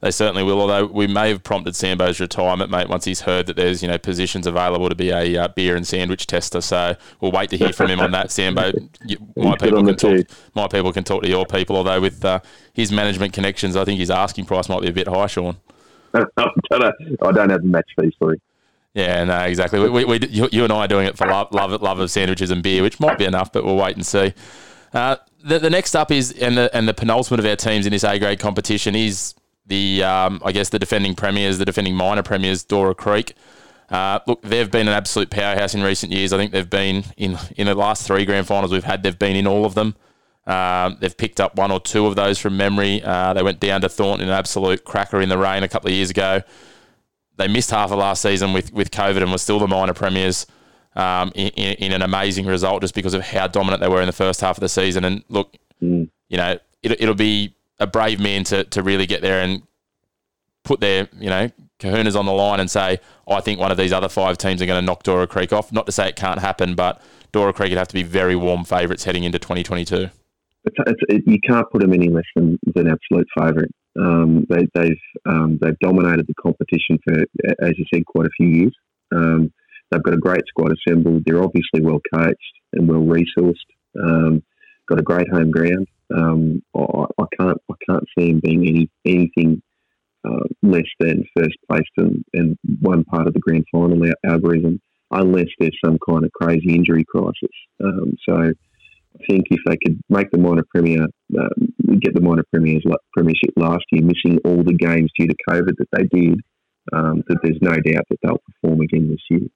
They 0.01 0.11
certainly 0.11 0.43
will. 0.43 0.61
Although 0.61 0.85
we 0.85 1.07
may 1.07 1.29
have 1.29 1.43
prompted 1.43 1.75
Sambo's 1.75 2.19
retirement, 2.19 2.69
mate, 2.69 2.87
once 2.87 3.05
he's 3.05 3.21
heard 3.21 3.47
that 3.47 3.55
there's 3.55 3.81
you 3.81 3.87
know 3.87 3.97
positions 3.97 4.45
available 4.45 4.89
to 4.89 4.95
be 4.95 5.09
a 5.09 5.37
uh, 5.37 5.47
beer 5.47 5.75
and 5.75 5.87
sandwich 5.87 6.27
tester. 6.27 6.61
So 6.61 6.95
we'll 7.19 7.31
wait 7.31 7.49
to 7.49 7.57
hear 7.57 7.73
from 7.73 7.87
him 7.87 7.99
on 7.99 8.11
that. 8.11 8.31
Sambo, 8.31 8.73
my 9.35 9.57
people 9.57 9.83
can 9.83 9.95
talk. 9.95 10.27
My 10.53 10.67
people 10.67 10.93
can 10.93 11.03
talk 11.03 11.23
to 11.23 11.29
your 11.29 11.47
people. 11.47 11.77
Although 11.77 11.99
with 11.99 12.23
uh, 12.23 12.41
his 12.73 12.91
management 12.91 13.33
connections, 13.33 13.75
I 13.75 13.85
think 13.85 13.99
his 13.99 14.11
asking 14.11 14.45
price 14.45 14.69
might 14.69 14.81
be 14.81 14.89
a 14.89 14.93
bit 14.93 15.07
high, 15.07 15.27
Sean. 15.27 15.57
I 16.13 16.25
don't 16.75 17.49
have 17.49 17.61
the 17.61 17.67
match 17.67 17.89
fees 17.99 18.13
for 18.19 18.33
you. 18.33 18.39
Yeah, 18.93 19.23
no, 19.25 19.39
exactly. 19.41 19.79
We, 19.79 19.89
we, 19.89 20.05
we 20.05 20.27
you, 20.27 20.49
you, 20.51 20.63
and 20.63 20.73
I 20.73 20.85
are 20.85 20.87
doing 20.87 21.05
it 21.07 21.17
for 21.17 21.27
love, 21.27 21.53
love, 21.53 21.79
love 21.81 21.99
of 21.99 22.09
sandwiches 22.09 22.49
and 22.49 22.63
beer, 22.63 22.81
which 22.81 22.99
might 22.99 23.17
be 23.17 23.25
enough, 23.25 23.51
but 23.51 23.63
we'll 23.63 23.75
wait 23.75 23.95
and 23.95 24.05
see. 24.05 24.33
Uh, 24.93 25.17
the, 25.43 25.59
the 25.59 25.69
next 25.69 25.95
up 25.95 26.11
is 26.11 26.31
and 26.31 26.57
the 26.57 26.75
and 26.75 26.87
the 26.87 26.93
penultimate 26.93 27.39
of 27.39 27.45
our 27.45 27.55
teams 27.55 27.85
in 27.85 27.91
this 27.91 28.03
A 28.03 28.19
grade 28.19 28.39
competition 28.39 28.95
is 28.95 29.33
the 29.65 30.03
um, 30.03 30.41
I 30.43 30.51
guess 30.51 30.69
the 30.69 30.79
defending 30.79 31.15
premiers, 31.15 31.57
the 31.57 31.65
defending 31.65 31.95
minor 31.95 32.23
premiers, 32.23 32.63
Dora 32.63 32.95
Creek. 32.95 33.33
Uh, 33.89 34.19
look, 34.27 34.41
they've 34.41 34.69
been 34.69 34.87
an 34.87 34.93
absolute 34.93 35.29
powerhouse 35.29 35.73
in 35.73 35.81
recent 35.81 36.11
years. 36.11 36.33
I 36.33 36.37
think 36.37 36.51
they've 36.51 36.69
been 36.69 37.05
in 37.15 37.37
in 37.55 37.67
the 37.67 37.75
last 37.75 38.05
three 38.05 38.25
grand 38.25 38.47
finals 38.47 38.71
we've 38.71 38.83
had. 38.83 39.03
They've 39.03 39.17
been 39.17 39.35
in 39.35 39.47
all 39.47 39.65
of 39.65 39.75
them. 39.75 39.95
Um, 40.45 40.97
they've 41.01 41.15
picked 41.15 41.41
up 41.41 41.55
one 41.55 41.71
or 41.71 41.79
two 41.79 42.05
of 42.05 42.15
those 42.15 42.39
from 42.39 42.55
memory. 42.55 43.03
Uh, 43.03 43.33
they 43.33 43.43
went 43.43 43.59
down 43.59 43.81
to 43.81 43.89
Thornton 43.89 44.23
in 44.23 44.29
an 44.29 44.37
absolute 44.37 44.85
cracker 44.85 45.21
in 45.21 45.27
the 45.27 45.37
rain 45.37 45.63
a 45.63 45.67
couple 45.67 45.89
of 45.89 45.93
years 45.93 46.09
ago. 46.09 46.41
They 47.35 47.49
missed 47.49 47.69
half 47.69 47.91
of 47.91 47.99
last 47.99 48.21
season 48.21 48.53
with 48.53 48.73
with 48.73 48.91
COVID 48.91 49.21
and 49.21 49.31
were 49.31 49.37
still 49.37 49.59
the 49.59 49.67
minor 49.67 49.93
premiers 49.93 50.45
um, 50.97 51.31
in, 51.35 51.49
in, 51.49 51.91
an 51.91 52.01
amazing 52.01 52.47
result 52.47 52.81
just 52.81 52.95
because 52.95 53.13
of 53.13 53.21
how 53.21 53.47
dominant 53.47 53.81
they 53.81 53.87
were 53.87 54.01
in 54.01 54.07
the 54.07 54.11
first 54.11 54.41
half 54.41 54.57
of 54.57 54.61
the 54.61 54.69
season. 54.69 55.05
And 55.05 55.23
look, 55.29 55.55
mm. 55.81 56.09
you 56.27 56.37
know, 56.37 56.57
it, 56.81 56.99
it'll 56.99 57.13
be 57.13 57.55
a 57.79 57.85
brave 57.85 58.19
man 58.19 58.43
to, 58.45 58.63
to 58.63 58.81
really 58.81 59.05
get 59.05 59.21
there 59.21 59.41
and 59.41 59.61
put 60.63 60.79
their, 60.79 61.07
you 61.19 61.29
know, 61.29 61.51
kahunas 61.79 62.17
on 62.17 62.25
the 62.25 62.33
line 62.33 62.59
and 62.59 62.69
say, 62.69 62.99
I 63.27 63.41
think 63.41 63.59
one 63.59 63.71
of 63.71 63.77
these 63.77 63.93
other 63.93 64.09
five 64.09 64.39
teams 64.39 64.59
are 64.59 64.65
going 64.65 64.81
to 64.81 64.85
knock 64.85 65.03
Dora 65.03 65.27
Creek 65.27 65.53
off. 65.53 65.71
Not 65.71 65.85
to 65.85 65.91
say 65.91 66.09
it 66.09 66.15
can't 66.15 66.39
happen, 66.39 66.73
but 66.73 66.99
Dora 67.31 67.53
Creek 67.53 67.69
would 67.69 67.77
have 67.77 67.87
to 67.89 67.93
be 67.93 68.03
very 68.03 68.35
warm 68.35 68.65
favourites 68.65 69.03
heading 69.03 69.23
into 69.23 69.37
2022. 69.37 70.09
It's, 70.65 70.75
it's, 70.79 71.01
it, 71.09 71.23
you 71.27 71.39
can't 71.47 71.69
put 71.71 71.81
them 71.81 71.93
any 71.93 72.09
less 72.09 72.25
than, 72.35 72.57
than 72.73 72.87
absolute 72.87 73.27
favourite. 73.37 73.69
Um, 73.99 74.47
they, 74.49 74.61
have 74.61 74.69
they've, 74.73 74.97
um, 75.27 75.59
they've 75.61 75.77
dominated 75.79 76.25
the 76.25 76.33
competition 76.41 76.97
for, 77.03 77.19
as 77.63 77.77
you 77.77 77.85
said, 77.93 78.03
quite 78.07 78.25
a 78.25 78.31
few 78.35 78.47
years. 78.47 78.75
Um, 79.15 79.53
They've 79.89 80.03
got 80.03 80.13
a 80.13 80.17
great 80.17 80.43
squad 80.47 80.73
assembled. 80.73 81.23
They're 81.25 81.43
obviously 81.43 81.81
well 81.81 82.01
coached 82.13 82.53
and 82.73 82.87
well 82.87 83.01
resourced. 83.01 83.55
Um, 84.01 84.43
got 84.87 84.99
a 84.99 85.03
great 85.03 85.29
home 85.29 85.51
ground. 85.51 85.87
Um, 86.15 86.63
I, 86.75 87.05
I 87.19 87.25
can't 87.37 87.57
I 87.69 87.73
can't 87.89 88.05
see 88.17 88.29
him 88.29 88.41
being 88.43 88.67
any 88.67 88.89
anything 89.05 89.61
uh, 90.25 90.47
less 90.61 90.87
than 90.99 91.23
first 91.37 91.57
place 91.69 91.87
and, 91.97 92.23
and 92.33 92.57
one 92.81 93.03
part 93.03 93.27
of 93.27 93.33
the 93.33 93.39
grand 93.39 93.65
final 93.71 94.01
algorithm, 94.25 94.79
unless 95.11 95.47
there's 95.59 95.77
some 95.83 95.97
kind 96.07 96.25
of 96.25 96.31
crazy 96.31 96.75
injury 96.75 97.05
crisis. 97.07 97.55
Um, 97.83 98.13
so 98.27 98.35
I 98.35 98.53
think 99.29 99.45
if 99.49 99.59
they 99.65 99.77
could 99.83 99.99
make 100.09 100.29
the 100.31 100.37
minor 100.37 100.63
premier, 100.73 101.05
uh, 101.37 101.49
get 101.99 102.13
the 102.13 102.21
minor 102.21 102.43
premiers 102.51 102.83
premiership 103.13 103.51
last 103.55 103.85
year, 103.91 104.03
missing 104.03 104.39
all 104.45 104.63
the 104.63 104.73
games 104.73 105.11
due 105.17 105.27
to 105.27 105.35
COVID 105.49 105.75
that 105.77 105.87
they 105.91 106.03
did, 106.19 106.39
um, 106.93 107.23
that 107.27 107.39
there's 107.43 107.59
no 107.61 107.71
doubt 107.71 108.05
that 108.09 108.17
they'll 108.23 108.41
perform 108.45 108.81
again 108.81 109.09
this 109.09 109.23
year. 109.29 109.47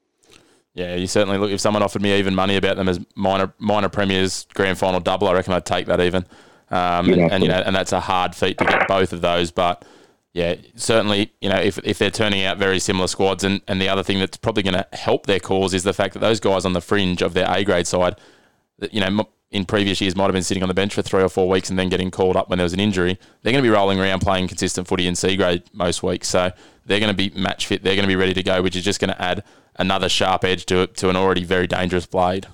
Yeah, 0.74 0.96
you 0.96 1.08
certainly 1.08 1.38
look. 1.38 1.52
If 1.52 1.60
someone 1.60 1.84
offered 1.84 2.02
me 2.02 2.18
even 2.18 2.34
money 2.34 2.56
about 2.56 2.78
them 2.78 2.88
as 2.88 3.00
minor 3.16 3.54
minor 3.60 3.90
premiers 3.90 4.46
grand 4.54 4.78
final 4.78 5.00
double, 5.00 5.28
I 5.28 5.34
reckon 5.34 5.54
I'd 5.54 5.66
take 5.66 5.88
that 5.88 6.00
even. 6.00 6.26
Um, 6.70 7.12
and, 7.12 7.32
and, 7.34 7.44
you 7.44 7.50
know, 7.50 7.62
and 7.66 7.76
that's 7.76 7.92
a 7.92 8.00
hard 8.00 8.34
feat 8.34 8.58
to 8.60 8.64
get 8.64 8.88
both 8.88 9.12
of 9.12 9.20
those. 9.20 9.52
But 9.52 9.84
yeah, 10.32 10.56
certainly, 10.76 11.34
you 11.42 11.50
know, 11.50 11.58
if, 11.58 11.78
if 11.80 11.98
they're 11.98 12.10
turning 12.10 12.46
out 12.46 12.58
very 12.58 12.80
similar 12.80 13.08
squads, 13.08 13.44
and, 13.44 13.62
and 13.68 13.82
the 13.82 13.90
other 13.90 14.04
thing 14.04 14.20
that's 14.20 14.38
probably 14.38 14.64
going 14.64 14.76
to 14.76 14.88
help 14.94 15.26
their 15.26 15.42
cause 15.42 15.74
is 15.74 15.84
the 15.84 15.92
fact 15.92 16.14
that 16.14 16.20
those 16.20 16.40
guys 16.40 16.64
on 16.64 16.72
the 16.72 16.80
fringe 16.80 17.22
of 17.22 17.34
their 17.34 17.46
A 17.50 17.66
grade 17.66 17.88
side, 17.88 18.16
that 18.80 18.94
you 18.94 19.02
know, 19.02 19.28
in 19.52 19.66
previous 19.66 20.00
years 20.00 20.16
might 20.16 20.26
have 20.26 20.34
been 20.34 20.44
sitting 20.44 20.64
on 20.64 20.70
the 20.70 20.74
bench 20.74 20.94
for 20.94 21.02
three 21.02 21.22
or 21.22 21.28
four 21.28 21.50
weeks 21.50 21.70
and 21.70 21.78
then 21.78 21.90
getting 21.90 22.10
called 22.10 22.38
up 22.38 22.50
when 22.50 22.58
there 22.58 22.64
was 22.64 22.72
an 22.72 22.80
injury. 22.80 23.20
They're 23.42 23.52
going 23.52 23.62
to 23.62 23.70
be 23.70 23.74
rolling 23.74 24.00
around 24.00 24.22
playing 24.22 24.48
consistent 24.48 24.88
footy 24.88 25.08
in 25.08 25.16
C 25.16 25.36
grade 25.36 25.64
most 25.74 26.02
weeks, 26.02 26.30
so 26.30 26.52
they're 26.86 27.02
going 27.02 27.14
to 27.14 27.30
be 27.30 27.38
match 27.38 27.68
fit. 27.68 27.84
They're 27.84 27.96
going 27.96 28.08
to 28.08 28.08
be 28.08 28.16
ready 28.16 28.34
to 28.34 28.44
go, 28.44 28.62
which 28.62 28.78
is 28.78 28.86
just 28.86 29.02
going 29.02 29.14
to 29.14 29.22
add 29.22 29.44
another 29.82 30.08
sharp 30.08 30.44
edge 30.44 30.66
to 30.68 30.88
to 30.88 31.10
an 31.10 31.16
already 31.16 31.44
very 31.44 31.68
dangerous 31.68 32.06
blade. 32.06 32.48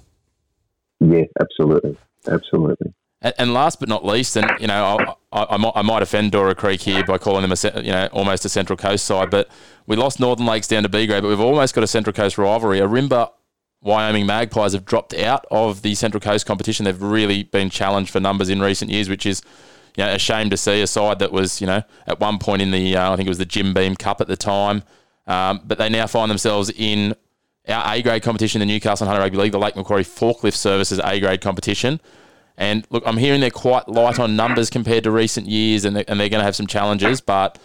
Yeah, 0.99 1.25
absolutely, 1.39 1.97
absolutely. 2.27 2.93
And, 3.21 3.33
and 3.37 3.53
last 3.53 3.79
but 3.79 3.89
not 3.89 4.05
least, 4.05 4.35
and 4.35 4.49
you 4.59 4.67
know, 4.67 4.97
I, 5.31 5.39
I, 5.39 5.47
I, 5.51 5.57
might, 5.57 5.73
I 5.75 5.81
might 5.81 6.01
offend 6.01 6.31
Dora 6.31 6.55
Creek 6.55 6.81
here 6.81 7.03
by 7.03 7.17
calling 7.17 7.47
them 7.47 7.51
a 7.51 7.81
you 7.81 7.91
know 7.91 8.07
almost 8.11 8.45
a 8.45 8.49
Central 8.49 8.77
Coast 8.77 9.05
side, 9.05 9.29
but 9.29 9.49
we 9.85 9.95
lost 9.95 10.19
Northern 10.19 10.45
Lakes 10.45 10.67
down 10.67 10.83
to 10.83 10.89
B 10.89 11.05
grade, 11.05 11.21
but 11.21 11.29
we've 11.29 11.39
almost 11.39 11.75
got 11.75 11.83
a 11.83 11.87
Central 11.87 12.13
Coast 12.13 12.37
rivalry. 12.37 12.79
Ourimbah 12.79 13.31
Wyoming 13.81 14.25
Magpies 14.25 14.73
have 14.73 14.85
dropped 14.85 15.13
out 15.13 15.45
of 15.51 15.81
the 15.81 15.93
Central 15.95 16.19
Coast 16.19 16.45
competition. 16.45 16.85
They've 16.85 17.01
really 17.01 17.43
been 17.43 17.69
challenged 17.69 18.11
for 18.11 18.19
numbers 18.19 18.49
in 18.49 18.59
recent 18.59 18.89
years, 18.89 19.07
which 19.09 19.25
is 19.25 19.41
you 19.95 20.03
know, 20.03 20.13
a 20.13 20.19
shame 20.19 20.49
to 20.49 20.57
see 20.57 20.81
a 20.81 20.87
side 20.87 21.19
that 21.19 21.31
was, 21.31 21.61
you 21.61 21.67
know, 21.67 21.83
at 22.05 22.19
one 22.19 22.37
point 22.37 22.61
in 22.61 22.71
the, 22.71 22.95
uh, 22.95 23.13
I 23.13 23.15
think 23.15 23.27
it 23.27 23.29
was 23.29 23.37
the 23.39 23.45
Jim 23.45 23.73
Beam 23.73 23.95
Cup 23.95 24.21
at 24.21 24.27
the 24.27 24.37
time, 24.37 24.83
um, 25.27 25.61
but 25.65 25.77
they 25.77 25.89
now 25.89 26.07
find 26.07 26.31
themselves 26.31 26.71
in 26.75 27.13
our 27.67 27.95
A 27.95 28.01
grade 28.01 28.23
competition, 28.23 28.59
the 28.59 28.65
Newcastle 28.65 29.05
Hunter 29.05 29.21
Rugby 29.21 29.37
League, 29.37 29.51
the 29.51 29.59
Lake 29.59 29.75
Macquarie 29.75 30.03
Forklift 30.03 30.55
Services 30.55 30.99
A 31.03 31.19
grade 31.19 31.41
competition. 31.41 31.99
And 32.57 32.87
look, 32.89 33.03
I'm 33.05 33.17
hearing 33.17 33.41
they're 33.41 33.51
quite 33.51 33.87
light 33.87 34.19
on 34.19 34.35
numbers 34.35 34.69
compared 34.69 35.03
to 35.03 35.11
recent 35.11 35.47
years, 35.47 35.85
and 35.85 35.95
they're, 35.95 36.05
and 36.07 36.19
they're 36.19 36.29
going 36.29 36.39
to 36.39 36.45
have 36.45 36.55
some 36.55 36.65
challenges. 36.65 37.21
But 37.21 37.59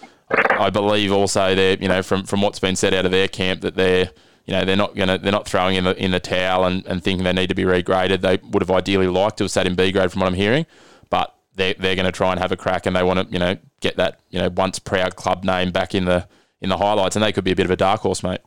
I 0.51 0.71
believe 0.71 1.13
also 1.13 1.55
they're, 1.55 1.79
you 1.79 1.89
know, 1.89 2.03
from, 2.03 2.25
from 2.25 2.43
what's 2.43 2.59
been 2.59 2.77
said 2.77 2.93
out 2.93 3.07
of 3.07 3.11
their 3.11 3.29
camp, 3.29 3.63
that 3.63 3.75
they're, 3.75 4.11
you 4.45 4.53
know, 4.53 4.65
they're 4.65 4.77
not 4.77 4.95
going 4.95 5.09
to, 5.09 5.19
they're 5.19 5.33
not 5.33 5.47
throwing 5.47 5.77
in 5.77 5.85
the 5.85 5.97
in 6.03 6.11
the 6.11 6.21
towel 6.21 6.65
and, 6.65 6.85
and 6.87 7.03
thinking 7.03 7.25
they 7.25 7.33
need 7.33 7.49
to 7.49 7.55
be 7.55 7.63
regraded. 7.63 8.21
They 8.21 8.39
would 8.51 8.61
have 8.61 8.71
ideally 8.71 9.07
liked 9.07 9.39
to 9.39 9.45
have 9.45 9.51
sat 9.51 9.67
in 9.67 9.77
B 9.77 9.93
grade, 9.93 10.11
from 10.11 10.21
what 10.21 10.27
I'm 10.27 10.35
hearing, 10.35 10.67
but 11.11 11.35
they're, 11.55 11.75
they're 11.79 11.97
going 11.97 12.07
to 12.07 12.13
try 12.13 12.33
and 12.33 12.41
have 12.41 12.51
a 12.51 12.57
crack, 12.57 12.85
and 12.85 12.97
they 12.97 13.03
want 13.03 13.21
to, 13.21 13.33
you 13.33 13.39
know, 13.39 13.57
get 13.81 13.97
that, 13.97 14.21
you 14.31 14.41
know, 14.41 14.51
once 14.51 14.79
proud 14.79 15.17
club 15.17 15.45
name 15.45 15.71
back 15.71 15.95
in 15.95 16.07
the 16.07 16.27
in 16.63 16.69
the 16.69 16.79
highlights, 16.79 17.17
and 17.17 17.23
they 17.25 17.33
could 17.33 17.45
be 17.45 17.53
a 17.53 17.57
bit 17.57 17.67
of 17.67 17.71
a 17.71 17.77
dark 17.77 18.01
horse, 18.01 18.23
mate. 18.23 18.41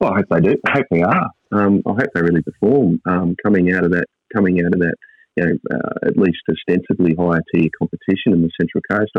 Well, 0.00 0.12
I 0.12 0.16
hope 0.16 0.26
they 0.30 0.40
do. 0.40 0.56
I 0.66 0.70
hope 0.72 0.86
they 0.90 1.02
are. 1.02 1.30
Um, 1.52 1.82
I 1.86 1.90
hope 1.90 2.08
they 2.14 2.22
really 2.22 2.42
perform 2.42 3.00
um, 3.06 3.36
coming 3.42 3.72
out 3.74 3.84
of 3.84 3.92
that. 3.92 4.06
Coming 4.34 4.60
out 4.60 4.74
of 4.74 4.80
that 4.80 4.94
you 5.36 5.44
know, 5.44 5.58
uh, 5.72 6.06
at 6.06 6.16
least 6.16 6.38
ostensibly 6.48 7.14
higher 7.14 7.42
tier 7.52 7.68
competition 7.78 8.32
in 8.32 8.42
the 8.42 8.50
Central 8.60 8.82
Coast. 8.90 9.10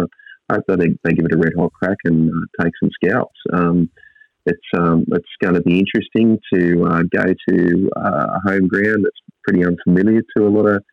I 0.50 0.56
hope 0.56 0.64
that 0.68 0.80
they, 0.80 0.90
they 1.04 1.16
give 1.16 1.26
it 1.26 1.34
a 1.34 1.38
red 1.38 1.54
hot 1.58 1.74
crack 1.74 1.98
and 2.06 2.30
uh, 2.30 2.64
take 2.64 2.74
some 2.80 2.90
scalps. 2.92 3.40
Um, 3.54 3.90
it's 4.46 4.60
um, 4.78 5.06
it's 5.12 5.26
going 5.42 5.56
to 5.56 5.62
be 5.62 5.80
interesting 5.80 6.38
to 6.54 6.86
uh, 6.86 7.02
go 7.12 7.26
to 7.50 7.90
uh, 7.98 8.28
a 8.36 8.50
home 8.50 8.68
ground 8.68 9.04
that's 9.04 9.20
pretty 9.44 9.66
unfamiliar 9.66 10.22
to 10.38 10.48
a 10.48 10.50
lot 10.50 10.68
of 10.68 10.84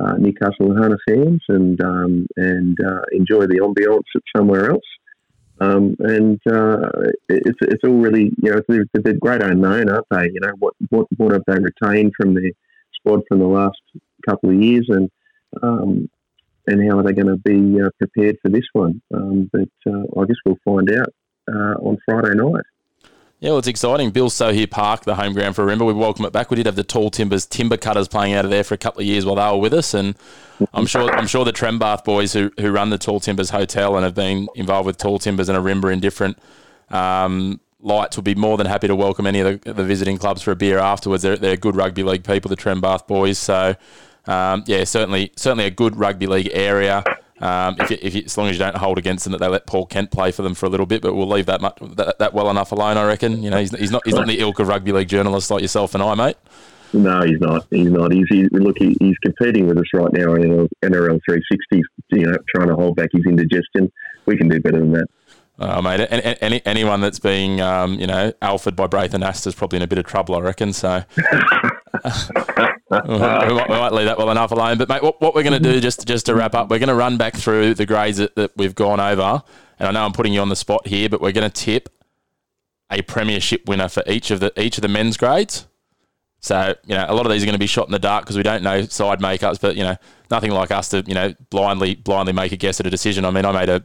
uh, 0.00 0.12
Newcastle 0.16 0.70
and 0.70 0.96
fans, 1.08 1.42
and 1.48 1.80
um, 1.82 2.26
and 2.36 2.78
uh, 2.86 3.02
enjoy 3.12 3.46
the 3.46 3.58
ambiance 3.60 4.04
at 4.14 4.22
somewhere 4.36 4.70
else. 4.70 4.84
Um, 5.60 5.94
and 6.00 6.40
it's 7.28 7.58
it's 7.60 7.84
all 7.84 7.98
really 7.98 8.32
you 8.42 8.50
know 8.50 8.60
they're, 8.66 8.86
they're 8.94 9.14
great 9.14 9.42
unknown, 9.42 9.90
aren't 9.90 10.06
they? 10.10 10.30
You 10.32 10.40
know 10.40 10.52
what 10.58 10.74
what 10.88 11.06
what 11.16 11.32
have 11.32 11.42
they 11.46 11.58
retained 11.58 12.12
from 12.16 12.34
their 12.34 12.50
squad 12.94 13.20
from 13.28 13.40
the 13.40 13.46
last 13.46 13.80
couple 14.26 14.50
of 14.50 14.62
years, 14.62 14.86
and 14.88 15.10
um, 15.62 16.08
and 16.66 16.88
how 16.88 16.98
are 16.98 17.02
they 17.02 17.12
going 17.12 17.26
to 17.26 17.36
be 17.36 17.80
uh, 17.80 17.90
prepared 17.98 18.36
for 18.42 18.48
this 18.48 18.66
one? 18.72 19.02
Um, 19.12 19.50
but 19.52 19.68
uh, 19.86 20.20
I 20.20 20.24
guess 20.24 20.36
we'll 20.46 20.56
find 20.64 20.90
out 20.92 21.12
uh, 21.52 21.74
on 21.80 21.98
Friday 22.06 22.34
night. 22.34 22.64
Yeah, 23.40 23.50
well, 23.50 23.58
it's 23.58 23.68
exciting. 23.68 24.10
Bill 24.10 24.28
Sohier 24.28 24.70
Park, 24.70 25.04
the 25.04 25.14
home 25.14 25.32
ground 25.32 25.56
for 25.56 25.62
Remember, 25.62 25.86
we 25.86 25.94
welcome 25.94 26.26
it 26.26 26.32
back. 26.32 26.50
We 26.50 26.56
did 26.56 26.66
have 26.66 26.76
the 26.76 26.84
Tall 26.84 27.08
Timbers 27.08 27.46
Timber 27.46 27.78
Cutters 27.78 28.06
playing 28.06 28.34
out 28.34 28.44
of 28.44 28.50
there 28.50 28.62
for 28.62 28.74
a 28.74 28.78
couple 28.78 29.00
of 29.00 29.06
years 29.06 29.24
while 29.24 29.36
they 29.36 29.42
were 29.50 29.56
with 29.56 29.72
us, 29.72 29.94
and 29.94 30.14
I'm 30.74 30.84
sure 30.84 31.10
I'm 31.10 31.26
sure 31.26 31.46
the 31.46 31.52
Trembath 31.52 32.04
boys 32.04 32.34
who, 32.34 32.52
who 32.60 32.70
run 32.70 32.90
the 32.90 32.98
Tall 32.98 33.18
Timbers 33.18 33.48
Hotel 33.48 33.96
and 33.96 34.04
have 34.04 34.14
been 34.14 34.46
involved 34.54 34.84
with 34.84 34.98
Tall 34.98 35.18
Timbers 35.18 35.48
and 35.48 35.56
Ourimbah 35.56 35.90
in 35.90 36.00
different 36.00 36.36
um, 36.90 37.60
lights 37.80 38.16
would 38.16 38.26
be 38.26 38.34
more 38.34 38.58
than 38.58 38.66
happy 38.66 38.88
to 38.88 38.94
welcome 38.94 39.26
any 39.26 39.40
of 39.40 39.62
the, 39.62 39.72
the 39.72 39.84
visiting 39.84 40.18
clubs 40.18 40.42
for 40.42 40.50
a 40.50 40.56
beer 40.56 40.78
afterwards. 40.78 41.22
They're, 41.22 41.38
they're 41.38 41.56
good 41.56 41.76
rugby 41.76 42.02
league 42.02 42.24
people, 42.24 42.50
the 42.50 42.58
Trembath 42.58 43.06
boys. 43.06 43.38
So 43.38 43.74
um, 44.26 44.64
yeah, 44.66 44.84
certainly 44.84 45.32
certainly 45.36 45.64
a 45.64 45.70
good 45.70 45.96
rugby 45.96 46.26
league 46.26 46.50
area. 46.52 47.02
Um, 47.40 47.76
if, 47.78 47.90
you, 47.90 47.98
if 48.02 48.14
you, 48.14 48.22
as 48.26 48.36
long 48.36 48.48
as 48.48 48.54
you 48.54 48.58
don't 48.58 48.76
hold 48.76 48.98
against 48.98 49.24
them 49.24 49.32
that 49.32 49.38
they 49.38 49.48
let 49.48 49.66
Paul 49.66 49.86
Kent 49.86 50.10
play 50.10 50.30
for 50.30 50.42
them 50.42 50.54
for 50.54 50.66
a 50.66 50.68
little 50.68 50.86
bit, 50.86 51.00
but 51.00 51.14
we'll 51.14 51.28
leave 51.28 51.46
that 51.46 51.60
much, 51.60 51.78
that, 51.80 52.18
that 52.18 52.34
well 52.34 52.50
enough 52.50 52.72
alone. 52.72 52.96
I 52.96 53.04
reckon. 53.04 53.42
You 53.42 53.50
know, 53.50 53.58
he's, 53.58 53.76
he's 53.76 53.90
not 53.90 54.02
he's 54.04 54.14
not 54.14 54.26
the 54.26 54.40
ilk 54.40 54.58
of 54.58 54.68
rugby 54.68 54.92
league 54.92 55.08
journalists 55.08 55.50
like 55.50 55.62
yourself 55.62 55.94
and 55.94 56.02
I, 56.02 56.14
mate. 56.14 56.36
No, 56.92 57.22
he's 57.22 57.40
not. 57.40 57.66
He's 57.70 57.90
not. 57.90 58.12
He's 58.12 58.26
he, 58.28 58.48
look. 58.48 58.76
He, 58.78 58.96
he's 59.00 59.16
competing 59.18 59.66
with 59.68 59.78
us 59.78 59.84
right 59.94 60.12
now 60.12 60.34
in 60.34 60.68
NRL 60.82 61.20
three 61.24 61.40
hundred 61.40 61.44
and 61.50 61.60
sixty. 61.70 61.82
You 62.10 62.26
know, 62.26 62.36
trying 62.54 62.68
to 62.68 62.74
hold 62.74 62.96
back 62.96 63.10
his 63.12 63.24
indigestion. 63.26 63.90
We 64.26 64.36
can 64.36 64.48
do 64.48 64.60
better 64.60 64.78
than 64.78 64.92
that. 64.92 65.06
Oh, 65.62 65.82
mate, 65.82 66.06
any, 66.10 66.36
any, 66.40 66.62
anyone 66.64 67.02
that's 67.02 67.18
being, 67.18 67.60
um, 67.60 68.00
you 68.00 68.06
know, 68.06 68.32
alphaed 68.40 68.76
by 68.76 68.86
Braith 68.86 69.12
Anasta's 69.12 69.54
probably 69.54 69.76
in 69.76 69.82
a 69.82 69.86
bit 69.86 69.98
of 69.98 70.06
trouble, 70.06 70.34
I 70.34 70.40
reckon. 70.40 70.72
So 70.72 71.04
we, 72.90 73.18
might, 73.18 73.68
we, 73.68 73.74
might, 73.74 73.92
leave 73.92 74.06
that 74.06 74.16
well 74.16 74.30
enough 74.30 74.52
alone. 74.52 74.78
But 74.78 74.88
mate, 74.88 75.02
what, 75.02 75.20
what 75.20 75.34
we're 75.34 75.42
going 75.42 75.60
to 75.62 75.72
do 75.72 75.80
just 75.80 76.06
just 76.06 76.26
to 76.26 76.34
wrap 76.34 76.54
up, 76.54 76.70
we're 76.70 76.78
going 76.78 76.88
to 76.88 76.94
run 76.94 77.18
back 77.18 77.36
through 77.36 77.74
the 77.74 77.84
grades 77.84 78.18
that, 78.18 78.34
that 78.36 78.56
we've 78.56 78.74
gone 78.74 79.00
over, 79.00 79.42
and 79.78 79.88
I 79.88 79.92
know 79.92 80.04
I'm 80.04 80.12
putting 80.12 80.32
you 80.32 80.40
on 80.40 80.48
the 80.48 80.56
spot 80.56 80.86
here, 80.86 81.08
but 81.08 81.20
we're 81.20 81.32
going 81.32 81.48
to 81.48 81.54
tip 81.64 81.88
a 82.90 83.02
premiership 83.02 83.68
winner 83.68 83.88
for 83.88 84.02
each 84.06 84.30
of 84.30 84.40
the 84.40 84.58
each 84.60 84.78
of 84.78 84.82
the 84.82 84.88
men's 84.88 85.16
grades. 85.16 85.66
So 86.40 86.74
you 86.86 86.94
know, 86.94 87.04
a 87.06 87.14
lot 87.14 87.26
of 87.26 87.32
these 87.32 87.42
are 87.42 87.46
going 87.46 87.54
to 87.54 87.58
be 87.58 87.66
shot 87.66 87.86
in 87.86 87.92
the 87.92 87.98
dark 87.98 88.24
because 88.24 88.36
we 88.36 88.42
don't 88.42 88.62
know 88.62 88.82
side 88.84 89.20
makeups, 89.20 89.60
but 89.60 89.76
you 89.76 89.84
know, 89.84 89.96
nothing 90.30 90.52
like 90.52 90.70
us 90.70 90.88
to 90.88 91.04
you 91.06 91.14
know 91.14 91.34
blindly 91.50 91.96
blindly 91.96 92.32
make 92.32 92.52
a 92.52 92.56
guess 92.56 92.80
at 92.80 92.86
a 92.86 92.90
decision. 92.90 93.24
I 93.24 93.30
mean, 93.30 93.44
I 93.44 93.52
made 93.52 93.68
a 93.68 93.84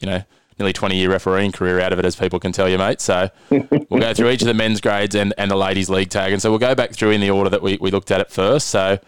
you 0.00 0.06
know 0.06 0.22
nearly 0.58 0.72
20 0.72 0.96
year 0.96 1.10
refereeing 1.10 1.52
career 1.52 1.80
out 1.80 1.92
of 1.92 1.98
it, 1.98 2.04
as 2.04 2.16
people 2.16 2.38
can 2.38 2.52
tell 2.52 2.68
you, 2.68 2.78
mate. 2.78 3.00
So 3.00 3.30
we'll 3.50 4.00
go 4.00 4.14
through 4.14 4.30
each 4.30 4.42
of 4.42 4.48
the 4.48 4.54
men's 4.54 4.80
grades 4.80 5.14
and, 5.14 5.34
and 5.38 5.50
the 5.50 5.56
ladies' 5.56 5.88
league 5.88 6.10
tag. 6.10 6.32
And 6.32 6.40
so 6.40 6.50
we'll 6.50 6.58
go 6.58 6.74
back 6.74 6.92
through 6.92 7.10
in 7.10 7.20
the 7.20 7.30
order 7.30 7.50
that 7.50 7.62
we, 7.62 7.78
we 7.80 7.90
looked 7.90 8.10
at 8.10 8.20
it 8.20 8.30
first. 8.30 8.68
So, 8.68 8.98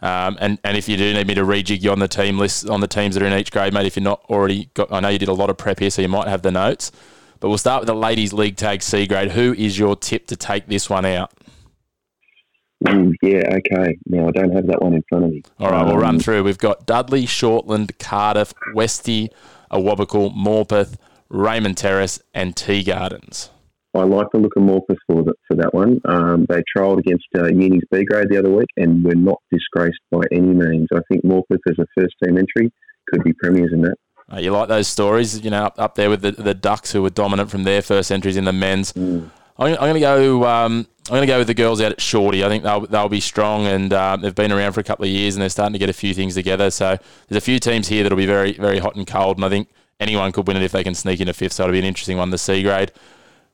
um, 0.00 0.36
and, 0.40 0.58
and 0.64 0.76
if 0.76 0.88
you 0.88 0.96
do 0.96 1.12
need 1.12 1.26
me 1.26 1.34
to 1.34 1.42
rejig 1.42 1.82
you 1.82 1.90
on 1.90 1.98
the 1.98 2.08
team 2.08 2.38
list, 2.38 2.68
on 2.68 2.80
the 2.80 2.88
teams 2.88 3.14
that 3.14 3.22
are 3.22 3.26
in 3.26 3.32
each 3.32 3.50
grade, 3.50 3.72
mate, 3.72 3.86
if 3.86 3.96
you're 3.96 4.04
not 4.04 4.22
already 4.28 4.70
got, 4.74 4.92
I 4.92 5.00
know 5.00 5.08
you 5.08 5.18
did 5.18 5.28
a 5.28 5.34
lot 5.34 5.50
of 5.50 5.56
prep 5.56 5.80
here, 5.80 5.90
so 5.90 6.02
you 6.02 6.08
might 6.08 6.28
have 6.28 6.42
the 6.42 6.52
notes. 6.52 6.92
But 7.40 7.48
we'll 7.48 7.58
start 7.58 7.82
with 7.82 7.86
the 7.86 7.94
ladies' 7.94 8.32
league 8.32 8.56
tag 8.56 8.82
C 8.82 9.06
grade. 9.06 9.32
Who 9.32 9.54
is 9.54 9.78
your 9.78 9.96
tip 9.96 10.26
to 10.28 10.36
take 10.36 10.66
this 10.66 10.90
one 10.90 11.04
out? 11.04 11.32
Mm, 12.84 13.12
yeah, 13.22 13.56
okay. 13.56 13.98
Now 14.06 14.28
I 14.28 14.30
don't 14.30 14.52
have 14.52 14.66
that 14.68 14.80
one 14.80 14.94
in 14.94 15.04
front 15.08 15.24
of 15.24 15.30
me. 15.30 15.42
All 15.58 15.70
right, 15.70 15.82
um, 15.82 15.88
we'll 15.88 15.98
run 15.98 16.16
um, 16.16 16.20
through. 16.20 16.44
We've 16.44 16.58
got 16.58 16.86
Dudley, 16.86 17.26
Shortland, 17.26 17.98
Cardiff, 17.98 18.54
Westy, 18.74 19.30
Awabakal, 19.70 20.34
Morpeth, 20.34 20.96
Raymond 21.28 21.76
Terrace, 21.76 22.20
and 22.34 22.56
Tea 22.56 22.82
Gardens. 22.82 23.50
I 23.94 24.02
like 24.02 24.26
the 24.32 24.38
look 24.38 24.54
of 24.56 24.62
Morpeth 24.62 24.96
for, 25.06 25.24
the, 25.24 25.32
for 25.48 25.56
that 25.56 25.72
one. 25.72 26.00
Um, 26.04 26.46
they 26.48 26.62
trialled 26.76 26.98
against 26.98 27.26
uh, 27.36 27.46
Uni's 27.46 27.82
B 27.90 28.04
grade 28.04 28.28
the 28.30 28.38
other 28.38 28.50
week 28.50 28.68
and 28.76 29.04
were 29.04 29.14
not 29.14 29.38
disgraced 29.50 29.98
by 30.10 30.20
any 30.30 30.52
means. 30.52 30.88
I 30.94 31.00
think 31.10 31.24
Morpeth 31.24 31.58
as 31.68 31.78
a 31.78 31.86
first 31.98 32.14
team 32.22 32.38
entry 32.38 32.70
could 33.10 33.24
be 33.24 33.32
premiers 33.32 33.72
in 33.72 33.82
that. 33.82 33.96
Uh, 34.30 34.38
you 34.38 34.50
like 34.50 34.68
those 34.68 34.86
stories, 34.86 35.40
you 35.40 35.50
know, 35.50 35.64
up, 35.64 35.74
up 35.78 35.94
there 35.94 36.10
with 36.10 36.20
the, 36.20 36.32
the 36.32 36.54
Ducks 36.54 36.92
who 36.92 37.02
were 37.02 37.10
dominant 37.10 37.50
from 37.50 37.64
their 37.64 37.80
first 37.80 38.12
entries 38.12 38.36
in 38.36 38.44
the 38.44 38.52
men's. 38.52 38.92
Mm. 38.92 39.30
I'm, 39.58 39.72
I'm 39.74 39.78
going 39.78 39.94
to 39.94 40.00
go. 40.00 40.44
Um, 40.44 40.86
I'm 41.08 41.14
going 41.14 41.22
to 41.22 41.26
go 41.26 41.38
with 41.38 41.46
the 41.46 41.54
girls 41.54 41.80
out 41.80 41.92
at 41.92 42.00
Shorty. 42.00 42.44
I 42.44 42.48
think 42.48 42.64
they'll 42.64 42.86
they'll 42.86 43.08
be 43.08 43.20
strong, 43.20 43.66
and 43.66 43.92
uh, 43.92 44.16
they've 44.16 44.34
been 44.34 44.52
around 44.52 44.72
for 44.72 44.80
a 44.80 44.84
couple 44.84 45.04
of 45.04 45.10
years, 45.10 45.34
and 45.34 45.42
they're 45.42 45.48
starting 45.48 45.72
to 45.72 45.78
get 45.78 45.88
a 45.88 45.94
few 45.94 46.14
things 46.14 46.34
together. 46.34 46.70
So 46.70 46.98
there's 47.28 47.42
a 47.42 47.44
few 47.44 47.58
teams 47.58 47.88
here 47.88 48.02
that'll 48.02 48.18
be 48.18 48.26
very 48.26 48.52
very 48.52 48.78
hot 48.78 48.96
and 48.96 49.06
cold, 49.06 49.36
and 49.38 49.44
I 49.44 49.48
think 49.48 49.68
anyone 50.00 50.32
could 50.32 50.46
win 50.46 50.56
it 50.56 50.62
if 50.62 50.72
they 50.72 50.84
can 50.84 50.94
sneak 50.94 51.20
into 51.20 51.32
fifth. 51.32 51.54
So 51.54 51.64
it'll 51.64 51.72
be 51.72 51.78
an 51.78 51.84
interesting 51.84 52.18
one. 52.18 52.30
The 52.30 52.38
C 52.38 52.62
grade. 52.62 52.92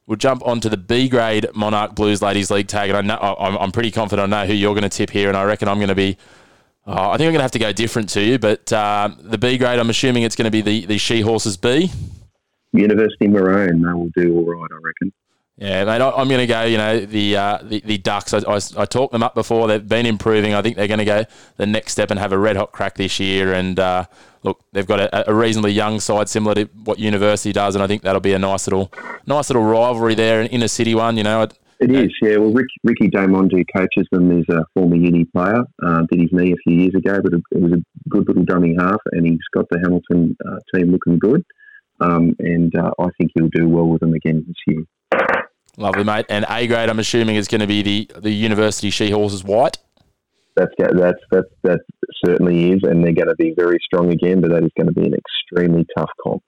We'll 0.06 0.16
jump 0.16 0.46
on 0.46 0.60
to 0.60 0.68
the 0.68 0.76
B 0.76 1.08
grade 1.08 1.46
Monarch 1.54 1.94
Blues 1.94 2.20
Ladies 2.20 2.50
League 2.50 2.68
tag, 2.68 2.90
and 2.90 2.98
I 2.98 3.00
know 3.00 3.36
I'm, 3.38 3.56
I'm 3.56 3.72
pretty 3.72 3.90
confident 3.90 4.30
I 4.30 4.42
know 4.42 4.46
who 4.46 4.52
you're 4.52 4.74
going 4.74 4.82
to 4.82 4.90
tip 4.90 5.08
here, 5.08 5.28
and 5.28 5.36
I 5.36 5.44
reckon 5.44 5.66
I'm 5.66 5.78
going 5.78 5.88
to 5.88 5.94
be 5.94 6.18
Oh, 6.86 6.92
I 6.92 7.16
think 7.16 7.28
I'm 7.28 7.32
going 7.32 7.36
to 7.36 7.42
have 7.42 7.50
to 7.52 7.58
go 7.58 7.72
different 7.72 8.10
to 8.10 8.20
you, 8.20 8.38
but 8.38 8.70
um, 8.72 9.16
the 9.22 9.38
B 9.38 9.56
grade, 9.56 9.78
I'm 9.78 9.88
assuming 9.88 10.22
it's 10.22 10.36
going 10.36 10.44
to 10.44 10.50
be 10.50 10.60
the, 10.60 10.84
the 10.84 10.98
Seahorses 10.98 11.56
B. 11.56 11.90
University 12.72 13.26
Maroon, 13.26 13.80
they 13.80 13.92
will 13.94 14.10
do 14.14 14.36
all 14.36 14.44
right, 14.44 14.70
I 14.70 14.78
reckon. 14.82 15.12
Yeah, 15.56 15.84
mate, 15.84 16.00
I- 16.00 16.10
I'm 16.10 16.26
going 16.28 16.40
to 16.40 16.46
go. 16.46 16.64
You 16.64 16.76
know, 16.78 17.00
the 17.06 17.36
uh, 17.36 17.58
the, 17.62 17.80
the 17.84 17.98
Ducks. 17.98 18.34
I, 18.34 18.38
I, 18.38 18.58
I 18.76 18.84
talked 18.86 19.12
them 19.12 19.22
up 19.22 19.34
before. 19.34 19.68
They've 19.68 19.86
been 19.86 20.04
improving. 20.06 20.52
I 20.54 20.62
think 20.62 20.76
they're 20.76 20.88
going 20.88 20.98
to 20.98 21.04
go 21.04 21.24
the 21.58 21.66
next 21.66 21.92
step 21.92 22.10
and 22.10 22.18
have 22.18 22.32
a 22.32 22.38
red 22.38 22.56
hot 22.56 22.72
crack 22.72 22.96
this 22.96 23.20
year. 23.20 23.52
And 23.52 23.78
uh, 23.78 24.06
look, 24.42 24.60
they've 24.72 24.86
got 24.86 24.98
a, 25.00 25.30
a 25.30 25.34
reasonably 25.34 25.70
young 25.72 26.00
side, 26.00 26.28
similar 26.28 26.54
to 26.56 26.64
what 26.84 26.98
University 26.98 27.52
does. 27.52 27.76
And 27.76 27.84
I 27.84 27.86
think 27.86 28.02
that'll 28.02 28.20
be 28.20 28.32
a 28.32 28.38
nice 28.38 28.66
little 28.66 28.92
nice 29.26 29.48
little 29.48 29.62
rivalry 29.62 30.16
there, 30.16 30.40
an 30.40 30.48
inner 30.48 30.66
city 30.68 30.94
one. 30.94 31.16
You 31.16 31.22
know, 31.22 31.42
I- 31.42 31.48
It 31.78 31.90
is, 31.92 32.10
yeah. 32.20 32.36
Well, 32.38 32.52
Rick, 32.52 32.66
Ricky 32.82 33.08
Damond, 33.08 33.52
who 33.52 33.62
coaches 33.76 34.08
them, 34.10 34.36
is 34.36 34.46
a 34.48 34.64
former 34.74 34.96
uni 34.96 35.24
player. 35.24 35.62
Uh, 35.80 36.02
did 36.10 36.20
his 36.20 36.32
knee 36.32 36.50
a 36.52 36.56
few 36.68 36.80
years 36.80 36.94
ago, 36.96 37.20
but 37.22 37.32
it 37.32 37.60
was 37.60 37.72
a 37.74 38.08
good 38.08 38.26
little 38.26 38.44
dummy 38.44 38.74
half, 38.76 39.00
and 39.12 39.24
he's 39.24 39.38
got 39.54 39.66
the 39.70 39.78
Hamilton 39.78 40.36
uh, 40.48 40.58
team 40.74 40.90
looking 40.90 41.18
good. 41.20 41.44
Um, 42.00 42.34
and 42.40 42.74
uh, 42.76 42.90
I 42.98 43.06
think 43.16 43.30
he'll 43.36 43.48
do 43.50 43.68
well 43.68 43.86
with 43.86 44.00
them 44.00 44.14
again 44.14 44.44
this 44.48 44.56
year. 44.66 44.82
Lovely, 45.76 46.04
mate. 46.04 46.26
And 46.28 46.44
A 46.48 46.66
grade, 46.66 46.88
I'm 46.88 46.98
assuming 46.98 47.36
is 47.36 47.48
going 47.48 47.60
to 47.60 47.66
be 47.66 47.82
the 47.82 48.10
the 48.20 48.30
University 48.30 48.90
Seahorses 48.90 49.44
White. 49.44 49.78
That's 50.56 50.72
that's 50.78 51.18
that's 51.30 51.48
that 51.64 51.80
certainly 52.24 52.72
is, 52.72 52.80
and 52.84 53.04
they're 53.04 53.12
going 53.12 53.28
to 53.28 53.34
be 53.36 53.54
very 53.56 53.78
strong 53.84 54.12
again. 54.12 54.40
But 54.40 54.50
that 54.50 54.62
is 54.62 54.70
going 54.76 54.86
to 54.86 54.92
be 54.92 55.06
an 55.06 55.14
extremely 55.14 55.84
tough 55.96 56.10
comp. 56.22 56.42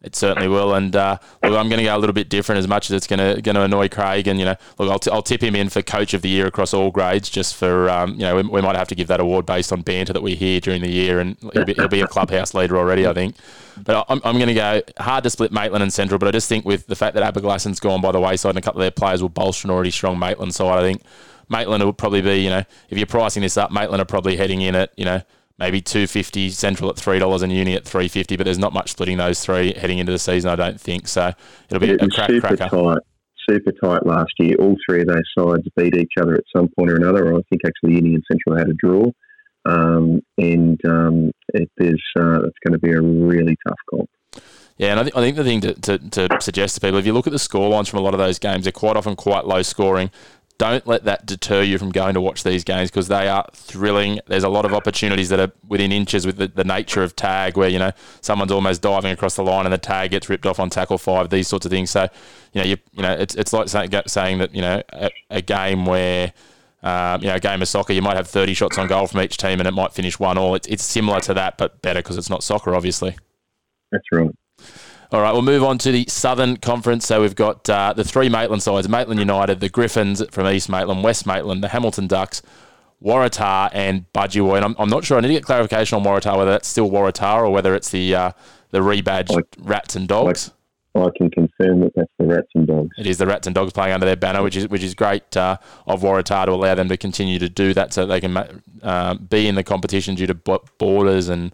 It 0.00 0.14
certainly 0.14 0.46
will, 0.46 0.74
and 0.74 0.94
uh, 0.94 1.18
look, 1.42 1.58
I'm 1.58 1.68
going 1.68 1.78
to 1.78 1.82
go 1.82 1.96
a 1.96 1.98
little 1.98 2.14
bit 2.14 2.28
different. 2.28 2.60
As 2.60 2.68
much 2.68 2.88
as 2.88 2.94
it's 2.94 3.08
going 3.08 3.18
to 3.18 3.42
going 3.42 3.56
to 3.56 3.62
annoy 3.62 3.88
Craig, 3.88 4.28
and 4.28 4.38
you 4.38 4.44
know, 4.44 4.54
look, 4.78 4.88
I'll, 4.92 4.98
t- 5.00 5.10
I'll 5.10 5.22
tip 5.22 5.42
him 5.42 5.56
in 5.56 5.68
for 5.70 5.82
coach 5.82 6.14
of 6.14 6.22
the 6.22 6.28
year 6.28 6.46
across 6.46 6.72
all 6.72 6.92
grades, 6.92 7.28
just 7.28 7.56
for 7.56 7.90
um, 7.90 8.12
you 8.12 8.20
know, 8.20 8.36
we, 8.36 8.42
we 8.42 8.60
might 8.60 8.76
have 8.76 8.86
to 8.88 8.94
give 8.94 9.08
that 9.08 9.18
award 9.18 9.44
based 9.44 9.72
on 9.72 9.82
banter 9.82 10.12
that 10.12 10.22
we 10.22 10.36
hear 10.36 10.60
during 10.60 10.82
the 10.82 10.88
year, 10.90 11.18
and 11.18 11.36
he'll 11.52 11.64
be, 11.64 11.74
he'll 11.74 11.88
be 11.88 12.00
a 12.00 12.06
clubhouse 12.06 12.54
leader 12.54 12.76
already, 12.76 13.08
I 13.08 13.12
think. 13.12 13.34
But 13.82 14.06
I'm, 14.08 14.20
I'm 14.24 14.36
going 14.36 14.46
to 14.46 14.54
go 14.54 14.82
hard 14.98 15.24
to 15.24 15.30
split 15.30 15.50
Maitland 15.50 15.82
and 15.82 15.92
Central, 15.92 16.20
but 16.20 16.28
I 16.28 16.30
just 16.30 16.48
think 16.48 16.64
with 16.64 16.86
the 16.86 16.94
fact 16.94 17.16
that 17.16 17.34
Aberglasslyn's 17.34 17.80
gone 17.80 18.00
by 18.00 18.12
the 18.12 18.20
wayside 18.20 18.50
and 18.50 18.58
a 18.58 18.62
couple 18.62 18.80
of 18.80 18.84
their 18.84 18.92
players 18.92 19.20
will 19.20 19.28
bolster 19.30 19.66
an 19.66 19.72
already 19.72 19.90
strong 19.90 20.16
Maitland 20.16 20.54
side, 20.54 20.78
I 20.78 20.82
think 20.82 21.02
Maitland 21.48 21.82
will 21.82 21.92
probably 21.92 22.22
be, 22.22 22.36
you 22.36 22.50
know, 22.50 22.62
if 22.88 22.98
you're 22.98 23.06
pricing 23.06 23.42
this 23.42 23.56
up, 23.56 23.72
Maitland 23.72 24.00
are 24.00 24.06
probably 24.06 24.36
heading 24.36 24.60
in 24.60 24.76
at, 24.76 24.92
you 24.96 25.04
know, 25.04 25.22
maybe 25.58 25.80
two 25.80 26.06
fifty, 26.06 26.50
Central 26.50 26.90
at 26.90 26.96
three 26.96 27.18
dollars, 27.18 27.42
and 27.42 27.52
Uni 27.52 27.74
at 27.74 27.84
three 27.84 28.08
fifty. 28.08 28.36
But 28.36 28.44
there's 28.44 28.58
not 28.58 28.72
much 28.72 28.90
splitting 28.90 29.18
those 29.18 29.44
three 29.44 29.74
heading 29.74 29.98
into 29.98 30.12
the 30.12 30.18
season, 30.18 30.50
I 30.50 30.56
don't 30.56 30.80
think. 30.80 31.08
So 31.08 31.32
it'll 31.68 31.80
be 31.80 31.90
It 31.90 32.02
a 32.02 32.08
crack 32.08 32.30
super 32.30 32.56
cracker. 32.56 32.76
tight, 32.76 32.98
super 33.48 33.72
tight 33.82 34.06
last 34.06 34.32
year. 34.38 34.56
All 34.58 34.76
three 34.88 35.02
of 35.02 35.08
those 35.08 35.22
sides 35.38 35.64
beat 35.76 35.96
each 35.96 36.12
other 36.20 36.34
at 36.34 36.44
some 36.54 36.68
point 36.78 36.90
or 36.90 36.96
another. 36.96 37.34
I 37.34 37.40
think 37.50 37.62
actually 37.66 37.94
Uni 37.94 38.14
and 38.14 38.24
Central 38.30 38.56
had 38.56 38.68
a 38.68 38.74
draw, 38.74 39.04
um, 39.68 40.20
and 40.38 40.80
um, 40.86 41.30
it 41.54 41.70
is 41.78 42.00
uh, 42.18 42.42
it's 42.42 42.58
going 42.64 42.72
to 42.72 42.78
be 42.78 42.92
a 42.92 43.00
really 43.00 43.56
tough 43.66 43.78
comp. 43.90 44.08
Yeah, 44.76 44.92
and 44.92 45.00
I, 45.00 45.02
think 45.02 45.16
I 45.16 45.20
think 45.20 45.36
the 45.36 45.42
thing 45.42 45.60
to, 45.62 45.74
to, 45.74 45.98
to 46.28 46.40
suggest 46.40 46.76
to 46.76 46.80
people, 46.80 46.98
if 47.00 47.06
you 47.06 47.12
look 47.12 47.26
at 47.26 47.32
the 47.32 47.38
score 47.40 47.68
lines 47.68 47.88
from 47.88 47.98
a 47.98 48.02
lot 48.02 48.14
of 48.14 48.18
those 48.18 48.38
games, 48.38 48.62
they're 48.62 48.70
quite 48.70 48.96
often 48.96 49.16
quite 49.16 49.44
low 49.44 49.62
scoring. 49.62 50.12
Don't 50.58 50.86
let 50.88 51.04
that 51.04 51.24
deter 51.24 51.62
you 51.62 51.78
from 51.78 51.90
going 51.90 52.14
to 52.14 52.20
watch 52.20 52.42
these 52.42 52.64
games 52.64 52.90
because 52.90 53.06
they 53.06 53.28
are 53.28 53.46
thrilling. 53.52 54.18
There's 54.26 54.42
a 54.42 54.48
lot 54.48 54.64
of 54.64 54.74
opportunities 54.74 55.28
that 55.28 55.38
are 55.38 55.52
within 55.66 55.92
inches 55.92 56.26
with 56.26 56.36
the, 56.36 56.48
the 56.48 56.64
nature 56.64 57.04
of 57.04 57.14
tag, 57.14 57.56
where 57.56 57.68
you 57.68 57.78
know 57.78 57.92
someone's 58.20 58.50
almost 58.50 58.82
diving 58.82 59.12
across 59.12 59.36
the 59.36 59.44
line 59.44 59.66
and 59.66 59.72
the 59.72 59.78
tag 59.78 60.10
gets 60.10 60.28
ripped 60.28 60.46
off 60.46 60.58
on 60.58 60.68
tackle 60.68 60.98
five. 60.98 61.30
These 61.30 61.46
sorts 61.46 61.64
of 61.64 61.70
things. 61.70 61.90
So, 61.90 62.08
you 62.52 62.60
know, 62.60 62.66
you 62.66 62.76
you 62.92 63.02
know, 63.02 63.12
it's 63.12 63.36
it's 63.36 63.52
like 63.52 63.68
saying, 63.68 63.92
saying 64.08 64.38
that 64.38 64.54
you 64.54 64.62
know 64.62 64.82
a, 64.92 65.10
a 65.30 65.42
game 65.42 65.86
where. 65.86 66.32
Um, 66.80 67.22
you 67.22 67.26
know, 67.26 67.34
a 67.34 67.40
game 67.40 67.60
of 67.60 67.66
soccer, 67.66 67.92
you 67.92 68.00
might 68.00 68.16
have 68.16 68.28
30 68.28 68.54
shots 68.54 68.78
on 68.78 68.86
goal 68.86 69.08
from 69.08 69.20
each 69.22 69.36
team 69.36 69.58
and 69.58 69.66
it 69.66 69.72
might 69.72 69.92
finish 69.92 70.20
one 70.20 70.38
all. 70.38 70.54
It's, 70.54 70.68
it's 70.68 70.84
similar 70.84 71.18
to 71.22 71.34
that, 71.34 71.58
but 71.58 71.82
better 71.82 71.98
because 71.98 72.16
it's 72.16 72.30
not 72.30 72.44
soccer, 72.44 72.72
obviously. 72.72 73.16
That's 73.90 74.04
right. 74.12 74.30
All 75.10 75.22
right, 75.22 75.32
we'll 75.32 75.40
move 75.42 75.64
on 75.64 75.78
to 75.78 75.90
the 75.90 76.04
Southern 76.06 76.58
Conference. 76.58 77.06
So 77.06 77.22
we've 77.22 77.34
got 77.34 77.68
uh, 77.70 77.94
the 77.94 78.04
three 78.04 78.28
Maitland 78.28 78.62
sides 78.62 78.88
Maitland 78.88 79.18
United, 79.18 79.60
the 79.60 79.70
Griffins 79.70 80.22
from 80.30 80.46
East 80.46 80.68
Maitland, 80.68 81.02
West 81.02 81.26
Maitland, 81.26 81.64
the 81.64 81.68
Hamilton 81.68 82.06
Ducks, 82.06 82.42
Waratah, 83.02 83.70
and 83.72 84.04
Budgie 84.12 84.54
And 84.54 84.64
I'm, 84.66 84.76
I'm 84.78 84.90
not 84.90 85.04
sure, 85.04 85.16
I 85.16 85.20
need 85.22 85.28
to 85.28 85.34
get 85.34 85.44
clarification 85.44 85.96
on 85.96 86.04
Waratah, 86.04 86.36
whether 86.36 86.50
that's 86.50 86.68
still 86.68 86.90
Waratah 86.90 87.36
or 87.42 87.50
whether 87.50 87.74
it's 87.74 87.90
the 87.90 88.14
uh, 88.14 88.32
the 88.70 88.80
rebadged 88.80 89.30
Like- 89.30 89.56
Rats 89.58 89.96
and 89.96 90.06
Dogs. 90.06 90.52
I 90.94 91.10
can 91.16 91.30
confirm 91.30 91.80
that 91.80 91.92
that's 91.94 92.10
the 92.18 92.26
Rats 92.26 92.48
and 92.54 92.66
Dogs. 92.66 92.90
It 92.98 93.06
is 93.06 93.18
the 93.18 93.26
Rats 93.26 93.46
and 93.46 93.54
Dogs 93.54 93.72
playing 93.72 93.92
under 93.92 94.04
their 94.04 94.16
banner, 94.16 94.42
which 94.42 94.56
is 94.56 94.68
which 94.68 94.82
is 94.82 94.94
great 94.94 95.36
uh, 95.36 95.56
of 95.86 96.02
Waratah 96.02 96.46
to 96.46 96.52
allow 96.52 96.74
them 96.74 96.88
to 96.88 96.96
continue 96.96 97.38
to 97.38 97.48
do 97.48 97.72
that, 97.72 97.94
so 97.94 98.04
they 98.04 98.20
can 98.20 98.36
uh, 98.82 99.14
be 99.14 99.48
in 99.48 99.54
the 99.54 99.62
competition 99.62 100.16
due 100.16 100.26
to 100.26 100.34
borders 100.34 101.28
and 101.28 101.52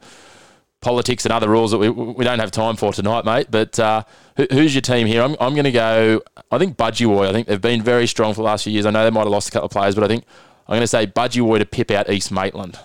politics 0.84 1.24
and 1.24 1.32
other 1.32 1.48
rules 1.48 1.70
that 1.72 1.78
we, 1.78 1.88
we 1.88 2.24
don't 2.24 2.38
have 2.38 2.50
time 2.50 2.76
for 2.76 2.92
tonight, 2.92 3.24
mate. 3.24 3.48
But 3.50 3.78
uh, 3.80 4.04
who, 4.36 4.46
who's 4.52 4.74
your 4.74 4.82
team 4.82 5.06
here? 5.06 5.22
I'm, 5.22 5.34
I'm 5.40 5.54
going 5.54 5.64
to 5.64 5.72
go. 5.72 6.22
I 6.50 6.58
think 6.58 6.76
Budgewoi. 6.76 7.26
I 7.28 7.32
think 7.32 7.48
they've 7.48 7.60
been 7.60 7.82
very 7.82 8.06
strong 8.06 8.34
for 8.34 8.38
the 8.38 8.44
last 8.44 8.64
few 8.64 8.72
years. 8.72 8.86
I 8.86 8.90
know 8.90 9.02
they 9.02 9.10
might 9.10 9.20
have 9.20 9.28
lost 9.28 9.48
a 9.48 9.52
couple 9.52 9.66
of 9.66 9.72
players, 9.72 9.94
but 9.94 10.04
I 10.04 10.08
think 10.08 10.24
I'm 10.68 10.74
going 10.74 10.82
to 10.82 10.86
say 10.86 11.06
Budgewoi 11.06 11.58
to 11.58 11.66
pip 11.66 11.90
out 11.90 12.08
East 12.10 12.30
Maitland. 12.30 12.78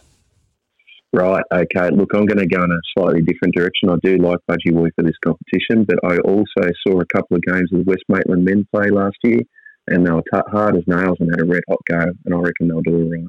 Right, 1.11 1.43
okay. 1.51 1.89
Look, 1.89 2.09
I'm 2.13 2.25
going 2.27 2.37
to 2.37 2.47
go 2.47 2.63
in 2.63 2.71
a 2.71 2.79
slightly 2.97 3.21
different 3.21 3.55
direction. 3.55 3.89
I 3.89 3.97
do 4.03 4.17
like 4.17 4.39
Budgewoi 4.49 4.89
for 4.95 5.03
this 5.03 5.17
competition, 5.25 5.83
but 5.83 5.97
I 6.03 6.17
also 6.19 6.69
saw 6.87 7.01
a 7.01 7.05
couple 7.05 7.37
of 7.37 7.41
games 7.43 7.69
of 7.73 7.79
the 7.79 7.85
West 7.85 8.03
Maitland 8.07 8.45
men 8.45 8.67
play 8.71 8.89
last 8.89 9.17
year, 9.23 9.39
and 9.87 10.05
they 10.05 10.11
were 10.11 10.21
t- 10.21 10.51
hard 10.51 10.75
as 10.75 10.83
nails 10.85 11.17
and 11.19 11.31
had 11.31 11.41
a 11.41 11.45
red 11.45 11.63
hot 11.67 11.79
go, 11.89 11.99
and 12.25 12.35
I 12.35 12.37
reckon 12.37 12.67
they'll 12.67 12.81
do 12.81 12.95
all 12.95 13.09
right. 13.09 13.27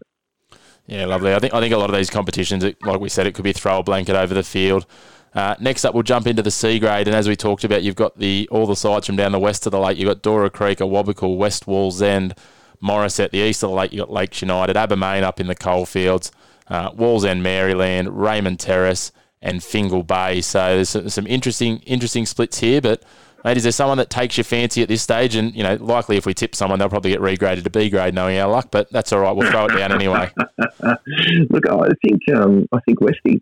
Yeah, 0.90 1.06
lovely. 1.06 1.32
I 1.34 1.38
think 1.38 1.54
I 1.54 1.60
think 1.60 1.72
a 1.72 1.78
lot 1.78 1.88
of 1.88 1.96
these 1.96 2.10
competitions, 2.10 2.64
it- 2.64 2.84
like 2.84 3.00
we 3.00 3.08
said, 3.08 3.26
it 3.26 3.32
could 3.34 3.44
be 3.44 3.52
throw 3.52 3.78
a 3.78 3.82
blanket 3.82 4.16
over 4.16 4.34
the 4.34 4.42
field. 4.42 4.86
Uh, 5.32 5.54
next 5.60 5.84
up, 5.84 5.94
we'll 5.94 6.02
jump 6.02 6.26
into 6.26 6.42
the 6.42 6.50
C 6.50 6.80
grade, 6.80 7.06
and 7.06 7.16
as 7.16 7.28
we 7.28 7.36
talked 7.36 7.62
about, 7.62 7.84
you've 7.84 7.94
got 7.94 8.18
the 8.18 8.48
all 8.50 8.66
the 8.66 8.74
sides 8.74 9.06
from 9.06 9.14
down 9.14 9.30
the 9.30 9.38
west 9.38 9.64
of 9.66 9.70
the 9.70 9.78
lake. 9.78 9.96
You've 9.96 10.08
got 10.08 10.22
Dora 10.22 10.50
Creek, 10.50 10.78
Awabakal, 10.80 11.36
West 11.36 11.66
Wallsend, 11.66 12.36
Morris 12.80 13.20
at 13.20 13.30
The 13.30 13.38
east 13.38 13.62
of 13.62 13.70
the 13.70 13.76
lake, 13.76 13.92
you've 13.92 14.00
got 14.00 14.10
Lakes 14.12 14.42
United, 14.42 14.74
Abermain 14.74 15.22
up 15.22 15.38
in 15.38 15.46
the 15.46 15.54
coalfields, 15.54 16.32
uh, 16.66 16.90
Walls 16.96 17.24
End, 17.24 17.44
Maryland, 17.44 18.08
Raymond 18.20 18.58
Terrace, 18.58 19.12
and 19.40 19.62
Fingal 19.62 20.02
Bay. 20.02 20.40
So 20.40 20.58
there's 20.76 20.88
some, 20.88 21.08
some 21.08 21.26
interesting 21.28 21.78
interesting 21.86 22.26
splits 22.26 22.58
here, 22.58 22.80
but. 22.80 23.02
Mate, 23.44 23.56
is 23.56 23.62
there 23.62 23.72
someone 23.72 23.98
that 23.98 24.10
takes 24.10 24.36
your 24.36 24.44
fancy 24.44 24.82
at 24.82 24.88
this 24.88 25.02
stage? 25.02 25.34
And 25.34 25.54
you 25.54 25.62
know, 25.62 25.74
likely 25.76 26.16
if 26.16 26.26
we 26.26 26.34
tip 26.34 26.54
someone, 26.54 26.78
they'll 26.78 26.88
probably 26.88 27.12
get 27.12 27.20
regraded 27.20 27.64
to 27.64 27.70
B 27.70 27.88
grade, 27.88 28.14
knowing 28.14 28.38
our 28.38 28.50
luck. 28.50 28.68
But 28.70 28.90
that's 28.90 29.12
all 29.12 29.20
right. 29.20 29.34
We'll 29.34 29.50
throw 29.50 29.66
it 29.66 29.76
down 29.76 29.92
anyway. 29.92 30.30
Look, 31.50 31.68
I 31.68 31.88
think 32.04 32.20
um, 32.34 32.66
I 32.72 32.80
think 32.86 33.00
Westie. 33.00 33.40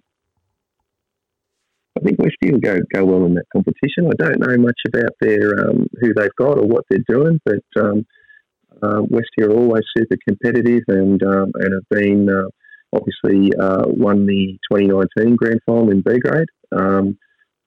I 1.97 2.01
think 2.01 2.19
Westie 2.19 2.53
will 2.53 2.61
go 2.61 2.79
go 2.95 3.05
well 3.05 3.27
in 3.27 3.35
that 3.35 3.47
competition. 3.53 4.07
I 4.07 4.15
don't 4.25 4.39
know 4.39 4.57
much 4.57 4.81
about 4.87 5.11
their 5.21 5.69
um, 5.69 5.87
who 6.01 6.15
they've 6.15 6.35
got 6.39 6.59
or 6.59 6.67
what 6.67 6.85
they're 6.89 7.01
doing, 7.09 7.41
but 7.45 7.83
um, 7.83 8.07
uh, 8.83 9.03
Westie 9.03 9.45
are 9.45 9.53
always 9.53 9.83
super 9.97 10.17
competitive 10.27 10.83
and 10.87 11.21
um, 11.25 11.51
and 11.55 11.75
have 11.75 11.89
been 11.91 12.29
uh, 12.29 12.49
obviously 12.95 13.51
uh, 13.61 13.85
won 13.87 14.27
the 14.27 14.59
2019 14.73 15.37
grand 15.37 15.61
final 15.67 15.91
in 15.91 16.03
B 16.03 16.19
grade. 16.21 16.49
Um, 16.73 17.19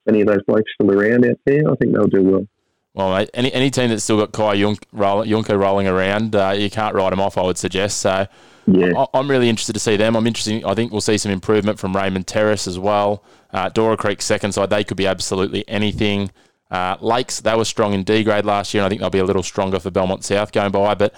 any 0.08 0.20
of 0.20 0.26
those 0.26 0.42
blokes 0.46 0.70
still 0.74 0.90
around 0.90 1.24
out 1.24 1.38
there, 1.46 1.70
I 1.70 1.74
think 1.76 1.92
they'll 1.92 2.06
do 2.06 2.22
well. 2.22 2.46
Well, 2.94 3.14
mate, 3.14 3.30
any, 3.32 3.52
any 3.52 3.70
team 3.70 3.88
that's 3.88 4.04
still 4.04 4.18
got 4.18 4.32
Kai 4.32 4.58
Junk, 4.58 4.84
roll, 4.92 5.24
rolling 5.24 5.86
around, 5.86 6.36
uh, 6.36 6.50
you 6.50 6.68
can't 6.68 6.94
write 6.94 7.10
them 7.10 7.20
off, 7.20 7.38
I 7.38 7.42
would 7.42 7.56
suggest. 7.56 8.00
So 8.00 8.26
Yeah, 8.66 8.92
I, 8.96 9.06
I'm 9.18 9.30
really 9.30 9.48
interested 9.48 9.72
to 9.72 9.80
see 9.80 9.96
them. 9.96 10.14
I'm 10.14 10.26
interested. 10.26 10.62
I 10.64 10.74
think 10.74 10.92
we'll 10.92 11.00
see 11.00 11.16
some 11.16 11.32
improvement 11.32 11.78
from 11.78 11.96
Raymond 11.96 12.26
Terrace 12.26 12.66
as 12.66 12.78
well. 12.78 13.24
Uh, 13.50 13.70
Dora 13.70 13.96
Creek 13.96 14.20
second 14.20 14.52
side, 14.52 14.68
they 14.68 14.84
could 14.84 14.98
be 14.98 15.06
absolutely 15.06 15.66
anything. 15.68 16.30
Uh, 16.70 16.96
Lakes, 17.00 17.40
they 17.40 17.54
were 17.54 17.64
strong 17.64 17.92
in 17.92 18.02
D 18.02 18.24
grade 18.24 18.44
last 18.44 18.72
year, 18.72 18.82
and 18.82 18.86
I 18.86 18.88
think 18.88 19.00
they'll 19.00 19.10
be 19.10 19.18
a 19.18 19.24
little 19.24 19.42
stronger 19.42 19.78
for 19.78 19.90
Belmont 19.90 20.24
South 20.24 20.52
going 20.52 20.72
by. 20.72 20.94
But 20.94 21.14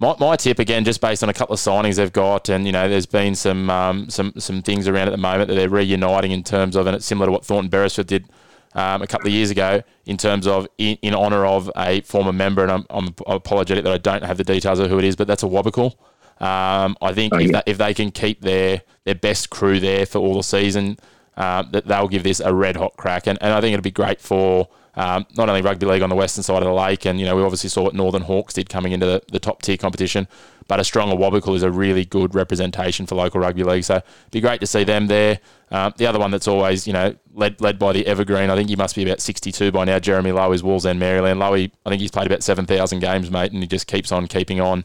my, 0.00 0.14
my 0.20 0.36
tip 0.36 0.58
again, 0.58 0.84
just 0.84 1.00
based 1.00 1.22
on 1.22 1.28
a 1.28 1.32
couple 1.32 1.54
of 1.54 1.60
signings 1.60 1.96
they've 1.96 2.12
got, 2.12 2.48
and 2.48 2.66
you 2.66 2.72
know, 2.72 2.88
there's 2.88 3.06
been 3.06 3.34
some 3.34 3.68
um, 3.70 4.08
some 4.08 4.32
some 4.38 4.62
things 4.62 4.86
around 4.86 5.08
at 5.08 5.10
the 5.12 5.16
moment 5.16 5.48
that 5.48 5.54
they're 5.54 5.68
reuniting 5.68 6.30
in 6.32 6.42
terms 6.44 6.76
of, 6.76 6.86
and 6.86 6.94
it's 6.96 7.06
similar 7.06 7.26
to 7.26 7.32
what 7.32 7.44
Thornton 7.44 7.70
Beresfield 7.70 8.06
did 8.06 8.28
um, 8.74 9.02
a 9.02 9.06
couple 9.06 9.26
of 9.26 9.32
years 9.32 9.50
ago 9.50 9.82
in 10.06 10.16
terms 10.16 10.46
of 10.46 10.68
in, 10.78 10.96
in 11.02 11.14
honour 11.14 11.44
of 11.44 11.70
a 11.76 12.00
former 12.02 12.32
member, 12.32 12.62
and 12.62 12.70
I'm, 12.70 12.86
I'm 12.90 13.14
apologetic 13.26 13.84
that 13.84 13.92
I 13.92 13.98
don't 13.98 14.22
have 14.24 14.36
the 14.38 14.44
details 14.44 14.78
of 14.78 14.88
who 14.88 14.98
it 14.98 15.04
is, 15.04 15.16
but 15.16 15.26
that's 15.26 15.42
Awabakal. 15.42 15.94
Um, 16.40 16.96
I 17.02 17.12
think 17.12 17.34
Oh, 17.34 17.38
if, 17.38 17.50
yeah. 17.50 17.62
they, 17.66 17.72
if 17.72 17.78
they 17.78 17.94
can 17.94 18.12
keep 18.12 18.40
their 18.42 18.82
their 19.04 19.16
best 19.16 19.50
crew 19.50 19.80
there 19.80 20.06
for 20.06 20.18
all 20.20 20.36
the 20.36 20.44
season, 20.44 20.98
um, 21.36 21.70
that 21.72 21.86
they'll 21.86 22.06
give 22.08 22.22
this 22.22 22.38
a 22.38 22.54
red 22.54 22.76
hot 22.76 22.96
crack, 22.96 23.26
and, 23.26 23.36
and 23.42 23.52
I 23.52 23.60
think 23.60 23.74
it'll 23.74 23.82
be 23.82 23.90
great 23.90 24.20
for 24.20 24.68
um, 24.98 25.24
not 25.36 25.48
only 25.48 25.62
rugby 25.62 25.86
league 25.86 26.02
on 26.02 26.10
the 26.10 26.16
western 26.16 26.42
side 26.42 26.60
of 26.60 26.64
the 26.64 26.72
lake, 26.72 27.06
and 27.06 27.20
you 27.20 27.24
know 27.24 27.36
we 27.36 27.42
obviously 27.42 27.70
saw 27.70 27.82
what 27.82 27.94
Northern 27.94 28.22
Hawks 28.22 28.52
did 28.54 28.68
coming 28.68 28.90
into 28.90 29.06
the, 29.06 29.22
the 29.30 29.38
top 29.38 29.62
tier 29.62 29.76
competition, 29.76 30.26
but 30.66 30.80
a 30.80 30.84
stronger 30.84 31.14
Wobbicle 31.14 31.54
is 31.54 31.62
a 31.62 31.70
really 31.70 32.04
good 32.04 32.34
representation 32.34 33.06
for 33.06 33.14
local 33.14 33.40
rugby 33.40 33.62
league. 33.62 33.84
So 33.84 33.94
it'd 33.94 34.30
be 34.32 34.40
great 34.40 34.60
to 34.60 34.66
see 34.66 34.82
them 34.82 35.06
there. 35.06 35.38
Um, 35.70 35.94
the 35.98 36.06
other 36.06 36.18
one 36.18 36.32
that's 36.32 36.48
always 36.48 36.84
you 36.88 36.92
know 36.92 37.14
led 37.32 37.60
led 37.60 37.78
by 37.78 37.92
the 37.92 38.04
evergreen, 38.08 38.50
I 38.50 38.56
think 38.56 38.70
he 38.70 38.76
must 38.76 38.96
be 38.96 39.04
about 39.04 39.20
62 39.20 39.70
by 39.70 39.84
now. 39.84 40.00
Jeremy 40.00 40.32
Lowe 40.32 40.50
is 40.50 40.62
Wallsend 40.62 40.98
Maryland. 40.98 41.38
Lowe, 41.38 41.54
I 41.54 41.70
think 41.88 42.00
he's 42.00 42.10
played 42.10 42.26
about 42.26 42.42
7,000 42.42 42.98
games, 42.98 43.30
mate, 43.30 43.52
and 43.52 43.62
he 43.62 43.68
just 43.68 43.86
keeps 43.86 44.10
on 44.10 44.26
keeping 44.26 44.60
on. 44.60 44.84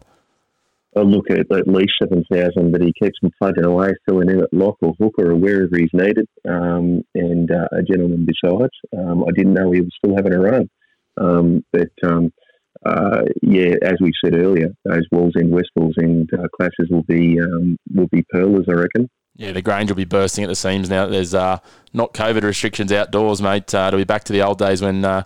A 0.96 1.02
look 1.02 1.32
at 1.32 1.52
at 1.52 1.68
least 1.68 1.94
7,000, 2.02 2.72
but 2.72 2.82
he 2.82 2.94
keeps 3.02 3.18
them 3.22 3.32
plugging 3.42 3.66
away, 3.66 3.94
filling 4.08 4.30
in 4.30 4.42
at 4.42 4.54
lock 4.54 4.78
or 4.82 4.94
hook 5.00 5.16
or 5.18 5.36
wherever 5.36 5.70
he's 5.76 5.90
needed. 5.94 6.28
Um, 6.48 7.02
and 7.16 7.50
uh, 7.52 7.68
a 7.72 7.82
gentleman 7.82 8.28
besides. 8.28 8.74
Um, 8.98 9.24
I 9.24 9.32
didn't 9.36 9.54
know 9.54 9.72
he 9.72 9.82
was 9.82 9.92
still 9.98 10.16
having 10.16 10.34
a 10.34 10.40
run. 10.40 10.70
Um, 11.20 11.66
but 11.72 11.92
um, 12.06 12.32
uh, 12.86 13.24
yeah, 13.42 13.76
as 13.82 13.96
we 14.02 14.12
said 14.24 14.36
earlier, 14.36 14.70
those 14.86 15.08
Wallsend, 15.14 15.50
West 15.50 15.70
Wallsend 15.78 16.34
uh, 16.34 16.48
clashes 16.56 16.90
will 16.90 17.04
be 17.04 17.40
um, 17.40 17.78
will 17.94 18.08
be 18.08 18.24
pearlers, 18.34 18.66
I 18.70 18.74
reckon. 18.74 19.10
Yeah, 19.36 19.52
the 19.52 19.62
Grange 19.62 19.90
will 19.90 19.96
be 19.96 20.06
bursting 20.06 20.44
at 20.44 20.48
the 20.48 20.56
seams 20.56 20.90
now. 20.90 21.08
There's 21.08 21.34
uh, 21.34 21.58
not 21.94 22.14
COVID 22.14 22.44
restrictions 22.44 22.92
outdoors, 22.92 23.42
mate. 23.42 23.74
Uh, 23.74 23.86
it'll 23.88 24.00
be 24.00 24.04
back 24.04 24.26
to 24.26 24.34
the 24.34 24.42
old 24.42 24.60
days 24.60 24.82
when 24.82 25.04
uh, 25.04 25.24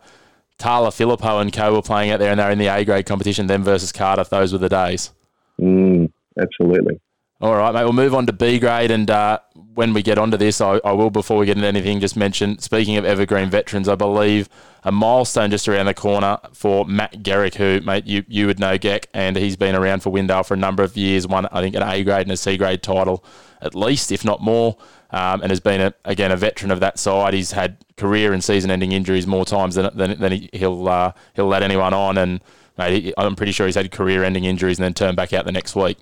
Tala 0.58 0.90
Philippou 0.90 1.42
and 1.42 1.52
co 1.52 1.74
were 1.74 1.82
playing 1.82 2.12
out 2.12 2.20
there 2.20 2.32
and 2.32 2.40
they're 2.40 2.52
in 2.52 2.58
the 2.58 2.68
A 2.68 2.86
grade 2.86 3.06
competition, 3.06 3.48
them 3.48 3.64
versus 3.64 3.92
Cardiff. 3.92 4.30
Those 4.30 4.54
were 4.54 4.60
the 4.60 4.70
days. 4.70 5.12
Mm, 5.60 6.12
absolutely. 6.40 7.00
All 7.40 7.56
right, 7.56 7.72
mate. 7.72 7.84
We'll 7.84 7.94
move 7.94 8.16
on 8.16 8.26
to 8.26 8.34
B 8.34 8.58
grade, 8.58 8.90
and 8.90 9.10
uh, 9.12 9.38
when 9.76 9.94
we 9.94 10.02
get 10.02 10.18
onto 10.18 10.38
this, 10.38 10.60
I, 10.60 10.80
I, 10.84 10.92
will, 10.94 11.12
before 11.12 11.38
we 11.38 11.46
get 11.46 11.56
into 11.56 11.68
anything, 11.68 12.00
just 12.00 12.18
mention. 12.18 12.58
Speaking 12.58 12.98
of 12.98 13.06
evergreen 13.06 13.52
veterans, 13.52 13.88
I 13.88 13.94
believe 13.94 14.50
a 14.84 14.92
milestone 14.92 15.52
just 15.52 15.68
around 15.68 15.86
the 15.86 15.94
corner 15.94 16.40
for 16.52 16.84
Matt 16.86 17.22
Garrick, 17.22 17.54
who, 17.56 17.80
mate, 17.82 18.08
you 18.08 18.24
you 18.28 18.48
would 18.48 18.60
know 18.60 18.80
Geck, 18.80 19.06
and 19.14 19.38
he's 19.38 19.56
been 19.56 19.76
around 19.76 20.02
for 20.02 20.12
Windale 20.12 20.48
for 20.48 20.56
a 20.56 20.58
number 20.58 20.82
of 20.82 20.98
years. 20.98 21.28
Won, 21.28 21.46
I 21.52 21.62
think, 21.62 21.76
an 21.76 21.84
A 21.84 22.04
grade 22.04 22.24
and 22.24 22.32
a 22.32 22.38
C 22.38 22.58
grade 22.58 22.82
title, 22.82 23.24
at 23.62 23.76
least, 23.76 24.12
if 24.12 24.26
not 24.26 24.42
more, 24.42 24.76
um, 25.12 25.42
and 25.44 25.52
has 25.52 25.60
been 25.60 25.80
a, 25.80 25.94
again 26.06 26.32
a 26.32 26.38
veteran 26.38 26.72
of 26.72 26.80
that 26.80 26.98
side. 26.98 27.36
He's 27.36 27.52
had 27.52 27.78
career 27.98 28.34
and 28.34 28.44
season-ending 28.44 28.94
injuries 28.94 29.28
more 29.28 29.46
times 29.46 29.76
than 29.76 29.96
than, 29.96 30.20
than 30.20 30.32
he, 30.32 30.50
will 30.66 30.90
uh, 30.90 31.12
he'll 31.36 31.46
let 31.46 31.62
anyone 31.62 31.94
on, 31.94 32.18
and 32.18 32.42
mate, 32.78 33.14
I'm 33.18 33.36
pretty 33.36 33.52
sure 33.52 33.66
he's 33.66 33.76
had 33.76 33.92
career-ending 33.92 34.44
injuries 34.44 34.78
and 34.78 34.84
then 34.84 34.94
turned 34.94 35.18
back 35.18 35.34
out 35.34 35.46
the 35.46 35.52
next 35.52 35.76
week. 35.76 35.98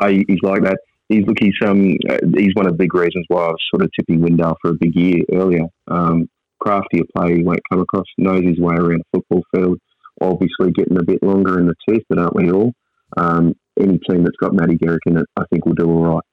He's 0.00 0.42
like 0.42 0.62
that. 0.62 0.78
He's 1.08 1.24
look. 1.26 1.36
He's 1.38 1.54
um. 1.64 1.96
Uh, 2.08 2.18
he's 2.36 2.54
one 2.54 2.66
of 2.66 2.72
the 2.72 2.78
big 2.78 2.94
reasons 2.94 3.26
why 3.28 3.44
I 3.44 3.48
was 3.48 3.62
sort 3.70 3.82
of 3.82 3.90
tipping 3.94 4.20
Windale 4.20 4.56
for 4.60 4.70
a 4.70 4.74
big 4.74 4.94
year 4.94 5.22
earlier. 5.32 5.66
Um, 5.88 6.28
crafty 6.60 7.00
a 7.00 7.18
player 7.18 7.36
he 7.36 7.42
won't 7.42 7.60
come 7.70 7.80
across. 7.80 8.06
Knows 8.16 8.42
his 8.42 8.58
way 8.58 8.74
around 8.74 9.02
a 9.02 9.18
football 9.18 9.42
field. 9.54 9.78
Obviously, 10.20 10.72
getting 10.72 10.96
a 10.96 11.04
bit 11.04 11.22
longer 11.22 11.60
in 11.60 11.66
the 11.66 11.74
tooth, 11.86 12.02
but 12.08 12.18
aren't 12.18 12.36
we 12.36 12.50
all? 12.50 12.72
Um, 13.16 13.54
any 13.78 13.98
team 14.08 14.24
that's 14.24 14.36
got 14.40 14.54
Matty 14.54 14.76
Garrick 14.76 15.02
in 15.06 15.18
it, 15.18 15.26
I 15.36 15.44
think 15.50 15.66
will 15.66 15.74
do 15.74 15.90
all 15.90 16.14
right. 16.14 16.24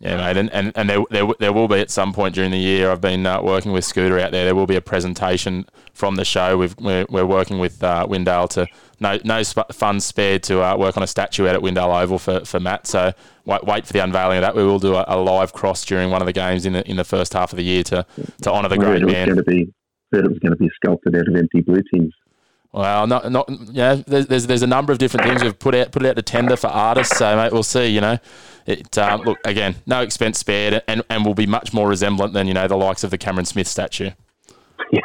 Yeah, 0.00 0.16
mate, 0.16 0.38
and, 0.38 0.50
and, 0.54 0.72
and 0.76 0.88
there, 0.88 1.04
there, 1.10 1.28
there 1.38 1.52
will 1.52 1.68
be 1.68 1.78
at 1.78 1.90
some 1.90 2.14
point 2.14 2.34
during 2.34 2.50
the 2.50 2.58
year. 2.58 2.90
I've 2.90 3.02
been 3.02 3.26
uh, 3.26 3.42
working 3.42 3.70
with 3.70 3.84
Scooter 3.84 4.18
out 4.18 4.32
there. 4.32 4.46
There 4.46 4.54
will 4.54 4.66
be 4.66 4.76
a 4.76 4.80
presentation 4.80 5.66
from 5.92 6.14
the 6.14 6.24
show. 6.24 6.56
We've, 6.56 6.74
we're, 6.78 7.04
we're 7.10 7.26
working 7.26 7.58
with 7.58 7.84
uh, 7.84 8.06
Windale 8.08 8.48
to 8.50 8.66
no 8.98 9.18
no 9.24 9.44
funds 9.44 10.06
spared 10.06 10.42
to 10.44 10.62
uh, 10.62 10.76
work 10.78 10.96
on 10.96 11.02
a 11.02 11.06
statue 11.06 11.46
out 11.46 11.54
at 11.54 11.60
Windale 11.60 12.02
Oval 12.02 12.18
for, 12.18 12.46
for 12.46 12.58
Matt. 12.58 12.86
So 12.86 13.12
wait, 13.44 13.64
wait 13.64 13.86
for 13.86 13.92
the 13.92 13.98
unveiling 13.98 14.38
of 14.38 14.42
that. 14.42 14.56
We 14.56 14.64
will 14.64 14.78
do 14.78 14.94
a, 14.94 15.04
a, 15.06 15.18
live 15.18 15.52
cross 15.52 15.84
during 15.84 16.10
one 16.10 16.22
of 16.22 16.26
the 16.26 16.32
games 16.32 16.64
in 16.64 16.72
the 16.72 16.88
in 16.88 16.96
the 16.96 17.04
first 17.04 17.34
half 17.34 17.52
of 17.52 17.58
the 17.58 17.62
year 17.62 17.82
to, 17.84 18.06
to 18.40 18.50
honour 18.50 18.70
the 18.70 18.78
great 18.78 19.04
man. 19.04 19.28
Going 19.28 19.36
to 19.36 19.42
be, 19.42 19.70
it 20.12 20.28
was 20.28 20.38
going 20.38 20.52
to 20.52 20.56
be 20.56 20.70
sculpted 20.76 21.14
out 21.14 21.28
of 21.28 21.36
empty 21.36 21.60
blue 21.60 21.82
tins. 21.92 22.14
Well, 22.72 23.06
not 23.08 23.30
not 23.32 23.50
yeah. 23.72 23.96
There's, 24.06 24.26
there's 24.26 24.46
there's 24.46 24.62
a 24.62 24.66
number 24.66 24.92
of 24.92 24.98
different 24.98 25.26
things 25.26 25.42
we've 25.42 25.58
put 25.58 25.74
out 25.74 25.90
put 25.90 26.06
out 26.06 26.14
to 26.16 26.22
tender 26.22 26.56
for 26.56 26.68
artists. 26.68 27.16
So 27.16 27.34
mate, 27.36 27.52
we'll 27.52 27.64
see. 27.64 27.88
You 27.88 28.00
know, 28.00 28.18
it 28.64 28.96
um, 28.96 29.22
look 29.22 29.38
again, 29.44 29.76
no 29.86 30.02
expense 30.02 30.38
spared, 30.38 30.80
and 30.86 31.02
and 31.10 31.26
will 31.26 31.34
be 31.34 31.46
much 31.46 31.72
more 31.72 31.88
resemblant 31.88 32.32
than 32.32 32.46
you 32.46 32.54
know 32.54 32.68
the 32.68 32.76
likes 32.76 33.02
of 33.02 33.10
the 33.10 33.18
Cameron 33.18 33.44
Smith 33.44 33.66
statue. 33.66 34.10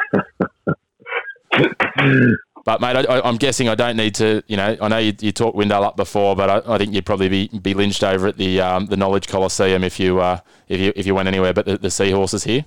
but 2.64 2.80
mate, 2.80 2.96
I, 2.96 3.28
am 3.28 3.36
guessing 3.36 3.68
I 3.68 3.74
don't 3.74 3.96
need 3.96 4.14
to. 4.16 4.44
You 4.46 4.56
know, 4.56 4.76
I 4.80 4.86
know 4.86 4.98
you, 4.98 5.12
you 5.20 5.32
talked 5.32 5.56
Windale 5.56 5.82
up 5.82 5.96
before, 5.96 6.36
but 6.36 6.48
I, 6.48 6.74
I, 6.74 6.78
think 6.78 6.94
you'd 6.94 7.06
probably 7.06 7.28
be, 7.28 7.48
be 7.48 7.74
lynched 7.74 8.04
over 8.04 8.28
at 8.28 8.36
the 8.36 8.60
um, 8.60 8.86
the 8.86 8.96
Knowledge 8.96 9.26
Coliseum 9.26 9.82
if 9.82 9.98
you 9.98 10.20
uh, 10.20 10.38
if 10.68 10.78
you 10.80 10.92
if 10.94 11.04
you 11.04 11.16
went 11.16 11.26
anywhere 11.26 11.52
but 11.52 11.66
the, 11.66 11.78
the 11.78 11.90
Seahorses 11.90 12.44
here. 12.44 12.64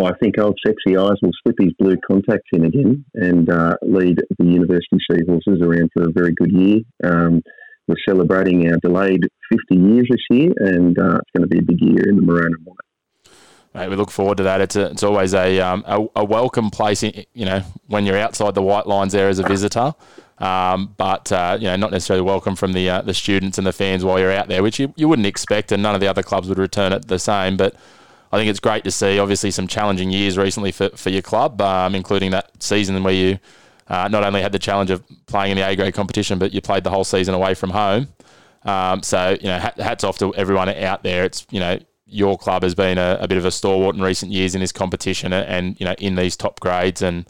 I 0.00 0.12
think 0.20 0.38
old 0.38 0.58
sexy 0.66 0.96
eyes 0.96 1.16
will 1.22 1.30
slip 1.42 1.56
his 1.58 1.72
blue 1.78 1.96
contacts 2.06 2.48
in 2.52 2.64
again 2.64 3.04
and 3.14 3.48
uh, 3.48 3.76
lead 3.82 4.18
the 4.38 4.44
University 4.44 4.98
Seahorses 5.08 5.62
around 5.62 5.90
for 5.94 6.04
a 6.04 6.12
very 6.12 6.32
good 6.32 6.50
year. 6.50 6.80
Um, 7.04 7.42
we're 7.86 7.96
celebrating 8.08 8.70
our 8.70 8.78
delayed 8.78 9.28
50 9.52 9.76
years 9.76 10.08
this 10.10 10.20
year, 10.30 10.52
and 10.56 10.98
uh, 10.98 11.18
it's 11.18 11.30
going 11.36 11.42
to 11.42 11.46
be 11.46 11.58
a 11.58 11.62
big 11.62 11.80
year 11.80 12.08
in 12.08 12.16
the 12.16 12.22
maroon 12.22 12.54
white. 12.64 12.76
Mate, 13.74 13.88
we 13.88 13.96
look 13.96 14.10
forward 14.10 14.38
to 14.38 14.44
that. 14.44 14.60
It's 14.60 14.76
a, 14.76 14.86
it's 14.86 15.02
always 15.02 15.34
a, 15.34 15.60
um, 15.60 15.84
a, 15.86 16.06
a 16.16 16.24
welcome 16.24 16.70
place. 16.70 17.02
In, 17.02 17.24
you 17.32 17.44
know, 17.44 17.60
when 17.86 18.06
you're 18.06 18.16
outside 18.16 18.54
the 18.54 18.62
white 18.62 18.86
lines 18.86 19.12
there 19.12 19.28
as 19.28 19.38
a 19.38 19.42
visitor, 19.42 19.94
um, 20.38 20.94
but 20.96 21.30
uh, 21.30 21.56
you 21.60 21.66
know, 21.66 21.76
not 21.76 21.90
necessarily 21.90 22.22
welcome 22.22 22.56
from 22.56 22.72
the 22.72 22.88
uh, 22.88 23.02
the 23.02 23.14
students 23.14 23.58
and 23.58 23.66
the 23.66 23.72
fans 23.72 24.04
while 24.04 24.18
you're 24.18 24.32
out 24.32 24.48
there, 24.48 24.62
which 24.62 24.78
you, 24.78 24.94
you 24.96 25.08
wouldn't 25.08 25.26
expect, 25.26 25.72
and 25.72 25.82
none 25.82 25.94
of 25.94 26.00
the 26.00 26.06
other 26.06 26.22
clubs 26.22 26.48
would 26.48 26.58
return 26.58 26.92
it 26.92 27.08
the 27.08 27.18
same. 27.18 27.56
But 27.56 27.74
I 28.34 28.36
think 28.36 28.50
it's 28.50 28.58
great 28.58 28.82
to 28.82 28.90
see, 28.90 29.20
obviously, 29.20 29.52
some 29.52 29.68
challenging 29.68 30.10
years 30.10 30.36
recently 30.36 30.72
for, 30.72 30.88
for 30.90 31.10
your 31.10 31.22
club, 31.22 31.60
um, 31.60 31.94
including 31.94 32.32
that 32.32 32.50
season 32.60 33.00
where 33.04 33.14
you 33.14 33.38
uh, 33.86 34.08
not 34.08 34.24
only 34.24 34.42
had 34.42 34.50
the 34.50 34.58
challenge 34.58 34.90
of 34.90 35.04
playing 35.26 35.52
in 35.52 35.56
the 35.56 35.62
A 35.62 35.76
grade 35.76 35.94
competition, 35.94 36.40
but 36.40 36.52
you 36.52 36.60
played 36.60 36.82
the 36.82 36.90
whole 36.90 37.04
season 37.04 37.32
away 37.32 37.54
from 37.54 37.70
home. 37.70 38.08
Um, 38.64 39.04
so, 39.04 39.36
you 39.40 39.46
know, 39.46 39.58
hats 39.58 40.02
off 40.02 40.18
to 40.18 40.34
everyone 40.34 40.68
out 40.68 41.04
there. 41.04 41.24
It's, 41.24 41.46
you 41.52 41.60
know, 41.60 41.78
your 42.06 42.36
club 42.36 42.64
has 42.64 42.74
been 42.74 42.98
a, 42.98 43.18
a, 43.20 43.28
bit 43.28 43.38
of 43.38 43.44
a 43.44 43.52
stalwart 43.52 43.94
in 43.94 44.02
recent 44.02 44.32
years 44.32 44.56
in 44.56 44.60
this 44.60 44.72
competition 44.72 45.32
and, 45.32 45.78
you 45.78 45.86
know, 45.86 45.94
in 45.98 46.16
these 46.16 46.36
top 46.36 46.58
grades. 46.58 47.02
And 47.02 47.26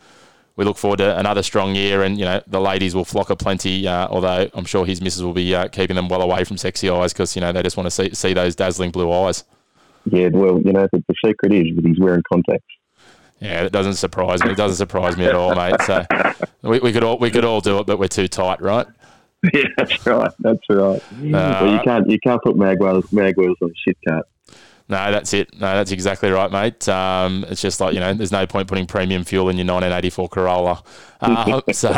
we 0.57 0.65
look 0.65 0.79
forward 0.79 0.99
to 0.99 1.19
another 1.19 1.43
strong 1.43 1.75
year. 1.75 2.03
And, 2.03 2.19
you 2.19 2.25
know, 2.25 2.41
the 2.47 2.63
ladies 2.63 2.95
will 2.95 3.05
flock 3.05 3.29
a 3.29 3.37
plenty, 3.37 3.87
uh, 3.87 4.09
although 4.09 4.49
I'm 4.55 4.65
sure 4.65 4.87
his 4.87 5.03
missus 5.03 5.23
will 5.23 5.35
be 5.35 5.55
uh, 5.55 5.69
keeping 5.69 5.97
them 5.97 6.09
well 6.09 6.23
away 6.23 6.45
from 6.45 6.57
sexy 6.57 6.89
eyes 6.89 7.13
because, 7.13 7.37
you 7.37 7.43
know, 7.43 7.53
they 7.53 7.63
just 7.63 7.77
want 7.77 7.89
to 7.89 7.91
see, 7.91 8.15
see 8.15 8.33
those 8.33 8.55
dazzling 8.55 8.91
blue 8.91 9.13
eyes. 9.13 9.45
Yeah, 10.07 10.29
well, 10.33 10.61
you 10.61 10.73
know, 10.73 10.89
the, 10.93 11.03
the 11.09 11.15
secret 11.25 11.53
is 11.53 11.75
that 11.77 11.85
he's 11.85 11.99
wearing 11.99 12.23
contacts. 12.31 12.67
Yeah, 13.41 13.63
it 13.63 13.73
doesn't 13.73 13.95
surprise 13.95 14.43
me. 14.43 14.51
It 14.53 14.57
doesn't 14.57 14.77
surprise 14.77 15.17
me 15.17 15.27
at 15.27 15.35
all, 15.35 15.55
mate. 15.55 15.75
So 15.83 16.05
we, 16.63 16.79
we 16.79 16.93
could 16.93 17.05
all 17.05 17.19
we 17.19 17.31
could 17.31 17.45
all 17.45 17.61
do 17.61 17.79
it, 17.79 17.87
but 17.87 17.99
we're 17.99 18.09
too 18.09 18.29
tight, 18.29 18.61
right? 18.61 18.87
Yeah, 19.53 19.65
that's 19.77 20.07
right. 20.07 20.31
That's 20.39 20.63
right. 20.71 21.03
Uh, 21.03 21.03
well, 21.21 21.73
you 21.75 21.81
can't 21.81 22.09
you 22.09 22.19
can't 22.19 22.43
put 22.43 22.57
mag 22.57 22.81
wheels, 22.81 23.13
mag 23.13 23.37
wheels 23.37 23.59
on 23.61 23.71
a 23.71 23.75
shit 23.77 23.99
cart. 24.09 24.27
No, 24.87 25.11
that's 25.11 25.33
it. 25.33 25.51
No, 25.55 25.75
that's 25.75 25.93
exactly 25.93 26.31
right, 26.31 26.53
mate. 26.53 26.87
Um, 26.91 27.47
it's 27.49 27.63
just 27.63 27.81
like 27.81 27.95
you 27.95 28.01
know, 28.01 28.13
there's 28.13 28.31
no 28.31 28.47
point 28.47 28.69
putting 28.69 28.87
premium 28.87 29.25
fuel 29.25 29.49
in 29.49 29.57
your 29.57 29.65
1984 29.65 30.29
Corolla. 30.29 30.83
Uh, 31.23 31.63
so 31.73 31.89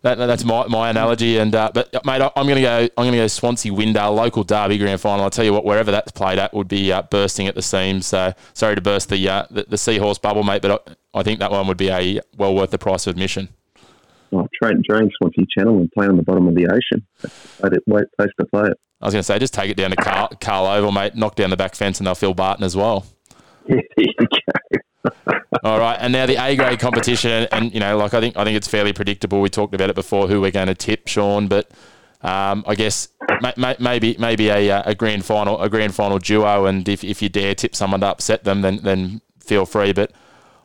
that, 0.00 0.16
that's 0.16 0.42
my, 0.42 0.66
my 0.66 0.88
analogy. 0.88 1.36
And 1.36 1.54
uh, 1.54 1.70
but 1.74 1.92
mate, 2.06 2.22
I'm 2.22 2.46
going 2.46 2.56
to 2.56 2.62
go. 2.62 2.88
I'm 2.96 3.10
to 3.10 3.18
go 3.18 3.26
Swansea 3.26 3.70
Windale 3.70 4.14
local 4.14 4.44
derby 4.44 4.78
grand 4.78 4.98
final. 4.98 5.24
I'll 5.24 5.30
tell 5.30 5.44
you 5.44 5.52
what, 5.52 5.66
wherever 5.66 5.90
that's 5.90 6.10
played 6.10 6.38
at 6.38 6.54
would 6.54 6.68
be 6.68 6.90
uh, 6.90 7.02
bursting 7.02 7.48
at 7.48 7.54
the 7.54 7.62
seams. 7.62 8.06
So 8.06 8.32
sorry 8.54 8.76
to 8.76 8.80
burst 8.80 9.10
the 9.10 9.28
uh, 9.28 9.46
the, 9.50 9.64
the, 9.64 9.78
seahorse 9.78 10.16
bubble, 10.16 10.42
mate, 10.42 10.62
but 10.62 10.88
I, 10.88 11.20
I, 11.20 11.22
think 11.22 11.40
that 11.40 11.50
one 11.50 11.66
would 11.66 11.76
be 11.76 11.90
a 11.90 12.20
well 12.38 12.54
worth 12.54 12.70
the 12.70 12.78
price 12.78 13.06
of 13.06 13.10
admission. 13.10 13.50
Well, 14.30 14.48
train, 14.60 14.82
train 14.88 15.10
Swansea 15.18 15.44
Channel 15.56 15.78
and 15.78 15.92
play 15.92 16.06
on 16.06 16.16
the 16.16 16.22
bottom 16.22 16.48
of 16.48 16.54
the 16.54 16.66
ocean. 16.66 17.06
That's 17.20 17.76
a 17.76 17.90
great 17.90 18.06
place 18.18 18.30
to 18.40 18.46
play 18.46 18.70
it. 18.70 18.78
I 19.00 19.06
was 19.06 19.14
going 19.14 19.20
to 19.20 19.24
say, 19.24 19.38
just 19.38 19.54
take 19.54 19.70
it 19.70 19.76
down 19.76 19.90
to 19.90 19.96
Carl, 19.96 20.28
Carl 20.40 20.66
Oval, 20.66 20.92
mate. 20.92 21.14
Knock 21.14 21.34
down 21.34 21.50
the 21.50 21.56
back 21.56 21.74
fence, 21.74 21.98
and 22.00 22.06
they'll 22.06 22.14
fill 22.14 22.34
Barton 22.34 22.64
as 22.64 22.74
well. 22.74 23.06
All 25.62 25.78
right, 25.78 25.96
and 26.00 26.12
now 26.12 26.26
the 26.26 26.36
A 26.36 26.56
grade 26.56 26.78
competition, 26.78 27.30
and, 27.30 27.48
and, 27.52 27.74
you 27.74 27.80
know, 27.80 27.96
like 27.96 28.14
I 28.14 28.20
think 28.20 28.36
I 28.36 28.44
think 28.44 28.56
it's 28.56 28.68
fairly 28.68 28.92
predictable. 28.92 29.40
We 29.40 29.48
talked 29.48 29.74
about 29.74 29.90
it 29.90 29.94
before, 29.94 30.28
who 30.28 30.40
we're 30.40 30.50
going 30.50 30.68
to 30.68 30.74
tip, 30.74 31.08
Sean, 31.08 31.48
but 31.48 31.70
um, 32.22 32.64
I 32.66 32.74
guess 32.74 33.08
may, 33.40 33.52
may, 33.56 33.76
maybe 33.78 34.16
maybe 34.18 34.48
a, 34.48 34.70
uh, 34.70 34.82
a 34.86 34.94
grand 34.94 35.24
final 35.24 35.60
a 35.60 35.68
grand 35.68 35.94
final 35.94 36.18
duo, 36.18 36.66
and 36.66 36.88
if, 36.88 37.04
if 37.04 37.22
you 37.22 37.28
dare 37.28 37.54
tip 37.54 37.74
someone 37.76 38.00
to 38.00 38.06
upset 38.06 38.44
them, 38.44 38.62
then 38.62 38.78
then 38.82 39.20
feel 39.40 39.66
free. 39.66 39.92
But 39.92 40.12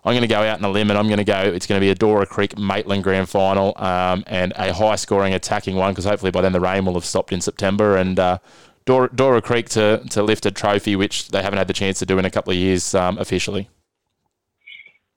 I'm 0.03 0.13
going 0.13 0.21
to 0.21 0.27
go 0.27 0.41
out 0.41 0.57
on 0.57 0.63
a 0.63 0.69
limb 0.69 0.89
and 0.89 0.97
I'm 0.97 1.07
going 1.07 1.19
to 1.19 1.23
go. 1.23 1.39
It's 1.39 1.67
going 1.67 1.79
to 1.79 1.85
be 1.85 1.91
a 1.91 1.95
Dora 1.95 2.25
Creek 2.25 2.57
Maitland 2.57 3.03
Grand 3.03 3.29
Final 3.29 3.73
um, 3.77 4.23
and 4.25 4.51
a 4.55 4.73
high 4.73 4.95
scoring 4.95 5.33
attacking 5.33 5.75
one 5.75 5.91
because 5.91 6.05
hopefully 6.05 6.31
by 6.31 6.41
then 6.41 6.53
the 6.53 6.59
rain 6.59 6.85
will 6.85 6.95
have 6.95 7.05
stopped 7.05 7.31
in 7.31 7.39
September 7.39 7.97
and 7.97 8.19
uh, 8.19 8.39
Dora, 8.85 9.09
Dora, 9.13 9.41
Creek 9.41 9.69
to, 9.69 10.03
to 10.09 10.23
lift 10.23 10.45
a 10.47 10.51
trophy 10.51 10.95
which 10.95 11.29
they 11.29 11.43
haven't 11.43 11.57
had 11.57 11.67
the 11.67 11.73
chance 11.73 11.99
to 11.99 12.05
do 12.05 12.17
in 12.17 12.25
a 12.25 12.31
couple 12.31 12.51
of 12.51 12.57
years 12.57 12.95
um, 12.95 13.19
officially. 13.19 13.69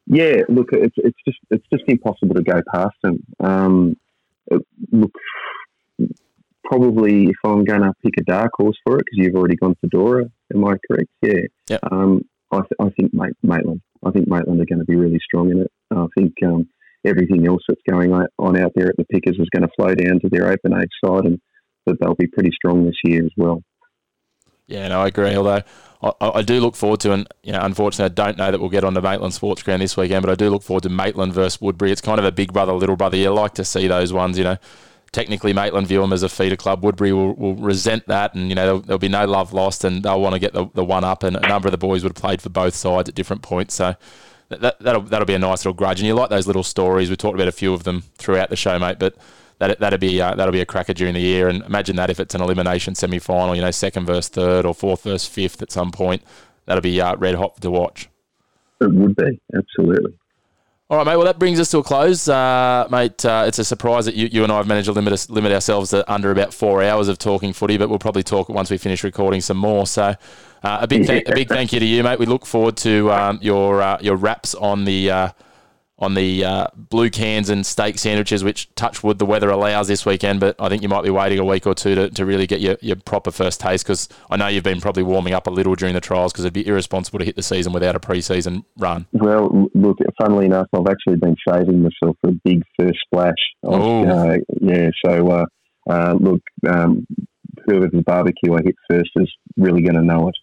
Yeah, 0.06 0.42
look, 0.50 0.68
it's 0.72 0.94
it's 0.98 1.16
just 1.26 1.38
it's 1.50 1.64
just 1.72 1.84
impossible 1.86 2.34
to 2.34 2.42
go 2.42 2.60
past 2.74 2.94
them. 3.02 3.24
Um, 3.40 3.96
look, 4.92 5.12
probably 6.62 7.24
if 7.24 7.36
I'm 7.42 7.64
going 7.64 7.80
to 7.80 7.92
pick 8.02 8.14
a 8.18 8.22
dark 8.22 8.50
horse 8.54 8.76
for 8.84 8.98
it 8.98 9.06
because 9.06 9.24
you've 9.24 9.34
already 9.34 9.56
gone 9.56 9.76
for 9.80 9.86
Dora, 9.86 10.26
am 10.54 10.64
I 10.64 10.76
correct? 10.86 11.08
Yeah. 11.22 11.40
Yep. 11.70 11.80
Um, 11.90 12.24
I, 12.54 12.60
th- 12.60 12.80
I 12.80 12.90
think 12.90 13.12
Maitland. 13.42 13.80
I 14.04 14.10
think 14.10 14.28
Maitland 14.28 14.60
are 14.60 14.66
going 14.66 14.78
to 14.78 14.84
be 14.84 14.96
really 14.96 15.20
strong 15.24 15.50
in 15.50 15.60
it. 15.60 15.70
I 15.90 16.06
think 16.16 16.34
um, 16.44 16.68
everything 17.04 17.46
else 17.46 17.62
that's 17.68 17.80
going 17.88 18.12
on 18.12 18.60
out 18.60 18.72
there 18.74 18.88
at 18.88 18.96
the 18.96 19.04
Pickers 19.04 19.36
is 19.38 19.48
going 19.50 19.62
to 19.62 19.74
flow 19.76 19.94
down 19.94 20.20
to 20.20 20.28
their 20.30 20.48
open 20.48 20.74
age 20.74 20.90
side, 21.04 21.24
and 21.24 21.40
that 21.86 21.96
they'll 22.00 22.14
be 22.14 22.26
pretty 22.26 22.50
strong 22.52 22.84
this 22.84 22.96
year 23.04 23.24
as 23.24 23.32
well. 23.36 23.62
Yeah, 24.66 24.88
no, 24.88 25.02
I 25.02 25.08
agree. 25.08 25.36
Although 25.36 25.62
I, 26.02 26.12
I, 26.20 26.42
do 26.42 26.58
look 26.60 26.74
forward 26.74 27.00
to, 27.00 27.12
and 27.12 27.28
you 27.42 27.52
know, 27.52 27.60
unfortunately, 27.60 28.10
I 28.10 28.26
don't 28.26 28.38
know 28.38 28.50
that 28.50 28.58
we'll 28.58 28.70
get 28.70 28.84
on 28.84 28.94
to 28.94 29.02
Maitland 29.02 29.34
Sports 29.34 29.62
Ground 29.62 29.82
this 29.82 29.96
weekend, 29.96 30.22
but 30.22 30.32
I 30.32 30.34
do 30.34 30.48
look 30.48 30.62
forward 30.62 30.84
to 30.84 30.88
Maitland 30.88 31.34
versus 31.34 31.60
Woodberry. 31.60 31.90
It's 31.90 32.00
kind 32.00 32.18
of 32.18 32.24
a 32.24 32.32
big 32.32 32.52
brother, 32.52 32.72
little 32.72 32.96
brother. 32.96 33.18
You 33.18 33.30
like 33.34 33.54
to 33.54 33.64
see 33.64 33.88
those 33.88 34.12
ones, 34.12 34.38
you 34.38 34.44
know 34.44 34.56
technically 35.14 35.52
Maitland 35.52 35.86
view 35.86 36.00
them 36.00 36.12
as 36.12 36.22
a 36.22 36.28
feeder 36.28 36.56
club. 36.56 36.82
Woodberry 36.82 37.12
will, 37.12 37.32
will 37.34 37.54
resent 37.54 38.06
that, 38.08 38.34
and 38.34 38.48
you 38.48 38.54
know 38.54 38.64
there'll, 38.64 38.80
there'll 38.80 38.98
be 38.98 39.08
no 39.08 39.24
love 39.24 39.52
lost, 39.54 39.84
and 39.84 40.02
they'll 40.02 40.20
want 40.20 40.34
to 40.34 40.38
get 40.38 40.52
the, 40.52 40.66
the 40.74 40.84
one 40.84 41.04
up. 41.04 41.22
And 41.22 41.36
a 41.36 41.48
number 41.48 41.68
of 41.68 41.72
the 41.72 41.78
boys 41.78 42.02
would 42.02 42.10
have 42.10 42.20
played 42.20 42.42
for 42.42 42.50
both 42.50 42.74
sides 42.74 43.08
at 43.08 43.14
different 43.14 43.40
points, 43.40 43.74
so 43.74 43.94
that, 44.50 44.60
that, 44.60 44.78
that'll 44.80 45.02
that'll 45.02 45.26
be 45.26 45.34
a 45.34 45.38
nice 45.38 45.64
little 45.64 45.72
grudge. 45.72 46.00
And 46.00 46.06
you 46.06 46.14
like 46.14 46.30
those 46.30 46.46
little 46.46 46.64
stories. 46.64 47.08
We 47.08 47.16
talked 47.16 47.36
about 47.36 47.48
a 47.48 47.52
few 47.52 47.72
of 47.72 47.84
them 47.84 48.02
throughout 48.18 48.50
the 48.50 48.56
show, 48.56 48.78
mate, 48.78 48.98
but. 48.98 49.16
That, 49.60 49.78
that'll 49.78 50.00
be 50.00 50.20
uh, 50.20 50.34
that'll 50.34 50.52
be 50.52 50.60
a 50.60 50.66
cracker 50.66 50.92
during 50.92 51.14
the 51.14 51.20
year, 51.20 51.48
and 51.48 51.62
imagine 51.62 51.94
that 51.94 52.10
if 52.10 52.18
it's 52.18 52.34
an 52.34 52.42
elimination 52.42 52.96
semi 52.96 53.20
final, 53.20 53.54
you 53.54 53.62
know, 53.62 53.70
second 53.70 54.04
versus 54.04 54.26
third 54.26 54.66
or 54.66 54.74
fourth 54.74 55.04
versus 55.04 55.28
fifth 55.28 55.62
at 55.62 55.70
some 55.70 55.92
point, 55.92 56.22
that'll 56.66 56.82
be 56.82 57.00
uh, 57.00 57.14
red 57.16 57.36
hot 57.36 57.60
to 57.60 57.70
watch. 57.70 58.08
It 58.80 58.92
would 58.92 59.14
be 59.14 59.40
absolutely. 59.56 60.12
All 60.90 60.98
right, 60.98 61.06
mate. 61.06 61.16
Well, 61.16 61.24
that 61.24 61.38
brings 61.38 61.58
us 61.58 61.70
to 61.70 61.78
a 61.78 61.82
close, 61.82 62.28
uh, 62.28 62.86
mate. 62.90 63.24
Uh, 63.24 63.44
it's 63.46 63.58
a 63.58 63.64
surprise 63.64 64.04
that 64.04 64.16
you, 64.16 64.28
you 64.30 64.42
and 64.42 64.52
I 64.52 64.58
have 64.58 64.66
managed 64.66 64.84
to 64.84 64.92
limit 64.92 65.14
us, 65.14 65.30
limit 65.30 65.50
ourselves 65.50 65.90
to 65.90 66.10
under 66.12 66.30
about 66.30 66.52
four 66.52 66.82
hours 66.82 67.08
of 67.08 67.16
talking 67.16 67.54
footy, 67.54 67.78
but 67.78 67.88
we'll 67.88 67.98
probably 67.98 68.22
talk 68.22 68.50
once 68.50 68.70
we 68.70 68.76
finish 68.76 69.02
recording 69.02 69.40
some 69.40 69.56
more. 69.56 69.86
So, 69.86 70.14
uh, 70.62 70.78
a 70.82 70.86
big 70.86 71.06
th- 71.06 71.24
a 71.26 71.34
big 71.34 71.48
thank 71.48 71.72
you 71.72 71.80
to 71.80 71.86
you, 71.86 72.02
mate. 72.02 72.18
We 72.18 72.26
look 72.26 72.44
forward 72.44 72.76
to 72.78 73.10
um, 73.10 73.38
your 73.40 73.80
uh, 73.80 73.96
your 74.02 74.16
wraps 74.16 74.54
on 74.54 74.84
the 74.84 75.10
uh, 75.10 75.28
on 75.98 76.14
the 76.14 76.44
uh, 76.44 76.66
blue 76.74 77.08
cans 77.08 77.48
and 77.48 77.64
steak 77.64 77.98
sandwiches, 77.98 78.42
which 78.42 78.72
touch 78.74 79.04
wood 79.04 79.18
the 79.18 79.26
weather 79.26 79.48
allows 79.48 79.86
this 79.86 80.04
weekend. 80.04 80.40
But 80.40 80.56
I 80.58 80.68
think 80.68 80.82
you 80.82 80.88
might 80.88 81.04
be 81.04 81.10
waiting 81.10 81.38
a 81.38 81.44
week 81.44 81.66
or 81.66 81.74
two 81.74 81.94
to, 81.94 82.10
to 82.10 82.26
really 82.26 82.46
get 82.46 82.60
your, 82.60 82.76
your 82.80 82.96
proper 82.96 83.30
first 83.30 83.60
taste 83.60 83.84
because 83.84 84.08
I 84.28 84.36
know 84.36 84.48
you've 84.48 84.64
been 84.64 84.80
probably 84.80 85.04
warming 85.04 85.34
up 85.34 85.46
a 85.46 85.50
little 85.50 85.74
during 85.74 85.94
the 85.94 86.00
trials 86.00 86.32
because 86.32 86.44
it'd 86.44 86.52
be 86.52 86.66
irresponsible 86.66 87.20
to 87.20 87.24
hit 87.24 87.36
the 87.36 87.42
season 87.42 87.72
without 87.72 87.94
a 87.94 88.00
pre-season 88.00 88.64
run. 88.76 89.06
Well, 89.12 89.68
look, 89.74 89.98
funnily 90.20 90.46
enough, 90.46 90.66
I've 90.74 90.88
actually 90.88 91.16
been 91.16 91.36
saving 91.48 91.82
myself 91.82 92.16
for 92.20 92.30
a 92.30 92.40
big 92.44 92.62
first 92.78 92.98
splash. 93.06 93.34
Oh. 93.62 94.06
Uh, 94.06 94.38
yeah, 94.60 94.90
so 95.04 95.30
uh, 95.30 95.46
uh, 95.88 96.14
look, 96.18 96.42
um, 96.68 97.06
whoever's 97.66 97.90
barbecue 98.04 98.54
I 98.54 98.62
hit 98.64 98.74
first 98.90 99.10
is 99.16 99.32
really 99.56 99.82
going 99.82 99.94
to 99.94 100.02
know 100.02 100.28
it. 100.28 100.34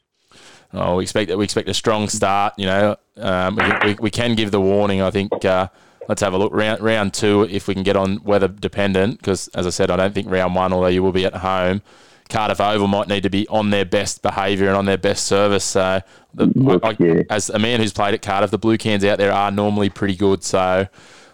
Oh, 0.74 0.98
we 0.98 1.04
expect 1.04 1.36
we 1.36 1.44
expect 1.44 1.70
a 1.70 1.74
strong 1.74 2.08
start. 2.10 2.54
You 2.58 2.66
know, 2.66 2.98
um, 3.18 3.56
we, 3.56 3.90
we, 3.90 3.98
we 4.02 4.12
can 4.12 4.36
give 4.36 4.52
the 4.52 4.62
warning. 4.62 5.02
I 5.02 5.12
think. 5.12 5.44
Uh, 5.44 5.68
let's 6.08 6.22
have 6.22 6.34
a 6.34 6.38
look 6.38 6.52
round 6.54 6.82
round 6.82 7.14
two 7.14 7.44
if 7.50 7.68
we 7.68 7.74
can 7.74 7.84
get 7.84 7.96
on 7.96 8.22
weather 8.24 8.48
dependent. 8.48 9.18
Because 9.18 9.48
as 9.50 9.66
I 9.66 9.70
said, 9.70 9.90
I 9.90 9.96
don't 9.96 10.14
think 10.14 10.30
round 10.30 10.56
one, 10.56 10.74
although 10.74 10.88
you 10.88 11.04
will 11.04 11.12
be 11.12 11.26
at 11.26 11.36
home, 11.36 11.82
Cardiff 12.30 12.60
Oval 12.60 12.88
might 12.88 13.08
need 13.08 13.24
to 13.24 13.30
be 13.30 13.48
on 13.48 13.70
their 13.70 13.86
best 13.86 14.22
behaviour 14.22 14.68
and 14.68 14.76
on 14.76 14.86
their 14.86 14.98
best 14.98 15.26
service. 15.26 15.64
So, 15.64 16.02
the, 16.34 16.80
I, 16.84 16.96
yeah. 17.00 17.24
as 17.30 17.50
a 17.50 17.60
man 17.60 17.80
who's 17.80 17.94
played 17.94 18.14
at 18.14 18.22
Cardiff, 18.22 18.52
the 18.52 18.58
blue 18.58 18.78
cans 18.78 19.04
out 19.06 19.18
there 19.18 19.32
are 19.32 19.52
normally 19.52 19.90
pretty 19.90 20.16
good. 20.16 20.44
So. 20.44 20.88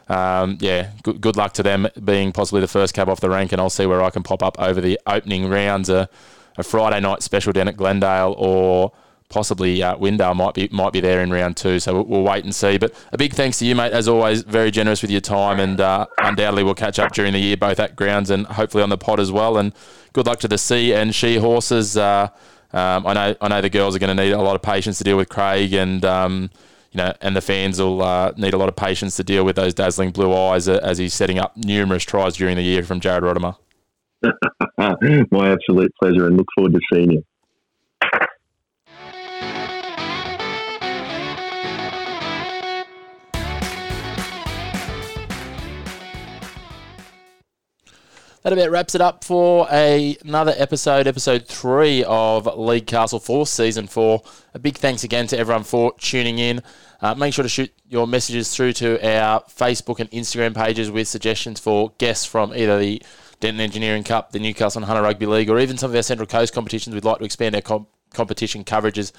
Um, 0.10 0.58
yeah, 0.62 0.92
good, 1.04 1.20
good 1.20 1.36
luck 1.36 1.52
to 1.56 1.64
them 1.64 1.86
being 2.02 2.32
possibly 2.32 2.62
the 2.62 2.68
first 2.70 2.94
cab 2.94 3.10
off 3.10 3.20
the 3.20 3.30
rank, 3.30 3.52
and 3.52 3.60
I'll 3.60 3.70
see 3.70 3.86
where 3.86 4.02
I 4.02 4.10
can 4.10 4.24
pop 4.24 4.42
up 4.42 4.58
over 4.58 4.80
the 4.80 4.98
opening 5.06 5.50
rounds. 5.50 5.90
A, 5.90 6.08
a 6.58 6.64
Friday 6.64 7.02
night 7.02 7.24
special 7.24 7.52
down 7.52 7.68
at 7.68 7.76
Glendale, 7.76 8.34
or 8.38 8.94
possibly 9.30 9.84
uh, 9.84 10.34
might 10.34 10.54
be 10.54 10.70
might 10.72 10.94
be 10.94 11.00
there 11.00 11.22
in 11.22 11.32
round 11.32 11.58
two. 11.58 11.80
So 11.80 11.94
we'll, 11.94 12.06
we'll 12.06 12.24
wait 12.24 12.44
and 12.44 12.54
see. 12.54 12.78
But 12.78 12.94
a 13.12 13.18
big 13.18 13.34
thanks 13.34 13.60
to 13.60 13.66
you, 13.66 13.76
mate. 13.76 13.92
As 13.92 14.08
always, 14.08 14.44
very 14.44 14.72
generous 14.72 15.02
with 15.02 15.12
your 15.12 15.22
time, 15.22 15.60
and 15.60 15.80
uh, 15.80 16.06
undoubtedly 16.20 16.64
we'll 16.64 16.76
catch 16.76 17.00
up 17.00 17.14
during 17.14 17.34
the 17.34 17.40
year, 17.40 17.58
both 17.58 17.80
at 17.80 17.96
grounds 17.96 18.30
and 18.30 18.46
hopefully 18.48 18.84
on 18.84 18.90
the 18.90 18.98
pod 18.98 19.20
as 19.20 19.32
well. 19.32 19.58
And 19.58 19.74
good 20.14 20.26
luck 20.26 20.40
to 20.40 20.48
the 20.48 20.58
C 20.58 20.94
and 20.94 21.14
She 21.14 21.38
horses. 21.38 21.98
Uh, 21.98 22.30
um, 22.74 23.08
I 23.08 23.14
know 23.14 23.36
I 23.42 23.48
know 23.48 23.62
the 23.62 23.70
girls 23.70 23.96
are 23.96 24.00
going 24.00 24.16
to 24.16 24.24
need 24.24 24.32
a 24.32 24.42
lot 24.42 24.56
of 24.56 24.62
patience 24.62 24.98
to 25.00 25.04
deal 25.04 25.18
with 25.18 25.30
Craig, 25.30 25.74
and 25.74 26.04
um, 26.04 26.50
you 26.92 26.98
know, 26.98 27.14
and 27.22 27.36
the 27.36 27.42
fans 27.42 27.80
will 27.80 28.02
uh, 28.02 28.32
need 28.38 28.54
a 28.54 28.58
lot 28.58 28.70
of 28.70 28.76
patience 28.76 29.16
to 29.18 29.24
deal 29.24 29.46
with 29.46 29.56
those 29.56 29.74
dazzling 29.74 30.12
blue 30.12 30.34
eyes 30.34 30.68
as 30.68 30.98
he's 30.98 31.14
setting 31.14 31.38
up 31.38 31.56
numerous 31.58 32.04
tries 32.04 32.36
during 32.36 32.56
the 32.56 32.62
year 32.62 32.84
from 32.84 33.00
Jared 33.00 33.24
Rodimer. 33.24 33.56
My 35.32 35.52
absolute 35.52 35.92
pleasure, 36.02 36.28
and 36.28 36.38
look 36.38 36.48
forward 36.56 36.74
to 36.74 36.80
seeing 36.92 37.12
you. 37.12 37.24
That 48.48 48.54
about 48.54 48.72
wraps 48.72 48.96
it 48.96 49.02
up 49.02 49.26
for 49.26 49.68
a, 49.70 50.16
another 50.24 50.54
episode, 50.56 51.06
episode 51.06 51.50
three 51.50 52.06
of 52.06 52.46
League 52.58 52.88
Castle 52.88 53.20
4, 53.20 53.46
season 53.46 53.88
four. 53.88 54.24
A 54.54 54.60
big 54.60 54.78
thanks 54.78 55.04
again 55.04 55.28
to 55.28 55.38
everyone 55.38 55.66
for 55.66 55.94
tuning 56.00 56.40
in. 56.40 56.62
Uh, 57.02 57.14
make 57.14 57.34
sure 57.34 57.44
to 57.44 57.50
shoot 57.50 57.74
your 57.90 58.08
messages 58.08 58.56
through 58.56 58.72
to 58.72 59.06
our 59.06 59.42
Facebook 59.42 60.00
and 60.00 60.10
Instagram 60.12 60.56
pages 60.56 60.90
with 60.90 61.10
suggestions 61.10 61.60
for 61.60 61.92
guests 61.98 62.26
from 62.26 62.54
either 62.56 62.80
the 62.80 63.04
Denton 63.42 63.60
Engineering 63.60 64.06
Cup, 64.06 64.32
the 64.32 64.40
Newcastle 64.40 64.80
and 64.80 64.86
Hunter 64.86 65.04
Rugby 65.04 65.26
League, 65.26 65.50
or 65.50 65.60
even 65.60 65.78
some 65.78 65.92
of 65.92 65.96
our 65.98 66.02
Central 66.02 66.26
Coast 66.26 66.54
competitions. 66.54 66.94
We'd 66.94 67.04
like 67.04 67.18
to 67.18 67.26
expand 67.26 67.54
our 67.54 67.62
com- 67.62 67.88
competition 68.14 68.64
coverages 68.64 69.12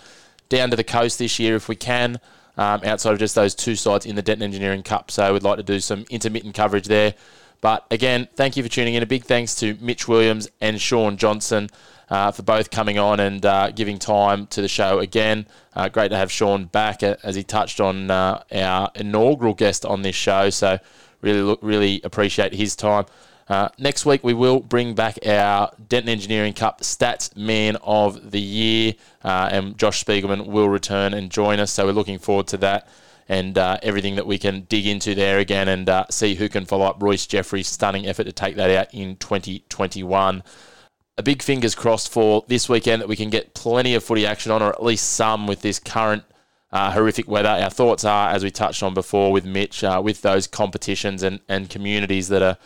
down 0.48 0.70
to 0.70 0.76
the 0.76 0.84
coast 0.84 1.18
this 1.18 1.38
year 1.38 1.54
if 1.54 1.68
we 1.68 1.76
can, 1.76 2.18
um, 2.56 2.80
outside 2.82 3.12
of 3.12 3.18
just 3.18 3.34
those 3.34 3.54
two 3.54 3.76
sides 3.76 4.06
in 4.06 4.16
the 4.16 4.22
Denton 4.22 4.44
Engineering 4.44 4.82
Cup. 4.82 5.10
So 5.10 5.34
we'd 5.34 5.42
like 5.42 5.58
to 5.58 5.62
do 5.62 5.80
some 5.80 6.06
intermittent 6.08 6.54
coverage 6.54 6.86
there. 6.86 7.12
But 7.60 7.86
again, 7.90 8.28
thank 8.34 8.56
you 8.56 8.62
for 8.62 8.68
tuning 8.68 8.94
in. 8.94 9.02
A 9.02 9.06
big 9.06 9.24
thanks 9.24 9.54
to 9.56 9.76
Mitch 9.80 10.06
Williams 10.06 10.48
and 10.60 10.80
Sean 10.80 11.16
Johnson 11.16 11.68
uh, 12.08 12.30
for 12.30 12.42
both 12.42 12.70
coming 12.70 12.98
on 12.98 13.20
and 13.20 13.44
uh, 13.44 13.70
giving 13.70 13.98
time 13.98 14.46
to 14.48 14.62
the 14.62 14.68
show 14.68 14.98
again. 15.00 15.46
Uh, 15.74 15.88
great 15.88 16.10
to 16.10 16.16
have 16.16 16.30
Sean 16.30 16.66
back 16.66 17.02
as 17.02 17.34
he 17.34 17.42
touched 17.42 17.80
on 17.80 18.10
uh, 18.10 18.42
our 18.52 18.90
inaugural 18.94 19.54
guest 19.54 19.84
on 19.84 20.02
this 20.02 20.16
show. 20.16 20.50
So 20.50 20.78
really, 21.20 21.42
look, 21.42 21.58
really 21.62 22.00
appreciate 22.04 22.54
his 22.54 22.76
time. 22.76 23.06
Uh, 23.48 23.68
next 23.78 24.04
week, 24.04 24.22
we 24.22 24.34
will 24.34 24.60
bring 24.60 24.94
back 24.94 25.18
our 25.26 25.72
Denton 25.88 26.10
Engineering 26.10 26.52
Cup 26.52 26.82
Stats 26.82 27.34
Man 27.34 27.76
of 27.76 28.30
the 28.30 28.40
Year, 28.40 28.92
uh, 29.24 29.48
and 29.50 29.78
Josh 29.78 30.04
Spiegelman 30.04 30.46
will 30.46 30.68
return 30.68 31.14
and 31.14 31.30
join 31.30 31.58
us. 31.58 31.72
So 31.72 31.86
we're 31.86 31.92
looking 31.92 32.18
forward 32.18 32.46
to 32.48 32.58
that 32.58 32.88
and 33.28 33.58
uh, 33.58 33.78
everything 33.82 34.16
that 34.16 34.26
we 34.26 34.38
can 34.38 34.62
dig 34.62 34.86
into 34.86 35.14
there 35.14 35.38
again 35.38 35.68
and 35.68 35.88
uh, 35.88 36.06
see 36.10 36.34
who 36.34 36.48
can 36.48 36.64
follow 36.64 36.86
up 36.86 37.02
Royce 37.02 37.26
Jeffrey's 37.26 37.68
stunning 37.68 38.06
effort 38.06 38.24
to 38.24 38.32
take 38.32 38.56
that 38.56 38.70
out 38.70 38.92
in 38.94 39.16
2021. 39.16 40.42
A 41.18 41.22
big 41.22 41.42
fingers 41.42 41.74
crossed 41.74 42.10
for 42.10 42.44
this 42.48 42.68
weekend 42.68 43.02
that 43.02 43.08
we 43.08 43.16
can 43.16 43.28
get 43.28 43.54
plenty 43.54 43.94
of 43.94 44.04
footy 44.04 44.24
action 44.24 44.52
on, 44.52 44.62
or 44.62 44.70
at 44.70 44.82
least 44.82 45.12
some 45.12 45.46
with 45.46 45.62
this 45.62 45.78
current 45.78 46.24
uh, 46.70 46.92
horrific 46.92 47.28
weather. 47.28 47.48
Our 47.48 47.70
thoughts 47.70 48.04
are, 48.04 48.30
as 48.30 48.44
we 48.44 48.50
touched 48.50 48.82
on 48.82 48.94
before 48.94 49.32
with 49.32 49.44
Mitch, 49.44 49.82
uh, 49.84 50.00
with 50.02 50.22
those 50.22 50.46
competitions 50.46 51.22
and, 51.22 51.40
and 51.48 51.68
communities 51.68 52.28
that 52.28 52.42
are 52.42 52.56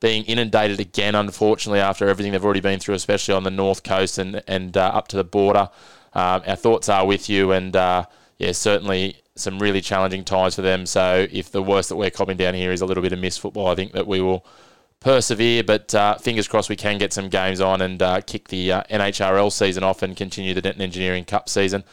being 0.00 0.24
inundated 0.24 0.80
again, 0.80 1.14
unfortunately, 1.14 1.80
after 1.80 2.08
everything 2.08 2.32
they've 2.32 2.44
already 2.44 2.60
been 2.60 2.80
through, 2.80 2.94
especially 2.94 3.34
on 3.34 3.44
the 3.44 3.50
north 3.50 3.82
coast 3.82 4.18
and, 4.18 4.42
and 4.46 4.76
uh, 4.76 4.88
up 4.88 5.08
to 5.08 5.16
the 5.16 5.24
border. 5.24 5.70
Um, 6.12 6.42
our 6.46 6.56
thoughts 6.56 6.88
are 6.88 7.06
with 7.06 7.30
you, 7.30 7.52
and 7.52 7.74
uh, 7.74 8.04
yeah, 8.36 8.52
certainly 8.52 9.21
some 9.42 9.58
really 9.58 9.80
challenging 9.80 10.24
times 10.24 10.54
for 10.54 10.62
them. 10.62 10.86
So 10.86 11.26
if 11.30 11.50
the 11.50 11.62
worst 11.62 11.88
that 11.88 11.96
we're 11.96 12.10
copping 12.10 12.36
down 12.36 12.54
here 12.54 12.72
is 12.72 12.80
a 12.80 12.86
little 12.86 13.02
bit 13.02 13.12
of 13.12 13.18
missed 13.18 13.40
football, 13.40 13.68
I 13.68 13.74
think 13.74 13.92
that 13.92 14.06
we 14.06 14.20
will 14.20 14.46
persevere. 15.00 15.64
But 15.64 15.94
uh, 15.94 16.16
fingers 16.16 16.48
crossed 16.48 16.70
we 16.70 16.76
can 16.76 16.98
get 16.98 17.12
some 17.12 17.28
games 17.28 17.60
on 17.60 17.82
and 17.82 18.02
uh, 18.02 18.20
kick 18.22 18.48
the 18.48 18.72
uh, 18.72 18.82
NHRL 18.84 19.52
season 19.52 19.84
off 19.84 20.02
and 20.02 20.16
continue 20.16 20.54
the 20.54 20.62
Denton 20.62 20.82
Engineering 20.82 21.24
Cup 21.24 21.48
season. 21.48 21.84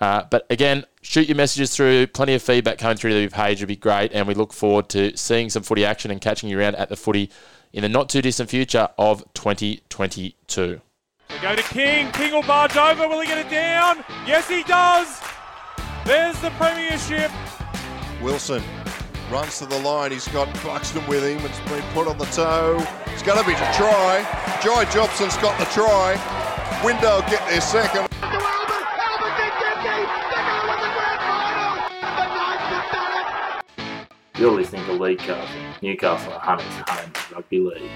Uh, 0.00 0.24
but 0.30 0.46
again, 0.48 0.84
shoot 1.02 1.28
your 1.28 1.36
messages 1.36 1.74
through. 1.74 2.06
Plenty 2.06 2.34
of 2.34 2.42
feedback 2.42 2.78
coming 2.78 2.96
through 2.96 3.12
the 3.12 3.28
page 3.28 3.60
would 3.60 3.68
be 3.68 3.76
great, 3.76 4.12
and 4.12 4.26
we 4.26 4.34
look 4.34 4.52
forward 4.52 4.88
to 4.90 5.14
seeing 5.16 5.50
some 5.50 5.62
footy 5.62 5.84
action 5.84 6.10
and 6.10 6.20
catching 6.20 6.48
you 6.48 6.58
around 6.58 6.76
at 6.76 6.88
the 6.88 6.96
footy 6.96 7.30
in 7.72 7.82
the 7.82 7.88
not 7.88 8.08
too 8.08 8.22
distant 8.22 8.48
future 8.48 8.88
of 8.96 9.22
2022. 9.34 10.80
We 11.28 11.38
go 11.40 11.54
to 11.54 11.62
King. 11.62 12.10
King 12.12 12.32
will 12.32 12.42
barge 12.42 12.76
over. 12.76 13.08
Will 13.08 13.20
he 13.20 13.26
get 13.26 13.38
it 13.38 13.50
down? 13.50 14.04
Yes, 14.26 14.48
he 14.48 14.62
does. 14.64 15.20
There's 16.04 16.40
the 16.40 16.50
premiership. 16.50 17.30
Wilson 18.22 18.62
runs 19.30 19.58
to 19.58 19.66
the 19.66 19.78
line. 19.78 20.12
He's 20.12 20.26
got 20.28 20.52
Buxton 20.64 21.06
with 21.06 21.22
him. 21.22 21.44
It's 21.44 21.60
been 21.70 21.82
put 21.92 22.08
on 22.08 22.18
the 22.18 22.24
toe. 22.26 22.84
It's 23.06 23.22
going 23.22 23.38
to 23.38 23.46
be 23.46 23.52
a 23.52 23.72
try. 23.74 24.24
Joy 24.62 24.84
Jobson's 24.86 25.36
got 25.38 25.58
the 25.58 25.66
try. 25.66 26.16
Windale 26.82 27.28
get 27.30 27.46
their 27.48 27.60
second. 27.60 28.08
You're 34.38 34.52
listening 34.52 34.86
to 34.86 34.92
League 34.94 35.18
Castle, 35.18 35.60
Newcastle 35.82 36.32
Hunters 36.32 36.66
Home 36.88 37.12
Rugby 37.34 37.60
League. 37.60 37.90